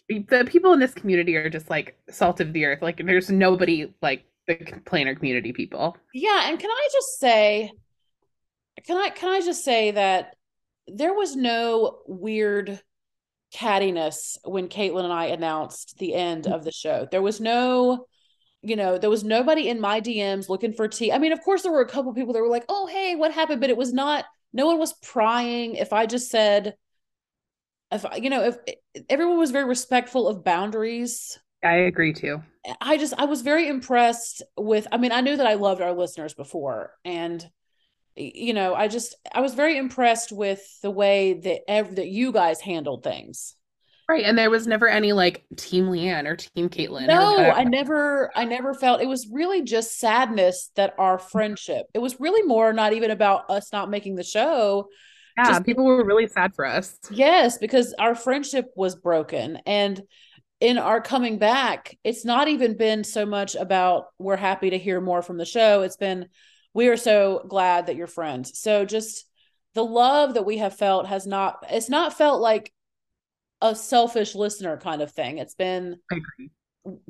the 0.08 0.46
people 0.48 0.72
in 0.72 0.80
this 0.80 0.94
community 0.94 1.36
are 1.36 1.50
just 1.50 1.70
like 1.70 1.98
salt 2.10 2.40
of 2.40 2.52
the 2.52 2.64
earth. 2.64 2.82
Like 2.82 3.00
there's 3.04 3.30
nobody 3.30 3.92
like 4.02 4.24
the 4.46 4.56
planner 4.84 5.14
community 5.14 5.52
people. 5.52 5.96
Yeah, 6.14 6.48
and 6.48 6.58
can 6.58 6.70
I 6.70 6.88
just 6.92 7.18
say 7.18 7.72
can 8.84 8.96
I 8.96 9.10
can 9.10 9.30
I 9.30 9.40
just 9.40 9.64
say 9.64 9.90
that 9.92 10.36
there 10.88 11.14
was 11.14 11.36
no 11.36 11.98
weird 12.06 12.80
cattiness 13.54 14.36
when 14.44 14.68
Caitlin 14.68 15.04
and 15.04 15.12
I 15.12 15.26
announced 15.26 15.98
the 15.98 16.14
end 16.14 16.46
of 16.46 16.64
the 16.64 16.72
show. 16.72 17.06
There 17.10 17.22
was 17.22 17.40
no 17.40 18.06
you 18.62 18.74
know, 18.74 18.98
there 18.98 19.10
was 19.10 19.22
nobody 19.22 19.68
in 19.68 19.80
my 19.80 20.00
DMs 20.00 20.48
looking 20.48 20.72
for 20.72 20.88
tea. 20.88 21.12
I 21.12 21.18
mean, 21.18 21.30
of 21.30 21.40
course 21.40 21.62
there 21.62 21.70
were 21.70 21.82
a 21.82 21.88
couple 21.88 22.12
people 22.14 22.32
that 22.32 22.40
were 22.40 22.48
like, 22.48 22.64
"Oh, 22.68 22.86
hey, 22.86 23.14
what 23.14 23.32
happened?" 23.32 23.60
but 23.60 23.70
it 23.70 23.76
was 23.76 23.92
not 23.92 24.24
no 24.52 24.66
one 24.66 24.78
was 24.78 24.94
prying 24.94 25.76
if 25.76 25.92
I 25.92 26.06
just 26.06 26.30
said 26.30 26.74
if 27.92 28.04
you 28.20 28.30
know, 28.30 28.42
if 28.42 28.56
everyone 29.08 29.38
was 29.38 29.52
very 29.52 29.66
respectful 29.66 30.26
of 30.26 30.42
boundaries 30.42 31.38
I 31.62 31.74
agree 31.74 32.12
too. 32.12 32.42
I 32.80 32.96
just 32.96 33.14
I 33.18 33.24
was 33.26 33.42
very 33.42 33.68
impressed 33.68 34.42
with 34.56 34.86
I 34.90 34.98
mean 34.98 35.12
I 35.12 35.20
knew 35.20 35.36
that 35.36 35.46
I 35.46 35.54
loved 35.54 35.80
our 35.80 35.92
listeners 35.92 36.34
before 36.34 36.92
and 37.04 37.48
you 38.16 38.54
know 38.54 38.74
I 38.74 38.88
just 38.88 39.14
I 39.32 39.40
was 39.40 39.54
very 39.54 39.76
impressed 39.76 40.32
with 40.32 40.62
the 40.82 40.90
way 40.90 41.34
that 41.34 41.60
ev- 41.68 41.96
that 41.96 42.08
you 42.08 42.32
guys 42.32 42.60
handled 42.60 43.04
things. 43.04 43.54
Right, 44.08 44.24
and 44.24 44.38
there 44.38 44.50
was 44.50 44.68
never 44.68 44.86
any 44.86 45.12
like 45.12 45.44
Team 45.56 45.86
Leanne 45.86 46.26
or 46.26 46.36
Team 46.36 46.68
Caitlin. 46.68 47.08
No, 47.08 47.50
I 47.50 47.64
never, 47.64 48.30
I 48.36 48.44
never 48.44 48.72
felt 48.72 49.00
it 49.00 49.08
was 49.08 49.28
really 49.32 49.62
just 49.62 49.98
sadness 49.98 50.70
that 50.76 50.94
our 50.96 51.18
friendship. 51.18 51.86
It 51.92 51.98
was 51.98 52.20
really 52.20 52.46
more 52.46 52.72
not 52.72 52.92
even 52.92 53.10
about 53.10 53.50
us 53.50 53.72
not 53.72 53.90
making 53.90 54.14
the 54.14 54.22
show. 54.22 54.88
Yeah, 55.36 55.48
just, 55.48 55.64
people 55.64 55.84
were 55.84 56.04
really 56.04 56.28
sad 56.28 56.54
for 56.54 56.64
us. 56.64 56.96
Yes, 57.10 57.58
because 57.58 57.94
our 57.98 58.14
friendship 58.14 58.66
was 58.76 58.94
broken, 58.94 59.58
and 59.66 60.00
in 60.60 60.78
our 60.78 61.00
coming 61.00 61.38
back, 61.38 61.98
it's 62.04 62.24
not 62.24 62.46
even 62.46 62.76
been 62.76 63.02
so 63.02 63.26
much 63.26 63.56
about 63.56 64.06
we're 64.20 64.36
happy 64.36 64.70
to 64.70 64.78
hear 64.78 65.00
more 65.00 65.20
from 65.20 65.36
the 65.36 65.44
show. 65.44 65.82
It's 65.82 65.96
been 65.96 66.28
we 66.76 66.88
are 66.88 66.98
so 66.98 67.42
glad 67.48 67.86
that 67.86 67.96
you're 67.96 68.06
friends. 68.06 68.60
So 68.60 68.84
just 68.84 69.24
the 69.74 69.82
love 69.82 70.34
that 70.34 70.44
we 70.44 70.58
have 70.58 70.76
felt 70.76 71.06
has 71.06 71.26
not 71.26 71.64
it's 71.70 71.88
not 71.88 72.12
felt 72.12 72.42
like 72.42 72.70
a 73.62 73.74
selfish 73.74 74.34
listener 74.34 74.76
kind 74.76 75.00
of 75.00 75.10
thing. 75.10 75.38
It's 75.38 75.54
been 75.54 75.96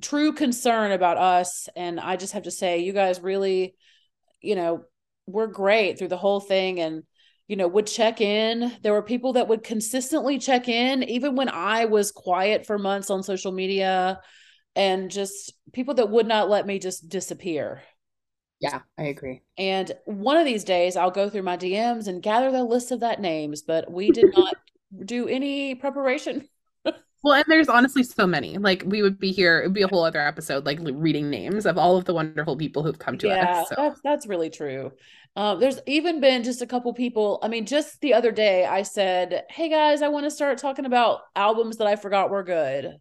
true 0.01 0.33
concern 0.33 0.93
about 0.93 1.19
us 1.19 1.69
and 1.75 1.99
I 1.99 2.15
just 2.15 2.35
have 2.35 2.45
to 2.45 2.51
say 2.53 2.79
you 2.79 2.93
guys 2.93 3.21
really 3.21 3.75
you 4.41 4.55
know, 4.55 4.85
we're 5.27 5.49
great 5.49 5.99
through 5.99 6.09
the 6.09 6.17
whole 6.17 6.41
thing 6.41 6.79
and 6.79 7.03
you 7.49 7.57
know, 7.57 7.67
would 7.67 7.89
check 7.89 8.21
in. 8.21 8.73
There 8.83 8.93
were 8.93 9.03
people 9.03 9.33
that 9.33 9.49
would 9.49 9.65
consistently 9.65 10.39
check 10.39 10.69
in, 10.69 11.05
even 11.05 11.37
when 11.37 11.49
I 11.49 11.85
was 11.85 12.11
quiet 12.11 12.67
for 12.67 12.77
months 12.77 13.09
on 13.09 13.23
social 13.23 13.53
media, 13.53 14.21
and 14.75 15.13
just 15.13 15.53
people 15.73 15.95
that 15.95 16.11
would 16.11 16.27
not 16.27 16.51
let 16.51 16.67
me 16.67 16.81
just 16.81 17.09
disappear. 17.09 17.83
Yeah, 18.61 18.81
I 18.99 19.05
agree. 19.05 19.43
And 19.59 19.93
one 20.07 20.37
of 20.37 20.47
these 20.47 20.65
days 20.65 20.97
I'll 20.97 21.11
go 21.11 21.29
through 21.29 21.43
my 21.43 21.57
DMs 21.57 22.09
and 22.09 22.23
gather 22.23 22.51
the 22.51 22.65
list 22.65 22.91
of 22.91 23.01
that 23.01 23.21
names, 23.21 23.63
but 23.63 23.91
we 23.91 24.11
did 24.11 24.33
not 24.37 24.57
do 25.05 25.29
any 25.29 25.75
preparation. 25.75 26.49
Well, 27.25 27.35
and 27.35 27.45
there's 27.49 27.69
honestly 27.69 28.05
so 28.05 28.25
many. 28.25 28.57
Like 28.57 28.85
we 28.87 29.03
would 29.03 29.19
be 29.19 29.33
here, 29.33 29.59
it 29.59 29.65
would 29.65 29.75
be 29.75 29.83
a 29.83 29.89
whole 29.89 30.05
other 30.05 30.21
episode, 30.21 30.65
like 30.65 30.79
reading 30.81 31.29
names 31.29 31.67
of 31.67 31.77
all 31.77 31.97
of 31.97 32.05
the 32.05 32.15
wonderful 32.15 32.57
people 32.57 32.85
who've 32.85 32.99
come 33.01 33.19
to 33.19 33.27
yeah, 33.27 33.63
us. 33.63 33.69
So. 33.69 33.75
that's 33.77 34.01
that's 34.05 34.27
really 34.29 34.49
true. 34.49 34.93
Um, 35.35 35.59
there's 35.59 35.81
even 35.87 36.21
been 36.21 36.45
just 36.45 36.63
a 36.63 36.67
couple 36.67 36.95
people. 36.95 37.41
I 37.43 37.49
mean, 37.49 37.67
just 37.67 38.01
the 38.01 38.15
other 38.15 38.31
day, 38.31 38.65
I 38.65 38.83
said, 38.83 39.45
"Hey 39.51 39.69
guys, 39.69 40.03
I 40.03 40.09
want 40.09 40.25
to 40.25 40.31
start 40.31 40.59
talking 40.59 40.85
about 40.85 41.23
albums 41.35 41.79
that 41.79 41.89
I 41.89 41.97
forgot 41.97 42.31
were 42.31 42.45
good." 42.45 42.97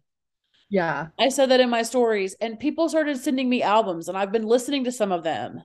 Yeah, 0.68 1.08
I 1.18 1.28
said 1.28 1.50
that 1.50 1.60
in 1.60 1.70
my 1.70 1.82
stories, 1.82 2.34
and 2.40 2.58
people 2.58 2.88
started 2.88 3.18
sending 3.18 3.48
me 3.48 3.62
albums, 3.62 4.08
and 4.08 4.18
I've 4.18 4.32
been 4.32 4.46
listening 4.46 4.84
to 4.84 4.92
some 4.92 5.12
of 5.12 5.22
them. 5.22 5.62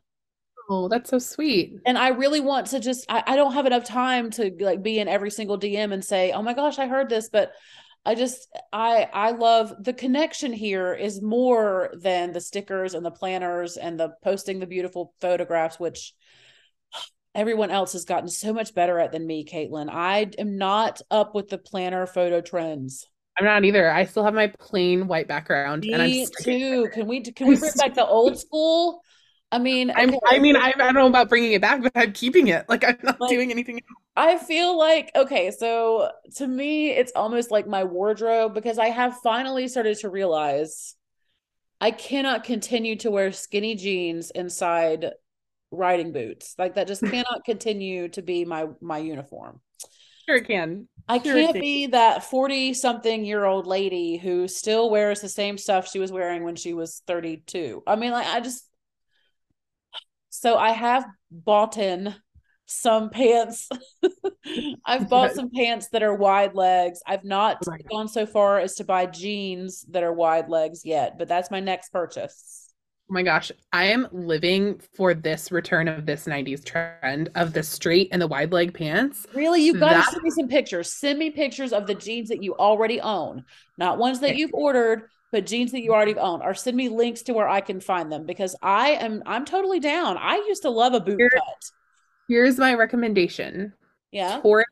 Oh, 0.69 0.87
that's 0.87 1.09
so 1.09 1.19
sweet. 1.19 1.73
And 1.85 1.97
I 1.97 2.09
really 2.09 2.39
want 2.39 2.67
to 2.67 2.79
just. 2.79 3.05
I, 3.09 3.23
I 3.25 3.35
don't 3.35 3.53
have 3.53 3.65
enough 3.65 3.83
time 3.83 4.29
to 4.31 4.55
like 4.59 4.83
be 4.83 4.99
in 4.99 5.07
every 5.07 5.31
single 5.31 5.57
DM 5.57 5.91
and 5.91 6.05
say, 6.05 6.31
"Oh 6.31 6.41
my 6.41 6.53
gosh, 6.53 6.77
I 6.79 6.87
heard 6.87 7.09
this," 7.09 7.29
but 7.29 7.51
I 8.05 8.15
just 8.15 8.47
I 8.71 9.09
I 9.13 9.31
love 9.31 9.73
the 9.83 9.93
connection 9.93 10.53
here 10.53 10.93
is 10.93 11.21
more 11.21 11.93
than 11.99 12.31
the 12.31 12.41
stickers 12.41 12.93
and 12.93 13.05
the 13.05 13.11
planners 13.11 13.77
and 13.77 13.99
the 13.99 14.13
posting 14.23 14.59
the 14.59 14.67
beautiful 14.67 15.13
photographs, 15.19 15.79
which 15.79 16.13
everyone 17.35 17.69
else 17.69 17.93
has 17.93 18.05
gotten 18.05 18.29
so 18.29 18.53
much 18.53 18.73
better 18.73 18.99
at 18.99 19.11
than 19.11 19.25
me, 19.25 19.45
Caitlin. 19.45 19.89
I 19.91 20.31
am 20.37 20.57
not 20.57 21.01
up 21.11 21.35
with 21.35 21.49
the 21.49 21.57
planner 21.57 22.07
photo 22.07 22.41
trends. 22.41 23.07
I'm 23.37 23.45
not 23.45 23.63
either. 23.65 23.89
I 23.89 24.05
still 24.05 24.23
have 24.23 24.33
my 24.33 24.47
plain 24.47 25.07
white 25.07 25.27
background. 25.27 25.83
Me 25.83 25.93
and 25.93 26.01
I'm 26.01 26.11
too. 26.43 26.89
Can 26.93 27.07
we 27.07 27.21
can 27.21 27.47
we 27.47 27.55
bring 27.55 27.71
back 27.77 27.95
the 27.95 28.05
old 28.05 28.37
school? 28.39 29.01
I 29.51 29.59
mean, 29.59 29.91
I'm, 29.93 30.09
okay. 30.09 30.19
I 30.29 30.39
mean, 30.39 30.55
I, 30.55 30.69
I 30.69 30.71
don't 30.77 30.93
know 30.93 31.07
about 31.07 31.27
bringing 31.27 31.51
it 31.53 31.61
back, 31.61 31.81
but 31.83 31.91
I'm 31.95 32.13
keeping 32.13 32.47
it. 32.47 32.65
Like 32.69 32.83
I'm 32.85 32.97
not 33.03 33.19
Like, 33.19 33.29
doing 33.29 33.51
anything. 33.51 33.75
else. 33.77 33.83
I 34.15 34.37
feel 34.37 34.77
like 34.77 35.11
okay, 35.15 35.51
so 35.51 36.11
to 36.35 36.47
me 36.47 36.89
it's 36.91 37.11
almost 37.15 37.51
like 37.51 37.67
my 37.67 37.83
wardrobe 37.83 38.53
because 38.53 38.77
I 38.77 38.87
have 38.87 39.17
finally 39.23 39.67
started 39.67 39.97
to 39.99 40.09
realize 40.09 40.95
I 41.81 41.91
cannot 41.91 42.43
continue 42.45 42.97
to 42.97 43.11
wear 43.11 43.31
skinny 43.31 43.75
jeans 43.75 44.31
inside 44.31 45.11
riding 45.71 46.13
boots. 46.13 46.55
Like 46.57 46.75
that 46.75 46.87
just 46.87 47.03
cannot 47.07 47.45
continue 47.45 48.09
to 48.09 48.21
be 48.21 48.45
my 48.45 48.67
my 48.81 48.99
uniform. 48.99 49.61
Sure 50.27 50.37
it 50.37 50.47
can. 50.47 50.87
I 51.11 51.19
can't 51.19 51.53
can. 51.53 51.61
be 51.61 51.87
that 51.87 52.23
40 52.23 52.73
something 52.73 53.25
year 53.25 53.43
old 53.43 53.67
lady 53.67 54.17
who 54.17 54.47
still 54.47 54.89
wears 54.89 55.19
the 55.19 55.29
same 55.29 55.57
stuff 55.57 55.89
she 55.89 55.99
was 55.99 56.11
wearing 56.11 56.43
when 56.43 56.55
she 56.55 56.73
was 56.73 57.01
32. 57.05 57.83
I 57.85 57.95
mean 57.97 58.11
like 58.11 58.27
I 58.27 58.39
just 58.39 58.63
so 60.29 60.57
I 60.57 60.71
have 60.71 61.05
bought 61.29 61.77
in 61.77 62.15
some 62.65 63.09
pants. 63.09 63.67
I've 64.85 65.09
bought 65.09 65.33
some 65.33 65.49
pants 65.51 65.89
that 65.89 66.03
are 66.03 66.15
wide 66.15 66.55
legs. 66.55 67.01
I've 67.05 67.25
not 67.25 67.61
gone 67.89 68.07
so 68.07 68.25
far 68.25 68.59
as 68.59 68.75
to 68.75 68.85
buy 68.85 69.05
jeans 69.05 69.85
that 69.89 70.03
are 70.03 70.13
wide 70.13 70.47
legs 70.47 70.85
yet, 70.85 71.17
but 71.17 71.27
that's 71.27 71.51
my 71.51 71.59
next 71.59 71.91
purchase. 71.91 72.60
Oh 73.11 73.13
my 73.13 73.23
gosh, 73.23 73.51
I 73.73 73.87
am 73.87 74.07
living 74.13 74.79
for 74.95 75.13
this 75.13 75.51
return 75.51 75.89
of 75.89 76.05
this 76.05 76.27
90s 76.27 76.63
trend 76.63 77.27
of 77.35 77.51
the 77.51 77.61
straight 77.61 78.07
and 78.13 78.21
the 78.21 78.27
wide 78.27 78.53
leg 78.53 78.73
pants. 78.73 79.27
Really, 79.33 79.61
you've 79.65 79.81
got 79.81 79.89
to 79.89 79.95
That- 79.95 80.11
send 80.11 80.23
me 80.23 80.29
some 80.29 80.47
pictures. 80.47 80.93
Send 80.93 81.19
me 81.19 81.29
pictures 81.29 81.73
of 81.73 81.87
the 81.87 81.93
jeans 81.95 82.29
that 82.29 82.41
you 82.41 82.55
already 82.55 83.01
own, 83.01 83.43
not 83.77 83.97
ones 83.97 84.21
that 84.21 84.37
you've 84.37 84.53
ordered, 84.53 85.09
but 85.33 85.45
jeans 85.45 85.73
that 85.73 85.81
you 85.81 85.91
already 85.93 86.15
own. 86.15 86.41
Or 86.41 86.53
send 86.53 86.77
me 86.77 86.87
links 86.87 87.21
to 87.23 87.33
where 87.33 87.49
I 87.49 87.59
can 87.59 87.81
find 87.81 88.09
them 88.09 88.25
because 88.25 88.55
I 88.61 88.91
am 88.91 89.23
I'm 89.25 89.43
totally 89.43 89.81
down. 89.81 90.15
I 90.17 90.35
used 90.47 90.61
to 90.61 90.69
love 90.69 90.93
a 90.93 91.01
boot 91.01 91.17
Here- 91.19 91.31
cut. 91.31 91.71
Here's 92.29 92.57
my 92.57 92.75
recommendation. 92.75 93.73
Yeah. 94.13 94.39
Torrid, 94.39 94.67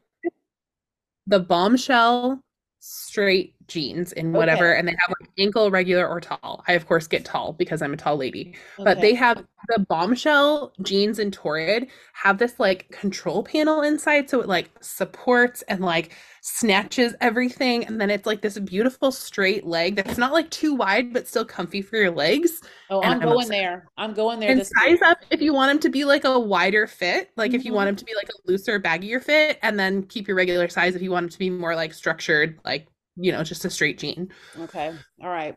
the 1.28 1.42
bombshell 1.42 2.42
straight 2.80 3.54
jeans 3.70 4.12
in 4.14 4.34
whatever, 4.34 4.74
and 4.74 4.88
they 4.88 4.92
have 4.92 5.16
like 5.22 5.30
ankle, 5.38 5.72
regular, 5.72 6.08
or 6.08 6.20
tall. 6.20 6.64
I 6.68 6.74
of 6.74 6.88
course 6.88 7.08
get 7.08 7.24
tall 7.24 7.54
because 7.54 7.82
I'm 7.82 7.94
a 7.94 7.98
tall 7.98 8.18
lady. 8.18 8.56
But 8.78 9.00
they 9.00 9.14
have 9.14 9.46
the 9.68 9.86
bombshell 9.88 10.74
jeans 10.82 11.20
in 11.20 11.32
Torrid 11.32 11.88
have 12.14 12.38
this 12.38 12.60
like 12.60 12.90
control 12.90 13.44
panel 13.44 13.82
inside, 13.82 14.30
so 14.30 14.42
it 14.42 14.48
like 14.48 14.70
supports 14.82 15.62
and 15.64 15.82
like 15.82 16.16
snatches 16.42 17.14
everything, 17.22 17.86
and 17.86 18.00
then 18.00 18.10
it's 18.10 18.26
like 18.26 18.42
this 18.42 18.58
beautiful 18.60 19.12
straight 19.12 19.66
leg 19.66 19.96
that's 19.96 20.18
not 20.18 20.34
like 20.34 20.50
too 20.50 20.74
wide 20.74 21.14
but 21.14 21.28
still 21.28 21.46
comfy 21.46 21.82
for 21.82 21.98
your 21.98 22.12
legs. 22.12 22.62
Oh, 22.90 23.02
and 23.02 23.14
I'm 23.14 23.20
I'm 23.22 23.28
going 23.28 23.34
obsessed. 23.34 23.52
there. 23.52 23.88
I'm 23.98 24.14
going 24.14 24.40
there 24.40 24.52
And 24.52 24.60
this 24.60 24.72
size 24.76 24.92
week. 24.92 25.06
up 25.06 25.18
if 25.30 25.42
you 25.42 25.54
want 25.54 25.70
them 25.70 25.80
to 25.80 25.90
be 25.90 26.06
like 26.06 26.26
a 26.26 26.40
wider 26.40 26.88
fit, 26.88 27.30
like 27.36 27.54
if 27.54 27.64
you 27.66 27.74
want 27.74 27.88
mm-hmm. 27.88 27.96
them 27.96 27.96
to 27.98 28.06
be 28.06 28.16
like 28.16 28.30
a 28.30 28.52
looser, 28.52 28.80
baggier 28.80 29.24
fit, 29.24 29.60
and 29.62 29.80
then 29.80 30.04
keep 30.04 30.28
your 30.28 30.38
regular 30.38 30.68
size 30.68 30.96
if 30.96 31.02
you 31.02 31.12
want 31.12 31.26
them 31.26 31.30
to 31.30 31.40
be 31.40 31.50
more 31.50 31.76
like 31.76 31.94
structured, 31.94 32.60
like 32.66 32.88
you 33.20 33.32
know, 33.32 33.44
just 33.44 33.66
a 33.66 33.70
straight 33.70 34.00
jean. 34.00 34.30
Okay. 34.60 34.94
All 35.22 35.30
right. 35.30 35.56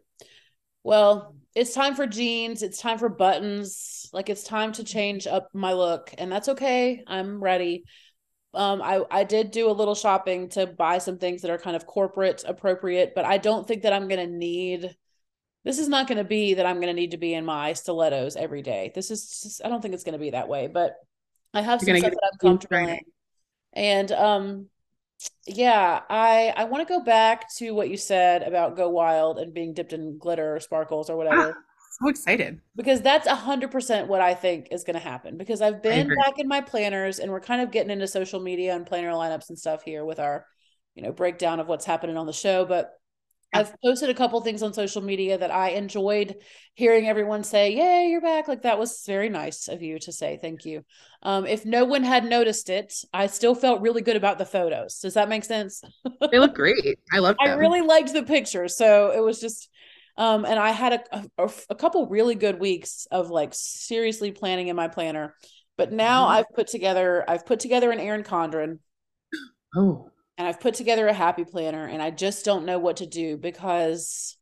Well, 0.85 1.37
it's 1.55 1.75
time 1.75 1.95
for 1.95 2.07
jeans. 2.07 2.63
It's 2.63 2.81
time 2.81 2.99
for 2.99 3.09
buttons. 3.09 4.09
Like 4.13 4.29
it's 4.29 4.43
time 4.43 4.73
to 4.73 4.85
change 4.85 5.27
up 5.27 5.49
my 5.55 5.73
look, 5.73 6.13
and 6.19 6.31
that's 6.31 6.49
okay. 6.49 7.05
I'm 7.07 7.43
ready. 7.43 7.85
Um, 8.55 8.83
I 8.83 9.03
I 9.11 9.25
did 9.25 9.51
do 9.51 9.71
a 9.71 9.73
little 9.73 9.95
shopping 9.95 10.49
to 10.51 10.67
buy 10.67 10.99
some 10.99 11.19
things 11.19 11.43
that 11.43 11.51
are 11.51 11.59
kind 11.59 11.77
of 11.77 11.87
corporate 11.87 12.45
appropriate, 12.47 13.13
but 13.15 13.25
I 13.25 13.39
don't 13.39 13.67
think 13.67 13.83
that 13.83 13.93
I'm 13.93 14.09
gonna 14.09 14.27
need. 14.27 14.95
This 15.65 15.79
is 15.79 15.89
not 15.89 16.09
gonna 16.09 16.25
be 16.25 16.55
that 16.55 16.67
I'm 16.67 16.81
gonna 16.81 16.93
need 16.93 17.13
to 17.13 17.19
be 17.19 17.35
in 17.35 17.45
my 17.45 17.73
stilettos 17.75 18.35
every 18.37 18.63
day. 18.63 18.91
This 18.95 19.11
is 19.11 19.41
just, 19.43 19.65
I 19.65 19.69
don't 19.69 19.81
think 19.81 19.95
it's 19.95 20.05
gonna 20.05 20.19
be 20.19 20.31
that 20.31 20.49
way, 20.49 20.67
but 20.67 20.97
I 21.55 21.63
have 21.63 21.81
You're 21.83 21.97
some 21.97 22.11
stuff 22.11 22.13
that 22.13 22.31
I'm 22.33 22.39
comfortable 22.39 22.89
in. 22.89 23.01
And 23.73 24.13
um 24.13 24.67
yeah, 25.47 26.01
I 26.09 26.53
I 26.57 26.65
want 26.65 26.87
to 26.87 26.93
go 26.93 27.01
back 27.05 27.53
to 27.57 27.73
what 27.73 27.91
you 27.91 27.97
said 27.97 28.43
about 28.43 28.77
Go 28.77 28.89
Wild 28.91 29.39
and 29.39 29.53
being 29.55 29.75
dipped 29.75 29.93
in 29.93 30.19
glitter 30.19 30.57
or 30.57 30.61
sparkles 30.61 31.11
or 31.11 31.15
Ah, 31.31 31.49
whatever 31.49 31.57
so 32.01 32.09
excited. 32.09 32.61
because 32.77 33.03
that's 33.03 33.27
a 33.27 33.35
hundred 33.35 33.71
percent 33.71 34.09
what 34.09 34.21
I 34.21 34.35
think 34.35 34.69
is 34.71 34.85
going 34.85 34.95
to 34.95 35.01
happen 35.01 35.37
because 35.37 35.61
I've 35.61 35.83
been 35.83 36.09
back 36.25 36.39
in 36.39 36.49
my 36.49 36.61
planners 36.61 37.19
and 37.19 37.31
we're 37.31 37.41
kind 37.41 37.61
of 37.63 37.71
getting 37.71 37.91
into 37.91 38.07
social 38.09 38.41
media 38.41 38.75
and 38.75 38.87
planner 38.87 39.11
lineups 39.13 39.49
and 39.51 39.59
stuff 39.59 39.83
here 39.83 40.05
with 40.05 40.19
our 40.19 40.47
you 40.95 41.03
know 41.03 41.13
breakdown 41.13 41.61
of 41.61 41.69
what's 41.69 41.85
happening 41.87 42.17
on 42.17 42.27
the 42.27 42.33
show 42.33 42.65
but. 42.65 42.93
I've 43.53 43.75
posted 43.85 44.09
a 44.11 44.15
couple 44.15 44.41
things 44.41 44.63
on 44.63 44.73
social 44.73 45.03
media 45.03 45.37
that 45.39 45.51
I 45.51 45.71
enjoyed 45.71 46.37
hearing 46.75 47.07
everyone 47.07 47.45
say, 47.45 47.73
"Yay, 47.75 48.09
you're 48.09 48.21
back!" 48.21 48.49
Like 48.49 48.63
that 48.63 48.79
was 48.79 49.05
very 49.07 49.29
nice 49.29 49.69
of 49.69 49.83
you 49.83 49.99
to 50.01 50.13
say. 50.13 50.39
Thank 50.41 50.65
you. 50.65 50.85
Um, 51.23 51.47
if 51.47 51.65
no 51.67 51.85
one 51.85 52.03
had 52.03 52.25
noticed 52.25 52.71
it, 52.71 52.95
I 53.13 53.27
still 53.27 53.55
felt 53.55 53.83
really 53.83 54.03
good 54.03 54.17
about 54.17 54.39
the 54.39 54.47
photos. 54.47 54.99
Does 55.01 55.15
that 55.15 55.29
make 55.29 55.45
sense? 55.45 55.83
They 56.31 56.39
look 56.39 56.55
great. 56.55 56.99
I 57.13 57.19
love 57.19 57.37
I 57.41 57.55
really 57.55 57.83
liked 57.83 58.13
the 58.13 58.23
pictures, 58.23 58.77
so 58.77 59.11
it 59.13 59.21
was 59.23 59.41
just. 59.41 59.69
Um, 60.19 60.45
and 60.45 60.59
I 60.59 60.73
had 60.73 60.93
a, 61.11 61.25
a 61.39 61.51
a 61.71 61.75
couple 61.75 62.07
really 62.07 62.35
good 62.35 62.61
weeks 62.61 63.07
of 63.11 63.31
like 63.31 63.53
seriously 63.55 64.31
planning 64.31 64.69
in 64.69 64.77
my 64.77 64.89
planner, 64.89 65.35
but 65.79 65.91
now 65.91 66.27
Mhm. 66.27 66.31
I've 66.33 66.51
put 66.55 66.67
together 66.67 67.25
I've 67.27 67.47
put 67.47 67.61
together 67.61 67.91
an 67.91 67.99
Erin 67.99 68.23
Condren 68.23 68.79
Oh, 69.75 70.11
and 70.39 70.49
I've 70.49 70.61
put 70.61 70.75
together 70.75 71.07
a 71.09 71.13
happy 71.15 71.45
planner, 71.45 71.87
and 71.87 72.03
I 72.03 72.11
just 72.11 72.45
don't 72.45 72.67
know 72.67 72.79
what 72.79 72.99
to 72.99 73.07
do 73.07 73.37
because 73.37 74.37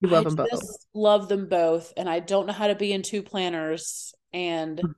you 0.00 0.08
love 0.08 0.24
I 0.24 0.24
them 0.24 0.36
both. 0.36 0.50
just 0.50 0.86
love 0.94 1.28
them 1.28 1.48
both, 1.48 1.92
and 1.96 2.08
I 2.08 2.20
don't 2.20 2.46
know 2.46 2.52
how 2.52 2.68
to 2.68 2.74
be 2.74 2.92
in 2.92 3.02
two 3.02 3.22
planners. 3.22 4.14
And 4.32 4.82
Hmm. 4.82 4.92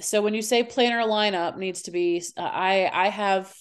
so 0.00 0.20
when 0.22 0.34
you 0.34 0.42
say 0.42 0.62
planner 0.62 1.02
lineup 1.02 1.56
needs 1.56 1.82
to 1.82 1.90
be, 1.90 2.22
uh, 2.36 2.42
I 2.42 2.90
I 2.92 3.08
have 3.08 3.54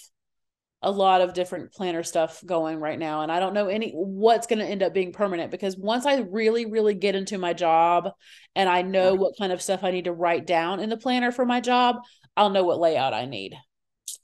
a 0.83 0.91
lot 0.91 1.21
of 1.21 1.33
different 1.33 1.73
planner 1.73 2.03
stuff 2.03 2.43
going 2.45 2.79
right 2.79 2.99
now, 2.99 3.21
and 3.21 3.31
I 3.31 3.39
don't 3.39 3.53
know 3.55 3.67
any 3.67 3.91
what's 3.93 4.47
going 4.47 4.59
to 4.59 4.65
end 4.65 4.83
up 4.83 4.93
being 4.93 5.13
permanent 5.13 5.51
because 5.51 5.77
once 5.77 6.05
I 6.05 6.19
really 6.19 6.65
really 6.67 6.95
get 6.95 7.15
into 7.15 7.37
my 7.39 7.53
job 7.53 8.11
and 8.55 8.69
I 8.69 8.83
know 8.83 9.15
what 9.15 9.37
kind 9.39 9.51
of 9.53 9.61
stuff 9.61 9.83
I 9.83 9.91
need 9.91 10.05
to 10.05 10.13
write 10.13 10.47
down 10.47 10.79
in 10.81 10.89
the 10.89 10.97
planner 10.97 11.31
for 11.31 11.45
my 11.45 11.61
job, 11.61 11.97
I'll 12.37 12.51
know 12.51 12.63
what 12.65 12.79
layout 12.79 13.13
I 13.13 13.25
need. 13.25 13.55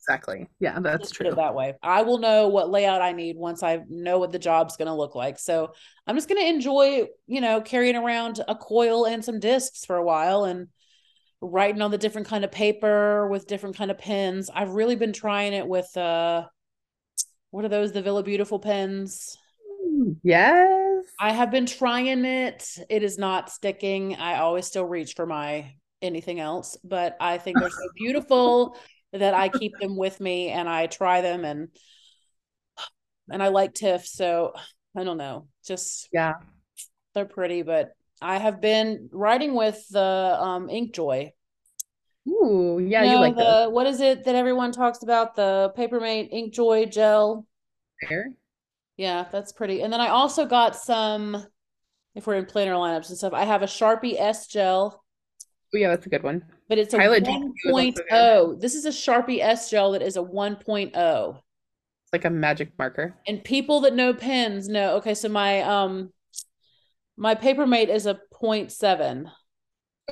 Exactly. 0.02 0.48
Yeah, 0.60 0.80
that's 0.80 1.02
Let's 1.02 1.12
true. 1.12 1.36
that 1.36 1.54
way. 1.54 1.76
I 1.84 2.02
will 2.02 2.18
know 2.18 2.48
what 2.48 2.72
layout 2.72 3.04
I 3.04 3.12
need 3.12 3.38
once 3.38 3.62
I 3.62 3.82
know 3.88 4.18
what 4.18 4.32
the 4.32 4.40
job's 4.40 4.76
going 4.76 4.88
to 4.88 4.96
look 4.96 5.14
like. 5.14 5.38
So 5.38 5.74
I'm 6.08 6.16
just 6.16 6.28
going 6.28 6.42
to 6.42 6.48
enjoy, 6.48 7.08
you 7.28 7.40
know, 7.40 7.62
carrying 7.62 7.96
around 7.96 8.44
a 8.48 8.56
coil 8.56 9.06
and 9.06 9.24
some 9.24 9.40
discs 9.40 9.86
for 9.86 9.98
a 9.98 10.04
while 10.04 10.46
and 10.46 10.70
writing 11.40 11.84
on 11.84 11.92
the 11.92 12.00
different 12.00 12.28
kind 12.28 12.44
of 12.44 12.52
paper 12.52 13.28
with 13.28 13.46
different 13.46 13.78
kind 13.78 13.92
of 13.92 14.00
pens. 14.00 14.50
I've 14.54 14.72
really 14.72 14.96
been 14.96 15.14
trying 15.14 15.54
it 15.54 15.68
with 15.68 15.96
uh 15.96 16.46
what 17.52 17.66
are 17.66 17.70
those 17.70 17.92
the 17.92 18.02
Villa 18.02 18.24
Beautiful 18.24 18.60
pens? 18.60 19.38
Yes. 20.24 21.06
I 21.20 21.32
have 21.32 21.52
been 21.52 21.66
trying 21.68 22.26
it. 22.26 22.68
It 22.90 23.04
is 23.04 23.18
not 23.18 23.52
sticking. 23.52 24.16
I 24.16 24.40
always 24.40 24.66
still 24.66 24.86
reach 24.86 25.14
for 25.14 25.26
my 25.26 25.76
anything 26.02 26.40
else, 26.40 26.78
but 26.84 27.18
I 27.20 27.38
think 27.38 27.60
they're 27.60 27.70
so 27.70 27.90
beautiful 27.96 28.78
that 29.14 29.34
I 29.34 29.50
keep 29.50 29.78
them 29.80 29.98
with 29.98 30.20
me 30.20 30.50
and 30.50 30.70
I 30.70 30.88
try 30.88 31.22
them 31.22 31.46
and 31.46 31.70
and 33.30 33.42
I 33.42 33.48
like 33.50 33.74
TIFF, 33.74 34.06
so 34.06 34.54
I 34.96 35.04
don't 35.04 35.18
know. 35.18 35.48
Just 35.66 36.10
Yeah. 36.12 36.34
they're 37.14 37.26
pretty, 37.26 37.62
but 37.62 37.92
I 38.22 38.38
have 38.38 38.62
been 38.62 39.10
writing 39.12 39.56
with 39.56 39.88
the 39.90 40.38
um 40.40 40.68
Inkjoy. 40.68 41.32
Ooh, 42.28 42.80
yeah, 42.80 43.04
you, 43.04 43.12
you 43.12 43.18
like 43.18 43.36
the 43.36 43.44
those. 43.44 43.74
what 43.74 43.88
is 43.88 44.00
it 44.02 44.26
that 44.26 44.36
everyone 44.36 44.72
talks 44.72 45.02
about? 45.04 45.36
The 45.36 45.72
Papermate 45.76 46.32
Inkjoy 46.32 46.92
gel. 46.92 47.46
There. 48.10 48.32
Yeah, 48.98 49.26
that's 49.32 49.52
pretty. 49.52 49.82
And 49.82 49.92
then 49.92 50.02
I 50.02 50.10
also 50.10 50.46
got 50.46 50.76
some, 50.76 51.46
if 52.14 52.28
we're 52.28 52.36
in 52.36 52.46
planner 52.46 52.74
lineups 52.74 53.10
and 53.10 53.18
stuff, 53.18 53.34
I 53.34 53.46
have 53.46 53.64
a 53.64 53.68
Sharpie 53.68 54.20
S 54.20 54.48
gel, 54.48 55.04
Oh, 55.74 55.78
yeah, 55.78 55.88
that's 55.88 56.06
a 56.06 56.10
good 56.10 56.24
one. 56.24 56.44
But 56.72 56.80
it's 56.80 56.94
a 56.94 56.98
Pilot 57.00 57.26
1.0. 57.26 58.62
This 58.62 58.76
is 58.76 58.86
a 58.86 58.92
Sharpie 58.92 59.42
S 59.42 59.70
gel 59.70 59.92
that 59.92 60.02
is 60.02 60.16
a 60.16 60.22
1.0. 60.22 61.36
It's 61.36 62.14
like 62.14 62.24
a 62.24 62.30
magic 62.30 62.72
marker. 62.80 63.14
And 63.28 63.44
people 63.44 63.82
that 63.82 63.94
know 63.94 64.14
pens 64.14 64.70
know, 64.70 64.96
okay, 64.96 65.14
so 65.14 65.28
my 65.28 65.64
um 65.64 66.14
my 67.18 67.36
Papermate 67.36 67.90
is 67.90 68.06
a 68.06 68.22
0.7. 68.42 69.30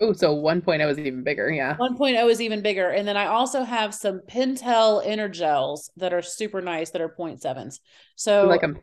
Oh, 0.02 0.11
so 0.11 0.36
1.0 0.36 0.90
is 0.90 0.99
even 0.99 1.23
bigger. 1.23 1.49
Yeah. 1.49 1.77
1.0 1.77 2.30
is 2.30 2.41
even 2.41 2.61
bigger. 2.61 2.90
And 2.90 3.07
then 3.07 3.15
I 3.15 3.27
also 3.27 3.64
have 3.64 3.95
some 3.95 4.19
Pentel 4.30 5.02
EnerGels 5.07 5.91
that 5.95 6.11
are 6.11 6.22
super 6.22 6.60
nice 6.60 6.90
that 6.90 7.02
are 7.02 7.15
0.7s. 7.18 7.80
So 8.18 8.48
like 8.48 8.60
them. 8.60 8.80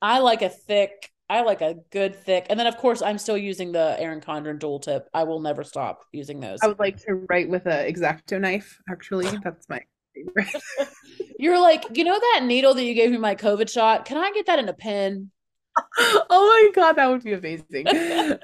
I 0.00 0.20
like 0.20 0.42
a 0.42 0.48
thick, 0.48 1.11
I 1.32 1.40
like 1.40 1.62
a 1.62 1.76
good 1.90 2.14
thick. 2.14 2.46
And 2.50 2.60
then 2.60 2.66
of 2.66 2.76
course 2.76 3.00
I'm 3.00 3.16
still 3.16 3.38
using 3.38 3.72
the 3.72 3.96
Erin 3.98 4.20
Condren 4.20 4.58
dual 4.58 4.78
tip. 4.78 5.08
I 5.14 5.24
will 5.24 5.40
never 5.40 5.64
stop 5.64 6.04
using 6.12 6.40
those. 6.40 6.58
I 6.62 6.66
would 6.66 6.78
like 6.78 6.98
to 7.06 7.14
write 7.30 7.48
with 7.48 7.64
a 7.64 7.90
exacto 7.90 8.38
knife, 8.38 8.78
actually. 8.90 9.24
That's 9.42 9.66
my 9.66 9.80
favorite. 10.14 10.62
You're 11.38 11.58
like, 11.58 11.96
you 11.96 12.04
know 12.04 12.20
that 12.20 12.40
needle 12.44 12.74
that 12.74 12.84
you 12.84 12.92
gave 12.92 13.10
me 13.10 13.16
my 13.16 13.34
COVID 13.34 13.70
shot? 13.70 14.04
Can 14.04 14.18
I 14.18 14.30
get 14.32 14.44
that 14.44 14.58
in 14.58 14.68
a 14.68 14.74
pen? 14.74 15.30
oh 15.98 16.26
my 16.28 16.70
god, 16.74 16.96
that 16.96 17.08
would 17.08 17.24
be 17.24 17.32
amazing. 17.32 17.88
Uh, 17.88 18.36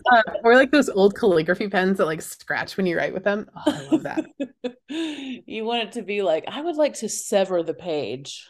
or 0.42 0.54
like 0.54 0.70
those 0.70 0.88
old 0.88 1.14
calligraphy 1.14 1.68
pens 1.68 1.98
that 1.98 2.06
like 2.06 2.22
scratch 2.22 2.78
when 2.78 2.86
you 2.86 2.96
write 2.96 3.12
with 3.12 3.24
them. 3.24 3.50
Oh, 3.54 3.62
I 3.66 3.88
love 3.90 4.02
that. 4.04 4.24
you 5.46 5.62
want 5.66 5.88
it 5.88 5.92
to 5.92 6.02
be 6.02 6.22
like, 6.22 6.44
I 6.48 6.62
would 6.62 6.76
like 6.76 6.94
to 6.94 7.08
sever 7.10 7.62
the 7.62 7.74
page. 7.74 8.48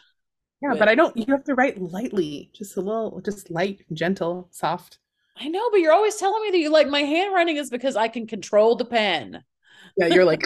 Yeah, 0.61 0.75
but 0.77 0.89
I 0.89 0.95
don't. 0.95 1.15
You 1.15 1.25
have 1.29 1.43
to 1.45 1.55
write 1.55 1.81
lightly, 1.81 2.49
just 2.53 2.77
a 2.77 2.81
little, 2.81 3.21
just 3.21 3.49
light, 3.49 3.85
gentle, 3.93 4.49
soft. 4.51 4.99
I 5.37 5.47
know, 5.47 5.69
but 5.71 5.79
you're 5.79 5.93
always 5.93 6.17
telling 6.17 6.43
me 6.43 6.51
that 6.51 6.57
you 6.57 6.69
like 6.69 6.87
my 6.87 7.01
handwriting 7.01 7.57
is 7.57 7.69
because 7.69 7.95
I 7.95 8.09
can 8.09 8.27
control 8.27 8.75
the 8.75 8.85
pen. 8.85 9.43
Yeah, 9.97 10.07
you're 10.07 10.25
like. 10.25 10.43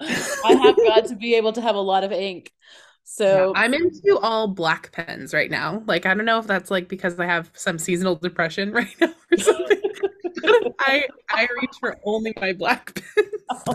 I 0.00 0.52
have 0.52 0.76
got 0.76 1.06
to 1.06 1.16
be 1.16 1.34
able 1.34 1.52
to 1.54 1.60
have 1.60 1.74
a 1.74 1.80
lot 1.80 2.04
of 2.04 2.12
ink. 2.12 2.52
So 3.04 3.52
Yeah, 3.54 3.60
I'm 3.60 3.74
into 3.74 4.18
all 4.20 4.48
black 4.48 4.92
pens 4.92 5.32
right 5.32 5.50
now. 5.50 5.82
Like, 5.86 6.06
I 6.06 6.14
don't 6.14 6.26
know 6.26 6.38
if 6.38 6.46
that's 6.46 6.70
like 6.70 6.88
because 6.88 7.18
I 7.18 7.24
have 7.26 7.50
some 7.54 7.78
seasonal 7.78 8.16
depression 8.16 8.70
right 8.72 8.94
now 9.00 9.14
or 9.32 9.38
something. 9.38 9.80
I 10.80 11.06
I 11.30 11.48
reach 11.60 11.74
for 11.80 11.96
only 12.04 12.34
my 12.40 12.52
black 12.52 12.94
pens. 12.94 13.28
Oh 13.50 13.74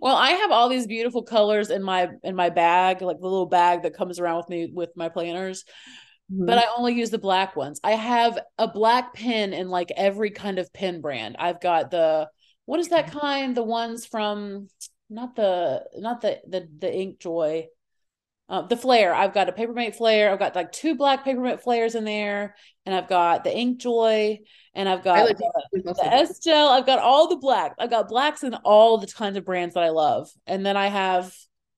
well, 0.00 0.16
I 0.16 0.30
have 0.30 0.50
all 0.50 0.68
these 0.68 0.86
beautiful 0.86 1.22
colors 1.22 1.70
in 1.70 1.82
my 1.82 2.08
in 2.22 2.34
my 2.34 2.50
bag, 2.50 3.02
like 3.02 3.18
the 3.18 3.28
little 3.28 3.46
bag 3.46 3.82
that 3.82 3.96
comes 3.96 4.18
around 4.18 4.38
with 4.38 4.48
me 4.48 4.70
with 4.72 4.90
my 4.96 5.08
planners. 5.08 5.64
But 6.28 6.58
mm-hmm. 6.58 6.70
I 6.70 6.74
only 6.78 6.94
use 6.94 7.10
the 7.10 7.18
black 7.18 7.56
ones. 7.56 7.80
I 7.82 7.92
have 7.92 8.38
a 8.56 8.68
black 8.68 9.14
pen 9.14 9.52
in 9.52 9.68
like 9.68 9.90
every 9.96 10.30
kind 10.30 10.58
of 10.58 10.72
pen 10.72 11.00
brand. 11.00 11.36
I've 11.38 11.60
got 11.60 11.90
the 11.90 12.28
what 12.66 12.80
is 12.80 12.88
that 12.88 13.08
mm-hmm. 13.08 13.18
kind? 13.18 13.56
The 13.56 13.64
ones 13.64 14.06
from 14.06 14.68
not 15.08 15.34
the 15.34 15.84
not 15.96 16.20
the 16.20 16.40
the 16.46 16.68
the 16.78 16.86
Inkjoy. 16.86 17.64
Uh, 18.50 18.62
the 18.62 18.76
flare. 18.76 19.14
I've 19.14 19.32
got 19.32 19.48
a 19.48 19.52
Papermate 19.52 19.94
flare. 19.94 20.32
I've 20.32 20.40
got 20.40 20.56
like 20.56 20.72
two 20.72 20.96
black 20.96 21.24
Papermate 21.24 21.62
flares 21.62 21.94
in 21.94 22.04
there, 22.04 22.56
and 22.84 22.92
I've 22.92 23.08
got 23.08 23.44
the 23.44 23.50
Inkjoy, 23.50 24.38
and 24.74 24.88
I've 24.88 25.04
got 25.04 25.18
Pilot 25.18 25.38
the, 25.38 25.82
the 25.84 26.04
S 26.04 26.40
gel. 26.40 26.68
I've 26.68 26.84
got 26.84 26.98
all 26.98 27.28
the 27.28 27.36
black. 27.36 27.76
I've 27.78 27.90
got 27.90 28.08
blacks 28.08 28.42
in 28.42 28.54
all 28.54 28.98
the 28.98 29.06
kinds 29.06 29.36
of 29.36 29.44
brands 29.44 29.74
that 29.74 29.84
I 29.84 29.90
love, 29.90 30.28
and 30.48 30.66
then 30.66 30.76
I 30.76 30.88
have 30.88 31.32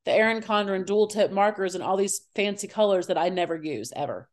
the 0.06 0.12
Erin 0.12 0.42
Condren 0.42 0.86
dual 0.86 1.08
tip 1.08 1.30
markers 1.30 1.74
and 1.74 1.84
all 1.84 1.98
these 1.98 2.22
fancy 2.34 2.68
colors 2.68 3.08
that 3.08 3.18
I 3.18 3.28
never 3.28 3.54
use 3.62 3.92
ever. 3.94 4.30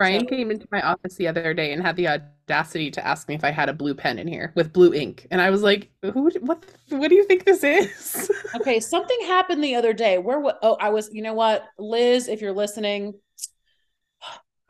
Brian 0.00 0.26
came 0.26 0.50
into 0.50 0.66
my 0.72 0.80
office 0.80 1.16
the 1.16 1.28
other 1.28 1.52
day 1.52 1.74
and 1.74 1.82
had 1.82 1.94
the 1.94 2.08
audacity 2.08 2.90
to 2.90 3.06
ask 3.06 3.28
me 3.28 3.34
if 3.34 3.44
I 3.44 3.50
had 3.50 3.68
a 3.68 3.74
blue 3.74 3.94
pen 3.94 4.18
in 4.18 4.26
here 4.26 4.50
with 4.56 4.72
blue 4.72 4.94
ink, 4.94 5.26
and 5.30 5.42
I 5.42 5.50
was 5.50 5.62
like, 5.62 5.90
"Who? 6.00 6.30
What? 6.40 6.64
What 6.88 7.08
do 7.08 7.14
you 7.14 7.24
think 7.24 7.44
this 7.44 7.62
is?" 7.62 8.32
Okay, 8.56 8.80
something 8.80 9.18
happened 9.26 9.62
the 9.62 9.76
other 9.76 9.92
day. 9.92 10.16
Where 10.16 10.40
what? 10.40 10.58
Oh, 10.62 10.76
I 10.80 10.88
was. 10.88 11.10
You 11.12 11.20
know 11.20 11.34
what, 11.34 11.64
Liz, 11.78 12.28
if 12.28 12.40
you're 12.40 12.54
listening, 12.54 13.12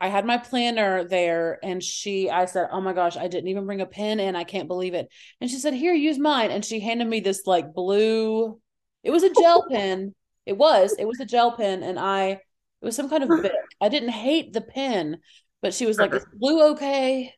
I 0.01 0.09
had 0.09 0.25
my 0.25 0.37
planner 0.37 1.05
there, 1.05 1.59
and 1.63 1.81
she. 1.81 2.29
I 2.29 2.43
said, 2.43 2.67
"Oh 2.69 2.81
my 2.81 2.91
gosh, 2.91 3.15
I 3.15 3.29
didn't 3.29 3.47
even 3.47 3.65
bring 3.65 3.79
a 3.79 3.85
pen 3.85 4.19
in. 4.19 4.35
I 4.35 4.43
can't 4.43 4.67
believe 4.67 4.95
it." 4.95 5.07
And 5.39 5.49
she 5.49 5.59
said, 5.59 5.73
"Here, 5.73 5.93
use 5.93 6.19
mine." 6.19 6.51
And 6.51 6.65
she 6.65 6.81
handed 6.81 7.07
me 7.07 7.21
this 7.21 7.47
like 7.47 7.73
blue. 7.73 8.59
It 9.01 9.11
was 9.11 9.23
a 9.23 9.33
gel 9.33 9.65
pen. 9.71 10.13
It 10.45 10.57
was. 10.57 10.93
It 10.99 11.07
was 11.07 11.21
a 11.21 11.25
gel 11.25 11.55
pen, 11.55 11.83
and 11.83 11.97
I. 11.97 12.41
It 12.81 12.85
was 12.85 12.95
some 12.95 13.09
kind 13.09 13.23
of 13.23 13.29
Bic. 13.41 13.51
I 13.79 13.89
didn't 13.89 14.09
hate 14.09 14.53
the 14.53 14.61
pen, 14.61 15.19
but 15.61 15.73
she 15.73 15.85
was 15.85 15.99
like, 15.99 16.13
"Is 16.13 16.25
blue 16.33 16.71
okay?" 16.71 17.35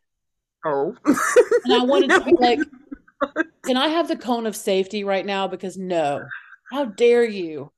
oh, 0.66 0.96
And 1.66 1.74
I 1.74 1.84
wanted 1.84 2.12
to 2.12 2.22
be 2.24 2.34
like, 2.40 2.60
can 3.66 3.78
I 3.78 3.88
have 3.88 4.08
the 4.08 4.16
cone 4.16 4.46
of 4.46 4.56
safety 4.56 5.04
right 5.04 5.26
now? 5.26 5.48
Because 5.48 5.78
no, 5.78 6.26
how 6.72 6.86
dare 6.86 7.24
you? 7.24 7.72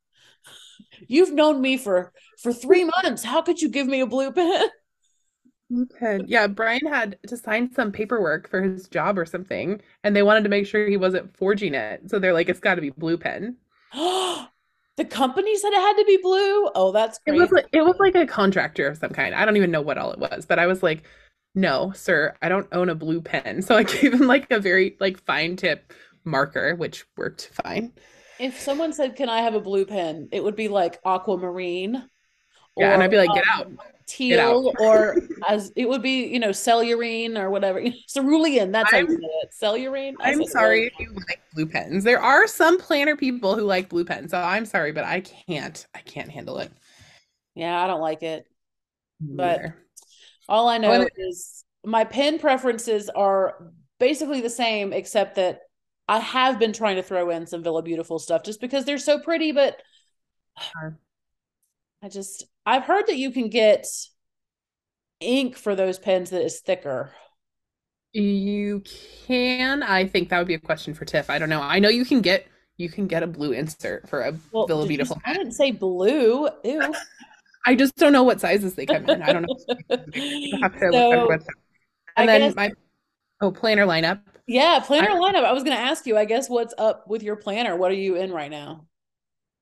You've 1.07 1.33
known 1.33 1.61
me 1.61 1.77
for 1.77 2.11
for 2.41 2.53
three 2.53 2.89
months. 3.03 3.23
How 3.23 3.41
could 3.41 3.61
you 3.61 3.69
give 3.69 3.87
me 3.87 4.01
a 4.01 4.07
blue 4.07 4.31
pen? 4.31 4.69
Blue 5.71 5.87
pen. 5.87 6.25
Yeah, 6.27 6.45
Brian 6.45 6.85
had 6.85 7.17
to 7.25 7.35
sign 7.35 7.73
some 7.73 7.91
paperwork 7.91 8.47
for 8.47 8.61
his 8.61 8.87
job 8.87 9.17
or 9.17 9.25
something, 9.25 9.81
and 10.03 10.15
they 10.15 10.21
wanted 10.21 10.43
to 10.43 10.49
make 10.49 10.67
sure 10.67 10.87
he 10.87 10.95
wasn't 10.95 11.35
forging 11.35 11.73
it. 11.73 12.07
So 12.07 12.19
they're 12.19 12.33
like, 12.33 12.49
"It's 12.49 12.59
got 12.59 12.75
to 12.75 12.81
be 12.81 12.91
blue 12.91 13.17
pen." 13.17 13.57
the 14.97 15.05
company 15.05 15.57
said 15.57 15.73
it 15.73 15.81
had 15.81 15.97
to 15.97 16.05
be 16.05 16.17
blue. 16.21 16.69
Oh, 16.75 16.91
that's 16.91 17.19
It 17.25 17.33
was 17.33 17.51
like 17.51 17.67
it 17.71 17.83
was 17.83 17.97
like 17.99 18.15
a 18.15 18.25
contractor 18.25 18.87
of 18.87 18.97
some 18.97 19.11
kind. 19.11 19.35
I 19.35 19.45
don't 19.45 19.57
even 19.57 19.71
know 19.71 19.81
what 19.81 19.97
all 19.97 20.11
it 20.11 20.19
was, 20.19 20.45
but 20.45 20.59
I 20.59 20.67
was 20.67 20.81
like, 20.81 21.03
"No, 21.53 21.91
sir, 21.93 22.33
I 22.41 22.49
don't 22.49 22.67
own 22.71 22.89
a 22.89 22.95
blue 22.95 23.21
pen." 23.21 23.61
So 23.61 23.75
I 23.75 23.83
gave 23.83 24.13
him 24.13 24.27
like 24.27 24.49
a 24.51 24.59
very 24.59 24.95
like 24.99 25.23
fine 25.25 25.57
tip 25.57 25.93
marker, 26.23 26.75
which 26.75 27.05
worked 27.17 27.51
fine. 27.63 27.93
if 28.39 28.59
someone 28.59 28.93
said, 28.93 29.15
"Can 29.15 29.29
I 29.29 29.41
have 29.41 29.53
a 29.53 29.59
blue 29.59 29.85
pen?" 29.85 30.29
It 30.31 30.43
would 30.43 30.55
be 30.55 30.69
like 30.69 30.99
aquamarine. 31.05 32.09
Yeah, 32.77 32.93
and 32.93 33.03
I'd 33.03 33.11
be 33.11 33.17
like, 33.17 33.33
"Get 33.33 33.47
um, 33.47 33.77
out." 33.79 33.85
Teal, 34.07 34.71
or 34.79 35.17
as 35.47 35.71
it 35.75 35.89
would 35.89 36.01
be, 36.01 36.25
you 36.27 36.39
know, 36.39 36.49
cellurine 36.49 37.37
or 37.39 37.49
whatever. 37.49 37.81
Cerulean. 38.07 38.71
That's 38.71 38.91
how 38.91 38.97
you 38.99 39.07
I'm- 39.07 39.17
say 39.17 39.27
it. 39.43 39.49
Cellurine. 39.61 40.13
I 40.19 40.31
I'm 40.31 40.45
sorry 40.45 40.85
if 40.87 40.93
you 40.99 41.11
like 41.13 41.41
blue 41.53 41.65
pens. 41.65 42.03
There 42.03 42.21
are 42.21 42.47
some 42.47 42.79
planner 42.79 43.15
people 43.15 43.55
who 43.55 43.63
like 43.63 43.89
blue 43.89 44.05
pens, 44.05 44.31
so 44.31 44.37
I'm 44.39 44.65
sorry, 44.65 44.91
but 44.91 45.03
I 45.05 45.21
can't. 45.21 45.85
I 45.95 45.99
can't 45.99 46.29
handle 46.29 46.59
it. 46.59 46.71
Yeah, 47.55 47.81
I 47.81 47.87
don't 47.87 48.01
like 48.01 48.21
it. 48.23 48.45
But- 49.19 49.61
neither. 49.61 49.77
All 50.47 50.67
I 50.67 50.77
know 50.77 51.07
is 51.17 51.63
my 51.83 52.03
pen 52.03 52.37
preferences 52.37 53.09
are 53.09 53.71
basically 53.99 54.41
the 54.41 54.49
same, 54.49 54.93
except 54.93 55.35
that 55.37 55.61
I 56.07 56.19
have 56.19 56.59
been 56.59 56.73
trying 56.73 56.97
to 56.97 57.01
throw 57.03 57.31
in 57.31 57.47
some 57.47 57.63
Villa 57.63 57.81
Beautiful 57.81 58.19
stuff 58.19 58.43
just 58.43 58.61
because 58.61 58.85
they're 58.85 58.99
so 58.99 59.17
pretty. 59.19 59.51
But 59.53 59.81
I 62.03 62.09
just, 62.09 62.45
I've 62.65 62.83
heard 62.83 63.07
that 63.07 63.17
you 63.17 63.31
can 63.31 63.49
get 63.49 63.85
ink 65.19 65.55
for 65.55 65.75
those 65.75 65.99
pens 65.99 66.29
that 66.31 66.43
is 66.43 66.59
thicker. 66.61 67.11
You 68.13 68.81
can. 69.27 69.83
I 69.83 70.07
think 70.07 70.29
that 70.29 70.37
would 70.39 70.47
be 70.47 70.53
a 70.53 70.59
question 70.59 70.93
for 70.93 71.05
Tiff. 71.05 71.29
I 71.29 71.37
don't 71.37 71.49
know. 71.49 71.61
I 71.61 71.79
know 71.79 71.89
you 71.89 72.05
can 72.05 72.21
get 72.21 72.47
you 72.77 72.89
can 72.89 73.07
get 73.07 73.23
a 73.23 73.27
blue 73.27 73.51
insert 73.51 74.07
for 74.09 74.21
a 74.21 74.33
Well, 74.51 74.67
Villa 74.67 74.87
Beautiful. 74.87 75.21
I 75.25 75.33
didn't 75.33 75.53
say 75.53 75.71
blue. 75.71 76.49
Ew. 76.63 76.93
I 77.67 77.75
just 77.75 77.95
don't 77.95 78.13
know 78.13 78.23
what 78.23 78.39
sizes 78.39 78.75
they 78.75 78.85
come 78.85 79.09
in. 79.09 79.21
I 79.21 79.33
don't 79.33 79.41
know. 79.43 79.55
Have 80.61 80.79
to 80.79 80.85
look 80.89 80.93
So, 80.93 81.11
on 81.11 81.27
their 81.27 81.27
website. 81.27 81.47
And 82.17 82.29
I 82.29 82.39
then 82.39 82.41
guess- 82.49 82.55
my 82.55 82.71
oh 83.41 83.51
planner 83.51 83.85
lineup. 83.85 84.21
Yeah, 84.47 84.79
planner 84.79 85.09
lineup. 85.19 85.43
I 85.43 85.51
was 85.53 85.63
going 85.63 85.75
to 85.75 85.81
ask 85.81 86.05
you, 86.05 86.15
I 86.17 86.25
guess, 86.25 86.47
what's 86.49 86.75
up 86.77 87.07
with 87.07 87.23
your 87.23 87.35
planner? 87.35 87.75
What 87.75 87.89
are 87.91 87.95
you 87.95 88.15
in 88.15 88.31
right 88.31 88.51
now? 88.51 88.85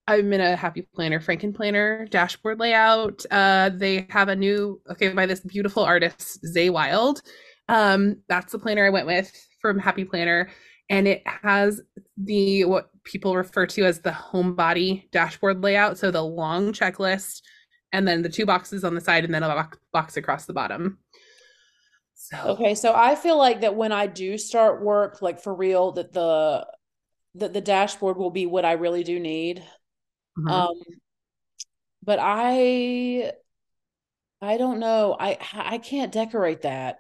I'm 0.08 0.34
in 0.34 0.42
a 0.42 0.56
happy 0.56 0.82
planner, 0.94 1.20
Franken 1.20 1.56
planner 1.56 2.06
dashboard 2.08 2.60
layout. 2.60 3.26
Uh, 3.32 3.70
they 3.74 4.06
have 4.10 4.28
a 4.28 4.36
new 4.36 4.82
okay 4.90 5.10
by 5.10 5.26
this 5.26 5.40
beautiful 5.40 5.84
artist 5.84 6.46
Zay 6.46 6.70
Wild. 6.70 7.22
Um, 7.70 8.18
that's 8.28 8.52
the 8.52 8.60
planner 8.60 8.86
I 8.86 8.90
went 8.90 9.08
with 9.08 9.32
from 9.62 9.80
Happy 9.80 10.04
Planner, 10.04 10.50
and 10.90 11.08
it 11.08 11.24
has 11.26 11.82
the 12.18 12.66
what 12.66 12.90
people 13.04 13.36
refer 13.36 13.66
to 13.68 13.86
as 13.86 14.02
the 14.02 14.12
homebody 14.12 15.10
dashboard 15.12 15.64
layout. 15.64 15.98
So 15.98 16.12
the 16.12 16.22
long 16.22 16.74
checklist, 16.74 17.42
and 17.94 18.06
then 18.06 18.22
the 18.22 18.30
two 18.30 18.46
boxes 18.46 18.84
on 18.84 18.96
the 18.96 19.02
side, 19.02 19.24
and 19.24 19.34
then 19.34 19.44
a 19.44 19.70
box, 19.94 20.18
across 20.18 20.46
the 20.46 20.54
bottom. 20.54 21.00
So 22.16 22.38
Okay, 22.50 22.76
so 22.76 22.94
I 22.94 23.16
feel 23.16 23.38
like 23.38 23.62
that 23.62 23.76
when 23.76 23.94
I 23.94 24.08
do 24.08 24.38
start 24.38 24.82
work, 24.82 25.22
like 25.22 25.42
for 25.42 25.54
real, 25.54 25.94
that 25.94 26.12
the 26.12 26.68
that 27.36 27.54
the 27.54 27.62
dashboard 27.62 28.18
will 28.18 28.30
be 28.30 28.46
what 28.46 28.66
I 28.66 28.74
really 28.74 29.04
do 29.04 29.20
need. 29.20 29.64
Mhm. 30.38 30.50
Um, 30.52 30.82
but 32.04 32.20
I 32.22 33.34
I 34.42 34.58
don't 34.58 34.78
know. 34.80 35.18
I 35.20 35.40
I 35.54 35.80
can't 35.80 36.12
decorate 36.12 36.62
that. 36.62 37.00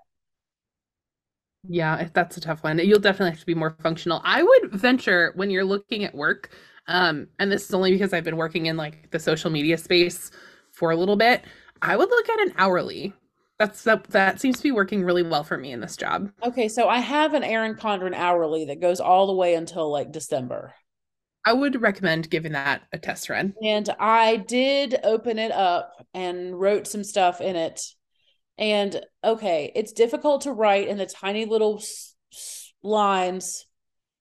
Yeah, 1.67 2.09
that's 2.13 2.35
a 2.35 2.41
tough 2.41 2.63
one. 2.63 2.77
You'll 2.79 2.99
definitely 2.99 3.31
have 3.31 3.39
to 3.39 3.45
be 3.45 3.55
more 3.55 3.75
functional. 3.81 4.21
I 4.25 4.43
would 4.43 4.71
venture 4.73 5.31
when 5.35 5.49
you're 5.49 5.63
looking 5.63 6.03
at 6.03 6.13
work, 6.13 6.49
um, 6.87 7.27
and 7.39 7.49
this 7.51 7.65
is 7.65 7.73
only 7.73 7.91
because 7.93 8.11
I've 8.11 8.25
been 8.25 8.35
working 8.35 8.65
in 8.65 8.75
like 8.75 9.11
the 9.11 9.19
social 9.19 9.49
media 9.49 9.77
space 9.77 10.29
for 10.71 10.91
a 10.91 10.97
little 10.97 11.15
bit. 11.15 11.43
I 11.81 11.95
would 11.95 12.09
look 12.09 12.29
at 12.29 12.39
an 12.41 12.53
hourly. 12.57 13.13
That's 13.59 13.83
that 13.83 14.05
that 14.09 14.41
seems 14.41 14.57
to 14.57 14.63
be 14.63 14.71
working 14.71 15.03
really 15.03 15.23
well 15.23 15.43
for 15.45 15.57
me 15.57 15.71
in 15.71 15.79
this 15.79 15.95
job. 15.95 16.31
Okay, 16.41 16.67
so 16.69 16.87
I 16.87 16.99
have 16.99 17.33
an 17.33 17.43
Erin 17.43 17.75
Condren 17.75 18.13
hourly 18.13 18.65
that 18.65 18.79
goes 18.79 18.99
all 18.99 19.27
the 19.27 19.33
way 19.33 19.55
until 19.55 19.89
like 19.91 20.11
December. 20.11 20.75
I 21.45 21.53
would 21.53 21.81
recommend 21.81 22.29
giving 22.29 22.51
that 22.51 22.83
a 22.91 22.99
test 22.99 23.29
run. 23.29 23.55
And 23.63 23.87
I 23.99 24.37
did 24.37 24.99
open 25.03 25.39
it 25.39 25.51
up 25.51 26.05
and 26.13 26.59
wrote 26.59 26.87
some 26.87 27.03
stuff 27.03 27.39
in 27.39 27.55
it. 27.55 27.81
And 28.57 29.05
okay, 29.23 29.71
it's 29.75 29.93
difficult 29.93 30.43
to 30.43 30.53
write 30.53 30.87
in 30.87 30.97
the 30.97 31.05
tiny 31.07 31.45
little 31.45 31.79
s- 31.79 32.15
s- 32.33 32.73
lines 32.83 33.65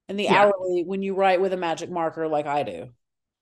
in 0.09 0.17
the 0.17 0.29
Yeah. 0.29 0.31
hourly 0.31 0.85
when 0.85 1.03
you 1.03 1.15
write 1.15 1.41
with 1.41 1.53
a 1.55 1.57
magic 1.59 1.91
marker 1.91 2.29
like 2.29 2.47
I 2.47 2.65
do. 2.65 2.91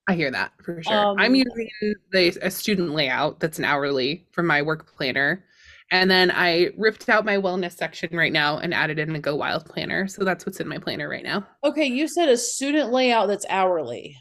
I 0.07 0.15
hear 0.15 0.31
that 0.31 0.51
for 0.63 0.81
sure. 0.83 1.11
I'm 1.17 1.35
Um, 1.35 1.35
using 1.35 1.69
the 2.11 2.37
a 2.41 2.51
student 2.51 2.91
layout 2.91 3.39
that's 3.39 3.59
an 3.59 3.65
hourly 3.65 4.27
for 4.31 4.43
my 4.43 4.61
work 4.61 4.93
planner. 4.95 5.45
And 5.91 6.09
then 6.09 6.31
I 6.31 6.69
ripped 6.77 7.09
out 7.09 7.25
my 7.25 7.37
wellness 7.37 7.73
section 7.77 8.15
right 8.15 8.31
now 8.31 8.57
and 8.59 8.73
added 8.73 8.97
in 8.97 9.13
a 9.15 9.19
Go 9.19 9.35
Wild 9.35 9.65
planner. 9.65 10.07
So 10.07 10.23
that's 10.23 10.45
what's 10.45 10.59
in 10.59 10.67
my 10.67 10.77
planner 10.77 11.09
right 11.09 11.23
now. 11.23 11.47
okay, 11.63 11.85
you 11.85 12.07
said 12.07 12.29
a 12.29 12.37
student 12.37 12.91
layout 12.91 13.27
that's 13.27 13.45
hourly. 13.49 14.15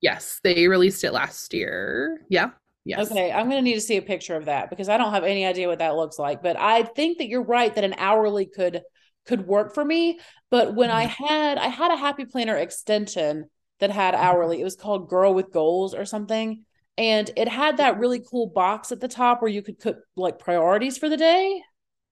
Yes, 0.00 0.40
they 0.42 0.66
released 0.68 1.04
it 1.04 1.12
last 1.12 1.54
year. 1.54 2.24
Yeah. 2.28 2.50
Yes. 2.84 3.08
Okay, 3.10 3.32
I'm 3.32 3.46
going 3.48 3.56
to 3.56 3.62
need 3.62 3.74
to 3.76 3.80
see 3.80 3.96
a 3.96 4.02
picture 4.02 4.36
of 4.36 4.44
that 4.44 4.68
because 4.68 4.90
I 4.90 4.98
don't 4.98 5.12
have 5.14 5.24
any 5.24 5.46
idea 5.46 5.66
what 5.68 5.78
that 5.78 5.96
looks 5.96 6.18
like. 6.18 6.42
But 6.42 6.58
I 6.58 6.82
think 6.82 7.18
that 7.18 7.28
you're 7.28 7.42
right 7.42 7.74
that 7.74 7.84
an 7.84 7.94
hourly 7.96 8.44
could 8.46 8.82
could 9.24 9.46
work 9.46 9.72
for 9.74 9.84
me. 9.84 10.20
But 10.50 10.74
when 10.74 10.90
I 10.90 11.04
Mhm. 11.04 11.10
had 11.16 11.56
I 11.56 11.68
had 11.68 11.90
a 11.90 11.96
Happy 11.96 12.26
Planner 12.26 12.56
extension 12.56 13.48
that 13.80 13.90
had 13.90 14.14
hourly. 14.14 14.60
It 14.60 14.64
was 14.64 14.76
called 14.76 15.08
Girl 15.08 15.32
with 15.32 15.50
Goals 15.52 15.94
or 15.94 16.04
something, 16.04 16.64
and 16.98 17.30
it 17.36 17.48
had 17.48 17.78
that 17.78 17.98
really 17.98 18.20
cool 18.20 18.46
box 18.48 18.92
at 18.92 19.00
the 19.00 19.08
top 19.08 19.42
where 19.42 19.50
you 19.50 19.62
could 19.62 19.78
put 19.78 19.98
like 20.16 20.38
priorities 20.38 20.98
for 20.98 21.08
the 21.08 21.16
day. 21.16 21.62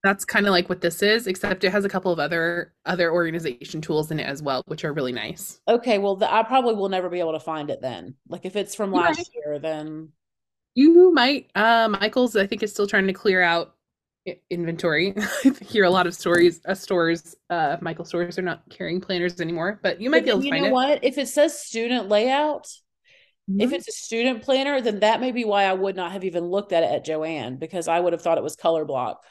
That's 0.03 0.25
kind 0.25 0.47
of 0.47 0.51
like 0.51 0.67
what 0.67 0.81
this 0.81 1.03
is, 1.03 1.27
except 1.27 1.63
it 1.63 1.71
has 1.71 1.85
a 1.85 1.89
couple 1.89 2.11
of 2.11 2.19
other 2.19 2.73
other 2.85 3.11
organization 3.11 3.81
tools 3.81 4.09
in 4.11 4.19
it 4.19 4.23
as 4.23 4.41
well, 4.41 4.63
which 4.65 4.83
are 4.83 4.93
really 4.93 5.11
nice. 5.11 5.61
Okay, 5.67 5.97
well, 5.99 6.15
the, 6.17 6.31
I 6.31 6.43
probably 6.43 6.75
will 6.75 6.89
never 6.89 7.09
be 7.09 7.19
able 7.19 7.33
to 7.33 7.39
find 7.39 7.69
it 7.69 7.81
then. 7.81 8.15
Like 8.27 8.45
if 8.45 8.55
it's 8.55 8.75
from 8.75 8.93
You 8.93 9.01
might. 9.03 9.17
last 9.17 9.31
year, 9.33 9.59
then 9.59 10.11
You 10.75 11.11
might. 11.13 11.49
Uh, 11.55 11.89
Michael's, 11.89 12.35
I 12.35 12.47
think, 12.47 12.63
is 12.63 12.71
still 12.71 12.87
trying 12.87 13.07
to 13.07 13.13
clear 13.13 13.41
out 13.41 13.75
inventory. 14.49 15.13
I 15.45 15.53
hear 15.65 15.83
a 15.85 15.89
lot 15.89 16.07
of 16.07 16.13
stories. 16.15 16.61
Uh, 16.65 16.75
stores, 16.75 17.35
uh, 17.49 17.77
Michael 17.81 18.05
stores 18.05 18.39
are 18.39 18.43
not 18.43 18.63
carrying 18.69 19.01
planners 19.01 19.41
anymore, 19.41 19.79
but 19.83 19.99
you 20.01 20.09
might 20.09 20.23
But 20.23 20.25
be 20.25 20.29
able 20.31 20.41
to 20.41 20.47
you 20.47 20.49
find 20.49 20.63
know 20.63 20.69
it. 20.69 20.71
what? 20.71 21.03
If 21.03 21.17
it 21.17 21.27
says 21.27 21.59
student 21.59 22.09
layout, 22.09 22.67
if 23.47 23.69
Mhm. 23.69 23.73
it's 23.73 23.87
a 23.87 23.91
student 23.91 24.43
planner, 24.43 24.81
then 24.81 24.99
that 24.99 25.19
may 25.21 25.31
be 25.31 25.45
why 25.45 25.63
I 25.65 25.73
would 25.73 25.95
not 25.95 26.11
have 26.11 26.23
even 26.23 26.45
looked 26.45 26.71
at 26.73 26.83
it 26.83 26.91
at 26.91 27.05
Joann 27.05 27.59
because 27.59 27.87
I 27.87 27.99
would 27.99 28.13
have 28.13 28.21
thought 28.21 28.37
it 28.37 28.43
was 28.43 28.55
color 28.55 28.85
block. 28.85 29.23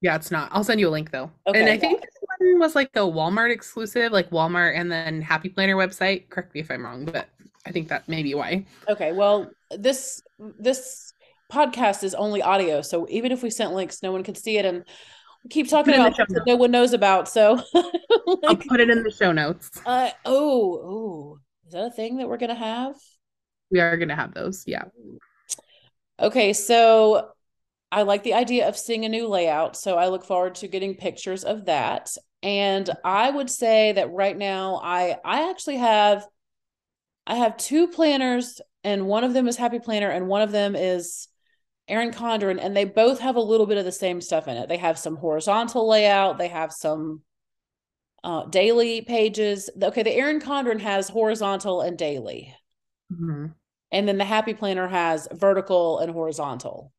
Yeah, 0.00 0.14
it's 0.16 0.30
not. 0.30 0.50
I'll 0.52 0.62
send 0.64 0.78
you 0.80 0.88
a 0.88 0.90
link 0.90 1.10
though. 1.10 1.30
Okay, 1.46 1.60
And 1.60 1.68
I 1.68 1.76
think 1.76 2.00
this 2.00 2.10
one 2.38 2.58
was 2.60 2.74
like 2.76 2.90
a 2.94 3.00
Walmart 3.00 3.50
exclusive, 3.52 4.12
like 4.12 4.30
Walmart 4.30 4.76
and 4.78 4.90
then 4.92 5.20
Happy 5.22 5.48
Planner 5.48 5.74
website. 5.76 6.28
Correct 6.28 6.54
me 6.54 6.60
if 6.60 6.70
I'm 6.70 6.84
wrong, 6.84 7.04
but 7.04 7.28
I 7.66 7.72
think 7.72 7.88
that 7.88 8.08
may 8.08 8.22
be 8.22 8.34
why. 8.34 8.66
Okay, 8.88 9.12
well, 9.12 9.50
this 9.70 10.22
this 10.38 11.12
podcast 11.50 12.04
is 12.04 12.14
only 12.14 12.42
audio, 12.42 12.80
so 12.82 13.06
even 13.10 13.32
if 13.32 13.42
we 13.42 13.50
sent 13.50 13.72
links, 13.74 14.02
no 14.02 14.12
one 14.12 14.22
could 14.22 14.36
see 14.36 14.56
it, 14.58 14.64
and 14.64 14.84
we 15.42 15.48
keep 15.50 15.68
talking 15.68 15.94
Put 15.94 16.00
it 16.00 16.06
in 16.06 16.12
the 16.12 16.14
about 16.14 16.28
that 16.28 16.46
no 16.46 16.56
one 16.56 16.70
knows 16.70 16.92
about. 16.92 17.28
So, 17.28 17.60
I'll 18.46 18.56
put 18.56 18.80
it 18.80 18.90
in 18.90 19.02
the 19.02 19.10
show 19.10 19.32
notes. 19.32 19.70
uh, 19.84 20.10
oh, 20.24 20.80
oh, 20.84 21.38
is 21.66 21.72
that 21.72 21.86
a 21.86 21.90
thing 21.90 22.18
that 22.18 22.28
we're 22.28 22.36
gonna 22.36 22.54
have? 22.54 22.94
We 23.70 23.80
are 23.80 23.96
gonna 23.96 24.16
have 24.16 24.34
those. 24.34 24.64
Yeah. 24.66 24.84
Okay, 26.20 26.52
so 26.52 27.30
I 27.92 28.02
like 28.02 28.22
the 28.22 28.34
idea 28.34 28.68
of 28.68 28.76
seeing 28.76 29.04
a 29.04 29.08
new 29.08 29.28
layout, 29.28 29.76
so 29.76 29.96
I 29.96 30.08
look 30.08 30.24
forward 30.24 30.56
to 30.56 30.68
getting 30.68 30.94
pictures 30.94 31.44
of 31.44 31.66
that. 31.66 32.14
And 32.42 32.88
I 33.04 33.30
would 33.30 33.50
say 33.50 33.92
that 33.92 34.12
right 34.12 34.36
now 34.36 34.80
I 34.82 35.16
I 35.24 35.50
actually 35.50 35.76
have 35.78 36.26
I 37.26 37.34
have 37.36 37.56
two 37.56 37.88
planners 37.88 38.60
and 38.84 39.06
one 39.06 39.24
of 39.24 39.34
them 39.34 39.48
is 39.48 39.56
Happy 39.56 39.78
Planner 39.78 40.10
and 40.10 40.28
one 40.28 40.42
of 40.42 40.52
them 40.52 40.74
is 40.74 41.28
Erin 41.88 42.10
Condren 42.10 42.58
and 42.60 42.76
they 42.76 42.84
both 42.84 43.20
have 43.20 43.36
a 43.36 43.40
little 43.40 43.66
bit 43.66 43.78
of 43.78 43.84
the 43.84 43.92
same 43.92 44.20
stuff 44.20 44.48
in 44.48 44.56
it. 44.56 44.68
They 44.68 44.76
have 44.78 44.98
some 44.98 45.16
horizontal 45.16 45.88
layout, 45.88 46.38
they 46.38 46.48
have 46.48 46.72
some 46.72 47.22
uh 48.24 48.46
daily 48.46 49.00
pages. 49.02 49.70
Okay, 49.80 50.02
the 50.02 50.14
Erin 50.14 50.40
Condren 50.40 50.80
has 50.80 51.08
horizontal 51.08 51.80
and 51.80 51.98
daily. 51.98 52.54
Mhm. 53.12 53.54
And 53.90 54.06
then 54.06 54.18
the 54.18 54.24
Happy 54.24 54.54
Planner 54.54 54.88
has 54.88 55.28
vertical 55.32 55.98
and 55.98 56.12
horizontal. 56.12 56.92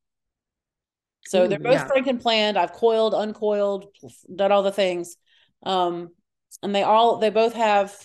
So 1.26 1.46
they're 1.46 1.58
both 1.58 1.82
yeah. 1.82 1.88
Franken 1.88 2.20
planned. 2.20 2.58
I've 2.58 2.72
coiled, 2.72 3.14
uncoiled, 3.14 3.86
done 4.34 4.52
all 4.52 4.62
the 4.62 4.72
things. 4.72 5.16
Um, 5.62 6.10
and 6.62 6.74
they 6.74 6.82
all 6.82 7.18
they 7.18 7.30
both 7.30 7.52
have, 7.54 7.96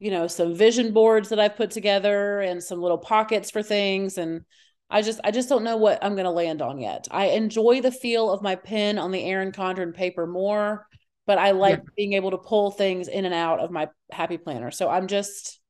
you 0.00 0.10
know, 0.10 0.26
some 0.26 0.54
vision 0.54 0.92
boards 0.92 1.28
that 1.28 1.38
I've 1.38 1.56
put 1.56 1.70
together 1.70 2.40
and 2.40 2.62
some 2.62 2.80
little 2.82 2.98
pockets 2.98 3.50
for 3.50 3.62
things. 3.62 4.18
And 4.18 4.42
I 4.90 5.02
just 5.02 5.20
I 5.22 5.30
just 5.30 5.48
don't 5.48 5.64
know 5.64 5.76
what 5.76 6.02
I'm 6.04 6.16
gonna 6.16 6.32
land 6.32 6.62
on 6.62 6.78
yet. 6.80 7.06
I 7.10 7.26
enjoy 7.26 7.80
the 7.80 7.92
feel 7.92 8.30
of 8.30 8.42
my 8.42 8.56
pen 8.56 8.98
on 8.98 9.12
the 9.12 9.24
Erin 9.24 9.52
Condren 9.52 9.94
paper 9.94 10.26
more, 10.26 10.86
but 11.26 11.38
I 11.38 11.52
like 11.52 11.78
Yeah. 11.78 11.90
being 11.96 12.14
able 12.14 12.32
to 12.32 12.38
pull 12.38 12.70
things 12.72 13.06
in 13.08 13.24
and 13.24 13.34
out 13.34 13.60
of 13.60 13.70
my 13.70 13.88
Happy 14.10 14.38
Planner. 14.38 14.70
So 14.70 14.88
I'm 14.88 15.06
just, 15.06 15.60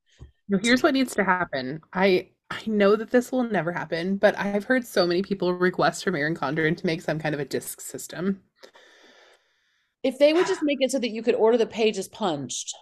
here's 0.62 0.82
what 0.82 0.94
needs 0.94 1.14
to 1.14 1.24
happen. 1.24 1.80
I 1.92 2.30
I 2.54 2.62
know 2.66 2.96
that 2.96 3.10
this 3.10 3.32
will 3.32 3.42
never 3.44 3.72
happen, 3.72 4.16
but 4.16 4.38
I've 4.38 4.64
heard 4.64 4.86
so 4.86 5.06
many 5.06 5.22
people 5.22 5.52
request 5.54 6.04
from 6.04 6.14
Erin 6.14 6.34
Condren 6.36 6.76
to 6.76 6.86
make 6.86 7.02
some 7.02 7.18
kind 7.18 7.34
of 7.34 7.40
a 7.40 7.44
disc 7.44 7.80
system. 7.80 8.42
if 10.02 10.18
they 10.18 10.32
would 10.34 10.46
just 10.46 10.62
make 10.62 10.78
it 10.82 10.90
so 10.90 10.98
that 10.98 11.08
you 11.10 11.22
could 11.22 11.34
order 11.34 11.56
the 11.56 11.66
pages 11.66 12.08
punched. 12.08 12.74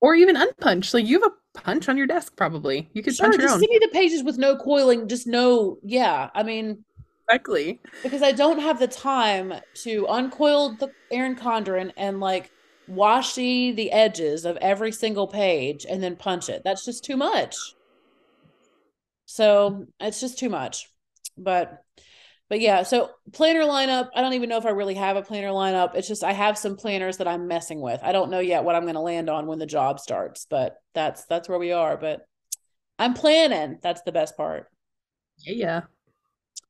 Or 0.00 0.14
even 0.14 0.36
unpunched. 0.36 0.94
Like 0.94 1.06
you 1.06 1.20
have 1.20 1.32
a 1.32 1.58
punch 1.60 1.88
on 1.88 1.96
your 1.96 2.06
desk, 2.06 2.36
probably. 2.36 2.88
You 2.94 3.02
could 3.02 3.14
Sure, 3.14 3.26
punch 3.26 3.36
your 3.36 3.42
just 3.42 3.54
own. 3.54 3.60
give 3.60 3.70
me 3.70 3.78
the 3.80 3.88
pages 3.92 4.22
with 4.22 4.38
no 4.38 4.56
coiling, 4.56 5.08
just 5.08 5.26
no, 5.26 5.78
yeah. 5.82 6.30
I 6.34 6.42
mean, 6.42 6.84
Exactly. 7.28 7.80
because 8.02 8.22
I 8.22 8.32
don't 8.32 8.58
have 8.60 8.78
the 8.78 8.88
time 8.88 9.54
to 9.84 10.06
uncoil 10.08 10.76
the 10.78 10.88
Erin 11.10 11.36
Condren 11.36 11.92
and 11.96 12.20
like 12.20 12.50
washi 12.90 13.74
the 13.74 13.90
edges 13.92 14.44
of 14.44 14.56
every 14.58 14.92
single 14.92 15.26
page 15.26 15.86
and 15.88 16.02
then 16.02 16.16
punch 16.16 16.48
it. 16.50 16.62
That's 16.64 16.84
just 16.84 17.04
too 17.04 17.16
much. 17.16 17.74
So 19.34 19.86
it's 19.98 20.20
just 20.20 20.38
too 20.38 20.48
much. 20.48 20.88
But 21.36 21.82
but 22.48 22.60
yeah, 22.60 22.84
so 22.84 23.10
planner 23.32 23.62
lineup, 23.62 24.10
I 24.14 24.20
don't 24.20 24.34
even 24.34 24.48
know 24.48 24.58
if 24.58 24.64
I 24.64 24.70
really 24.70 24.94
have 24.94 25.16
a 25.16 25.22
planner 25.22 25.48
lineup. 25.48 25.96
It's 25.96 26.06
just 26.06 26.22
I 26.22 26.32
have 26.32 26.56
some 26.56 26.76
planners 26.76 27.16
that 27.16 27.26
I'm 27.26 27.48
messing 27.48 27.80
with. 27.80 27.98
I 28.04 28.12
don't 28.12 28.30
know 28.30 28.38
yet 28.38 28.62
what 28.62 28.76
I'm 28.76 28.84
going 28.84 28.94
to 28.94 29.00
land 29.00 29.28
on 29.28 29.48
when 29.48 29.58
the 29.58 29.66
job 29.66 29.98
starts, 29.98 30.46
but 30.48 30.76
that's 30.94 31.24
that's 31.24 31.48
where 31.48 31.58
we 31.58 31.72
are, 31.72 31.96
but 31.96 32.24
I'm 32.96 33.12
planning. 33.12 33.80
That's 33.82 34.02
the 34.02 34.12
best 34.12 34.36
part. 34.36 34.68
Yeah, 35.38 35.54
yeah. 35.54 35.80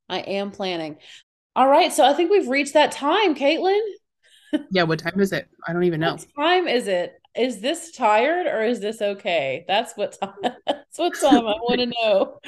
I 0.09 0.21
am 0.21 0.51
planning. 0.51 0.97
All 1.55 1.69
right, 1.69 1.93
so 1.93 2.03
I 2.03 2.15
think 2.15 2.31
we've 2.31 2.49
reached 2.49 2.73
that 2.73 2.93
time, 2.93 3.35
Caitlin. 3.35 3.83
Yeah, 4.71 4.85
what 4.85 5.01
time 5.01 5.21
is 5.21 5.33
it? 5.33 5.51
I 5.69 5.75
don't 5.75 5.85
even 5.85 6.01
know. 6.01 6.13
What 6.13 6.27
time 6.35 6.67
is 6.67 6.89
it? 6.89 7.13
Is 7.37 7.61
this 7.61 7.91
tired 7.91 8.47
or 8.47 8.63
is 8.63 8.79
this 8.81 9.03
okay? 9.03 9.65
That's 9.67 9.95
what 9.97 10.17
time. 10.21 10.35
That's 10.67 10.99
what 10.99 11.19
time 11.19 11.47
I 11.47 11.55
want 11.55 11.81
to 11.81 11.87
know. 12.03 12.39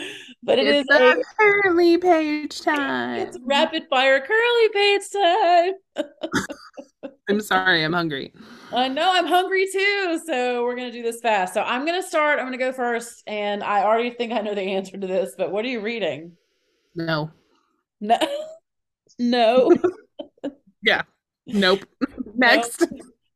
But 0.43 0.59
it 0.61 0.67
is 0.69 0.85
It's 0.89 0.95
a 0.95 1.23
curly 1.39 1.99
page 1.99 2.61
time. 2.61 3.19
it's 3.21 3.37
rapid 3.43 3.87
fire 3.91 4.21
curly 4.21 4.69
page 4.73 5.03
time. 5.13 6.05
I'm 7.29 7.41
sorry, 7.41 7.83
I'm 7.83 7.93
hungry. 7.93 8.33
I 8.73 8.87
know 8.87 9.11
I'm 9.13 9.27
hungry 9.27 9.67
too, 9.73 10.21
so 10.25 10.63
we're 10.63 10.77
gonna 10.77 10.93
do 10.93 11.03
this 11.03 11.21
fast. 11.21 11.55
So 11.55 11.63
I'm 11.63 11.85
gonna 11.85 12.03
start. 12.03 12.39
I'm 12.39 12.45
gonna 12.47 12.57
go 12.59 12.73
first, 12.73 13.25
and 13.27 13.65
I 13.65 13.83
already 13.83 14.11
think 14.11 14.33
I 14.33 14.41
know 14.41 14.55
the 14.55 14.63
answer 14.63 14.97
to 14.97 15.07
this. 15.07 15.35
But 15.37 15.51
what 15.51 15.65
are 15.65 15.69
you 15.69 15.81
reading? 15.81 16.33
No. 16.95 17.31
No, 18.01 18.19
no. 19.19 19.73
Yeah. 20.83 21.03
Nope. 21.47 21.81
Next. 22.35 22.85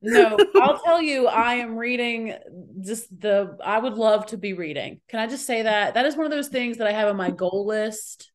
No, 0.03 0.39
I'll 0.57 0.81
tell 0.83 1.01
you, 1.01 1.27
I 1.27 1.55
am 1.55 1.77
reading 1.77 2.35
just 2.81 3.09
the, 3.21 3.57
I 3.65 3.79
would 3.79 3.95
love 3.95 4.27
to 4.27 4.37
be 4.37 4.53
reading. 4.53 5.01
Can 5.09 5.21
I 5.21 5.27
just 5.27 5.47
say 5.47 5.63
that? 5.63 5.95
That 5.95 6.07
is 6.07 6.17
one 6.17 6.27
of 6.27 6.33
those 6.33 6.49
things 6.49 6.79
that 6.79 6.87
I 6.87 6.93
have 6.93 7.09
on 7.09 7.17
my 7.17 7.31
goal 7.31 7.67
list. 7.67 8.31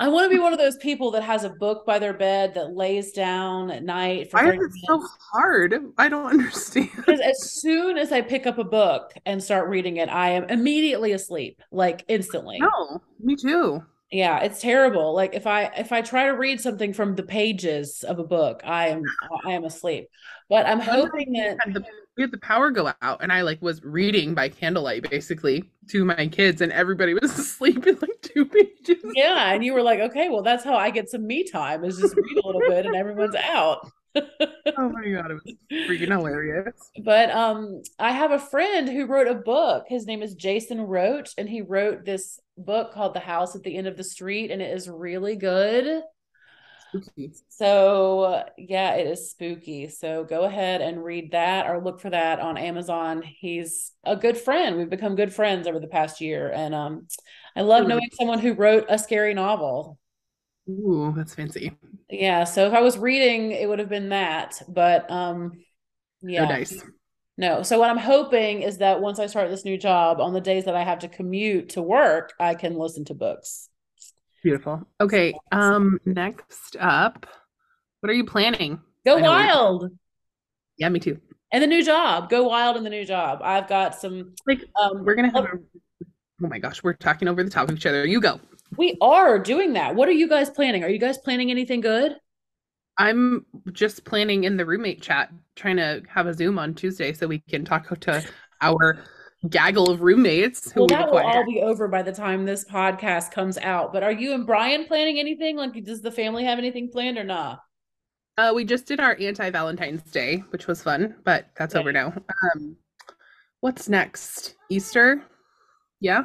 I 0.00 0.08
want 0.08 0.30
to 0.30 0.34
be 0.34 0.40
one 0.40 0.54
of 0.54 0.58
those 0.58 0.78
people 0.78 1.10
that 1.10 1.22
has 1.22 1.44
a 1.44 1.50
book 1.50 1.84
by 1.84 1.98
their 1.98 2.14
bed 2.14 2.54
that 2.54 2.74
lays 2.74 3.12
down 3.12 3.70
at 3.70 3.84
night 3.84 4.30
for 4.30 4.42
Why 4.42 4.52
is 4.52 4.58
it 4.58 4.72
so 4.86 5.06
hard? 5.30 5.74
I 5.98 6.08
don't 6.08 6.24
understand. 6.24 6.88
Because 6.96 7.20
as 7.20 7.52
soon 7.60 7.98
as 7.98 8.10
I 8.10 8.22
pick 8.22 8.46
up 8.46 8.56
a 8.56 8.64
book 8.64 9.12
and 9.26 9.44
start 9.44 9.68
reading 9.68 9.98
it, 9.98 10.08
I 10.08 10.30
am 10.30 10.44
immediately 10.44 11.12
asleep, 11.12 11.60
like 11.70 12.06
instantly. 12.08 12.58
No, 12.60 13.02
me 13.22 13.36
too. 13.36 13.84
Yeah, 14.10 14.40
it's 14.40 14.60
terrible. 14.60 15.14
Like 15.14 15.34
if 15.34 15.46
I 15.46 15.64
if 15.76 15.92
I 15.92 16.02
try 16.02 16.26
to 16.26 16.32
read 16.32 16.60
something 16.60 16.92
from 16.92 17.14
the 17.14 17.22
pages 17.22 18.02
of 18.02 18.18
a 18.18 18.24
book, 18.24 18.60
I 18.64 18.88
am 18.88 19.02
I 19.44 19.52
am 19.52 19.64
asleep. 19.64 20.08
But 20.48 20.66
I'm 20.66 20.80
hoping 20.80 21.32
that 21.34 21.58
the, 21.66 21.84
we 22.16 22.24
had 22.24 22.32
the 22.32 22.38
power 22.38 22.72
go 22.72 22.92
out 23.02 23.22
and 23.22 23.32
I 23.32 23.42
like 23.42 23.62
was 23.62 23.82
reading 23.84 24.34
by 24.34 24.48
candlelight 24.48 25.08
basically 25.08 25.70
to 25.90 26.04
my 26.04 26.26
kids 26.26 26.60
and 26.60 26.72
everybody 26.72 27.14
was 27.14 27.32
asleep 27.38 27.86
in 27.86 27.98
like 28.00 28.20
two 28.22 28.46
pages. 28.46 29.04
Yeah, 29.14 29.52
and 29.52 29.64
you 29.64 29.74
were 29.74 29.82
like, 29.82 30.00
okay, 30.00 30.28
well 30.28 30.42
that's 30.42 30.64
how 30.64 30.74
I 30.74 30.90
get 30.90 31.08
some 31.08 31.24
me 31.24 31.48
time 31.48 31.84
is 31.84 31.98
just 31.98 32.16
read 32.16 32.44
a 32.44 32.46
little 32.46 32.62
bit 32.62 32.86
and 32.86 32.96
everyone's 32.96 33.36
out. 33.36 33.88
Oh 34.16 34.88
my 34.88 35.08
god, 35.08 35.30
it 35.30 35.34
was 35.34 35.54
freaking 35.88 36.10
hilarious. 36.10 36.74
But 37.02 37.30
um 37.30 37.82
I 37.98 38.12
have 38.12 38.32
a 38.32 38.38
friend 38.38 38.88
who 38.88 39.06
wrote 39.06 39.28
a 39.28 39.34
book. 39.34 39.84
His 39.88 40.06
name 40.06 40.22
is 40.22 40.34
Jason 40.34 40.80
Roach 40.80 41.30
and 41.38 41.48
he 41.48 41.62
wrote 41.62 42.04
this 42.04 42.40
book 42.56 42.92
called 42.92 43.14
The 43.14 43.20
House 43.20 43.54
at 43.54 43.62
the 43.62 43.76
End 43.76 43.86
of 43.86 43.96
the 43.96 44.04
Street 44.04 44.50
and 44.50 44.60
it 44.60 44.76
is 44.76 44.88
really 44.88 45.36
good. 45.36 46.02
Spooky. 46.88 47.32
So 47.48 48.42
yeah, 48.58 48.94
it 48.94 49.06
is 49.06 49.30
spooky. 49.30 49.88
So 49.88 50.24
go 50.24 50.42
ahead 50.42 50.80
and 50.80 51.04
read 51.04 51.30
that 51.30 51.68
or 51.68 51.80
look 51.80 52.00
for 52.00 52.10
that 52.10 52.40
on 52.40 52.58
Amazon. 52.58 53.22
He's 53.22 53.92
a 54.02 54.16
good 54.16 54.36
friend. 54.36 54.76
We've 54.76 54.90
become 54.90 55.14
good 55.14 55.32
friends 55.32 55.68
over 55.68 55.78
the 55.78 55.86
past 55.86 56.20
year. 56.20 56.50
And 56.52 56.74
um 56.74 57.06
I 57.54 57.62
love 57.62 57.86
knowing 57.86 58.08
someone 58.14 58.40
who 58.40 58.54
wrote 58.54 58.86
a 58.88 58.98
scary 58.98 59.34
novel. 59.34 59.99
Ooh, 60.70 61.12
that's 61.16 61.34
fancy. 61.34 61.76
Yeah. 62.08 62.44
So 62.44 62.66
if 62.66 62.72
I 62.72 62.80
was 62.80 62.98
reading, 62.98 63.52
it 63.52 63.68
would 63.68 63.78
have 63.78 63.88
been 63.88 64.10
that. 64.10 64.60
But 64.68 65.10
um 65.10 65.52
yeah. 66.22 66.46
So 66.46 66.52
nice. 66.52 66.84
No. 67.36 67.62
So 67.62 67.78
what 67.78 67.90
I'm 67.90 67.98
hoping 67.98 68.62
is 68.62 68.78
that 68.78 69.00
once 69.00 69.18
I 69.18 69.26
start 69.26 69.50
this 69.50 69.64
new 69.64 69.78
job, 69.78 70.20
on 70.20 70.32
the 70.32 70.40
days 70.40 70.64
that 70.66 70.76
I 70.76 70.84
have 70.84 71.00
to 71.00 71.08
commute 71.08 71.70
to 71.70 71.82
work, 71.82 72.32
I 72.38 72.54
can 72.54 72.76
listen 72.76 73.04
to 73.06 73.14
books. 73.14 73.68
Beautiful. 74.42 74.86
Okay. 75.00 75.34
Um, 75.52 75.98
next 76.04 76.76
up, 76.78 77.26
what 78.00 78.10
are 78.10 78.14
you 78.14 78.24
planning? 78.24 78.80
Go 79.04 79.18
wild. 79.18 79.90
Yeah, 80.78 80.88
me 80.88 81.00
too. 81.00 81.18
And 81.52 81.62
the 81.62 81.66
new 81.66 81.84
job. 81.84 82.30
Go 82.30 82.48
wild 82.48 82.76
in 82.76 82.84
the 82.84 82.90
new 82.90 83.04
job. 83.04 83.40
I've 83.42 83.68
got 83.68 83.94
some 83.94 84.34
like 84.46 84.64
um 84.80 85.04
we're 85.04 85.14
gonna 85.14 85.32
have 85.32 85.44
a 85.44 85.58
oh 86.42 86.48
my 86.48 86.58
gosh, 86.58 86.82
we're 86.82 86.94
talking 86.94 87.28
over 87.28 87.42
the 87.42 87.50
top 87.50 87.68
of 87.68 87.76
each 87.76 87.86
other. 87.86 88.06
You 88.06 88.20
go. 88.20 88.40
We 88.76 88.96
are 89.00 89.38
doing 89.38 89.72
that. 89.74 89.94
What 89.94 90.08
are 90.08 90.12
you 90.12 90.28
guys 90.28 90.50
planning? 90.50 90.84
Are 90.84 90.88
you 90.88 90.98
guys 90.98 91.18
planning 91.18 91.50
anything 91.50 91.80
good? 91.80 92.16
I'm 92.98 93.46
just 93.72 94.04
planning 94.04 94.44
in 94.44 94.56
the 94.56 94.66
roommate 94.66 95.00
chat, 95.00 95.32
trying 95.56 95.76
to 95.76 96.02
have 96.08 96.26
a 96.26 96.34
Zoom 96.34 96.58
on 96.58 96.74
Tuesday 96.74 97.12
so 97.12 97.26
we 97.26 97.38
can 97.40 97.64
talk 97.64 97.88
to 98.00 98.24
our 98.60 99.02
gaggle 99.48 99.90
of 99.90 100.02
roommates. 100.02 100.74
well, 100.76 100.86
that 100.88 101.10
will 101.10 101.18
all 101.18 101.46
be 101.46 101.62
over 101.62 101.88
by 101.88 102.02
the 102.02 102.12
time 102.12 102.44
this 102.44 102.64
podcast 102.64 103.30
comes 103.30 103.56
out. 103.58 103.92
But 103.92 104.02
are 104.02 104.12
you 104.12 104.34
and 104.34 104.46
Brian 104.46 104.84
planning 104.84 105.18
anything? 105.18 105.56
Like, 105.56 105.82
does 105.82 106.02
the 106.02 106.12
family 106.12 106.44
have 106.44 106.58
anything 106.58 106.90
planned 106.90 107.16
or 107.16 107.24
not? 107.24 107.62
Uh, 108.36 108.52
we 108.54 108.64
just 108.64 108.86
did 108.86 109.00
our 109.00 109.16
anti 109.18 109.50
Valentine's 109.50 110.02
Day, 110.02 110.38
which 110.50 110.66
was 110.66 110.82
fun, 110.82 111.16
but 111.24 111.48
that's 111.56 111.74
okay. 111.74 111.80
over 111.80 111.92
now. 111.92 112.12
Um, 112.54 112.76
what's 113.60 113.88
next? 113.88 114.56
Easter? 114.68 115.22
Yeah. 116.00 116.24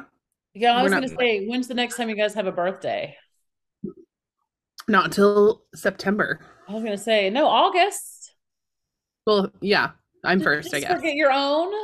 Yeah, 0.58 0.74
I 0.74 0.82
was 0.82 0.90
going 0.90 1.02
to 1.02 1.14
say, 1.14 1.46
when's 1.46 1.68
the 1.68 1.74
next 1.74 1.96
time 1.96 2.08
you 2.08 2.16
guys 2.16 2.32
have 2.32 2.46
a 2.46 2.52
birthday? 2.52 3.14
Not 4.88 5.04
until 5.04 5.64
September. 5.74 6.40
I 6.66 6.72
was 6.72 6.82
going 6.82 6.96
to 6.96 7.02
say, 7.02 7.28
no, 7.28 7.46
August. 7.46 8.32
Well, 9.26 9.52
yeah, 9.60 9.90
I'm 10.24 10.40
first, 10.40 10.72
I 10.72 10.80
guess. 10.80 10.92
Forget 10.92 11.14
your 11.14 11.30
own. 11.30 11.74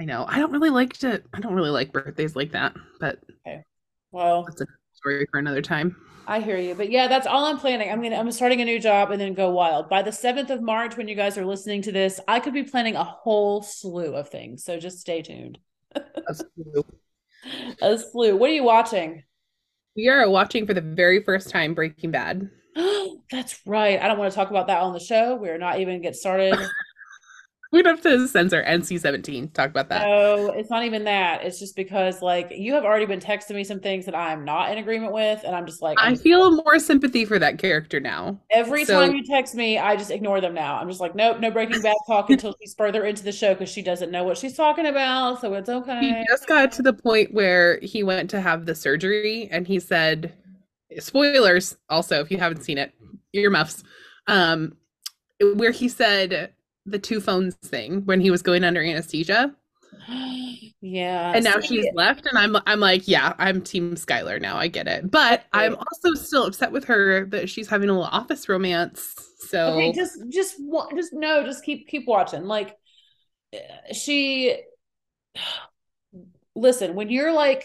I 0.00 0.04
know. 0.04 0.24
I 0.28 0.38
don't 0.38 0.52
really 0.52 0.70
like 0.70 0.92
to. 0.98 1.22
I 1.34 1.40
don't 1.40 1.54
really 1.54 1.70
like 1.70 1.92
birthdays 1.92 2.36
like 2.36 2.52
that. 2.52 2.74
But 3.00 3.18
okay. 3.46 3.64
Well, 4.12 4.44
that's 4.44 4.60
a 4.60 4.66
story 4.92 5.26
for 5.32 5.40
another 5.40 5.62
time. 5.62 5.96
I 6.26 6.40
hear 6.40 6.56
you, 6.56 6.74
but 6.74 6.90
yeah, 6.90 7.08
that's 7.08 7.26
all 7.26 7.46
I'm 7.46 7.58
planning. 7.58 7.90
I'm 7.90 8.00
gonna 8.00 8.16
I'm 8.16 8.30
starting 8.30 8.60
a 8.60 8.64
new 8.64 8.78
job 8.78 9.10
and 9.10 9.20
then 9.20 9.34
go 9.34 9.50
wild. 9.50 9.88
By 9.88 10.02
the 10.02 10.12
seventh 10.12 10.50
of 10.50 10.62
March, 10.62 10.96
when 10.96 11.08
you 11.08 11.14
guys 11.14 11.36
are 11.36 11.44
listening 11.44 11.82
to 11.82 11.92
this, 11.92 12.20
I 12.28 12.40
could 12.40 12.54
be 12.54 12.62
planning 12.62 12.96
a 12.96 13.04
whole 13.04 13.62
slew 13.62 14.14
of 14.14 14.28
things. 14.28 14.64
So 14.64 14.78
just 14.78 15.00
stay 15.00 15.22
tuned. 15.22 15.58
a 17.80 17.98
slew. 17.98 18.36
What 18.36 18.50
are 18.50 18.54
you 18.54 18.64
watching? 18.64 19.22
We 19.96 20.08
are 20.08 20.28
watching 20.28 20.66
for 20.66 20.74
the 20.74 20.80
very 20.80 21.22
first 21.22 21.50
time 21.50 21.74
Breaking 21.74 22.10
Bad. 22.10 22.50
that's 23.30 23.60
right. 23.66 24.00
I 24.00 24.08
don't 24.08 24.18
want 24.18 24.32
to 24.32 24.36
talk 24.36 24.50
about 24.50 24.68
that 24.68 24.80
on 24.80 24.92
the 24.92 25.00
show. 25.00 25.36
We're 25.36 25.58
not 25.58 25.80
even 25.80 26.00
get 26.02 26.16
started. 26.16 26.54
We'd 27.72 27.86
have 27.86 28.02
to 28.02 28.28
censor 28.28 28.62
NC 28.62 29.00
17. 29.00 29.48
Talk 29.48 29.70
about 29.70 29.88
that. 29.88 30.06
No, 30.06 30.52
it's 30.52 30.68
not 30.68 30.84
even 30.84 31.04
that. 31.04 31.42
It's 31.42 31.58
just 31.58 31.74
because, 31.74 32.20
like, 32.20 32.52
you 32.54 32.74
have 32.74 32.84
already 32.84 33.06
been 33.06 33.18
texting 33.18 33.54
me 33.54 33.64
some 33.64 33.80
things 33.80 34.04
that 34.04 34.14
I'm 34.14 34.44
not 34.44 34.70
in 34.70 34.76
agreement 34.76 35.14
with. 35.14 35.42
And 35.42 35.56
I'm 35.56 35.64
just 35.64 35.80
like, 35.80 35.96
I'm 35.98 36.12
i 36.12 36.16
feel 36.16 36.50
more 36.50 36.78
sympathy 36.78 37.24
for 37.24 37.38
that 37.38 37.56
character 37.58 37.98
now. 37.98 38.38
Every 38.50 38.84
so, 38.84 39.00
time 39.00 39.14
you 39.14 39.24
text 39.24 39.54
me, 39.54 39.78
I 39.78 39.96
just 39.96 40.10
ignore 40.10 40.42
them 40.42 40.52
now. 40.52 40.76
I'm 40.76 40.86
just 40.86 41.00
like, 41.00 41.14
nope, 41.14 41.40
no 41.40 41.50
Breaking 41.50 41.80
Bad 41.80 41.96
talk 42.06 42.28
until 42.30 42.54
she's 42.60 42.74
further 42.74 43.06
into 43.06 43.24
the 43.24 43.32
show 43.32 43.54
because 43.54 43.70
she 43.70 43.80
doesn't 43.80 44.10
know 44.10 44.22
what 44.22 44.36
she's 44.36 44.54
talking 44.54 44.84
about. 44.84 45.40
So 45.40 45.54
it's 45.54 45.70
okay. 45.70 46.00
He 46.00 46.26
just 46.28 46.46
got 46.46 46.72
to 46.72 46.82
the 46.82 46.92
point 46.92 47.32
where 47.32 47.80
he 47.80 48.02
went 48.02 48.28
to 48.30 48.40
have 48.42 48.66
the 48.66 48.74
surgery 48.74 49.48
and 49.50 49.66
he 49.66 49.80
said, 49.80 50.34
spoilers 50.98 51.78
also, 51.88 52.20
if 52.20 52.30
you 52.30 52.36
haven't 52.36 52.64
seen 52.64 52.76
it, 52.76 52.92
earmuffs. 53.32 53.82
Um, 54.26 54.76
where 55.40 55.70
he 55.70 55.88
said, 55.88 56.52
the 56.86 56.98
two 56.98 57.20
phones 57.20 57.54
thing 57.56 58.02
when 58.04 58.20
he 58.20 58.30
was 58.30 58.42
going 58.42 58.64
under 58.64 58.82
anesthesia. 58.82 59.54
Yeah. 60.84 61.30
And 61.32 61.44
now 61.44 61.60
she's 61.60 61.86
left 61.94 62.26
and 62.26 62.36
I'm 62.36 62.56
I'm 62.66 62.80
like, 62.80 63.06
yeah, 63.06 63.34
I'm 63.38 63.62
team 63.62 63.94
Skylar 63.94 64.40
now. 64.40 64.56
I 64.56 64.66
get 64.66 64.88
it. 64.88 65.08
But 65.08 65.44
right. 65.54 65.66
I'm 65.66 65.76
also 65.76 66.14
still 66.20 66.44
upset 66.44 66.72
with 66.72 66.84
her 66.86 67.24
that 67.26 67.48
she's 67.48 67.68
having 67.68 67.88
a 67.88 67.92
little 67.92 68.08
office 68.08 68.48
romance. 68.48 69.14
So 69.38 69.74
Okay, 69.74 69.92
just 69.92 70.18
just 70.28 70.56
just 70.96 71.12
no, 71.12 71.44
just 71.44 71.64
keep 71.64 71.86
keep 71.86 72.08
watching. 72.08 72.46
Like 72.46 72.76
eh, 73.52 73.92
she 73.92 74.56
listen, 76.56 76.96
when 76.96 77.10
you're 77.10 77.32
like 77.32 77.64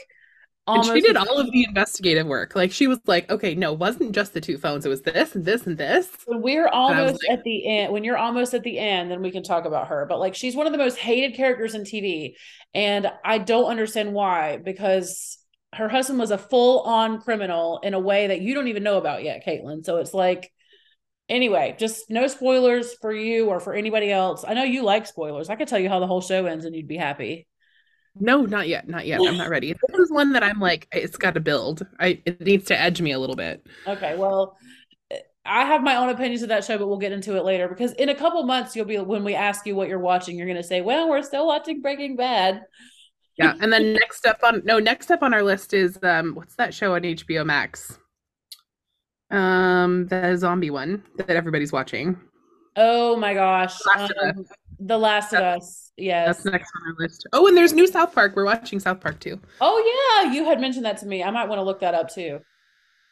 Almost 0.68 0.90
and 0.90 0.98
she 0.98 1.08
did 1.08 1.16
all 1.16 1.40
of 1.40 1.50
the 1.50 1.64
investigative 1.64 2.28
work. 2.28 2.54
Like 2.54 2.74
she 2.74 2.88
was 2.88 3.00
like, 3.06 3.30
okay, 3.32 3.56
no, 3.56 3.72
it 3.72 3.80
wasn't 3.80 4.14
just 4.14 4.34
the 4.34 4.42
two 4.42 4.58
phones. 4.58 4.86
It 4.86 4.90
was 4.90 5.02
this 5.02 5.34
and 5.34 5.46
this 5.46 5.66
and 5.66 5.78
this. 5.78 6.10
When 6.26 6.42
we're 6.42 6.68
almost 6.68 7.24
like, 7.28 7.38
at 7.38 7.44
the 7.46 7.66
end, 7.66 7.94
when 7.94 8.04
you're 8.04 8.18
almost 8.18 8.54
at 8.54 8.64
the 8.64 8.78
end, 8.78 9.10
then 9.10 9.22
we 9.22 9.32
can 9.32 9.44
talk 9.44 9.64
about 9.64 9.88
her. 9.88 10.06
But 10.10 10.20
like 10.20 10.36
she's 10.36 10.56
one 10.56 10.66
of 10.66 10.74
the 10.74 10.78
most 10.78 10.98
hated 10.98 11.36
characters 11.36 11.74
in 11.74 11.84
TV. 11.84 12.34
And 12.74 13.10
I 13.24 13.38
don't 13.38 13.70
understand 13.70 14.14
why, 14.14 14.58
because 14.58 15.38
her 15.74 15.88
husband 15.88 16.20
was 16.20 16.32
a 16.32 16.38
full-on 16.38 17.22
criminal 17.22 17.80
in 17.82 17.94
a 17.94 18.00
way 18.00 18.28
that 18.28 18.42
you 18.42 18.54
don't 18.54 18.68
even 18.68 18.84
know 18.84 18.98
about 18.98 19.24
yet, 19.24 19.46
Caitlin. 19.46 19.86
So 19.86 19.98
it's 19.98 20.14
like 20.14 20.52
anyway, 21.30 21.76
just 21.80 22.10
no 22.10 22.28
spoilers 22.28 22.94
for 22.96 23.14
you 23.14 23.48
or 23.48 23.60
for 23.60 23.74
anybody 23.74 24.12
else. 24.12 24.44
I 24.48 24.54
know 24.54 24.64
you 24.64 24.84
like 24.84 25.08
spoilers. 25.08 25.50
I 25.50 25.56
could 25.56 25.68
tell 25.68 25.80
you 25.80 25.90
how 25.90 26.00
the 26.00 26.08
whole 26.08 26.22
show 26.22 26.46
ends 26.46 26.66
and 26.66 26.76
you'd 26.76 26.88
be 26.88 26.98
happy. 26.98 27.48
No, 28.20 28.42
not 28.42 28.68
yet. 28.68 28.88
Not 28.88 29.06
yet. 29.06 29.20
I'm 29.22 29.38
not 29.38 29.50
ready. 29.50 29.74
This 29.74 30.00
is 30.00 30.12
one 30.12 30.34
that 30.34 30.44
I'm 30.44 30.60
like, 30.60 30.88
it's 30.92 31.18
got 31.18 31.34
to 31.34 31.40
build. 31.40 31.86
I 32.00 32.22
it 32.26 32.42
needs 32.42 32.66
to 32.66 32.80
edge 32.80 33.02
me 33.02 33.12
a 33.12 33.20
little 33.20 33.36
bit. 33.36 33.66
Okay. 33.88 34.16
Well, 34.16 34.58
I 35.46 35.64
have 35.64 35.82
my 35.82 35.96
own 35.96 36.10
opinions 36.10 36.42
of 36.42 36.50
that 36.50 36.66
show, 36.66 36.78
but 36.78 36.88
we'll 36.88 36.98
get 36.98 37.12
into 37.12 37.38
it 37.38 37.46
later 37.46 37.68
because 37.68 37.94
in 37.94 38.10
a 38.10 38.16
couple 38.16 38.44
months 38.44 38.76
you'll 38.76 38.86
be 38.86 38.98
when 38.98 39.24
we 39.24 39.34
ask 39.34 39.66
you 39.66 39.76
what 39.76 39.88
you're 39.88 40.00
watching, 40.00 40.38
you're 40.38 40.48
gonna 40.48 40.64
say, 40.64 40.82
Well, 40.82 41.10
we're 41.10 41.22
still 41.22 41.48
watching 41.48 41.82
Breaking 41.82 42.16
Bad. 42.16 42.64
Yeah. 43.38 43.54
And 43.62 43.72
then 43.72 43.94
next 43.94 44.26
up 44.26 44.40
on 44.44 44.62
no, 44.66 44.80
next 44.80 45.12
up 45.12 45.22
on 45.22 45.34
our 45.34 45.44
list 45.44 45.74
is 45.74 45.98
um 46.04 46.36
what's 46.36 46.56
that 46.56 46.74
show 46.74 46.96
on 46.96 47.02
HBO 47.02 47.46
Max? 47.46 47.98
Um 49.32 50.08
the 50.08 50.36
zombie 50.38 50.70
one 50.70 51.04
that 51.18 51.30
everybody's 51.30 51.72
watching. 51.72 52.20
Oh 52.76 53.16
my 53.16 53.34
gosh. 53.34 53.78
Um, 53.96 54.46
the 54.80 54.98
Last 54.98 55.34
of 55.34 55.42
Us. 55.42 55.92
Yes. 55.98 56.44
That's 56.44 56.46
next 56.46 56.72
on 56.76 56.92
our 56.92 56.96
list. 57.00 57.28
Oh, 57.34 57.48
and 57.48 57.58
there's 57.58 57.74
new 57.74 57.88
South 57.88 58.14
Park. 58.14 58.36
We're 58.36 58.46
watching 58.46 58.80
South 58.80 59.02
Park 59.02 59.20
too. 59.20 59.40
Oh 59.62 60.22
yeah, 60.24 60.32
you 60.32 60.46
had 60.46 60.62
mentioned 60.62 60.86
that 60.86 60.98
to 60.98 61.06
me. 61.06 61.24
I 61.24 61.32
might 61.32 61.48
want 61.48 61.60
to 61.60 61.64
look 61.64 61.80
that 61.80 61.96
up 61.96 62.10
too. 62.10 62.40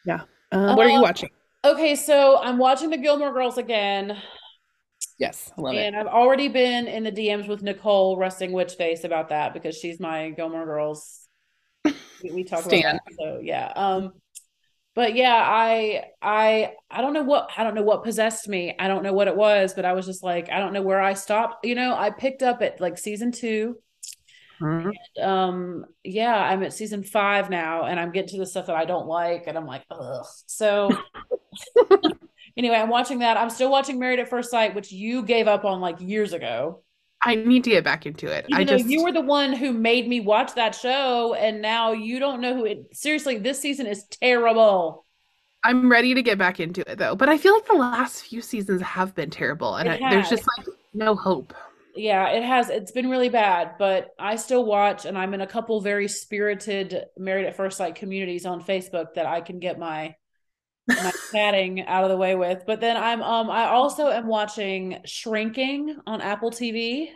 Yeah. 0.06 0.22
Uh, 0.52 0.76
what 0.76 0.86
are 0.86 0.90
you 0.90 0.98
um, 0.98 1.02
watching? 1.02 1.30
Okay, 1.64 1.96
so 1.96 2.40
I'm 2.42 2.58
watching 2.60 2.92
the 2.92 2.98
Gilmore 2.98 3.34
Girls 3.34 3.58
again. 3.58 4.16
Yes, 5.18 5.52
I 5.58 5.62
love 5.62 5.74
and 5.74 5.80
it. 5.80 5.88
And 5.88 5.96
I've 5.96 6.14
already 6.14 6.48
been 6.48 6.88
in 6.88 7.04
the 7.04 7.12
DMs 7.12 7.48
with 7.48 7.64
Nicole 7.64 8.18
Rusting 8.18 8.52
Witch 8.52 8.74
Face 8.74 9.04
about 9.04 9.30
that 9.30 9.54
because 9.54 9.76
she's 9.76 10.00
my 10.00 10.30
Gilmore 10.32 10.66
Girls. 10.66 11.28
We, 11.84 12.32
we 12.32 12.44
talk 12.44 12.66
about 12.66 12.82
that. 12.82 13.02
So 13.18 13.40
yeah. 13.42 13.72
Um 13.76 14.14
but 14.96 15.14
yeah 15.14 15.36
i 15.46 16.06
i 16.22 16.72
i 16.90 17.02
don't 17.02 17.14
know 17.14 17.24
what 17.24 17.50
i 17.58 17.64
don't 17.64 17.76
know 17.76 17.84
what 17.84 18.04
possessed 18.04 18.48
me. 18.48 18.74
I 18.80 18.88
don't 18.88 19.04
know 19.04 19.14
what 19.14 19.28
it 19.28 19.36
was 19.36 19.74
but 19.74 19.86
i 19.86 19.94
was 19.94 20.06
just 20.06 20.24
like 20.24 20.50
i 20.50 20.60
don't 20.60 20.74
know 20.74 20.82
where 20.82 21.02
i 21.02 21.14
stopped. 21.14 21.66
You 21.66 21.76
know 21.76 21.96
i 21.96 22.10
picked 22.10 22.42
up 22.42 22.62
at 22.62 22.82
like 22.82 22.98
season 22.98 23.32
2 23.32 23.78
mm-hmm. 24.62 24.90
and, 24.90 25.30
um 25.30 25.86
yeah 26.04 26.36
i'm 26.36 26.64
at 26.64 26.74
season 26.74 27.04
five 27.04 27.50
now 27.50 27.84
and 27.84 28.00
i'm 28.00 28.12
getting 28.12 28.30
to 28.30 28.38
the 28.38 28.46
stuff 28.46 28.68
that 28.68 28.76
i 28.76 28.86
don't 28.86 29.08
like 29.08 29.44
and 29.48 29.58
i'm 29.58 29.68
like 29.68 29.84
ugh. 29.92 30.26
So 30.48 30.90
anyway 32.58 32.78
i'm 32.78 32.90
watching 32.90 33.20
that. 33.20 33.38
I'm 33.38 33.50
still 33.50 33.70
watching 33.70 34.00
married 34.00 34.20
at 34.20 34.30
first 34.30 34.50
sight 34.50 34.74
which 34.74 34.92
you 34.92 35.24
gave 35.24 35.48
up 35.48 35.66
on 35.66 35.82
like 35.82 36.00
years 36.00 36.34
ago 36.34 36.85
I 37.26 37.36
need 37.36 37.64
to 37.64 37.72
get 37.72 37.84
back 37.84 38.06
into 38.06 38.28
it. 38.28 38.46
Even 38.50 38.62
I 38.62 38.64
though 38.64 38.78
just 38.78 38.90
you 38.90 39.04
were 39.04 39.12
the 39.12 39.22
one 39.22 39.52
who 39.52 39.74
made 39.74 40.08
me 40.08 40.20
watch 40.20 40.54
that 40.54 40.76
show, 40.76 41.34
and 41.34 41.62
now 41.62 41.92
you 41.92 42.20
don't 42.20 42.40
know 42.40 42.56
who 42.56 42.66
it. 42.66 42.88
Seriously, 42.94 43.40
this 43.40 43.60
season 43.60 43.88
is 43.88 44.04
terrible. 44.06 45.06
I'm 45.64 45.92
ready 45.92 46.14
to 46.14 46.22
get 46.22 46.38
back 46.38 46.60
into 46.60 46.90
it 46.90 47.00
though. 47.00 47.16
But 47.16 47.28
I 47.28 47.40
feel 47.40 47.54
like 47.54 47.66
the 47.66 47.74
last 47.74 48.22
few 48.22 48.42
seasons 48.42 48.82
have 48.84 49.16
been 49.16 49.32
terrible, 49.32 49.76
and 49.76 49.90
I, 49.90 49.98
there's 50.12 50.30
just 50.30 50.48
like 50.58 50.68
no 50.94 51.16
hope. 51.16 51.54
Yeah, 51.96 52.28
it 52.30 52.44
has. 52.44 52.70
It's 52.70 52.92
been 52.92 53.10
really 53.10 53.30
bad, 53.30 53.72
but 53.80 54.14
I 54.20 54.36
still 54.36 54.64
watch, 54.64 55.06
and 55.06 55.18
I'm 55.18 55.34
in 55.34 55.42
a 55.42 55.48
couple 55.48 55.82
very 55.82 56.08
spirited 56.08 57.06
Married 57.18 57.48
at 57.48 57.56
First 57.56 57.78
Sight 57.78 57.96
communities 57.96 58.46
on 58.46 58.64
Facebook 58.64 59.16
that 59.16 59.26
I 59.26 59.42
can 59.42 59.60
get 59.60 59.80
my 59.80 60.16
my 61.00 61.12
chatting 61.34 61.82
out 61.86 62.04
of 62.04 62.10
the 62.10 62.18
way 62.18 62.36
with. 62.36 62.64
But 62.66 62.82
then 62.82 62.98
I'm 62.98 63.22
um 63.22 63.50
I 63.50 63.66
also 63.68 64.10
am 64.10 64.28
watching 64.28 65.02
Shrinking 65.06 65.98
on 66.08 66.22
Apple 66.22 66.52
TV. 66.52 67.12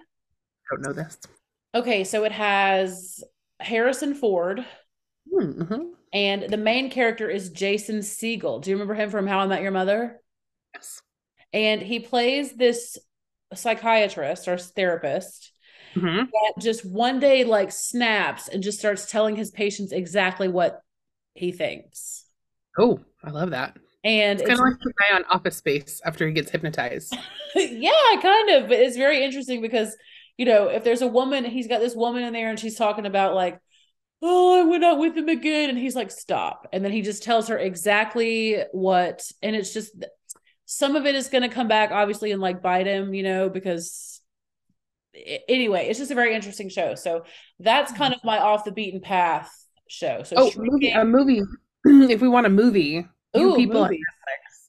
don't 0.69 0.81
know 0.81 0.93
this. 0.93 1.17
Okay, 1.75 2.03
so 2.03 2.23
it 2.23 2.31
has 2.31 3.23
Harrison 3.59 4.15
Ford, 4.15 4.65
Mm-hmm. 5.33 5.93
and 6.11 6.43
the 6.49 6.57
main 6.57 6.89
character 6.89 7.29
is 7.29 7.49
Jason 7.49 7.99
Segel. 7.99 8.61
Do 8.61 8.69
you 8.69 8.75
remember 8.75 8.95
him 8.95 9.09
from 9.09 9.27
How 9.27 9.39
I 9.39 9.47
Met 9.47 9.61
Your 9.61 9.71
Mother? 9.71 10.19
Yes. 10.73 11.01
And 11.53 11.81
he 11.81 11.99
plays 11.99 12.53
this 12.53 12.97
psychiatrist 13.53 14.47
or 14.47 14.57
therapist 14.57 15.51
hmm 15.95 16.31
that 16.33 16.53
just 16.61 16.85
one 16.85 17.19
day 17.19 17.43
like 17.43 17.71
snaps 17.71 18.47
and 18.47 18.63
just 18.63 18.79
starts 18.79 19.09
telling 19.09 19.35
his 19.35 19.51
patients 19.51 19.91
exactly 19.91 20.47
what 20.47 20.81
he 21.35 21.51
thinks. 21.51 22.25
Oh, 22.79 22.99
I 23.23 23.31
love 23.31 23.51
that. 23.51 23.77
And 24.03 24.39
It's 24.39 24.41
it's, 24.41 24.49
kind 24.49 24.59
of 24.59 24.73
like 24.73 24.81
the 24.81 24.93
guy 24.97 25.15
on 25.15 25.25
Office 25.29 25.57
Space 25.57 26.01
after 26.05 26.25
he 26.25 26.33
gets 26.33 26.51
hypnotized. 26.51 27.15
yeah, 27.55 27.91
kind 28.21 28.49
of, 28.51 28.69
but 28.69 28.79
it's 28.79 28.95
very 28.95 29.23
interesting 29.23 29.61
because 29.61 29.95
you 30.37 30.45
know, 30.45 30.69
if 30.69 30.85
there's 30.85 31.01
a 31.01 31.07
woman, 31.07 31.43
he's 31.43 31.67
got 31.67 31.81
this 31.81 31.95
woman 31.95 32.23
in 32.23 32.31
there 32.31 32.49
and 32.49 32.57
she's 32.57 32.77
talking 32.77 33.05
about 33.05 33.35
like, 33.35 33.59
oh, 34.21 34.61
I 34.61 34.63
went 34.63 34.85
out 34.85 34.97
with 34.97 35.17
him 35.17 35.27
again, 35.27 35.69
and 35.69 35.77
he's 35.77 35.97
like, 35.97 36.11
stop, 36.11 36.65
and 36.71 36.83
then 36.83 36.93
he 36.93 37.01
just 37.01 37.23
tells 37.23 37.49
her 37.49 37.57
exactly 37.57 38.63
what, 38.71 39.21
and 39.41 39.53
it's 39.53 39.73
just 39.73 39.91
some 40.65 40.95
of 40.95 41.05
it 41.05 41.15
is 41.15 41.29
going 41.29 41.41
to 41.41 41.49
come 41.49 41.67
back 41.67 41.89
obviously 41.91 42.31
and 42.31 42.41
like 42.41 42.61
bite 42.61 42.85
him, 42.85 43.13
you 43.13 43.23
know, 43.23 43.49
because 43.49 44.21
anyway, 45.49 45.87
it's 45.89 45.99
just 45.99 46.11
a 46.11 46.15
very 46.15 46.35
interesting 46.35 46.69
show. 46.69 46.95
So 46.95 47.25
that's 47.59 47.91
kind 47.91 48.13
mm-hmm. 48.13 48.27
of 48.27 48.31
my 48.31 48.39
off 48.39 48.65
the 48.65 48.71
beaten 48.71 49.01
path 49.01 49.51
show. 49.87 50.23
So 50.23 50.35
Oh, 50.37 50.49
Shrinking- 50.51 50.71
movie, 50.71 50.91
a 50.91 51.03
movie. 51.03 51.41
if 52.09 52.21
we 52.21 52.27
want 52.27 52.45
a 52.45 52.49
movie, 52.49 53.05
you 53.33 53.51
Ooh, 53.51 53.55
people 53.55 53.77
on 53.77 53.89
movie. 53.89 53.97
Netflix. 53.97 54.67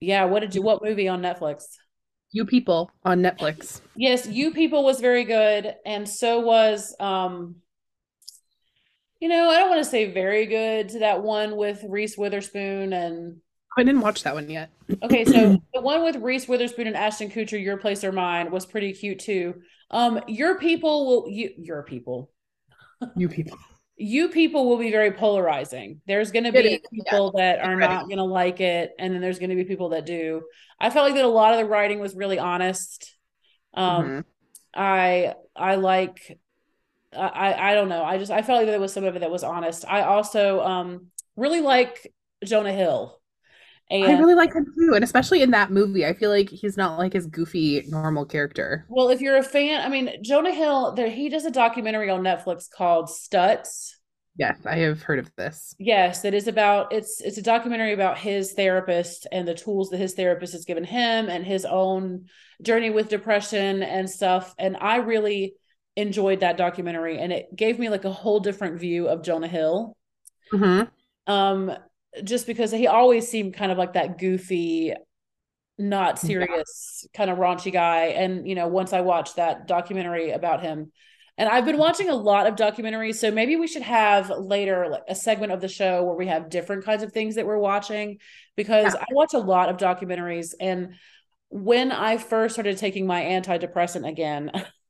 yeah. 0.00 0.24
What 0.24 0.40
did 0.40 0.54
you? 0.54 0.62
What 0.62 0.82
movie 0.82 1.08
on 1.08 1.22
Netflix? 1.22 1.64
You 2.32 2.46
people 2.46 2.90
on 3.04 3.20
Netflix. 3.20 3.82
Yes, 3.94 4.26
You 4.26 4.52
People 4.52 4.84
was 4.84 5.00
very 5.00 5.24
good, 5.24 5.74
and 5.84 6.08
so 6.08 6.40
was 6.40 6.94
um. 7.00 7.56
You 9.20 9.28
know, 9.28 9.50
I 9.50 9.58
don't 9.58 9.68
want 9.70 9.84
to 9.84 9.88
say 9.88 10.10
very 10.10 10.46
good 10.46 10.88
to 10.88 10.98
that 11.00 11.22
one 11.22 11.56
with 11.56 11.84
Reese 11.88 12.18
Witherspoon 12.18 12.92
and 12.92 13.36
I 13.76 13.84
didn't 13.84 14.00
watch 14.00 14.22
that 14.24 14.34
one 14.34 14.50
yet. 14.50 14.70
okay, 15.02 15.24
so 15.24 15.58
the 15.72 15.80
one 15.80 16.02
with 16.02 16.16
Reese 16.16 16.48
Witherspoon 16.48 16.86
and 16.86 16.96
Ashton 16.96 17.30
Kutcher, 17.30 17.62
Your 17.62 17.76
Place 17.76 18.04
or 18.04 18.12
Mine, 18.12 18.50
was 18.50 18.66
pretty 18.66 18.92
cute 18.92 19.20
too. 19.20 19.54
Um, 19.90 20.20
your 20.26 20.58
people 20.58 21.06
will 21.06 21.30
you 21.30 21.50
your 21.56 21.82
people 21.82 22.30
You 23.16 23.28
people. 23.28 23.58
You 24.02 24.28
people 24.28 24.68
will 24.68 24.78
be 24.78 24.90
very 24.90 25.12
polarizing. 25.12 26.00
There's 26.06 26.30
going 26.32 26.44
to 26.44 26.52
be 26.52 26.74
is, 26.74 26.80
yeah. 26.92 27.02
people 27.04 27.32
that 27.32 27.60
are 27.60 27.76
Ready. 27.76 27.94
not 27.94 28.06
going 28.06 28.18
to 28.18 28.24
like 28.24 28.60
it, 28.60 28.92
and 28.98 29.14
then 29.14 29.20
there's 29.20 29.38
going 29.38 29.50
to 29.50 29.56
be 29.56 29.64
people 29.64 29.90
that 29.90 30.06
do. 30.06 30.42
I 30.80 30.90
felt 30.90 31.06
like 31.06 31.14
that 31.14 31.24
a 31.24 31.28
lot 31.28 31.52
of 31.54 31.58
the 31.60 31.66
writing 31.66 32.00
was 32.00 32.14
really 32.16 32.38
honest. 32.38 33.16
Um, 33.74 34.04
Mhm. 34.04 34.24
I 34.74 35.34
I 35.56 35.76
like 35.76 36.38
I 37.12 37.28
I 37.28 37.72
I 37.72 37.74
don't 37.74 37.88
know. 37.88 38.04
I 38.04 38.18
just 38.18 38.32
I 38.32 38.42
felt 38.42 38.58
like 38.58 38.66
there 38.66 38.80
was 38.80 38.92
some 38.92 39.04
of 39.04 39.16
it 39.16 39.20
that 39.20 39.30
was 39.30 39.44
honest. 39.44 39.84
I 39.88 40.02
also 40.02 40.60
um 40.62 41.08
really 41.36 41.60
like 41.60 42.12
Jonah 42.44 42.72
Hill. 42.72 43.21
And 44.00 44.12
I 44.12 44.12
really 44.12 44.34
like 44.34 44.52
him 44.54 44.64
too, 44.64 44.94
and 44.94 45.04
especially 45.04 45.42
in 45.42 45.50
that 45.52 45.70
movie, 45.70 46.04
I 46.06 46.12
feel 46.14 46.30
like 46.30 46.48
he's 46.50 46.76
not 46.76 46.98
like 46.98 47.12
his 47.12 47.26
goofy 47.26 47.84
normal 47.88 48.24
character. 48.26 48.88
well, 48.88 49.08
if 49.08 49.20
you're 49.20 49.36
a 49.38 49.42
fan, 49.42 49.80
I 49.80 49.88
mean 49.88 50.22
Jonah 50.22 50.52
Hill, 50.54 50.92
there 50.92 51.10
he 51.10 51.28
does 51.28 51.44
a 51.44 51.50
documentary 51.50 52.10
on 52.10 52.22
Netflix 52.22 52.68
called 52.70 53.08
Stutz. 53.08 53.92
Yes, 54.36 54.64
I 54.66 54.76
have 54.76 55.02
heard 55.02 55.18
of 55.18 55.30
this. 55.36 55.74
Yes, 55.78 56.24
it 56.24 56.34
is 56.34 56.46
about 56.46 56.92
it's 56.92 57.20
it's 57.20 57.38
a 57.38 57.42
documentary 57.42 57.92
about 57.92 58.18
his 58.18 58.52
therapist 58.52 59.26
and 59.32 59.48
the 59.48 59.54
tools 59.54 59.90
that 59.90 59.98
his 59.98 60.14
therapist 60.14 60.52
has 60.52 60.64
given 60.64 60.84
him 60.84 61.28
and 61.28 61.44
his 61.44 61.64
own 61.64 62.26
journey 62.62 62.90
with 62.90 63.08
depression 63.08 63.82
and 63.82 64.08
stuff. 64.08 64.54
And 64.58 64.76
I 64.76 64.96
really 64.96 65.54
enjoyed 65.96 66.40
that 66.40 66.56
documentary 66.56 67.18
and 67.18 67.32
it 67.32 67.54
gave 67.54 67.78
me 67.78 67.88
like 67.88 68.04
a 68.04 68.12
whole 68.12 68.40
different 68.40 68.80
view 68.80 69.08
of 69.08 69.22
Jonah 69.22 69.48
Hill. 69.48 69.96
hmm 70.52 70.82
Um 71.26 71.72
just 72.24 72.46
because 72.46 72.70
he 72.70 72.86
always 72.86 73.28
seemed 73.28 73.54
kind 73.54 73.72
of 73.72 73.78
like 73.78 73.94
that 73.94 74.18
goofy 74.18 74.94
not 75.78 76.18
Yeah. 76.22 76.46
serious 76.46 77.06
kind 77.14 77.30
of 77.30 77.38
raunchy 77.38 77.72
guy 77.72 78.06
and 78.08 78.46
you 78.46 78.54
know 78.54 78.68
once 78.68 78.92
I 78.92 79.00
watched 79.00 79.36
that 79.36 79.66
documentary 79.66 80.30
about 80.30 80.62
him 80.62 80.92
and 81.38 81.48
I've 81.48 81.64
been 81.64 81.78
watching 81.78 82.10
a 82.10 82.14
lot 82.14 82.46
of 82.46 82.56
documentaries 82.56 83.16
so 83.16 83.30
maybe 83.30 83.56
we 83.56 83.66
should 83.66 83.82
have 83.82 84.30
later 84.30 84.88
like 84.90 85.02
a 85.08 85.14
segment 85.14 85.52
of 85.52 85.60
the 85.60 85.68
show 85.68 86.04
where 86.04 86.16
we 86.16 86.26
have 86.28 86.50
different 86.50 86.84
kinds 86.84 87.02
of 87.02 87.12
things 87.12 87.36
that 87.36 87.46
we're 87.46 87.58
watching 87.58 88.18
because 88.56 88.94
Yeah. 88.94 89.00
I 89.00 89.06
watch 89.10 89.34
a 89.34 89.38
lot 89.38 89.70
of 89.70 89.78
documentaries 89.78 90.54
and 90.60 90.94
when 91.48 91.92
I 91.92 92.18
first 92.18 92.54
started 92.54 92.78
taking 92.78 93.06
my 93.06 93.22
antidepressant 93.22 94.08
again 94.08 94.50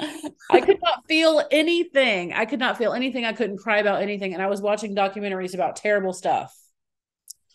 I 0.00 0.60
could 0.60 0.78
not 0.82 1.04
feel 1.08 1.42
anything. 1.50 2.32
I 2.32 2.44
could 2.44 2.58
not 2.58 2.78
feel 2.78 2.92
anything. 2.92 3.24
I 3.24 3.32
couldn't 3.32 3.58
cry 3.58 3.78
about 3.78 4.02
anything. 4.02 4.34
And 4.34 4.42
I 4.42 4.46
was 4.46 4.60
watching 4.60 4.94
documentaries 4.94 5.54
about 5.54 5.76
terrible 5.76 6.12
stuff. 6.12 6.54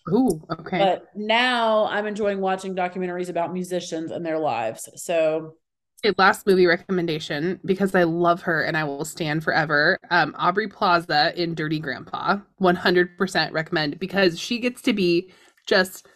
Ooh, 0.10 0.42
okay. 0.60 0.80
But 0.80 1.06
now 1.16 1.86
I'm 1.86 2.08
enjoying 2.08 2.40
watching 2.40 2.76
documentaries 2.76 3.30
about 3.30 3.54
musicians 3.54 4.12
and 4.12 4.26
their 4.26 4.40
lives. 4.40 4.90
So, 4.96 5.56
Okay, 6.04 6.16
last 6.18 6.48
movie 6.48 6.66
recommendation 6.66 7.60
because 7.64 7.94
I 7.94 8.04
love 8.04 8.42
her 8.44 8.64
and 8.64 8.76
I 8.76 8.84
will 8.84 9.06
stand 9.06 9.44
forever. 9.44 10.00
Um, 10.10 10.34
Aubrey 10.38 10.68
Plaza 10.68 11.32
in 11.40 11.54
Dirty 11.54 11.80
Grandpa, 11.80 12.40
100% 12.60 13.52
recommend 13.52 14.00
because 14.00 14.40
she 14.40 14.58
gets 14.58 14.82
to 14.84 14.94
be 14.94 15.32
just 15.68 16.08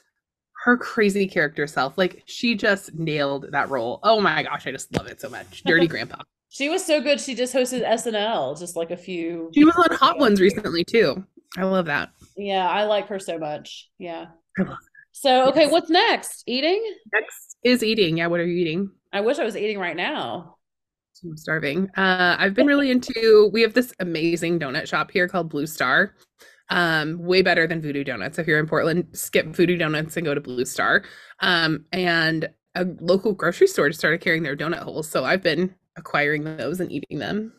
her 0.65 0.75
crazy 0.77 1.27
character 1.27 1.67
self. 1.67 1.95
Like 1.97 2.23
she 2.25 2.55
just 2.55 2.93
nailed 2.95 3.51
that 3.51 3.69
role. 3.69 3.99
Oh 4.01 4.19
my 4.19 4.41
gosh, 4.43 4.65
I 4.65 4.71
just 4.71 4.91
love 4.97 5.05
it 5.07 5.21
so 5.21 5.29
much. 5.29 5.63
Dirty 5.65 5.87
Grandpa. 5.87 6.23
she 6.49 6.69
was 6.69 6.83
so 6.83 6.99
good. 7.01 7.21
She 7.21 7.35
just 7.35 7.53
hosted 7.53 7.87
SNL 7.87 8.57
just 8.59 8.75
like 8.75 8.89
a 8.89 8.97
few. 8.97 9.51
She 9.53 9.63
was 9.63 9.75
on 9.75 9.95
Hot 9.97 10.17
Ones 10.17 10.41
recently 10.41 10.83
too. 10.83 11.23
I 11.55 11.63
love 11.63 11.85
that. 11.85 12.09
Yeah, 12.35 12.67
I 12.67 12.83
like 12.85 13.07
her 13.09 13.19
so 13.19 13.37
much. 13.37 13.89
Yeah. 13.99 14.25
So, 15.11 15.47
okay, 15.49 15.61
Yes. 15.61 15.71
what's 15.71 15.89
next? 15.89 16.43
Eating? 16.47 16.83
Next 17.13 17.57
is 17.63 17.83
eating. 17.83 18.17
Yeah, 18.17 18.27
what 18.27 18.39
are 18.39 18.45
you 18.45 18.57
eating? 18.57 18.89
I 19.13 19.21
wish 19.21 19.39
I 19.39 19.45
was 19.45 19.55
eating 19.55 19.79
right 19.79 19.95
now. 19.95 20.57
I'm 21.23 21.37
starving. 21.37 21.89
Uh, 21.95 22.35
I've 22.37 22.53
been 22.53 22.67
really 22.67 22.91
into, 22.91 23.49
we 23.53 23.61
have 23.61 23.73
this 23.73 23.93
amazing 23.99 24.59
donut 24.59 24.87
shop 24.87 25.11
here 25.11 25.27
called 25.29 25.49
Blue 25.49 25.65
Star. 25.67 26.13
Um, 26.69 27.19
way 27.19 27.41
better 27.43 27.67
than 27.67 27.81
Voodoo 27.81 28.03
Donuts. 28.03 28.39
If 28.39 28.47
you're 28.47 28.59
in 28.59 28.67
Portland, 28.67 29.07
skip 29.13 29.47
Voodoo 29.47 29.77
Donuts 29.77 30.17
and 30.17 30.25
go 30.25 30.33
to 30.33 30.41
Blue 30.41 30.65
Star. 30.65 31.03
Um, 31.39 31.85
and 31.91 32.49
a 32.73 32.85
local 32.99 33.33
grocery 33.33 33.67
store 33.67 33.89
just 33.89 33.99
started 33.99 34.21
carrying 34.21 34.43
their 34.43 34.57
donut 34.57 34.79
holes. 34.79 35.07
So 35.07 35.23
I've 35.23 35.43
been 35.43 35.75
acquiring 35.95 36.43
those 36.43 36.79
and 36.79 36.91
eating 36.91 37.19
them. 37.19 37.53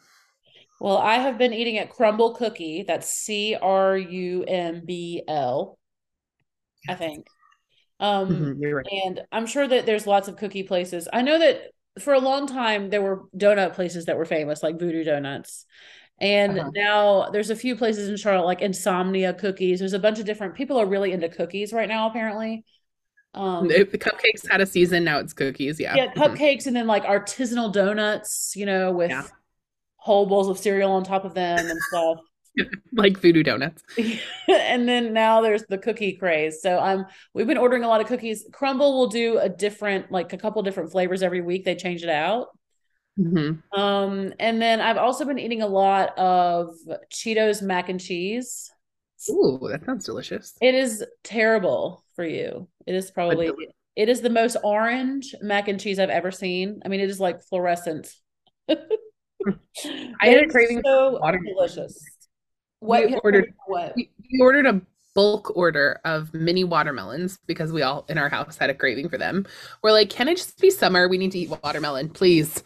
Well, 0.81 0.99
I 0.99 1.17
have 1.17 1.39
been 1.39 1.53
eating 1.53 1.79
at 1.79 1.91
Crumbl 1.91 2.37
Cookie. 2.37 2.83
That's 2.83 3.11
C 3.11 3.55
R 3.61 3.97
U 3.97 4.45
M 4.45 4.83
B 4.85 5.23
L, 5.29 5.79
I 6.89 6.95
think. 6.95 7.27
Um, 8.01 8.53
Mhm, 8.53 8.61
right. 8.73 8.87
And 8.91 9.23
I'm 9.33 9.47
sure 9.47 9.67
that 9.69 9.87
there's 9.87 10.07
lots 10.07 10.29
of 10.29 10.37
cookie 10.37 10.65
places. 10.65 11.09
I 11.13 11.23
know 11.23 11.39
that 11.39 11.73
for 12.01 12.15
a 12.15 12.21
long 12.21 12.47
time 12.47 12.91
there 12.91 13.03
were 13.03 13.25
donut 13.37 13.75
places 13.75 14.07
that 14.07 14.19
were 14.19 14.27
famous, 14.27 14.63
like 14.63 14.79
Voodoo 14.79 15.05
Donuts. 15.05 15.67
And 16.19 16.59
Uh-huh. 16.59 16.71
now 16.75 17.31
there's 17.31 17.51
a 17.51 17.57
few 17.57 17.77
places 17.77 18.09
in 18.09 18.17
Charlotte, 18.17 18.47
like 18.47 18.63
Insomnia 18.63 19.35
Cookies. 19.35 19.81
There's 19.81 19.93
a 19.93 19.99
bunch 19.99 20.19
of 20.19 20.25
different 20.25 20.55
people 20.55 20.79
are 20.79 20.87
really 20.87 21.13
into 21.13 21.29
cookies 21.29 21.73
right 21.73 21.89
now, 21.89 22.09
apparently. 22.09 22.65
Um, 23.35 23.71
If 23.71 23.93
the 23.93 23.99
cupcakes 23.99 24.49
had 24.51 24.63
a 24.63 24.67
season, 24.67 25.05
now 25.05 25.19
it's 25.19 25.35
cookies. 25.35 25.79
Yeah. 25.79 25.95
yeah, 25.95 26.07
Mhm. 26.15 26.15
cupcakes 26.15 26.67
and 26.67 26.75
then 26.75 26.87
like 26.87 27.05
artisanal 27.05 27.71
donuts, 27.71 28.55
you 28.57 28.65
know, 28.65 28.93
with 28.93 29.11
Yeah. 29.11 29.25
whole 29.97 30.25
bowls 30.25 30.49
of 30.49 30.59
cereal 30.59 30.93
on 30.93 31.05
top 31.05 31.25
of 31.27 31.35
them 31.35 31.67
and 31.69 31.79
stuff. 31.91 32.19
Like 32.95 33.19
Voodoo 33.19 33.43
Donuts. 33.43 33.83
and 34.49 34.89
then 34.89 35.13
now 35.13 35.43
there's 35.43 35.65
the 35.65 35.77
cookie 35.77 36.15
craze. 36.15 36.63
So 36.63 36.79
um 36.81 37.05
we've 37.35 37.47
been 37.47 37.59
ordering 37.59 37.85
a 37.85 37.89
lot 37.89 38.01
of 38.01 38.07
cookies. 38.07 38.49
Crumbl 38.51 38.79
will 38.95 39.09
do 39.09 39.37
a 39.39 39.51
different 39.51 40.11
like 40.11 40.33
a 40.33 40.39
couple 40.39 40.63
different 40.63 40.91
flavors 40.91 41.23
every 41.23 41.43
week. 41.43 41.67
They 41.67 41.75
change 41.75 42.03
it 42.03 42.09
out. 42.09 42.56
Mhm. 43.19 43.63
Um 43.73 44.35
and 44.39 44.61
then 44.61 44.81
I've 44.81 44.99
also 44.99 45.25
been 45.25 45.39
eating 45.39 45.63
a 45.63 45.67
lot 45.67 46.17
of 46.19 46.75
Cheetos 47.11 47.63
mac 47.63 47.89
and 47.89 48.01
cheese. 48.01 48.71
Ooh, 49.31 49.59
that 49.71 49.85
sounds 49.85 50.05
delicious. 50.05 50.55
It 50.61 50.75
is 50.75 51.05
terrible 51.25 52.05
for 52.15 52.25
you. 52.25 52.69
It 52.87 52.95
is 52.95 53.11
probably 53.11 53.51
It 53.97 54.09
is 54.11 54.21
the 54.21 54.31
most 54.31 54.57
orange 54.63 55.35
mac 55.41 55.69
and 55.69 55.81
cheese 55.81 55.99
I've 55.99 56.11
ever 56.11 56.31
seen. 56.31 56.83
I 56.85 56.89
mean, 56.89 57.01
it 57.01 57.09
is 57.09 57.19
like 57.19 57.43
fluorescent. 57.43 58.15
I 58.69 58.77
had 60.29 60.45
a 60.45 60.49
craving 60.49 60.83
so 60.85 61.19
delicious. 61.45 61.99
What 62.81 63.21
ordered 63.25 63.55
what? 63.67 63.95
ordered 64.41 64.67
a 64.67 64.81
bulk 65.15 65.57
order 65.57 65.99
of 66.05 66.33
mini 66.35 66.63
watermelons 66.63 67.39
because 67.47 67.73
we 67.73 67.81
all 67.83 68.05
in 68.09 68.19
our 68.19 68.29
house 68.29 68.59
had 68.59 68.69
a 68.69 68.75
craving 68.75 69.09
for 69.09 69.17
them. 69.17 69.47
We're 69.83 69.93
like, 69.93 70.11
can 70.11 70.29
it 70.29 70.37
just 70.37 70.61
be 70.61 70.71
summer? 70.71 71.09
We 71.09 71.17
need 71.17 71.33
to 71.33 71.39
eat 71.39 71.51
watermelon, 71.63 72.11
please. 72.11 72.63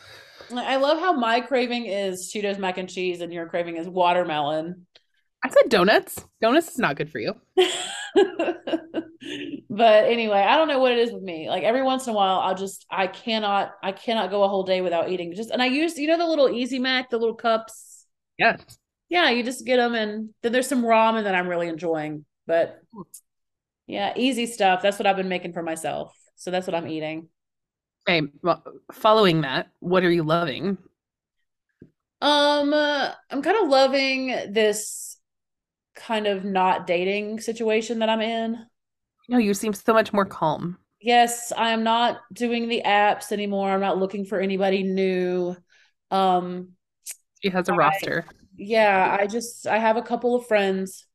I 0.52 0.77
love 0.77 0.98
how 0.98 1.12
my 1.12 1.40
craving 1.40 1.86
is 1.86 2.32
Cheetos 2.32 2.59
mac 2.59 2.78
and 2.78 2.89
cheese 2.89 3.20
and 3.20 3.32
your 3.32 3.47
craving 3.47 3.77
is 3.77 3.89
watermelon. 3.89 4.86
I 5.43 5.48
said 5.48 5.68
donuts. 5.68 6.24
Donuts 6.40 6.68
is 6.68 6.78
not 6.78 6.97
good 6.97 7.10
for 7.10 7.18
you. 7.18 7.35
but 9.70 10.05
anyway, 10.05 10.39
I 10.39 10.56
don't 10.56 10.68
know 10.68 10.81
what 10.81 10.93
it 10.93 10.98
is 10.98 11.12
with 11.12 11.22
me. 11.22 11.48
Like 11.48 11.62
every 11.62 11.82
once 11.82 12.06
in 12.06 12.12
a 12.12 12.16
while, 12.16 12.40
I'll 12.40 12.55
just 12.55 12.85
I 12.90 13.06
cannot 13.06 13.72
I 13.82 13.93
cannot 13.93 14.31
go 14.31 14.43
a 14.43 14.48
whole 14.48 14.64
day 14.64 14.81
without 14.82 15.10
eating. 15.10 15.35
Just 15.35 15.51
and 15.51 15.62
I 15.62 15.66
use 15.66 15.98
you 15.98 16.09
know 16.09 16.18
the 16.18 16.27
little 16.27 16.51
Easy 16.51 16.78
Mac, 16.78 17.10
the 17.10 17.18
little 17.18 17.35
cups. 17.35 18.06
Yes. 18.39 18.60
Yeah, 19.09 19.31
you 19.31 19.43
just 19.43 19.64
get 19.64 19.78
them 19.78 19.94
and 19.94 20.31
then 20.43 20.52
there's 20.52 20.68
some 20.68 20.85
ramen 20.85 21.24
that 21.24 21.35
I'm 21.35 21.48
really 21.48 21.68
enjoying. 21.68 22.24
But 22.47 22.81
yeah, 23.86 24.12
easy 24.16 24.47
stuff. 24.47 24.82
That's 24.82 24.98
what 24.98 25.06
I've 25.06 25.16
been 25.16 25.28
making 25.28 25.52
for 25.52 25.62
myself. 25.62 26.14
So 26.36 26.51
that's 26.51 26.66
what 26.66 26.74
I'm 26.74 26.86
eating. 26.86 27.28
Okay. 28.09 28.27
Well, 28.43 28.62
following 28.93 29.43
that, 29.43 29.70
what 29.81 30.05
are 30.05 30.10
you 30.10 30.22
loving? 30.22 30.78
Um, 32.20 32.72
uh, 32.74 33.12
I'm 33.31 33.43
kind 33.43 33.56
of 33.62 33.68
loving 33.68 34.27
this 34.52 35.18
kind 35.97 36.27
of 36.27 36.44
not 36.44 36.86
dating 36.86 37.40
situation 37.40 38.01
that 38.01 38.09
I'm 38.10 38.20
in. 38.22 38.66
No, 39.28 39.39
you 39.39 39.55
seem 39.55 39.72
so 39.72 39.94
much 39.94 40.12
more 40.12 40.27
calm. 40.27 40.77
Yes, 41.01 41.52
I 41.56 41.70
am 41.70 41.82
not 41.82 42.20
doing 42.32 42.68
the 42.68 42.82
apps 42.85 43.32
anymore. 43.32 43.70
I'm 43.70 43.81
not 43.81 43.98
looking 43.98 44.27
for 44.27 44.39
anybody 44.40 44.82
new. 44.82 45.56
Um, 46.10 46.72
She 47.43 47.51
has 47.51 47.68
a 47.68 47.74
I 47.74 47.74
roster. 47.74 48.24
yeah, 48.56 49.16
I 49.20 49.27
just 49.27 49.66
I 49.66 49.78
have 49.78 49.97
a 49.97 50.02
couple 50.02 50.35
of 50.36 50.47
friends 50.47 51.06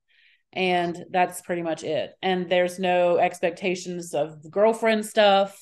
and 0.54 1.06
that's 1.12 1.42
pretty 1.42 1.64
much 1.64 1.84
it. 1.84 2.14
And 2.22 2.50
there's 2.50 2.80
no 2.80 3.18
expectations 3.18 4.14
of 4.16 4.50
girlfriend 4.52 5.06
stuff. 5.06 5.60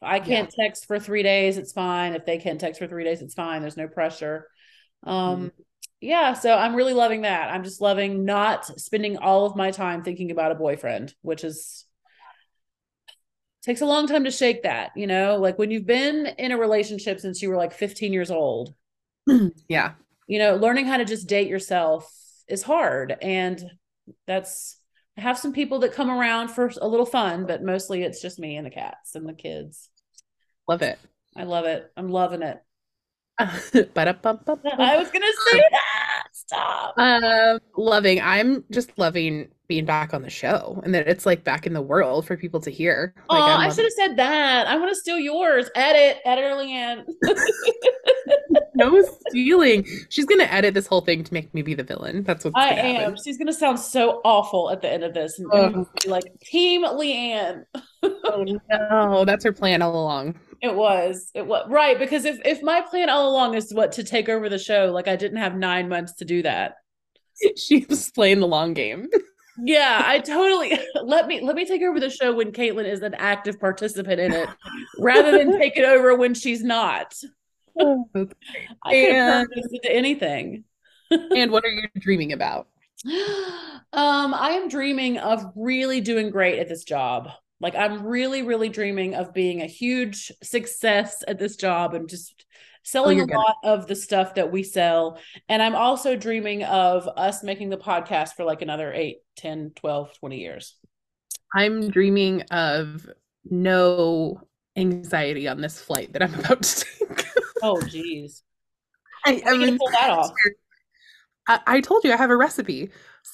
I 0.00 0.20
can't 0.20 0.50
text 0.50 0.86
for 0.86 0.98
3 0.98 1.22
days, 1.22 1.58
it's 1.58 1.72
fine. 1.72 2.14
If 2.14 2.24
they 2.24 2.38
can't 2.38 2.60
text 2.60 2.78
for 2.78 2.86
3 2.86 3.04
days, 3.04 3.20
it's 3.22 3.34
fine. 3.34 3.60
There's 3.62 3.76
no 3.76 3.88
pressure. 3.88 4.46
Um 5.04 5.52
yeah, 6.00 6.34
so 6.34 6.54
I'm 6.54 6.76
really 6.76 6.92
loving 6.94 7.22
that. 7.22 7.50
I'm 7.50 7.64
just 7.64 7.80
loving 7.80 8.24
not 8.24 8.64
spending 8.80 9.16
all 9.18 9.46
of 9.46 9.56
my 9.56 9.72
time 9.72 10.04
thinking 10.04 10.30
about 10.30 10.52
a 10.52 10.54
boyfriend, 10.54 11.12
which 11.22 11.42
is 11.42 11.84
takes 13.62 13.80
a 13.80 13.86
long 13.86 14.06
time 14.06 14.24
to 14.24 14.30
shake 14.30 14.62
that, 14.62 14.92
you 14.96 15.06
know? 15.06 15.36
Like 15.36 15.58
when 15.58 15.70
you've 15.70 15.86
been 15.86 16.26
in 16.38 16.52
a 16.52 16.56
relationship 16.58 17.18
since 17.20 17.42
you 17.42 17.48
were 17.50 17.56
like 17.56 17.72
15 17.72 18.12
years 18.12 18.30
old, 18.30 18.74
Yeah. 19.68 19.92
you 20.26 20.38
know, 20.38 20.56
learning 20.56 20.86
how 20.86 20.98
to 20.98 21.04
just 21.04 21.28
date 21.28 21.48
yourself 21.48 22.10
is 22.48 22.62
hard. 22.62 23.16
And 23.20 23.62
that's, 24.26 24.77
I 25.18 25.20
have 25.20 25.36
some 25.36 25.52
people 25.52 25.80
that 25.80 25.92
come 25.92 26.10
around 26.10 26.48
for 26.48 26.70
a 26.80 26.86
little 26.86 27.04
fun, 27.04 27.44
but 27.44 27.64
mostly 27.64 28.04
it's 28.04 28.22
just 28.22 28.38
me 28.38 28.56
and 28.56 28.64
the 28.64 28.70
cats 28.70 29.16
and 29.16 29.28
the 29.28 29.32
kids. 29.32 29.90
Love 30.68 30.80
it. 30.82 30.96
I 31.34 31.42
love 31.42 31.64
it. 31.64 31.90
I'm 31.96 32.08
loving 32.08 32.42
it. 32.42 32.62
I 34.78 34.96
was 34.96 35.10
going 35.10 35.22
to 35.22 35.36
say 35.50 35.58
that. 35.58 36.17
Stop. 36.48 36.94
Um, 36.96 37.60
loving. 37.76 38.20
I'm 38.20 38.64
just 38.70 38.98
loving 38.98 39.48
being 39.68 39.84
back 39.84 40.14
on 40.14 40.22
the 40.22 40.30
show 40.30 40.80
and 40.82 40.94
that 40.94 41.06
it's 41.06 41.26
like 41.26 41.44
back 41.44 41.66
in 41.66 41.74
the 41.74 41.82
world 41.82 42.26
for 42.26 42.38
people 42.38 42.58
to 42.60 42.70
hear. 42.70 43.14
Oh, 43.28 43.34
Like 43.38 43.70
I 43.70 43.74
should 43.74 43.84
have 43.84 43.92
said 43.92 44.16
that. 44.16 44.66
I 44.66 44.76
want 44.78 44.88
to 44.90 44.94
steal 44.94 45.18
yours. 45.18 45.68
Edit, 45.74 46.22
editor 46.24 46.54
Leanne. 46.54 47.04
no 48.74 49.02
stealing. 49.28 49.86
She's 50.08 50.24
gonna 50.24 50.44
edit 50.44 50.72
this 50.72 50.86
whole 50.86 51.02
thing 51.02 51.22
to 51.24 51.34
make 51.34 51.52
me 51.52 51.60
be 51.62 51.74
the 51.74 51.82
villain. 51.82 52.22
That's 52.22 52.44
what 52.46 52.54
I 52.56 52.70
am. 52.70 52.94
happen. 52.96 53.16
She's 53.22 53.36
gonna 53.36 53.52
sound 53.52 53.78
so 53.78 54.20
awful 54.24 54.70
at 54.70 54.80
the 54.80 54.90
end 54.90 55.04
of 55.04 55.12
this, 55.12 55.38
and 55.38 55.48
Oh. 55.52 55.86
be 56.02 56.08
like 56.10 56.24
Team 56.40 56.84
Leanne. 56.84 57.64
Oh 58.02 58.44
no, 58.70 59.24
that's 59.26 59.44
her 59.44 59.52
plan 59.52 59.82
all 59.82 59.94
along. 60.00 60.38
It 60.60 60.74
was. 60.74 61.30
It 61.34 61.46
was 61.46 61.66
right 61.70 61.98
because 61.98 62.24
if 62.24 62.38
if 62.44 62.62
my 62.62 62.80
plan 62.80 63.08
all 63.08 63.30
along 63.30 63.54
is 63.54 63.72
what 63.72 63.92
to 63.92 64.04
take 64.04 64.28
over 64.28 64.48
the 64.48 64.58
show, 64.58 64.90
like 64.92 65.06
I 65.08 65.16
didn't 65.16 65.38
have 65.38 65.54
nine 65.56 65.88
months 65.88 66.14
to 66.14 66.24
do 66.24 66.42
that. 66.42 66.74
She 67.56 67.86
was 67.88 68.10
playing 68.10 68.40
the 68.40 68.46
long 68.48 68.74
game. 68.74 69.08
Yeah, 69.60 70.00
I 70.06 70.20
totally 70.20 70.78
let 71.02 71.26
me 71.26 71.40
let 71.40 71.56
me 71.56 71.64
take 71.64 71.82
over 71.82 71.98
the 71.98 72.10
show 72.10 72.32
when 72.32 72.52
Caitlin 72.52 72.84
is 72.84 73.02
an 73.02 73.14
active 73.14 73.58
participant 73.58 74.20
in 74.20 74.32
it, 74.32 74.48
rather 75.00 75.32
than 75.36 75.58
take 75.58 75.76
it 75.76 75.84
over 75.84 76.14
when 76.14 76.34
she's 76.34 76.62
not. 76.62 77.12
I 77.76 77.94
could 78.14 78.34
And- 78.92 79.48
turned 79.48 79.48
this 79.56 79.72
into 79.72 79.92
anything. 79.92 80.62
and 81.10 81.50
what 81.50 81.64
are 81.64 81.70
you 81.70 81.88
dreaming 81.98 82.32
about? 82.32 82.68
Um, 83.90 84.34
I 84.34 84.50
am 84.50 84.68
dreaming 84.68 85.16
of 85.18 85.50
really 85.56 86.02
doing 86.02 86.28
great 86.30 86.58
at 86.58 86.68
this 86.68 86.84
job. 86.84 87.30
Like 87.60 87.74
I'm 87.74 88.04
really, 88.04 88.42
really 88.42 88.68
dreaming 88.68 89.14
of 89.14 89.34
being 89.34 89.62
a 89.62 89.66
huge 89.66 90.30
success 90.42 91.24
at 91.26 91.38
this 91.38 91.56
job 91.56 91.94
and 91.94 92.08
just 92.08 92.46
selling 92.84 93.16
oh, 93.16 93.16
you're 93.16 93.24
a 93.24 93.28
gonna. 93.28 93.40
lot 93.40 93.56
of 93.64 93.86
the 93.86 93.96
stuff 93.96 94.34
that 94.36 94.50
we 94.50 94.62
sell. 94.62 95.18
And 95.48 95.62
I'm 95.62 95.74
also 95.74 96.16
dreaming 96.16 96.64
of 96.64 97.08
us 97.16 97.42
making 97.42 97.70
the 97.70 97.76
podcast 97.76 98.34
for 98.34 98.44
like 98.44 98.62
another 98.62 98.92
8, 98.92 99.18
10, 99.36 99.72
12, 99.76 100.18
20 100.18 100.38
years. 100.38 100.76
I'm 101.54 101.90
dreaming 101.90 102.42
of 102.50 103.08
no 103.50 104.40
anxiety 104.76 105.48
on 105.48 105.60
this 105.60 105.80
flight 105.80 106.12
that 106.12 106.22
I'm 106.22 106.34
about 106.38 106.62
to 106.62 106.84
take. 106.84 107.26
Oh, 107.62 107.82
geez. 107.82 108.42
I, 109.26 109.42
I 109.44 109.56
mean, 109.56 109.78
pull 109.78 109.90
that 109.90 110.10
off? 110.10 110.32
I, 111.48 111.60
I 111.66 111.80
told 111.80 112.04
you 112.04 112.12
I 112.12 112.16
have 112.16 112.30
a 112.30 112.36
recipe. 112.36 112.90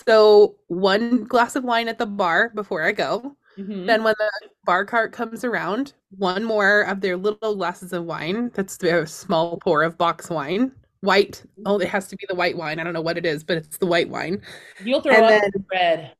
So 0.06 0.56
one 0.68 1.24
glass 1.24 1.56
of 1.56 1.64
wine 1.64 1.88
at 1.88 1.98
the 1.98 2.06
bar 2.06 2.50
before 2.54 2.82
I 2.82 2.92
go. 2.92 3.36
Mhm. 3.58 3.86
Then 3.86 4.02
when 4.02 4.14
the 4.18 4.30
bar 4.64 4.84
cart 4.84 5.12
comes 5.12 5.44
around, 5.44 5.92
one 6.18 6.44
more 6.44 6.82
of 6.82 7.00
their 7.00 7.16
little 7.16 7.54
glasses 7.56 7.92
of 7.92 8.04
wine. 8.04 8.50
That's 8.54 8.82
a 8.82 9.06
small 9.06 9.58
pour 9.58 9.82
of 9.82 9.96
box 9.98 10.28
wine. 10.30 10.72
White. 11.00 11.42
Oh, 11.66 11.78
it 11.78 11.88
has 11.88 12.08
to 12.08 12.16
be 12.16 12.24
the 12.28 12.34
white 12.34 12.56
wine. 12.56 12.78
I 12.80 12.84
don't 12.84 12.94
know 12.94 13.00
what 13.02 13.18
it 13.18 13.26
is, 13.26 13.44
but 13.44 13.58
it's 13.58 13.78
the 13.78 13.86
white 13.86 14.08
wine. 14.08 14.40
You'll 14.82 15.00
throw 15.02 15.12
and 15.14 15.24
up 15.24 15.30
then- 15.52 15.64
red. 15.72 16.12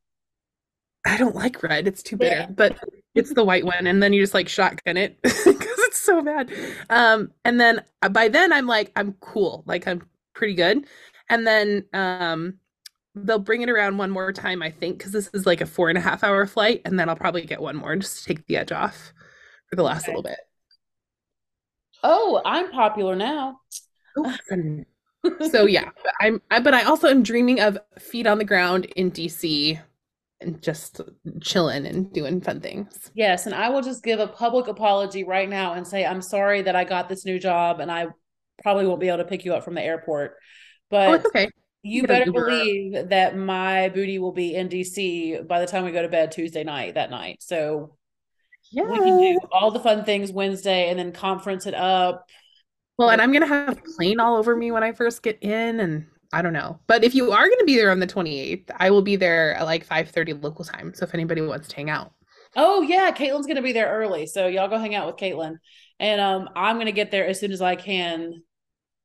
I 1.07 1.17
don't 1.19 1.35
like 1.35 1.63
red. 1.63 1.87
It's 1.87 2.03
too 2.03 2.17
Yeah. 2.21 2.47
bitter, 2.47 2.53
but 2.53 2.79
it's 3.15 3.33
the 3.35 3.45
white 3.45 3.65
one. 3.65 3.87
And 3.87 4.03
then 4.03 4.13
you 4.13 4.23
just 4.23 4.35
like 4.35 4.49
shotgun 4.49 4.97
it 4.97 5.21
because 5.23 5.79
it's 5.81 6.01
so 6.01 6.23
bad. 6.23 6.51
Um, 6.91 7.33
and 7.45 7.61
then 7.61 7.83
uh, 8.03 8.09
by 8.09 8.29
then 8.29 8.53
I'm 8.53 8.67
like, 8.67 8.91
I'm 8.97 9.13
cool. 9.21 9.65
Like 9.67 9.87
I'm 9.87 10.03
pretty 10.35 10.55
good. 10.55 10.87
And 11.29 11.47
then 11.47 11.85
um 11.93 12.59
they'll 13.15 13.39
bring 13.39 13.63
it 13.63 13.71
around 13.71 13.99
one 13.99 14.11
more 14.11 14.33
time, 14.33 14.63
I 14.63 14.71
think, 14.71 14.99
because 14.99 15.13
this 15.13 15.31
is 15.35 15.47
like 15.47 15.61
a 15.61 15.67
four 15.67 15.89
and 15.89 15.99
a 15.99 16.01
half 16.01 16.25
hour 16.25 16.47
flight, 16.47 16.83
and 16.85 16.99
then 16.99 17.09
I'll 17.09 17.17
probably 17.17 17.45
get 17.47 17.61
one 17.61 17.77
more 17.77 17.97
just 17.97 18.19
to 18.21 18.25
take 18.35 18.47
the 18.47 18.57
edge 18.57 18.73
off 18.73 19.13
for 19.71 19.77
the 19.77 19.83
last 19.83 20.07
Okay. 20.07 20.09
little 20.09 20.23
bit. 20.23 20.39
Oh, 22.05 22.41
I'm 22.45 22.71
popular 22.71 23.17
now. 23.17 23.61
Oh, 24.17 24.37
so 25.41 25.67
yeah, 25.67 25.91
I'm 26.21 26.41
I, 26.51 26.61
but 26.61 26.75
I 26.75 26.83
also 26.85 27.09
am 27.09 27.23
dreaming 27.23 27.61
of 27.61 27.79
feet 27.99 28.27
on 28.27 28.39
the 28.39 28.45
ground 28.45 28.87
in 28.97 29.11
DC 29.11 29.81
and 30.41 30.63
just 30.63 31.01
chilling 31.41 31.87
and 31.87 32.13
doing 32.13 32.41
fun 32.41 32.61
things. 32.61 33.11
Yes, 33.15 33.47
and 33.47 33.55
I 33.55 33.69
will 33.69 33.83
just 33.83 34.03
give 34.03 34.19
a 34.19 34.27
public 34.27 34.67
apology 34.67 35.23
right 35.25 35.49
now 35.49 35.75
and 35.75 35.87
say 35.87 36.05
I'm 36.05 36.21
sorry 36.23 36.63
that 36.63 36.75
I 36.75 36.85
got 36.85 37.09
this 37.09 37.25
new 37.25 37.39
job 37.39 37.79
and 37.81 37.91
I 37.91 38.09
probably 38.63 38.87
won't 38.87 39.01
be 39.01 39.09
able 39.09 39.19
to 39.19 39.25
pick 39.25 39.45
you 39.45 39.55
up 39.55 39.65
from 39.65 39.75
the 39.75 39.83
airport. 39.83 40.37
Oh, 41.07 41.13
But 41.13 41.15
it's 41.15 41.27
okay. 41.27 41.51
You 41.85 42.07
better 42.07 42.33
believe 42.33 43.11
that 43.11 43.37
my 43.37 43.91
booty 43.91 44.19
will 44.19 44.33
be 44.33 44.55
in 44.55 44.69
DC 44.69 45.47
by 45.47 45.61
the 45.61 45.67
time 45.67 45.85
we 45.85 45.93
go 45.93 46.03
to 46.03 46.09
bed 46.09 46.33
Tuesday 46.33 46.65
night 46.65 46.95
that 46.95 47.11
night. 47.11 47.37
So 47.41 47.97
Yeah. 48.73 48.85
we 48.91 48.99
can 48.99 49.19
do 49.19 49.41
all 49.53 49.71
the 49.71 49.81
fun 49.81 50.05
things 50.05 50.33
Wednesday 50.33 50.89
and 50.89 50.99
then 50.99 51.13
conference 51.13 51.67
it 51.67 51.75
up. 51.75 52.27
Well, 52.97 53.11
and 53.11 53.21
I'm 53.21 53.33
gonna 53.33 53.47
have 53.47 53.83
plane 53.97 54.21
all 54.21 54.37
over 54.37 54.57
me 54.57 54.71
when 54.71 54.83
I 54.83 54.93
first 54.93 55.23
get 55.23 55.39
in, 55.43 55.81
and 55.81 56.07
I 56.33 56.43
don't 56.43 56.53
know. 56.53 56.81
But 56.87 57.05
if 57.05 57.15
you 57.15 57.33
are 57.33 57.49
gonna 57.49 57.65
be 57.65 57.77
there 57.77 57.91
on 57.91 58.01
the 58.01 58.07
28th, 58.07 58.71
I 58.77 58.91
will 58.91 59.03
be 59.03 59.17
there 59.17 59.55
at 59.55 59.65
like 59.65 59.85
5:30 59.85 60.33
local 60.33 60.65
time. 60.65 60.95
So 60.95 61.05
if 61.05 61.15
anybody 61.15 61.41
wants 61.41 61.69
to 61.69 61.77
hang 61.77 61.91
out. 61.91 62.13
Oh 62.57 62.83
yeah, 62.83 63.11
Caitlin's 63.11 63.47
gonna 63.47 63.63
be 63.63 63.73
there 63.73 63.91
early. 63.91 64.27
So 64.27 64.47
y'all 64.47 64.69
go 64.69 64.79
hang 64.79 64.95
out 64.95 65.07
with 65.07 65.17
Caitlin. 65.17 65.59
And 65.99 66.21
um 66.21 66.49
I'm 66.57 66.79
gonna 66.79 66.93
get 66.93 67.11
there 67.11 67.27
as 67.27 67.41
soon 67.41 67.53
as 67.53 67.61
I 67.61 67.77
can 67.77 68.43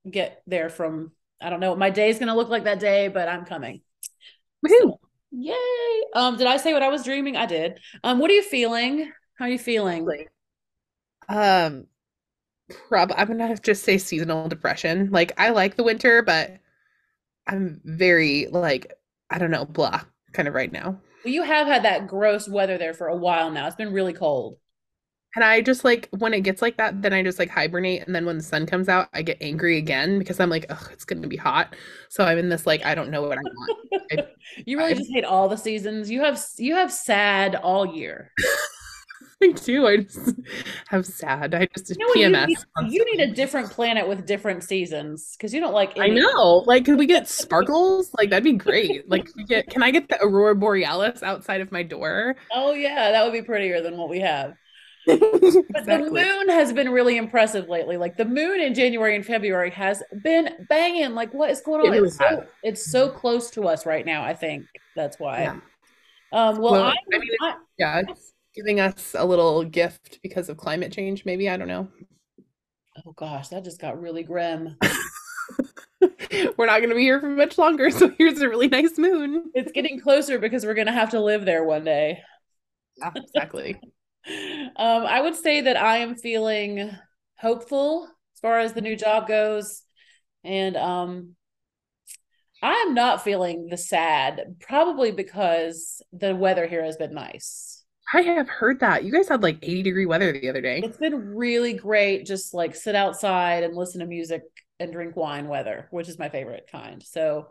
get 0.10 0.42
there 0.48 0.70
from 0.70 1.12
I 1.42 1.50
don't 1.50 1.60
know 1.60 1.70
what 1.70 1.80
my 1.80 1.90
day 1.90 2.10
is 2.10 2.20
gonna 2.20 2.36
look 2.36 2.50
like 2.50 2.66
that 2.66 2.80
day, 2.80 3.08
but 3.08 3.28
I'm 3.28 3.46
coming. 3.46 3.82
Woohoo! 4.66 4.98
Yay. 5.32 6.02
Um, 6.14 6.38
did 6.38 6.48
I 6.48 6.58
say 6.58 6.74
what 6.74 6.84
I 6.84 6.90
was 6.90 7.04
dreaming? 7.04 7.38
I 7.38 7.46
did. 7.46 7.80
Um, 8.04 8.20
what 8.20 8.32
are 8.32 8.34
you 8.34 8.44
feeling? 8.44 9.12
How 9.38 9.46
are 9.46 9.50
you 9.50 9.60
feeling? 9.60 10.08
Um, 11.28 11.88
prob 12.90 13.12
I'm 13.16 13.28
gonna 13.28 13.56
to 13.56 13.62
just 13.62 13.84
say 13.84 13.98
seasonal 13.98 14.48
depression. 14.48 15.10
Like 15.12 15.34
I 15.38 15.50
like 15.50 15.76
the 15.76 15.84
winter, 15.84 16.22
but 16.22 16.58
I'm 17.48 17.82
very 17.84 18.48
like 18.52 18.94
I 19.30 19.38
don't 19.38 19.52
know, 19.52 19.66
blah, 19.66 20.02
kind 20.34 20.48
of 20.48 20.54
right 20.54 20.72
now. 20.72 21.00
Well, 21.24 21.34
you 21.34 21.44
have 21.44 21.68
had 21.68 21.84
that 21.84 22.08
gross 22.08 22.48
weather 22.48 22.78
there 22.78 22.94
for 22.94 23.08
a 23.08 23.16
while 23.16 23.52
now. 23.52 23.68
It's 23.68 23.76
been 23.76 23.94
really 23.94 24.14
cold. 24.14 24.58
And 25.36 25.44
I 25.44 25.62
just 25.62 25.84
like 25.84 26.10
when 26.12 26.34
it 26.34 26.42
gets 26.42 26.62
like 26.62 26.78
that, 26.78 27.02
then 27.02 27.14
I 27.14 27.22
just 27.22 27.38
like 27.38 27.50
hibernate. 27.50 28.06
And 28.06 28.16
then 28.16 28.26
when 28.26 28.38
the 28.38 28.44
sun 28.44 28.66
comes 28.66 28.90
out, 28.90 29.10
I 29.14 29.22
get 29.22 29.38
angry 29.42 29.78
again 29.78 30.18
because 30.18 30.40
I'm 30.40 30.50
like, 30.50 30.66
oh, 30.70 30.88
it's 30.92 31.06
gonna 31.06 31.28
be 31.28 31.38
hot. 31.38 31.76
So 32.10 32.24
I'm 32.24 32.38
in 32.38 32.50
this 32.50 32.66
like, 32.66 32.84
I 32.86 32.96
don't 32.96 33.12
know 33.12 33.22
what 33.22 33.38
I 33.38 33.42
want. 33.42 33.78
I, 34.12 34.28
you 34.66 34.78
really 34.78 34.94
I, 34.94 34.96
just 34.96 35.12
hate 35.12 35.26
all 35.26 35.48
the 35.48 35.58
seasons. 35.58 36.10
You 36.10 36.24
have 36.24 36.44
you 36.58 36.76
have 36.76 36.92
sad 36.92 37.56
all 37.56 37.86
year. 37.86 38.32
I 39.42 39.52
do. 39.52 39.88
I 39.88 39.98
just 39.98 40.34
have 40.90 41.06
sad. 41.06 41.54
I 41.54 41.68
just 41.78 41.92
you 41.92 41.98
know 41.98 42.14
PMS. 42.14 42.50
You 42.50 42.58
need, 42.82 42.94
you 42.94 43.18
need, 43.18 43.22
a 43.22 43.34
different 43.34 43.70
planet 43.70 44.08
with 44.08 44.26
different 44.26 44.64
seasons 44.64 45.36
because 45.38 45.54
you 45.54 45.62
don't 45.62 45.74
like. 45.74 45.98
Any- 45.98 46.12
I 46.12 46.14
know. 46.14 46.64
Like, 46.66 46.86
could 46.86 47.00
we 47.00 47.06
get 47.06 47.28
sparkles? 47.28 48.12
like, 48.18 48.32
that'd 48.32 48.44
be 48.44 48.54
great. 48.54 49.10
Like, 49.10 49.30
we 49.38 49.46
get. 49.46 49.70
Can 49.70 49.82
I 49.82 49.92
get 49.92 50.10
the 50.10 50.22
aurora 50.22 50.56
borealis 50.56 51.24
outside 51.24 51.62
of 51.62 51.72
my 51.72 51.84
door? 51.84 52.36
Oh 52.52 52.74
yeah, 52.74 53.12
that 53.12 53.24
would 53.24 53.34
be 53.34 53.42
prettier 53.42 53.82
than 53.82 53.96
what 53.96 54.10
we 54.10 54.20
have. 54.20 54.56
Exactly. 55.10 55.64
But 55.70 55.86
the 55.86 56.12
moon 56.12 56.50
has 56.50 56.74
been 56.74 56.90
really 56.90 57.18
impressive 57.18 57.70
lately. 57.70 57.98
Like 57.98 58.18
the 58.18 58.26
moon 58.26 58.60
in 58.60 58.74
January 58.74 59.16
and 59.16 59.26
February 59.26 59.72
has 59.72 60.04
been 60.24 60.66
banging. 60.70 61.14
Like, 61.16 61.34
what 61.34 61.50
is 61.50 61.62
going 61.62 61.88
on? 61.88 61.94
It 61.94 62.04
it's, 62.04 62.18
so, 62.18 62.46
it's 62.64 62.92
so 62.92 63.10
close 63.10 63.50
to 63.52 63.68
us 63.68 63.86
right 63.86 64.06
now. 64.06 64.24
I 64.24 64.34
think 64.34 64.66
that's 64.96 65.20
why. 65.20 65.42
Yeah. 65.42 65.52
Um, 66.32 66.60
well, 66.60 66.74
well 66.74 66.84
I, 66.84 66.96
I 67.14 67.18
mean, 67.18 67.30
I, 67.42 67.56
yeah, 67.78 68.02
giving 68.54 68.80
us 68.80 69.16
a 69.18 69.26
little 69.26 69.64
gift 69.64 70.20
because 70.22 70.50
of 70.50 70.58
climate 70.58 70.92
change, 70.92 71.26
maybe. 71.26 71.50
I 71.50 71.58
don't 71.58 71.68
know. 71.68 71.88
Oh 73.06 73.14
gosh, 73.14 73.50
that 73.50 73.64
just 73.64 73.80
got 73.80 74.02
really 74.02 74.24
grim. 74.24 74.78
we're 76.58 76.66
not 76.66 76.80
going 76.80 76.90
to 76.90 76.96
be 76.96 77.02
here 77.02 77.20
for 77.20 77.30
much 77.30 77.58
longer. 77.58 77.90
So 77.90 78.12
here's 78.18 78.42
a 78.42 78.50
really 78.50 78.68
nice 78.68 78.98
moon. 78.98 79.52
It's 79.54 79.72
getting 79.72 80.00
closer 80.00 80.40
because 80.40 80.66
we're 80.66 80.74
going 80.74 80.88
to 80.88 80.94
have 80.94 81.12
to 81.12 81.20
live 81.20 81.46
there 81.46 81.64
one 81.64 81.84
day. 81.84 82.22
Yeah, 82.98 83.12
exactly. 83.16 83.80
Um, 84.28 85.06
I 85.06 85.22
would 85.22 85.36
say 85.36 85.62
that 85.62 85.78
I 85.78 85.98
am 85.98 86.16
feeling 86.16 86.92
hopeful 87.40 88.08
as 88.36 88.40
far 88.42 88.60
as 88.60 88.74
the 88.74 88.82
new 88.82 88.96
job 88.96 89.28
goes. 89.28 89.82
And 90.44 90.76
um, 90.78 91.36
I'm 92.62 92.94
not 92.94 93.24
feeling 93.24 93.68
the 93.70 93.78
sad, 93.78 94.56
probably 94.60 95.12
because 95.12 96.02
the 96.12 96.36
weather 96.36 96.68
here 96.68 96.84
has 96.84 96.98
been 96.98 97.14
nice. 97.14 97.84
I 98.14 98.22
have 98.22 98.50
heard 98.50 98.80
that. 98.80 99.04
You 99.04 99.12
guys 99.12 99.30
had 99.30 99.44
like 99.44 99.60
80 99.62 99.84
degree 99.84 100.06
weather 100.06 100.32
the 100.34 100.50
other 100.50 100.62
day. 100.62 100.82
It's 100.84 100.98
been 100.98 101.36
really 101.36 101.74
great. 101.74 102.26
Just 102.26 102.54
like 102.54 102.76
sit 102.76 102.96
outside 102.96 103.64
and 103.64 103.76
listen 103.76 104.00
to 104.00 104.08
music 104.08 104.42
and 104.80 104.92
drink 104.92 105.16
wine 105.16 105.48
weather, 105.48 105.88
which 105.92 106.10
is 106.10 106.18
my 106.18 106.30
favorite 106.30 106.68
kind. 106.72 107.04
So, 107.04 107.48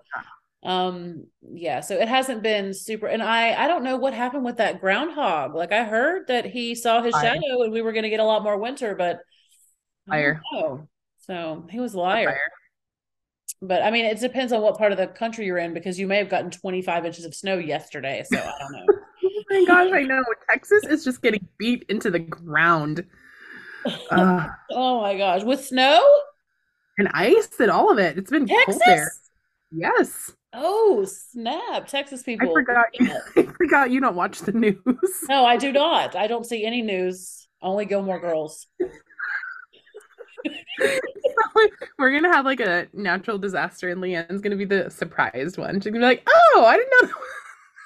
um, 0.62 1.26
yeah, 1.40 1.80
so 1.80 1.94
it 1.96 2.08
hasn't 2.08 2.42
been 2.42 2.74
super. 2.74 3.06
And 3.06 3.22
I, 3.22 3.54
I 3.54 3.68
don't 3.68 3.84
know 3.84 3.96
what 3.96 4.12
happened 4.12 4.44
with 4.44 4.56
that 4.56 4.80
groundhog. 4.80 5.54
Like 5.54 5.72
I 5.72 5.84
heard 5.84 6.26
that 6.28 6.44
he 6.46 6.74
saw 6.74 7.02
his 7.02 7.14
shadow 7.14 7.62
and 7.62 7.72
we 7.72 7.82
were 7.82 7.92
going 7.92 8.02
to 8.02 8.10
get 8.10 8.20
a 8.20 8.24
lot 8.24 8.42
more 8.42 8.58
winter, 8.58 8.94
but 8.94 9.20
Fire. 10.08 10.42
So 11.18 11.66
he 11.70 11.80
was 11.80 11.94
a 11.94 12.00
liar. 12.00 12.38
But 13.60 13.82
I 13.82 13.90
mean, 13.90 14.04
it 14.04 14.20
depends 14.20 14.52
on 14.52 14.62
what 14.62 14.78
part 14.78 14.92
of 14.92 14.98
the 14.98 15.06
country 15.06 15.46
you're 15.46 15.58
in 15.58 15.74
because 15.74 15.98
you 15.98 16.06
may 16.06 16.16
have 16.18 16.28
gotten 16.28 16.50
25 16.50 17.06
inches 17.06 17.24
of 17.24 17.34
snow 17.34 17.58
yesterday. 17.58 18.24
So 18.30 18.38
I 18.38 18.52
don't 18.58 18.72
know. 18.72 18.86
oh 19.24 19.42
my 19.50 19.64
gosh, 19.66 19.92
I 19.92 20.02
know. 20.02 20.22
Texas 20.50 20.84
is 20.84 21.04
just 21.04 21.22
getting 21.22 21.46
beat 21.58 21.84
into 21.88 22.10
the 22.10 22.20
ground. 22.20 23.04
Uh, 24.10 24.46
oh 24.70 25.00
my 25.02 25.16
gosh. 25.16 25.42
With 25.42 25.64
snow? 25.64 26.02
And 26.98 27.08
ice 27.12 27.48
and 27.60 27.70
all 27.70 27.90
of 27.90 27.98
it. 27.98 28.16
It's 28.16 28.30
been 28.30 28.46
Texas? 28.46 28.66
cold 28.66 28.82
there. 28.86 29.12
Yes. 29.70 30.32
Oh, 30.52 31.04
snap. 31.04 31.86
Texas 31.86 32.22
people. 32.22 32.48
I 32.50 32.52
forgot, 32.52 32.86
I 33.36 33.42
forgot 33.42 33.90
you 33.90 34.00
don't 34.00 34.16
watch 34.16 34.40
the 34.40 34.52
news. 34.52 34.78
No, 35.28 35.44
I 35.44 35.56
do 35.56 35.72
not. 35.72 36.16
I 36.16 36.26
don't 36.26 36.46
see 36.46 36.64
any 36.64 36.82
news. 36.82 37.48
Only 37.60 37.84
Gilmore 37.86 38.20
Girls. 38.20 38.66
We're 41.98 42.12
gonna 42.12 42.32
have 42.32 42.44
like 42.44 42.60
a 42.60 42.86
natural 42.92 43.38
disaster, 43.38 43.90
and 43.90 44.00
Leanne's 44.00 44.40
gonna 44.40 44.56
be 44.56 44.64
the 44.64 44.88
surprised 44.90 45.58
one. 45.58 45.80
She's 45.80 45.92
gonna 45.92 45.98
be 45.98 46.04
like, 46.06 46.26
"Oh, 46.54 46.64
I 46.64 46.76
didn't 46.76 46.92
know." 47.02 47.14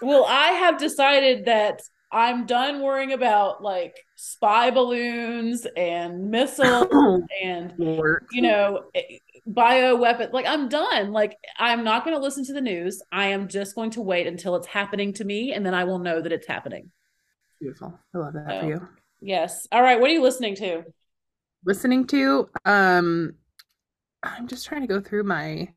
well, 0.03 0.25
I 0.29 0.49
have 0.49 0.79
decided 0.79 1.47
that 1.47 1.81
I'm 2.13 2.45
done 2.45 2.83
worrying 2.83 3.15
about 3.15 3.63
like 3.63 3.97
spy 4.17 4.71
balloons 4.71 5.67
and 5.77 6.31
missiles 6.31 7.23
and 7.43 7.73
Lord. 7.79 8.27
you 8.31 8.43
know 8.43 8.85
eh, 8.95 9.19
bio 9.47 9.97
weapon. 9.97 10.31
Like 10.33 10.47
I'm 10.47 10.69
done. 10.69 11.13
Like 11.13 11.37
I'm 11.59 11.85
not 11.85 12.05
going 12.05 12.17
to 12.17 12.23
listen 12.23 12.45
to 12.47 12.53
the 12.53 12.61
news. 12.61 13.03
I 13.13 13.29
am 13.29 13.49
just 13.49 13.75
going 13.75 13.91
to 13.93 14.01
wait 14.01 14.27
until 14.27 14.57
it's 14.57 14.67
happening 14.67 15.13
to 15.15 15.25
me, 15.25 15.53
and 15.53 15.65
then 15.65 15.75
I 15.75 15.85
will 15.85 15.99
know 15.99 16.21
that 16.21 16.33
it's 16.33 16.47
happening. 16.47 16.91
Beautiful. 17.61 17.99
I 18.15 18.19
love 18.19 18.35
that 18.35 18.47
so, 18.49 18.61
for 18.61 18.67
you. 18.67 18.89
Yes. 19.21 19.69
All 19.71 19.83
right. 19.83 20.01
What 20.01 20.11
are 20.11 20.15
you 20.15 20.23
listening 20.23 20.57
to? 20.57 20.85
listening 21.65 22.07
to. 22.09 22.49
Um, 22.65 23.35
I'm 24.23 24.47
just 24.47 24.67
trying 24.67 24.83
to 24.83 24.87
go 24.87 25.01
through 25.01 25.25
my 25.25 25.69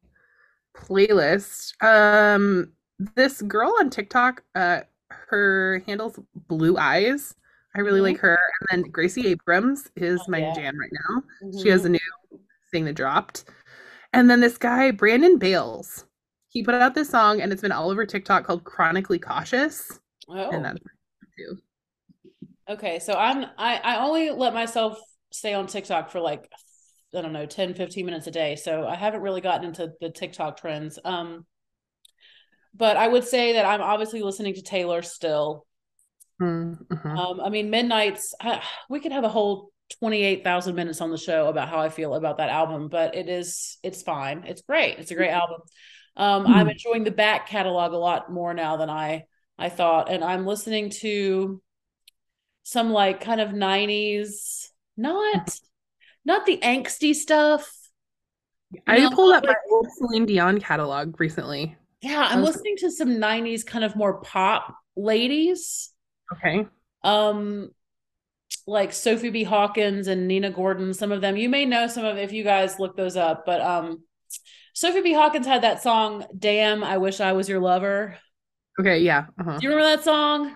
playlist. 0.76 1.74
Um, 1.84 2.72
this 3.16 3.42
girl 3.42 3.76
on 3.80 3.90
TikTok, 3.90 4.44
uh, 4.56 4.82
her 5.10 5.84
handles 5.86 6.20
Blue 6.48 6.78
Eyes. 6.78 7.36
I 7.76 7.82
really 7.82 7.98
mm-hmm. 7.98 8.06
like 8.06 8.20
her. 8.20 8.40
And 8.70 8.84
then 8.84 8.92
Gracie 8.92 9.28
Abrams 9.28 9.90
is 9.96 10.22
oh, 10.22 10.32
my 10.32 10.40
yeah. 10.40 10.54
jam 10.54 10.80
right 10.80 10.92
now. 10.92 11.24
Mm-hmm. 11.44 11.62
She 11.62 11.70
has 11.70 11.86
a 11.86 11.90
new 11.90 12.00
thing 12.72 12.86
that 12.86 12.94
dropped. 12.94 13.46
And 14.14 14.30
then 14.30 14.40
this 14.40 14.58
guy, 14.58 14.92
Braden 14.92 15.38
Bales, 15.38 16.06
he 16.48 16.64
put 16.64 16.76
out 16.76 16.96
this 16.96 17.10
song 17.10 17.42
and 17.42 17.52
it's 17.52 17.62
been 17.62 17.74
all 17.74 17.90
over 17.90 18.06
TikTok 18.06 18.46
called 18.46 18.64
Chronically 18.64 19.20
Cautious. 19.20 20.00
Oh. 20.30 20.50
And 20.52 20.64
that's 20.64 20.80
too. 21.38 21.58
Okay, 22.70 23.00
so 23.00 23.14
I'm 23.14 23.46
I 23.58 23.76
I 23.84 24.06
only 24.06 24.32
let 24.32 24.54
myself 24.54 24.98
stay 25.32 25.54
on 25.54 25.68
TikTok 25.68 26.12
for 26.12 26.20
like 26.20 26.50
I 27.14 27.22
don't 27.22 27.34
know 27.34 27.46
10 27.46 27.74
15 27.76 28.06
minutes 28.06 28.28
a 28.28 28.32
day. 28.32 28.56
So 28.56 28.88
I 28.88 28.96
haven't 28.96 29.22
really 29.22 29.42
gotten 29.42 29.66
into 29.66 29.92
the 30.02 30.10
TikTok 30.10 30.60
trends. 30.60 30.98
Um 31.04 31.46
but 32.74 32.98
I 32.98 33.08
would 33.08 33.24
say 33.24 33.54
that 33.54 33.66
I'm 33.66 33.82
obviously 33.82 34.22
listening 34.22 34.54
to 34.56 34.62
Taylor 34.62 35.02
still. 35.02 35.66
Mm-hmm. 36.42 37.18
Um 37.18 37.42
I 37.42 37.50
mean 37.50 37.70
Midnights 37.70 38.34
I, 38.42 38.64
we 38.90 39.00
could 39.00 39.12
have 39.12 39.24
a 39.24 39.30
whole 39.30 39.72
28,000 40.00 40.76
minutes 40.76 41.02
on 41.02 41.12
the 41.12 41.18
show 41.18 41.48
about 41.48 41.70
how 41.70 41.80
I 41.80 41.90
feel 41.90 42.16
about 42.16 42.38
that 42.38 42.50
album, 42.50 42.88
but 42.88 43.16
it 43.16 43.30
is 43.30 43.78
it's 43.84 44.02
fine. 44.02 44.44
It's 44.46 44.62
great. 44.62 44.98
It's 45.00 45.12
a 45.12 45.16
great 45.16 45.32
album. 45.32 45.62
Um 46.18 46.44
mm-hmm. 46.44 46.54
I'm 46.54 46.70
enjoying 46.70 47.04
the 47.04 47.12
back 47.12 47.48
catalog 47.48 47.94
a 47.94 47.98
lot 47.98 48.32
more 48.32 48.54
now 48.54 48.78
than 48.78 48.90
I 48.90 49.26
I 49.58 49.70
thought 49.70 50.12
and 50.12 50.24
I'm 50.24 50.46
listening 50.46 50.90
to 51.02 51.62
some 52.64 52.92
like 52.92 53.22
kind 53.22 53.40
of 53.40 53.50
90s 53.50 54.70
not 54.98 55.60
not 56.26 56.46
the 56.46 56.58
angsty 56.58 57.14
stuff. 57.14 57.72
I 58.88 59.00
know, 59.00 59.12
pulled 59.12 59.36
up 59.36 59.46
my 59.46 59.56
old 59.72 59.88
Celine 59.92 60.26
Dion 60.26 60.60
catalog 60.60 61.20
recently. 61.20 61.78
Yeah, 62.02 62.28
I'm 62.30 62.44
listening 62.44 62.76
to 62.78 62.92
some 62.92 63.10
90s 63.10 63.66
kind 63.66 63.86
of 63.86 63.96
more 63.96 64.22
pop 64.22 64.76
ladies. 64.96 65.92
Okay. 66.34 66.68
Um 67.04 67.70
like 68.68 68.94
Sophie 68.94 69.30
B. 69.30 69.44
Hawkins 69.44 70.08
and 70.08 70.28
Nina 70.28 70.50
Gordon, 70.50 70.94
some 70.94 71.12
of 71.12 71.22
them. 71.22 71.38
You 71.38 71.50
may 71.50 71.66
know 71.66 71.88
some 71.88 72.06
of 72.06 72.18
if 72.18 72.32
you 72.32 72.44
guys 72.44 72.80
look 72.80 72.98
those 72.98 73.16
up, 73.16 73.46
but 73.46 73.62
um 73.62 74.04
Sophie 74.74 75.02
B. 75.02 75.14
Hawkins 75.14 75.48
had 75.48 75.62
that 75.64 75.82
song, 75.82 76.26
Damn, 76.38 76.84
I 76.84 76.98
Wish 76.98 77.22
I 77.22 77.32
Was 77.32 77.48
Your 77.48 77.62
Lover. 77.62 78.18
Okay, 78.80 79.00
yeah. 79.00 79.28
Uh-huh. 79.40 79.58
Do 79.58 79.64
you 79.64 79.70
remember 79.74 79.96
that 79.96 80.04
song? 80.04 80.52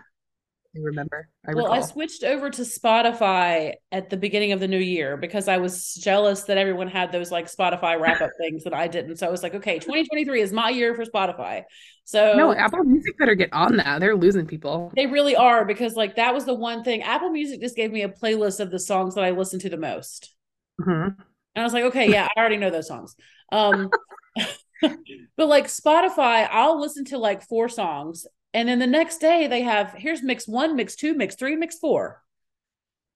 Remember. 0.76 1.28
I 1.48 1.54
well, 1.54 1.66
recall. 1.66 1.78
I 1.78 1.82
switched 1.82 2.24
over 2.24 2.50
to 2.52 2.62
Spotify 2.62 3.74
at 3.92 4.12
the 4.12 4.18
beginning 4.18 4.52
of 4.52 4.60
the 4.60 4.68
new 4.68 4.78
year 4.78 5.18
because 5.18 5.48
I 5.48 5.58
was 5.58 5.96
jealous 5.96 6.44
that 6.44 6.60
everyone 6.60 6.88
had 6.88 7.12
those 7.12 7.32
like 7.32 7.48
Spotify 7.48 8.00
wrap 8.00 8.22
up 8.22 8.30
things 8.40 8.64
that 8.66 8.74
I 8.74 8.88
didn't. 8.88 9.18
So 9.18 9.26
I 9.26 9.32
was 9.32 9.42
like, 9.42 9.56
okay, 9.56 9.80
2023 9.80 10.42
is 10.42 10.54
my 10.54 10.70
year 10.70 10.94
for 10.94 11.06
Spotify. 11.06 11.64
So 12.04 12.34
no, 12.36 12.54
Apple 12.54 12.84
Music 12.84 13.18
better 13.18 13.34
get 13.34 13.52
on 13.52 13.78
that. 13.78 14.00
They're 14.00 14.16
losing 14.16 14.46
people. 14.46 14.92
They 14.96 15.08
really 15.08 15.36
are 15.36 15.66
because 15.66 15.96
like 15.96 16.18
that 16.18 16.36
was 16.36 16.46
the 16.46 16.54
one 16.54 16.84
thing. 16.84 17.02
Apple 17.02 17.32
Music 17.32 17.62
just 17.62 17.76
gave 17.76 17.92
me 17.92 18.04
a 18.04 18.10
playlist 18.10 18.60
of 18.60 18.70
the 18.70 18.80
songs 18.80 19.16
that 19.16 19.24
I 19.24 19.32
listen 19.32 19.60
to 19.62 19.70
the 19.70 19.78
most. 19.78 20.36
Mm-hmm. 20.80 20.92
And 20.92 21.18
I 21.56 21.64
was 21.64 21.74
like, 21.74 21.86
okay, 21.86 22.12
yeah, 22.12 22.28
I 22.36 22.40
already 22.40 22.58
know 22.58 22.70
those 22.70 22.88
songs. 22.88 23.16
Um, 23.52 23.90
but 24.82 25.48
like 25.48 25.66
Spotify, 25.66 26.48
I'll 26.50 26.80
listen 26.80 27.06
to 27.06 27.18
like 27.18 27.42
four 27.42 27.70
songs 27.70 28.28
and 28.54 28.68
then 28.68 28.80
the 28.80 28.88
next 28.88 29.20
day 29.20 29.48
they 29.48 29.62
have 29.62 29.94
here's 29.94 30.24
mix 30.24 30.48
one, 30.48 30.76
mix 30.76 30.96
two, 30.96 31.14
mix 31.14 31.36
three, 31.36 31.56
mix 31.56 31.78
four. 31.78 32.24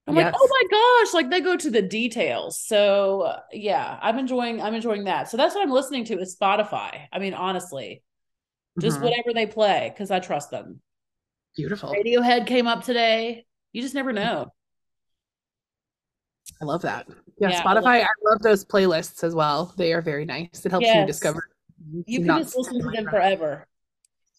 I'm 0.06 0.16
yes. 0.16 0.34
like, 0.34 0.36
oh 0.38 0.48
my 0.50 1.04
gosh, 1.06 1.14
like 1.14 1.30
they 1.30 1.40
go 1.40 1.56
to 1.56 1.70
the 1.70 1.82
details. 1.82 2.60
So 2.60 3.22
uh, 3.22 3.40
yeah, 3.52 3.98
I'm 4.02 4.20
enjoying 4.20 4.62
I'm 4.62 4.74
enjoying 4.74 5.06
that. 5.06 5.30
So 5.30 5.38
that's 5.38 5.56
what 5.56 5.64
I'm 5.64 5.72
listening 5.72 6.06
to 6.06 6.20
is 6.20 6.36
Spotify. 6.36 7.08
I 7.12 7.20
mean, 7.20 7.34
honestly, 7.34 8.04
just 8.80 8.98
mm-hmm. 8.98 9.06
whatever 9.06 9.34
they 9.34 9.46
play 9.46 9.92
because 9.94 10.12
I 10.12 10.20
trust 10.20 10.52
them. 10.52 10.82
Beautiful. 11.56 11.94
Radiohead 11.94 12.48
came 12.48 12.68
up 12.68 12.84
today. 12.84 13.46
You 13.72 13.82
just 13.82 13.96
never 13.96 14.12
know. 14.12 14.52
I 16.62 16.66
love 16.66 16.82
that. 16.82 17.08
Yeah, 17.40 17.50
yeah 17.50 17.64
Spotify. 17.64 17.68
I 17.68 17.80
love, 17.80 17.86
I 17.86 18.30
love, 18.30 18.42
those 18.42 18.66
playlists 18.66 19.24
as 19.24 19.34
well. 19.34 19.74
They 19.78 19.94
are 19.94 20.02
very 20.02 20.26
nice. 20.26 20.66
It 20.66 20.72
helps 20.72 20.86
yes. 20.86 20.98
you 20.98 21.06
discover. 21.06 21.48
You 22.06 22.20
can 22.20 22.40
just 22.40 22.58
listen 22.58 22.82
to 22.82 22.90
them 22.90 23.06
forever. 23.06 23.68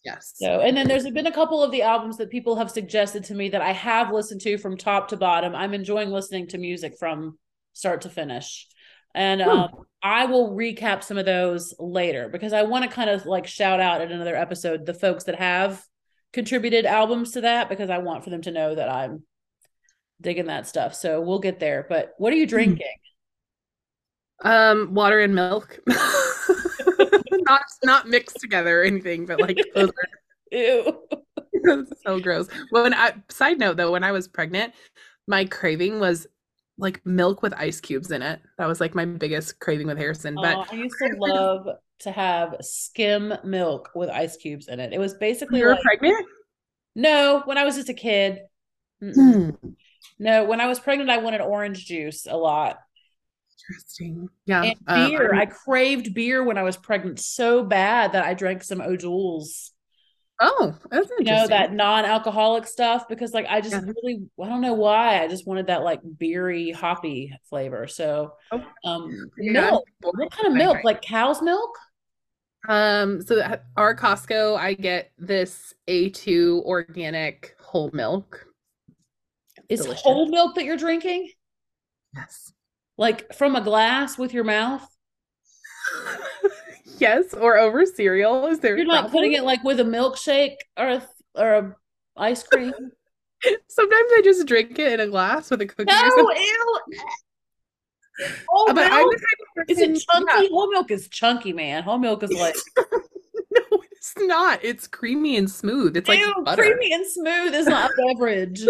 Yes. 0.05 0.33
So, 0.35 0.59
and 0.59 0.77
then 0.77 0.87
there's 0.87 1.09
been 1.09 1.25
a 1.25 1.31
couple 1.31 1.63
of 1.63 1.71
the 1.71 1.81
albums 1.81 2.17
that 2.17 2.29
people 2.29 2.55
have 2.57 2.69
suggested 2.69 3.23
to 3.25 3.33
me 3.33 3.49
that 3.49 3.61
I 3.61 3.71
have 3.71 4.11
listened 4.11 4.41
to 4.41 4.59
from 4.59 4.77
top 4.77 5.07
to 5.09 5.17
bottom. 5.17 5.55
I'm 5.55 5.73
enjoying 5.73 6.11
listening 6.11 6.47
to 6.49 6.59
music 6.59 6.97
from 6.99 7.39
start 7.73 8.01
to 8.01 8.09
finish. 8.09 8.67
And 9.15 9.41
um, 9.41 9.69
I 10.03 10.25
will 10.25 10.51
recap 10.51 11.03
some 11.03 11.17
of 11.17 11.25
those 11.25 11.73
later 11.79 12.29
because 12.29 12.53
I 12.53 12.63
want 12.63 12.83
to 12.83 12.91
kind 12.91 13.09
of 13.09 13.25
like 13.25 13.47
shout 13.47 13.79
out 13.79 14.01
at 14.01 14.11
another 14.11 14.35
episode 14.35 14.85
the 14.85 14.93
folks 14.93 15.23
that 15.23 15.35
have 15.35 15.81
contributed 16.33 16.85
albums 16.85 17.31
to 17.31 17.41
that 17.41 17.69
because 17.69 17.89
I 17.89 17.99
want 17.99 18.23
for 18.23 18.29
them 18.29 18.41
to 18.43 18.51
know 18.51 18.75
that 18.75 18.89
I'm 18.89 19.23
digging 20.21 20.45
that 20.47 20.67
stuff. 20.67 20.93
So 20.93 21.21
we'll 21.21 21.39
get 21.39 21.59
there. 21.59 21.85
But 21.87 22.13
what 22.17 22.31
are 22.31 22.35
you 22.35 22.45
drinking? 22.45 22.85
Um, 24.43 24.93
water 24.93 25.21
and 25.21 25.33
milk. 25.33 25.79
not 27.45 27.61
not 27.83 28.07
mixed 28.07 28.39
together 28.39 28.81
or 28.81 28.83
anything, 28.83 29.25
but 29.25 29.39
like 29.39 29.57
those 29.75 29.89
are 29.89 30.09
Ew. 30.51 31.01
so 32.05 32.19
gross. 32.19 32.47
When 32.69 32.93
I 32.93 33.13
side 33.29 33.59
note 33.59 33.77
though, 33.77 33.91
when 33.91 34.03
I 34.03 34.11
was 34.11 34.27
pregnant, 34.27 34.73
my 35.27 35.45
craving 35.45 35.99
was 35.99 36.27
like 36.77 37.05
milk 37.05 37.41
with 37.41 37.53
ice 37.53 37.79
cubes 37.79 38.11
in 38.11 38.21
it. 38.21 38.41
That 38.57 38.67
was 38.67 38.79
like 38.81 38.95
my 38.95 39.05
biggest 39.05 39.59
craving 39.59 39.87
with 39.87 39.97
Harrison. 39.97 40.35
But 40.35 40.57
Oh, 40.57 40.65
I 40.71 40.75
used 40.75 40.95
to 40.99 41.15
love 41.17 41.67
to 41.99 42.11
have 42.11 42.57
skim 42.61 43.33
milk 43.43 43.91
with 43.95 44.09
ice 44.09 44.37
cubes 44.37 44.67
in 44.67 44.79
it. 44.79 44.93
It 44.93 44.99
was 44.99 45.13
basically 45.13 45.59
you 45.59 45.65
were 45.65 45.71
like 45.71 45.81
pregnant? 45.81 46.25
no, 46.95 47.41
when 47.45 47.57
I 47.57 47.63
was 47.63 47.75
just 47.75 47.89
a 47.89 47.93
kid. 47.93 48.39
Hmm. 49.01 49.51
No, 50.19 50.45
when 50.45 50.61
I 50.61 50.67
was 50.67 50.79
pregnant, 50.79 51.09
I 51.09 51.17
wanted 51.17 51.41
orange 51.41 51.85
juice 51.85 52.27
a 52.29 52.37
lot. 52.37 52.77
Interesting. 53.69 54.27
Yeah. 54.45 54.63
And 54.63 54.75
um, 54.87 55.09
beer. 55.09 55.33
I'm- 55.33 55.41
I 55.41 55.45
craved 55.45 56.13
beer 56.13 56.43
when 56.43 56.57
I 56.57 56.63
was 56.63 56.77
pregnant 56.77 57.19
so 57.19 57.63
bad 57.63 58.11
that 58.13 58.25
I 58.25 58.33
drank 58.33 58.63
some 58.63 58.81
O'Doul's, 58.81 59.71
oh, 60.41 60.75
that's 60.91 61.09
you 61.17 61.25
know, 61.25 61.47
that 61.47 61.73
non-alcoholic 61.73 62.67
stuff 62.67 63.07
because 63.07 63.33
like 63.33 63.45
I 63.49 63.61
just 63.61 63.73
Yeah. 63.73 63.81
really 63.95 64.25
I 64.43 64.49
don't 64.49 64.61
know 64.61 64.73
why. 64.73 65.23
I 65.23 65.27
just 65.27 65.47
wanted 65.47 65.67
that 65.67 65.83
like 65.83 66.01
beery, 66.17 66.71
hoppy 66.71 67.33
flavor. 67.49 67.87
So 67.87 68.33
Oh. 68.51 68.63
um 68.83 69.31
Yeah, 69.37 69.51
milk. 69.71 69.85
What 70.01 70.31
kind 70.31 70.47
of 70.47 70.53
milk? 70.53 70.83
Like 70.83 71.01
cow's 71.01 71.41
milk? 71.41 71.77
Um, 72.67 73.21
so 73.21 73.39
at 73.39 73.63
our 73.77 73.95
Costco, 73.95 74.57
I 74.57 74.73
get 74.73 75.11
this 75.19 75.73
A2 75.87 76.63
organic 76.65 77.55
whole 77.61 77.91
milk. 77.93 78.45
Is 79.69 79.81
Delicious. 79.81 80.01
whole 80.03 80.27
milk 80.29 80.55
that 80.55 80.65
you're 80.65 80.75
drinking? 80.75 81.29
Yes. 82.15 82.51
Like 82.97 83.33
from 83.33 83.55
a 83.55 83.61
glass 83.61 84.17
with 84.17 84.33
your 84.33 84.43
mouth? 84.43 84.87
yes, 86.97 87.33
or 87.33 87.57
over 87.57 87.85
cereal. 87.85 88.47
Is 88.47 88.59
there 88.59 88.77
You're 88.77 88.85
not 88.85 89.11
putting 89.11 89.33
it 89.33 89.43
like 89.43 89.63
with 89.63 89.79
a 89.79 89.83
milkshake 89.83 90.55
or 90.77 90.87
a 90.87 91.07
or 91.35 91.53
a 91.53 91.75
ice 92.15 92.43
cream? 92.43 92.73
Sometimes 93.67 94.09
I 94.17 94.21
just 94.23 94.47
drink 94.47 94.79
it 94.79 94.93
in 94.93 94.99
a 94.99 95.07
glass 95.07 95.51
with 95.51 95.61
a 95.61 95.65
cookie 95.65 95.85
No, 95.85 96.31
ew. 96.31 96.81
Whole 98.47 98.69
oh, 98.69 98.73
But 98.73 98.89
milk? 98.89 99.11
the 99.11 99.17
type 99.17 99.47
of 99.57 99.69
Is 99.69 99.79
it 99.79 100.01
chunky? 100.09 100.49
Whole 100.49 100.71
milk 100.71 100.89
is 100.89 101.09
chunky, 101.09 101.53
man. 101.53 101.83
Whole 101.83 101.99
milk 101.99 102.23
is 102.23 102.31
like 102.31 102.55
No, 102.75 103.83
it's 103.91 104.13
not. 104.17 104.63
It's 104.63 104.87
creamy 104.87 105.37
and 105.37 105.51
smooth. 105.51 105.97
It's 105.97 106.07
like 106.07 106.21
butter. 106.43 106.63
creamy 106.63 106.93
and 106.93 107.05
smooth 107.05 107.53
is 107.53 107.67
not 107.67 107.91
a 107.91 107.93
beverage. 108.07 108.65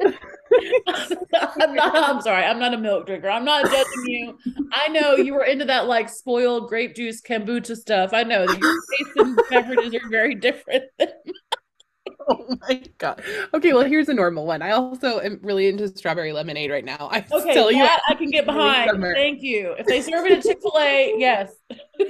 I'm 0.00 1.74
not. 1.74 1.94
I'm 1.96 2.20
sorry. 2.20 2.44
I'm 2.44 2.58
not 2.58 2.74
a 2.74 2.78
milk 2.78 3.06
drinker. 3.06 3.28
I'm 3.28 3.44
not 3.44 3.64
judging 3.64 4.06
you. 4.06 4.38
I 4.72 4.88
know 4.88 5.16
you 5.16 5.34
were 5.34 5.44
into 5.44 5.64
that 5.66 5.86
like 5.86 6.08
spoiled 6.08 6.68
grape 6.68 6.94
juice 6.94 7.20
kombucha 7.20 7.76
stuff. 7.76 8.12
I 8.12 8.22
know 8.22 8.46
that 8.46 8.58
your 8.58 8.74
taste 8.98 9.16
and 9.16 9.38
beverages 9.50 9.94
are 9.94 10.08
very 10.08 10.34
different. 10.34 10.84
Oh 12.26 12.56
my 12.68 12.82
god. 12.96 13.22
Okay, 13.52 13.74
well 13.74 13.84
here's 13.84 14.08
a 14.08 14.14
normal 14.14 14.46
one. 14.46 14.62
I 14.62 14.70
also 14.70 15.20
am 15.20 15.40
really 15.42 15.68
into 15.68 15.88
strawberry 15.88 16.32
lemonade 16.32 16.70
right 16.70 16.84
now. 16.84 17.08
I 17.12 17.22
Okay, 17.30 17.52
tell 17.52 17.70
you 17.70 17.84
I 17.84 18.14
can 18.14 18.30
get 18.30 18.46
behind. 18.46 18.88
summer. 18.90 19.12
Thank 19.14 19.42
you. 19.42 19.74
If 19.78 19.84
they 19.86 20.00
serve 20.00 20.24
it 20.24 20.32
at 20.32 20.42
Chick 20.42 20.56
Fil 20.62 20.72
A, 20.78 21.14
yes. 21.18 21.52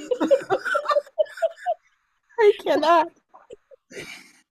I 2.39 2.52
cannot. 2.62 3.09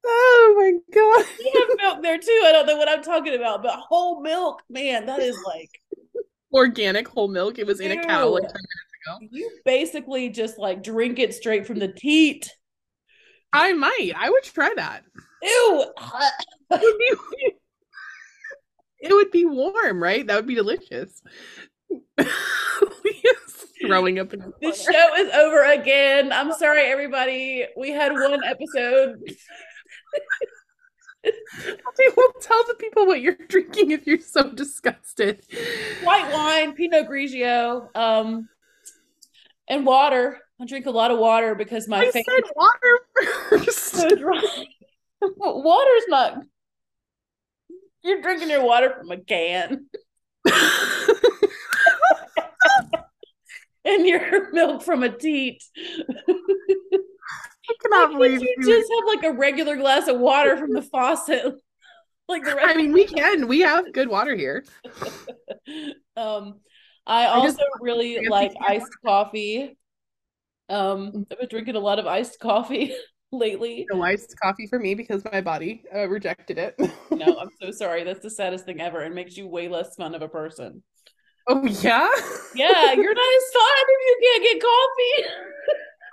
Oh 0.05 0.53
my 0.57 0.71
god. 0.93 1.25
We 1.39 1.51
have 1.59 1.77
milk 1.77 2.03
there 2.03 2.17
too. 2.17 2.41
I 2.45 2.51
don't 2.51 2.65
know 2.65 2.77
what 2.77 2.89
I'm 2.89 3.03
talking 3.03 3.35
about, 3.35 3.63
but 3.63 3.75
whole 3.75 4.21
milk, 4.21 4.61
man, 4.69 5.05
that 5.05 5.19
is 5.21 5.38
like 5.45 5.69
Organic 6.53 7.07
whole 7.07 7.27
milk. 7.27 7.57
It 7.57 7.65
was 7.65 7.80
in 7.80 7.91
a 7.91 8.03
cow 8.03 8.27
like 8.30 8.43
10 8.43 8.51
minutes 8.51 8.59
ago. 9.07 9.27
you 9.31 9.49
basically 9.65 10.30
just 10.30 10.57
like 10.59 10.84
drink 10.84 11.19
it 11.19 11.34
straight 11.34 11.65
from 11.65 11.80
the 11.80 11.88
teat. 11.88 12.51
I 13.51 13.73
might. 13.73 14.11
I 14.15 14.30
would 14.30 14.43
try 14.43 14.73
that. 14.75 15.03
Ew. 15.41 15.85
It 16.71 16.81
would 16.81 16.97
be, 16.97 17.53
it 19.01 19.13
would 19.13 19.30
be 19.31 19.45
warm, 19.45 20.01
right? 20.01 20.25
That 20.25 20.38
would 20.38 20.47
be 20.47 20.55
delicious. 20.55 21.21
Leah's 22.17 22.27
throwing 23.85 24.17
up 24.17 24.34
in 24.34 24.39
the 24.39 24.53
The 24.59 24.73
show 24.73 25.15
is 25.17 25.31
over 25.34 25.63
again. 25.71 26.31
I'm 26.34 26.51
sorry, 26.53 26.85
everybody. 26.85 27.65
We 27.77 27.91
had 27.91 28.11
one 28.13 28.43
episode. 28.43 29.19
Okay, 31.26 32.07
well, 32.18 32.34
tell 32.41 32.64
the 32.68 32.76
people 32.76 33.06
what 33.06 33.22
you're 33.22 33.38
drinking 33.48 33.91
if 33.91 34.06
you're 34.06 34.19
so 34.19 34.52
disgusted. 34.52 35.41
White 36.03 36.34
wine, 36.34 36.73
Pinot 36.73 37.07
Grigio, 37.07 37.95
um, 37.95 38.49
and 39.69 39.85
water. 39.85 40.40
I 40.60 40.65
drink 40.65 40.85
a 40.85 40.91
lot 40.91 41.11
of 41.11 41.19
water 41.19 41.56
because 41.56 41.88
my 41.88 41.99
I 41.99 42.11
face 42.11 42.26
said 42.26 42.44
water 42.56 42.99
is 43.53 43.60
first. 43.69 43.80
so 43.91 44.10
dry. 44.15 44.41
Water's 45.22 46.07
not. 46.07 46.40
You're 48.03 48.22
drinking 48.22 48.49
your 48.49 48.65
water 48.65 48.94
from 48.98 49.11
a 49.11 49.18
can, 49.18 49.85
and 53.85 54.06
your 54.06 54.52
milk 54.52 54.84
from 54.84 55.03
a 55.03 55.10
teat. 55.10 55.64
I 57.69 57.73
cannot 57.81 58.11
Why 58.18 58.30
believe 58.30 58.41
you 58.41 58.56
you. 58.57 58.65
just 58.65 58.91
have 58.91 59.06
like 59.07 59.23
a 59.23 59.38
regular 59.38 59.76
glass 59.77 60.07
of 60.07 60.19
water 60.19 60.57
from 60.57 60.73
the 60.73 60.81
faucet, 60.91 61.56
like 62.27 62.44
the 62.45 62.56
rest. 62.56 62.69
I 62.69 62.76
mean, 62.76 62.91
we 62.94 63.06
can. 63.06 63.48
We 63.48 63.61
have 63.61 63.91
good 63.94 64.10
water 64.10 64.35
here. 64.35 64.65
um, 66.18 66.60
I 67.06 67.26
I 67.26 67.26
also 67.26 67.64
really 67.80 68.19
like 68.27 68.53
iced 68.61 68.98
coffee. 69.06 69.77
Um, 70.69 71.26
I've 71.31 71.40
been 71.40 71.48
drinking 71.49 71.76
a 71.76 71.80
lot 71.80 71.99
of 71.99 72.07
iced 72.07 72.40
coffee 72.40 72.94
lately. 73.31 73.85
No 73.91 74.02
iced 74.03 74.35
coffee 74.41 74.68
for 74.68 74.80
me 74.80 74.95
because 74.95 75.23
my 75.31 75.41
body 75.41 75.84
uh, 75.94 76.07
rejected 76.07 76.57
it. 76.57 76.76
No, 77.11 77.38
I'm 77.40 77.49
so 77.61 77.72
sorry. 77.72 78.03
That's 78.03 78.22
the 78.22 78.30
saddest 78.30 78.65
thing 78.65 78.81
ever. 78.81 79.03
It 79.03 79.14
makes 79.14 79.38
you 79.38 79.48
way 79.48 79.68
less 79.68 79.95
fun 79.95 80.15
of 80.15 80.22
a 80.22 80.27
person. 80.30 80.84
oh 81.48 81.64
yeah. 81.65 82.10
Yeah, 82.53 82.94
you're 82.94 83.14
not 83.14 83.35
as 83.38 83.52
fun 83.53 83.85
if 83.88 83.99
you 84.07 84.18
can't 84.23 84.44
get 84.44 84.61
coffee. 84.61 85.30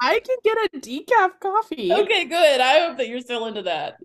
I 0.00 0.20
can 0.20 0.36
get 0.42 0.56
a 0.56 0.78
decaf 0.78 1.40
coffee. 1.40 1.92
okay, 1.92 2.24
good. 2.24 2.60
I 2.60 2.80
hope 2.86 2.96
that 2.98 3.08
you're 3.08 3.20
still 3.20 3.46
into 3.46 3.62
that. 3.62 3.96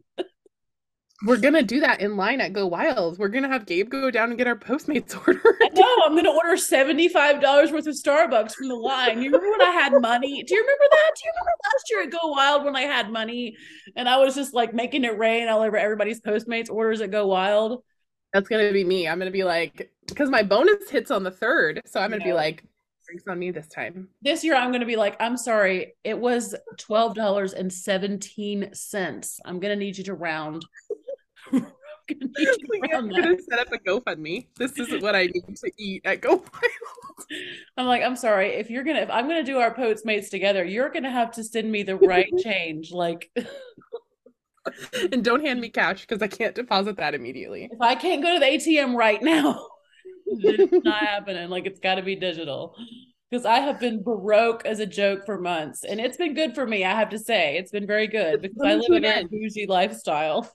We're 1.25 1.37
gonna 1.37 1.63
do 1.63 1.79
that 1.79 2.01
in 2.01 2.17
line 2.17 2.41
at 2.41 2.51
Go 2.51 2.67
Wild. 2.67 3.17
We're 3.17 3.29
gonna 3.29 3.47
have 3.47 3.65
Gabe 3.65 3.89
go 3.89 4.11
down 4.11 4.29
and 4.29 4.37
get 4.37 4.47
our 4.47 4.55
Postmates 4.57 5.15
order. 5.27 5.41
no. 5.73 5.95
I'm 6.05 6.13
gonna 6.15 6.29
order 6.31 6.57
seventy-five 6.57 7.41
dollars 7.41 7.71
worth 7.71 7.87
of 7.87 7.95
Starbucks 7.95 8.53
from 8.53 8.67
the 8.67 8.75
line. 8.75 9.21
You 9.21 9.31
remember 9.31 9.49
when 9.51 9.61
I 9.61 9.71
had 9.71 9.93
money? 10.01 10.43
Do 10.43 10.53
you 10.53 10.61
remember 10.61 10.83
that? 10.91 11.11
Do 11.15 11.21
you 11.25 11.31
remember 11.33 11.51
last 11.63 11.89
year 11.89 12.03
at 12.03 12.11
Go 12.11 12.27
Wild 12.31 12.65
when 12.65 12.75
I 12.75 12.81
had 12.81 13.09
money 13.11 13.55
and 13.95 14.09
I 14.09 14.17
was 14.17 14.35
just 14.35 14.53
like 14.53 14.73
making 14.73 15.05
it 15.05 15.17
rain 15.17 15.47
all 15.47 15.61
over 15.61 15.77
everybody's 15.77 16.19
Postmates 16.19 16.69
orders 16.69 16.99
at 16.99 17.11
Go 17.11 17.27
Wild? 17.27 17.81
That's 18.33 18.49
gonna 18.49 18.73
be 18.73 18.83
me. 18.83 19.07
I'm 19.07 19.17
gonna 19.17 19.31
be 19.31 19.45
like, 19.45 19.89
because 20.07 20.29
my 20.29 20.43
bonus 20.43 20.89
hits 20.89 21.09
on 21.11 21.23
the 21.23 21.31
third, 21.31 21.81
so 21.85 22.01
I'm 22.01 22.11
gonna 22.11 22.23
be 22.25 22.33
like, 22.33 22.65
drinks 23.05 23.23
on 23.27 23.39
me 23.39 23.51
this 23.51 23.67
time. 23.67 24.09
This 24.21 24.43
year 24.43 24.55
I'm 24.55 24.71
gonna 24.71 24.85
be 24.85 24.95
like, 24.95 25.15
I'm 25.19 25.37
sorry, 25.37 25.95
it 26.03 26.17
was 26.17 26.55
twelve 26.77 27.15
dollars 27.15 27.53
and 27.53 27.71
seventeen 27.71 28.69
cents. 28.73 29.39
I'm 29.45 29.59
gonna 29.59 29.75
need 29.75 29.97
you 29.97 30.03
to 30.05 30.13
round. 30.13 30.65
I'm 31.53 31.65
you 32.37 32.45
to 32.45 32.79
I'm 32.83 32.91
round 32.91 33.11
that. 33.11 33.23
gonna 33.23 33.37
set 33.49 33.59
up 33.59 33.71
a 33.73 33.77
GoFundMe. 33.79 34.47
This 34.57 34.77
is 34.77 35.01
what 35.01 35.15
I 35.15 35.23
need 35.25 35.55
to 35.57 35.71
eat 35.77 36.01
at 36.05 36.21
Go 36.21 36.43
I'm 37.77 37.85
like, 37.87 38.03
I'm 38.03 38.15
sorry, 38.15 38.49
if 38.53 38.69
you're 38.69 38.83
gonna 38.83 38.99
if 38.99 39.09
I'm 39.09 39.27
gonna 39.27 39.43
do 39.43 39.57
our 39.57 39.73
Postmates 39.73 40.29
together, 40.29 40.63
you're 40.63 40.89
gonna 40.89 41.11
have 41.11 41.31
to 41.33 41.43
send 41.43 41.71
me 41.71 41.83
the 41.83 41.95
right 41.95 42.31
change. 42.43 42.91
Like 42.91 43.31
and 45.11 45.23
don't 45.23 45.45
hand 45.45 45.61
me 45.61 45.69
cash 45.69 46.01
because 46.01 46.21
I 46.21 46.27
can't 46.27 46.55
deposit 46.55 46.97
that 46.97 47.13
immediately. 47.15 47.69
if 47.71 47.81
I 47.81 47.95
can't 47.95 48.21
go 48.23 48.33
to 48.33 48.39
the 48.39 48.45
ATM 48.45 48.95
right 48.95 49.21
now, 49.21 49.67
it's 50.43 50.85
not 50.85 50.99
happening. 51.03 51.49
Like 51.49 51.65
it's 51.65 51.79
got 51.79 51.95
to 51.95 52.01
be 52.01 52.15
digital. 52.15 52.75
Because 53.29 53.45
I 53.45 53.59
have 53.59 53.79
been 53.79 54.03
broke 54.03 54.65
as 54.65 54.79
a 54.79 54.85
joke 54.85 55.25
for 55.25 55.39
months, 55.39 55.83
and 55.83 55.99
it's 55.99 56.15
been 56.15 56.35
good 56.35 56.53
for 56.53 56.65
me. 56.67 56.85
I 56.85 56.91
have 56.93 57.09
to 57.09 57.19
say, 57.19 57.57
it's 57.57 57.71
been 57.71 57.87
very 57.87 58.07
good 58.07 58.41
because 58.41 58.61
I 58.63 58.75
live 58.75 58.91
a 58.91 58.99
very 58.99 59.21
end. 59.21 59.29
bougie 59.31 59.65
lifestyle. 59.67 60.49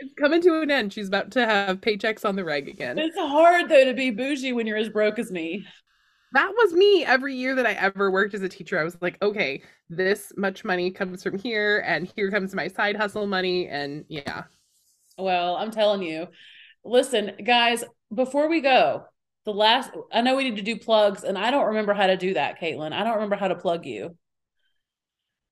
It's 0.00 0.14
coming 0.14 0.40
to 0.42 0.60
an 0.60 0.70
end. 0.70 0.92
She's 0.92 1.08
about 1.08 1.30
to 1.32 1.46
have 1.46 1.80
paychecks 1.80 2.24
on 2.24 2.36
the 2.36 2.44
reg 2.44 2.68
again. 2.68 2.98
It's 2.98 3.16
hard 3.16 3.68
though 3.68 3.84
to 3.84 3.94
be 3.94 4.10
bougie 4.10 4.52
when 4.52 4.66
you're 4.66 4.76
as 4.76 4.88
broke 4.88 5.18
as 5.18 5.30
me. 5.30 5.64
that 6.32 6.52
was 6.56 6.72
me 6.72 7.04
every 7.04 7.34
year 7.34 7.54
that 7.54 7.66
I 7.66 7.72
ever 7.72 8.10
worked 8.10 8.34
as 8.34 8.42
a 8.42 8.48
teacher. 8.48 8.78
I 8.78 8.84
was 8.84 8.96
like, 9.00 9.16
okay, 9.22 9.62
this 9.88 10.32
much 10.36 10.64
money 10.64 10.90
comes 10.90 11.22
from 11.22 11.38
here, 11.38 11.82
and 11.86 12.12
here 12.14 12.30
comes 12.30 12.54
my 12.54 12.68
side 12.68 12.96
hustle 12.96 13.26
money. 13.26 13.68
And 13.68 14.04
yeah. 14.08 14.42
Well, 15.16 15.56
I'm 15.56 15.70
telling 15.70 16.02
you. 16.02 16.26
Listen, 16.84 17.32
guys, 17.44 17.84
before 18.14 18.48
we 18.48 18.60
go, 18.60 19.04
the 19.48 19.54
last, 19.54 19.90
I 20.12 20.20
know 20.20 20.36
we 20.36 20.44
need 20.44 20.56
to 20.56 20.62
do 20.62 20.76
plugs, 20.76 21.24
and 21.24 21.38
I 21.38 21.50
don't 21.50 21.68
remember 21.68 21.94
how 21.94 22.06
to 22.06 22.18
do 22.18 22.34
that, 22.34 22.60
Caitlin. 22.60 22.92
I 22.92 23.02
don't 23.02 23.14
remember 23.14 23.36
how 23.36 23.48
to 23.48 23.54
plug 23.54 23.86
you. 23.86 24.14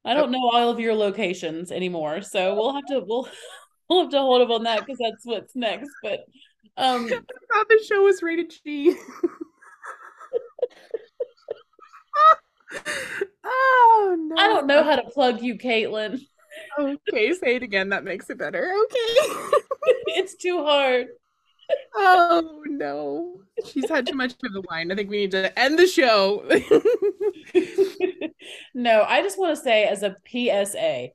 I 0.05 0.12
don't 0.12 0.31
know 0.31 0.51
all 0.52 0.68
of 0.68 0.78
your 0.78 0.94
locations 0.94 1.73
anymore, 1.73 2.20
so 2.20 2.55
we'll 2.55 2.74
have 2.74 2.85
to 2.89 3.01
we'll 3.01 3.27
we'll 3.89 4.02
have 4.02 4.10
to 4.10 4.18
hold 4.18 4.43
up 4.43 4.51
on 4.51 4.64
that 4.64 4.81
because 4.81 4.98
that's 4.98 5.24
what's 5.24 5.56
next. 5.56 5.89
But 6.02 6.27
um, 6.77 7.06
the 7.09 7.85
show 7.89 8.02
was 8.02 8.23
rated 8.23 8.52
G. 8.62 8.94
oh 13.43 14.16
no! 14.18 14.36
I 14.36 14.48
don't 14.48 14.66
know 14.66 14.85
how 14.85 14.97
to 14.97 15.09
plug 15.09 15.40
you, 15.40 15.56
Caitlin. 15.56 16.20
Okay, 16.78 17.32
say 17.32 17.56
it 17.56 17.62
again. 17.62 17.89
That 17.89 18.05
makes 18.05 18.28
it 18.28 18.36
better. 18.36 18.62
Okay. 18.62 19.16
it's 20.09 20.35
too 20.35 20.62
hard. 20.62 21.06
Oh 21.95 22.63
no. 22.67 23.41
She's 23.65 23.89
had 23.89 24.07
too 24.07 24.15
much 24.15 24.35
of 24.45 24.53
the 24.53 24.63
wine. 24.69 24.93
I 24.93 24.95
think 24.95 25.11
we 25.11 25.19
need 25.19 25.31
to 25.33 25.57
end 25.59 25.79
the 25.79 25.87
show. 25.87 26.45
no, 28.75 29.03
I 29.03 29.23
just 29.23 29.39
want 29.39 29.57
to 29.57 29.63
say 29.63 29.85
as 29.85 30.03
a 30.03 30.17
PSA, 30.29 31.09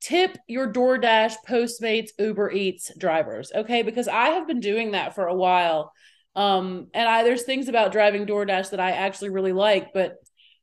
tip 0.00 0.38
your 0.48 0.72
DoorDash, 0.72 1.34
Postmates, 1.46 2.10
Uber 2.18 2.50
Eats 2.50 2.90
drivers, 2.98 3.52
okay? 3.54 3.82
Because 3.82 4.08
I 4.08 4.30
have 4.30 4.46
been 4.46 4.60
doing 4.60 4.92
that 4.92 5.14
for 5.14 5.26
a 5.26 5.34
while. 5.34 5.92
Um, 6.34 6.88
and 6.94 7.08
I 7.08 7.22
there's 7.22 7.44
things 7.44 7.68
about 7.68 7.92
driving 7.92 8.26
DoorDash 8.26 8.70
that 8.70 8.80
I 8.80 8.92
actually 8.92 9.30
really 9.30 9.52
like, 9.52 9.92
but 9.92 10.16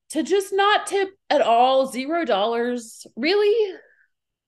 to 0.09 0.23
just 0.23 0.51
not 0.51 0.87
tip 0.87 1.09
at 1.29 1.41
all, 1.41 1.87
zero 1.87 2.25
dollars, 2.25 3.07
really? 3.15 3.75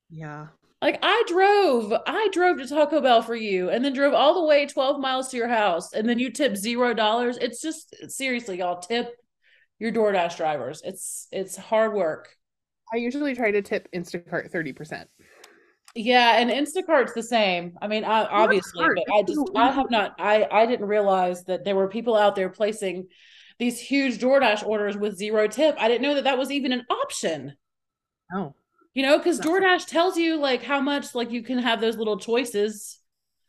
Yeah. 0.10 0.48
Like 0.84 1.00
I 1.02 1.24
drove, 1.30 1.94
I 2.06 2.28
drove 2.34 2.58
to 2.58 2.68
Taco 2.68 3.00
Bell 3.00 3.22
for 3.22 3.36
you 3.36 3.70
and 3.70 3.86
then 3.86 3.94
drove 3.94 4.14
all 4.14 4.34
the 4.34 4.46
way 4.46 4.66
12 4.66 5.00
miles 5.00 5.30
to 5.30 5.38
your 5.38 5.48
house 5.48 5.94
and 5.94 6.10
then 6.10 6.20
you 6.20 6.30
tip 6.30 6.58
zero 6.58 6.94
dollars. 6.94 7.38
It's 7.38 7.62
just 7.62 7.96
seriously, 8.12 8.60
y'all 8.60 8.82
tip 8.82 9.16
your 9.80 9.94
DoorDash 9.94 10.36
drivers. 10.36 10.82
It's 10.84 11.30
it's 11.32 11.56
hard 11.56 11.94
work. 11.94 12.36
I 12.94 12.98
usually 12.98 13.34
try 13.34 13.52
to 13.52 13.62
tip 13.62 13.88
Instacart 13.96 14.52
30%. 14.52 15.06
Yeah, 15.96 16.36
and 16.36 16.50
Instacart's 16.50 17.14
the 17.14 17.24
same. 17.24 17.78
I 17.82 17.88
mean, 17.88 18.04
I, 18.04 18.26
obviously, 18.26 18.86
but 18.86 19.16
I 19.16 19.24
just 19.24 19.40
I 19.56 19.72
have 19.72 19.90
not 19.90 20.16
I 20.20 20.46
I 20.52 20.66
didn't 20.66 20.88
realize 20.88 21.46
that 21.46 21.64
there 21.64 21.78
were 21.78 21.88
people 21.88 22.18
out 22.18 22.36
there 22.36 22.50
placing 22.50 23.08
these 23.58 23.80
huge 23.80 24.18
DoorDash 24.18 24.68
orders 24.68 24.98
with 24.98 25.18
zero 25.18 25.48
tip. 25.48 25.78
I 25.80 25.88
didn't 25.88 26.02
know 26.02 26.16
that 26.16 26.26
that 26.26 26.38
was 26.38 26.52
even 26.52 26.74
an 26.74 26.84
option. 26.90 27.54
Oh. 28.36 28.54
You 28.94 29.04
know, 29.04 29.18
because 29.18 29.40
DoorDash 29.40 29.88
tells 29.88 30.18
you 30.18 30.38
like 30.38 30.62
how 30.62 30.80
much 30.80 31.16
like 31.16 31.32
you 31.32 31.42
can 31.42 31.58
have 31.58 31.82
those 31.82 31.98
little 31.98 32.20
choices 32.20 33.00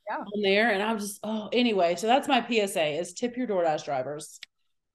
yeah. 0.08 0.16
on 0.16 0.42
there. 0.42 0.70
And 0.70 0.82
I'm 0.82 0.98
just 0.98 1.20
oh 1.22 1.48
anyway, 1.52 1.96
so 1.96 2.06
that's 2.06 2.28
my 2.28 2.44
PSA 2.46 2.98
is 2.98 3.12
tip 3.12 3.36
your 3.36 3.46
DoorDash 3.46 3.84
drivers. 3.84 4.38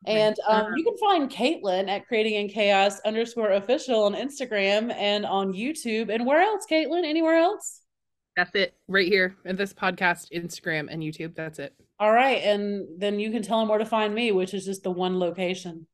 And 0.06 0.36
um, 0.48 0.74
you 0.78 0.84
can 0.84 0.98
find 0.98 1.30
Caitlin 1.30 1.90
at 1.90 2.08
creating 2.08 2.36
in 2.36 2.48
chaos 2.48 3.02
underscore 3.02 3.52
official 3.52 4.04
on 4.04 4.14
Instagram 4.14 4.94
and 4.94 5.26
on 5.26 5.52
YouTube. 5.52 6.14
And 6.14 6.26
where 6.26 6.42
else, 6.42 6.66
Caitlin? 6.72 7.06
Anywhere 7.06 7.36
else? 7.36 7.82
That's 8.38 8.56
it 8.56 8.76
right 8.88 9.08
here 9.08 9.36
in 9.44 9.58
this 9.58 9.74
podcast, 9.74 10.32
Instagram 10.32 10.88
and 10.90 11.04
YouTube. 11.04 11.36
That's 11.36 11.60
it. 11.60 11.74
All 12.00 12.14
right. 12.14 12.42
And 12.44 12.88
then 12.98 13.20
you 13.20 13.30
can 13.30 13.42
tell 13.42 13.60
them 13.60 13.68
where 13.68 13.78
to 13.78 13.86
find 13.86 14.16
me, 14.16 14.32
which 14.32 14.54
is 14.54 14.64
just 14.64 14.84
the 14.84 14.92
one 14.92 15.20
location 15.20 15.86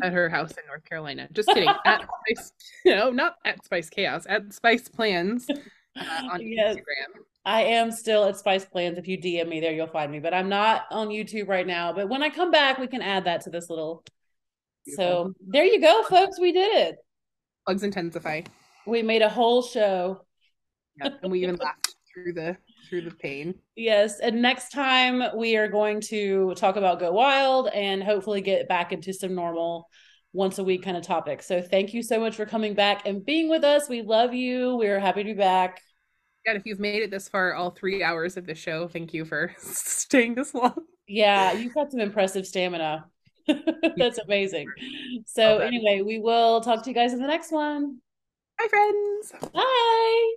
at 0.00 0.12
her 0.12 0.28
house 0.28 0.52
in 0.52 0.66
North 0.66 0.84
Carolina. 0.84 1.28
Just 1.32 1.48
kidding. 1.48 1.68
at 1.84 2.02
Spice, 2.02 2.52
know, 2.84 3.10
not 3.10 3.36
at 3.44 3.64
Spice 3.64 3.90
Chaos, 3.90 4.26
at 4.28 4.52
Spice 4.52 4.88
Plans 4.88 5.46
uh, 5.50 5.54
on 6.32 6.40
yes. 6.40 6.76
Instagram. 6.76 7.22
I 7.44 7.62
am 7.62 7.90
still 7.90 8.24
at 8.24 8.36
Spice 8.38 8.64
Plans. 8.64 8.98
If 8.98 9.08
you 9.08 9.18
DM 9.18 9.48
me 9.48 9.60
there, 9.60 9.72
you'll 9.72 9.88
find 9.88 10.12
me. 10.12 10.20
But 10.20 10.32
I'm 10.32 10.48
not 10.48 10.84
on 10.90 11.08
YouTube 11.08 11.48
right 11.48 11.66
now. 11.66 11.92
But 11.92 12.08
when 12.08 12.22
I 12.22 12.30
come 12.30 12.50
back, 12.50 12.78
we 12.78 12.86
can 12.86 13.02
add 13.02 13.24
that 13.24 13.42
to 13.42 13.50
this 13.50 13.68
little. 13.68 14.04
Beautiful. 14.86 15.04
So 15.04 15.34
there 15.48 15.64
you 15.64 15.80
go, 15.80 16.04
folks. 16.04 16.38
We 16.38 16.52
did 16.52 16.88
it. 16.88 16.96
Plugs 17.66 17.82
intensify. 17.82 18.42
We 18.86 19.02
made 19.02 19.22
a 19.22 19.28
whole 19.28 19.62
show. 19.62 20.24
Yeah, 21.02 21.10
and 21.22 21.32
we 21.32 21.42
even 21.42 21.56
laughed 21.56 21.94
through 22.12 22.34
the 22.34 22.56
through 22.92 23.00
the 23.00 23.10
pain. 23.10 23.54
Yes. 23.74 24.20
And 24.20 24.42
next 24.42 24.68
time 24.68 25.22
we 25.34 25.56
are 25.56 25.66
going 25.66 26.02
to 26.02 26.52
talk 26.56 26.76
about 26.76 27.00
Go 27.00 27.10
Wild 27.10 27.68
and 27.68 28.04
hopefully 28.04 28.42
get 28.42 28.68
back 28.68 28.92
into 28.92 29.14
some 29.14 29.34
normal 29.34 29.88
once 30.34 30.58
a 30.58 30.64
week 30.64 30.82
kind 30.82 30.98
of 30.98 31.02
topics. 31.02 31.46
So 31.46 31.62
thank 31.62 31.94
you 31.94 32.02
so 32.02 32.20
much 32.20 32.36
for 32.36 32.44
coming 32.44 32.74
back 32.74 33.06
and 33.06 33.24
being 33.24 33.48
with 33.48 33.64
us. 33.64 33.88
We 33.88 34.02
love 34.02 34.34
you. 34.34 34.76
We're 34.76 35.00
happy 35.00 35.22
to 35.22 35.30
be 35.30 35.38
back. 35.38 35.80
Yeah, 36.44 36.52
if 36.52 36.66
you've 36.66 36.80
made 36.80 37.02
it 37.02 37.10
this 37.10 37.30
far, 37.30 37.54
all 37.54 37.70
three 37.70 38.02
hours 38.02 38.36
of 38.36 38.44
the 38.44 38.54
show, 38.54 38.88
thank 38.88 39.14
you 39.14 39.24
for 39.24 39.54
staying 39.58 40.34
this 40.34 40.52
long. 40.52 40.76
Yeah, 41.08 41.52
you've 41.52 41.72
got 41.72 41.90
some 41.90 42.00
impressive 42.00 42.46
stamina. 42.46 43.06
That's 43.96 44.18
amazing. 44.18 44.68
So, 45.24 45.58
anyway, 45.58 46.02
we 46.04 46.18
will 46.18 46.60
talk 46.60 46.82
to 46.84 46.90
you 46.90 46.94
guys 46.94 47.14
in 47.14 47.22
the 47.22 47.26
next 47.26 47.52
one. 47.52 48.00
Bye, 48.58 48.68
friends. 48.68 49.32
Bye. 49.54 50.32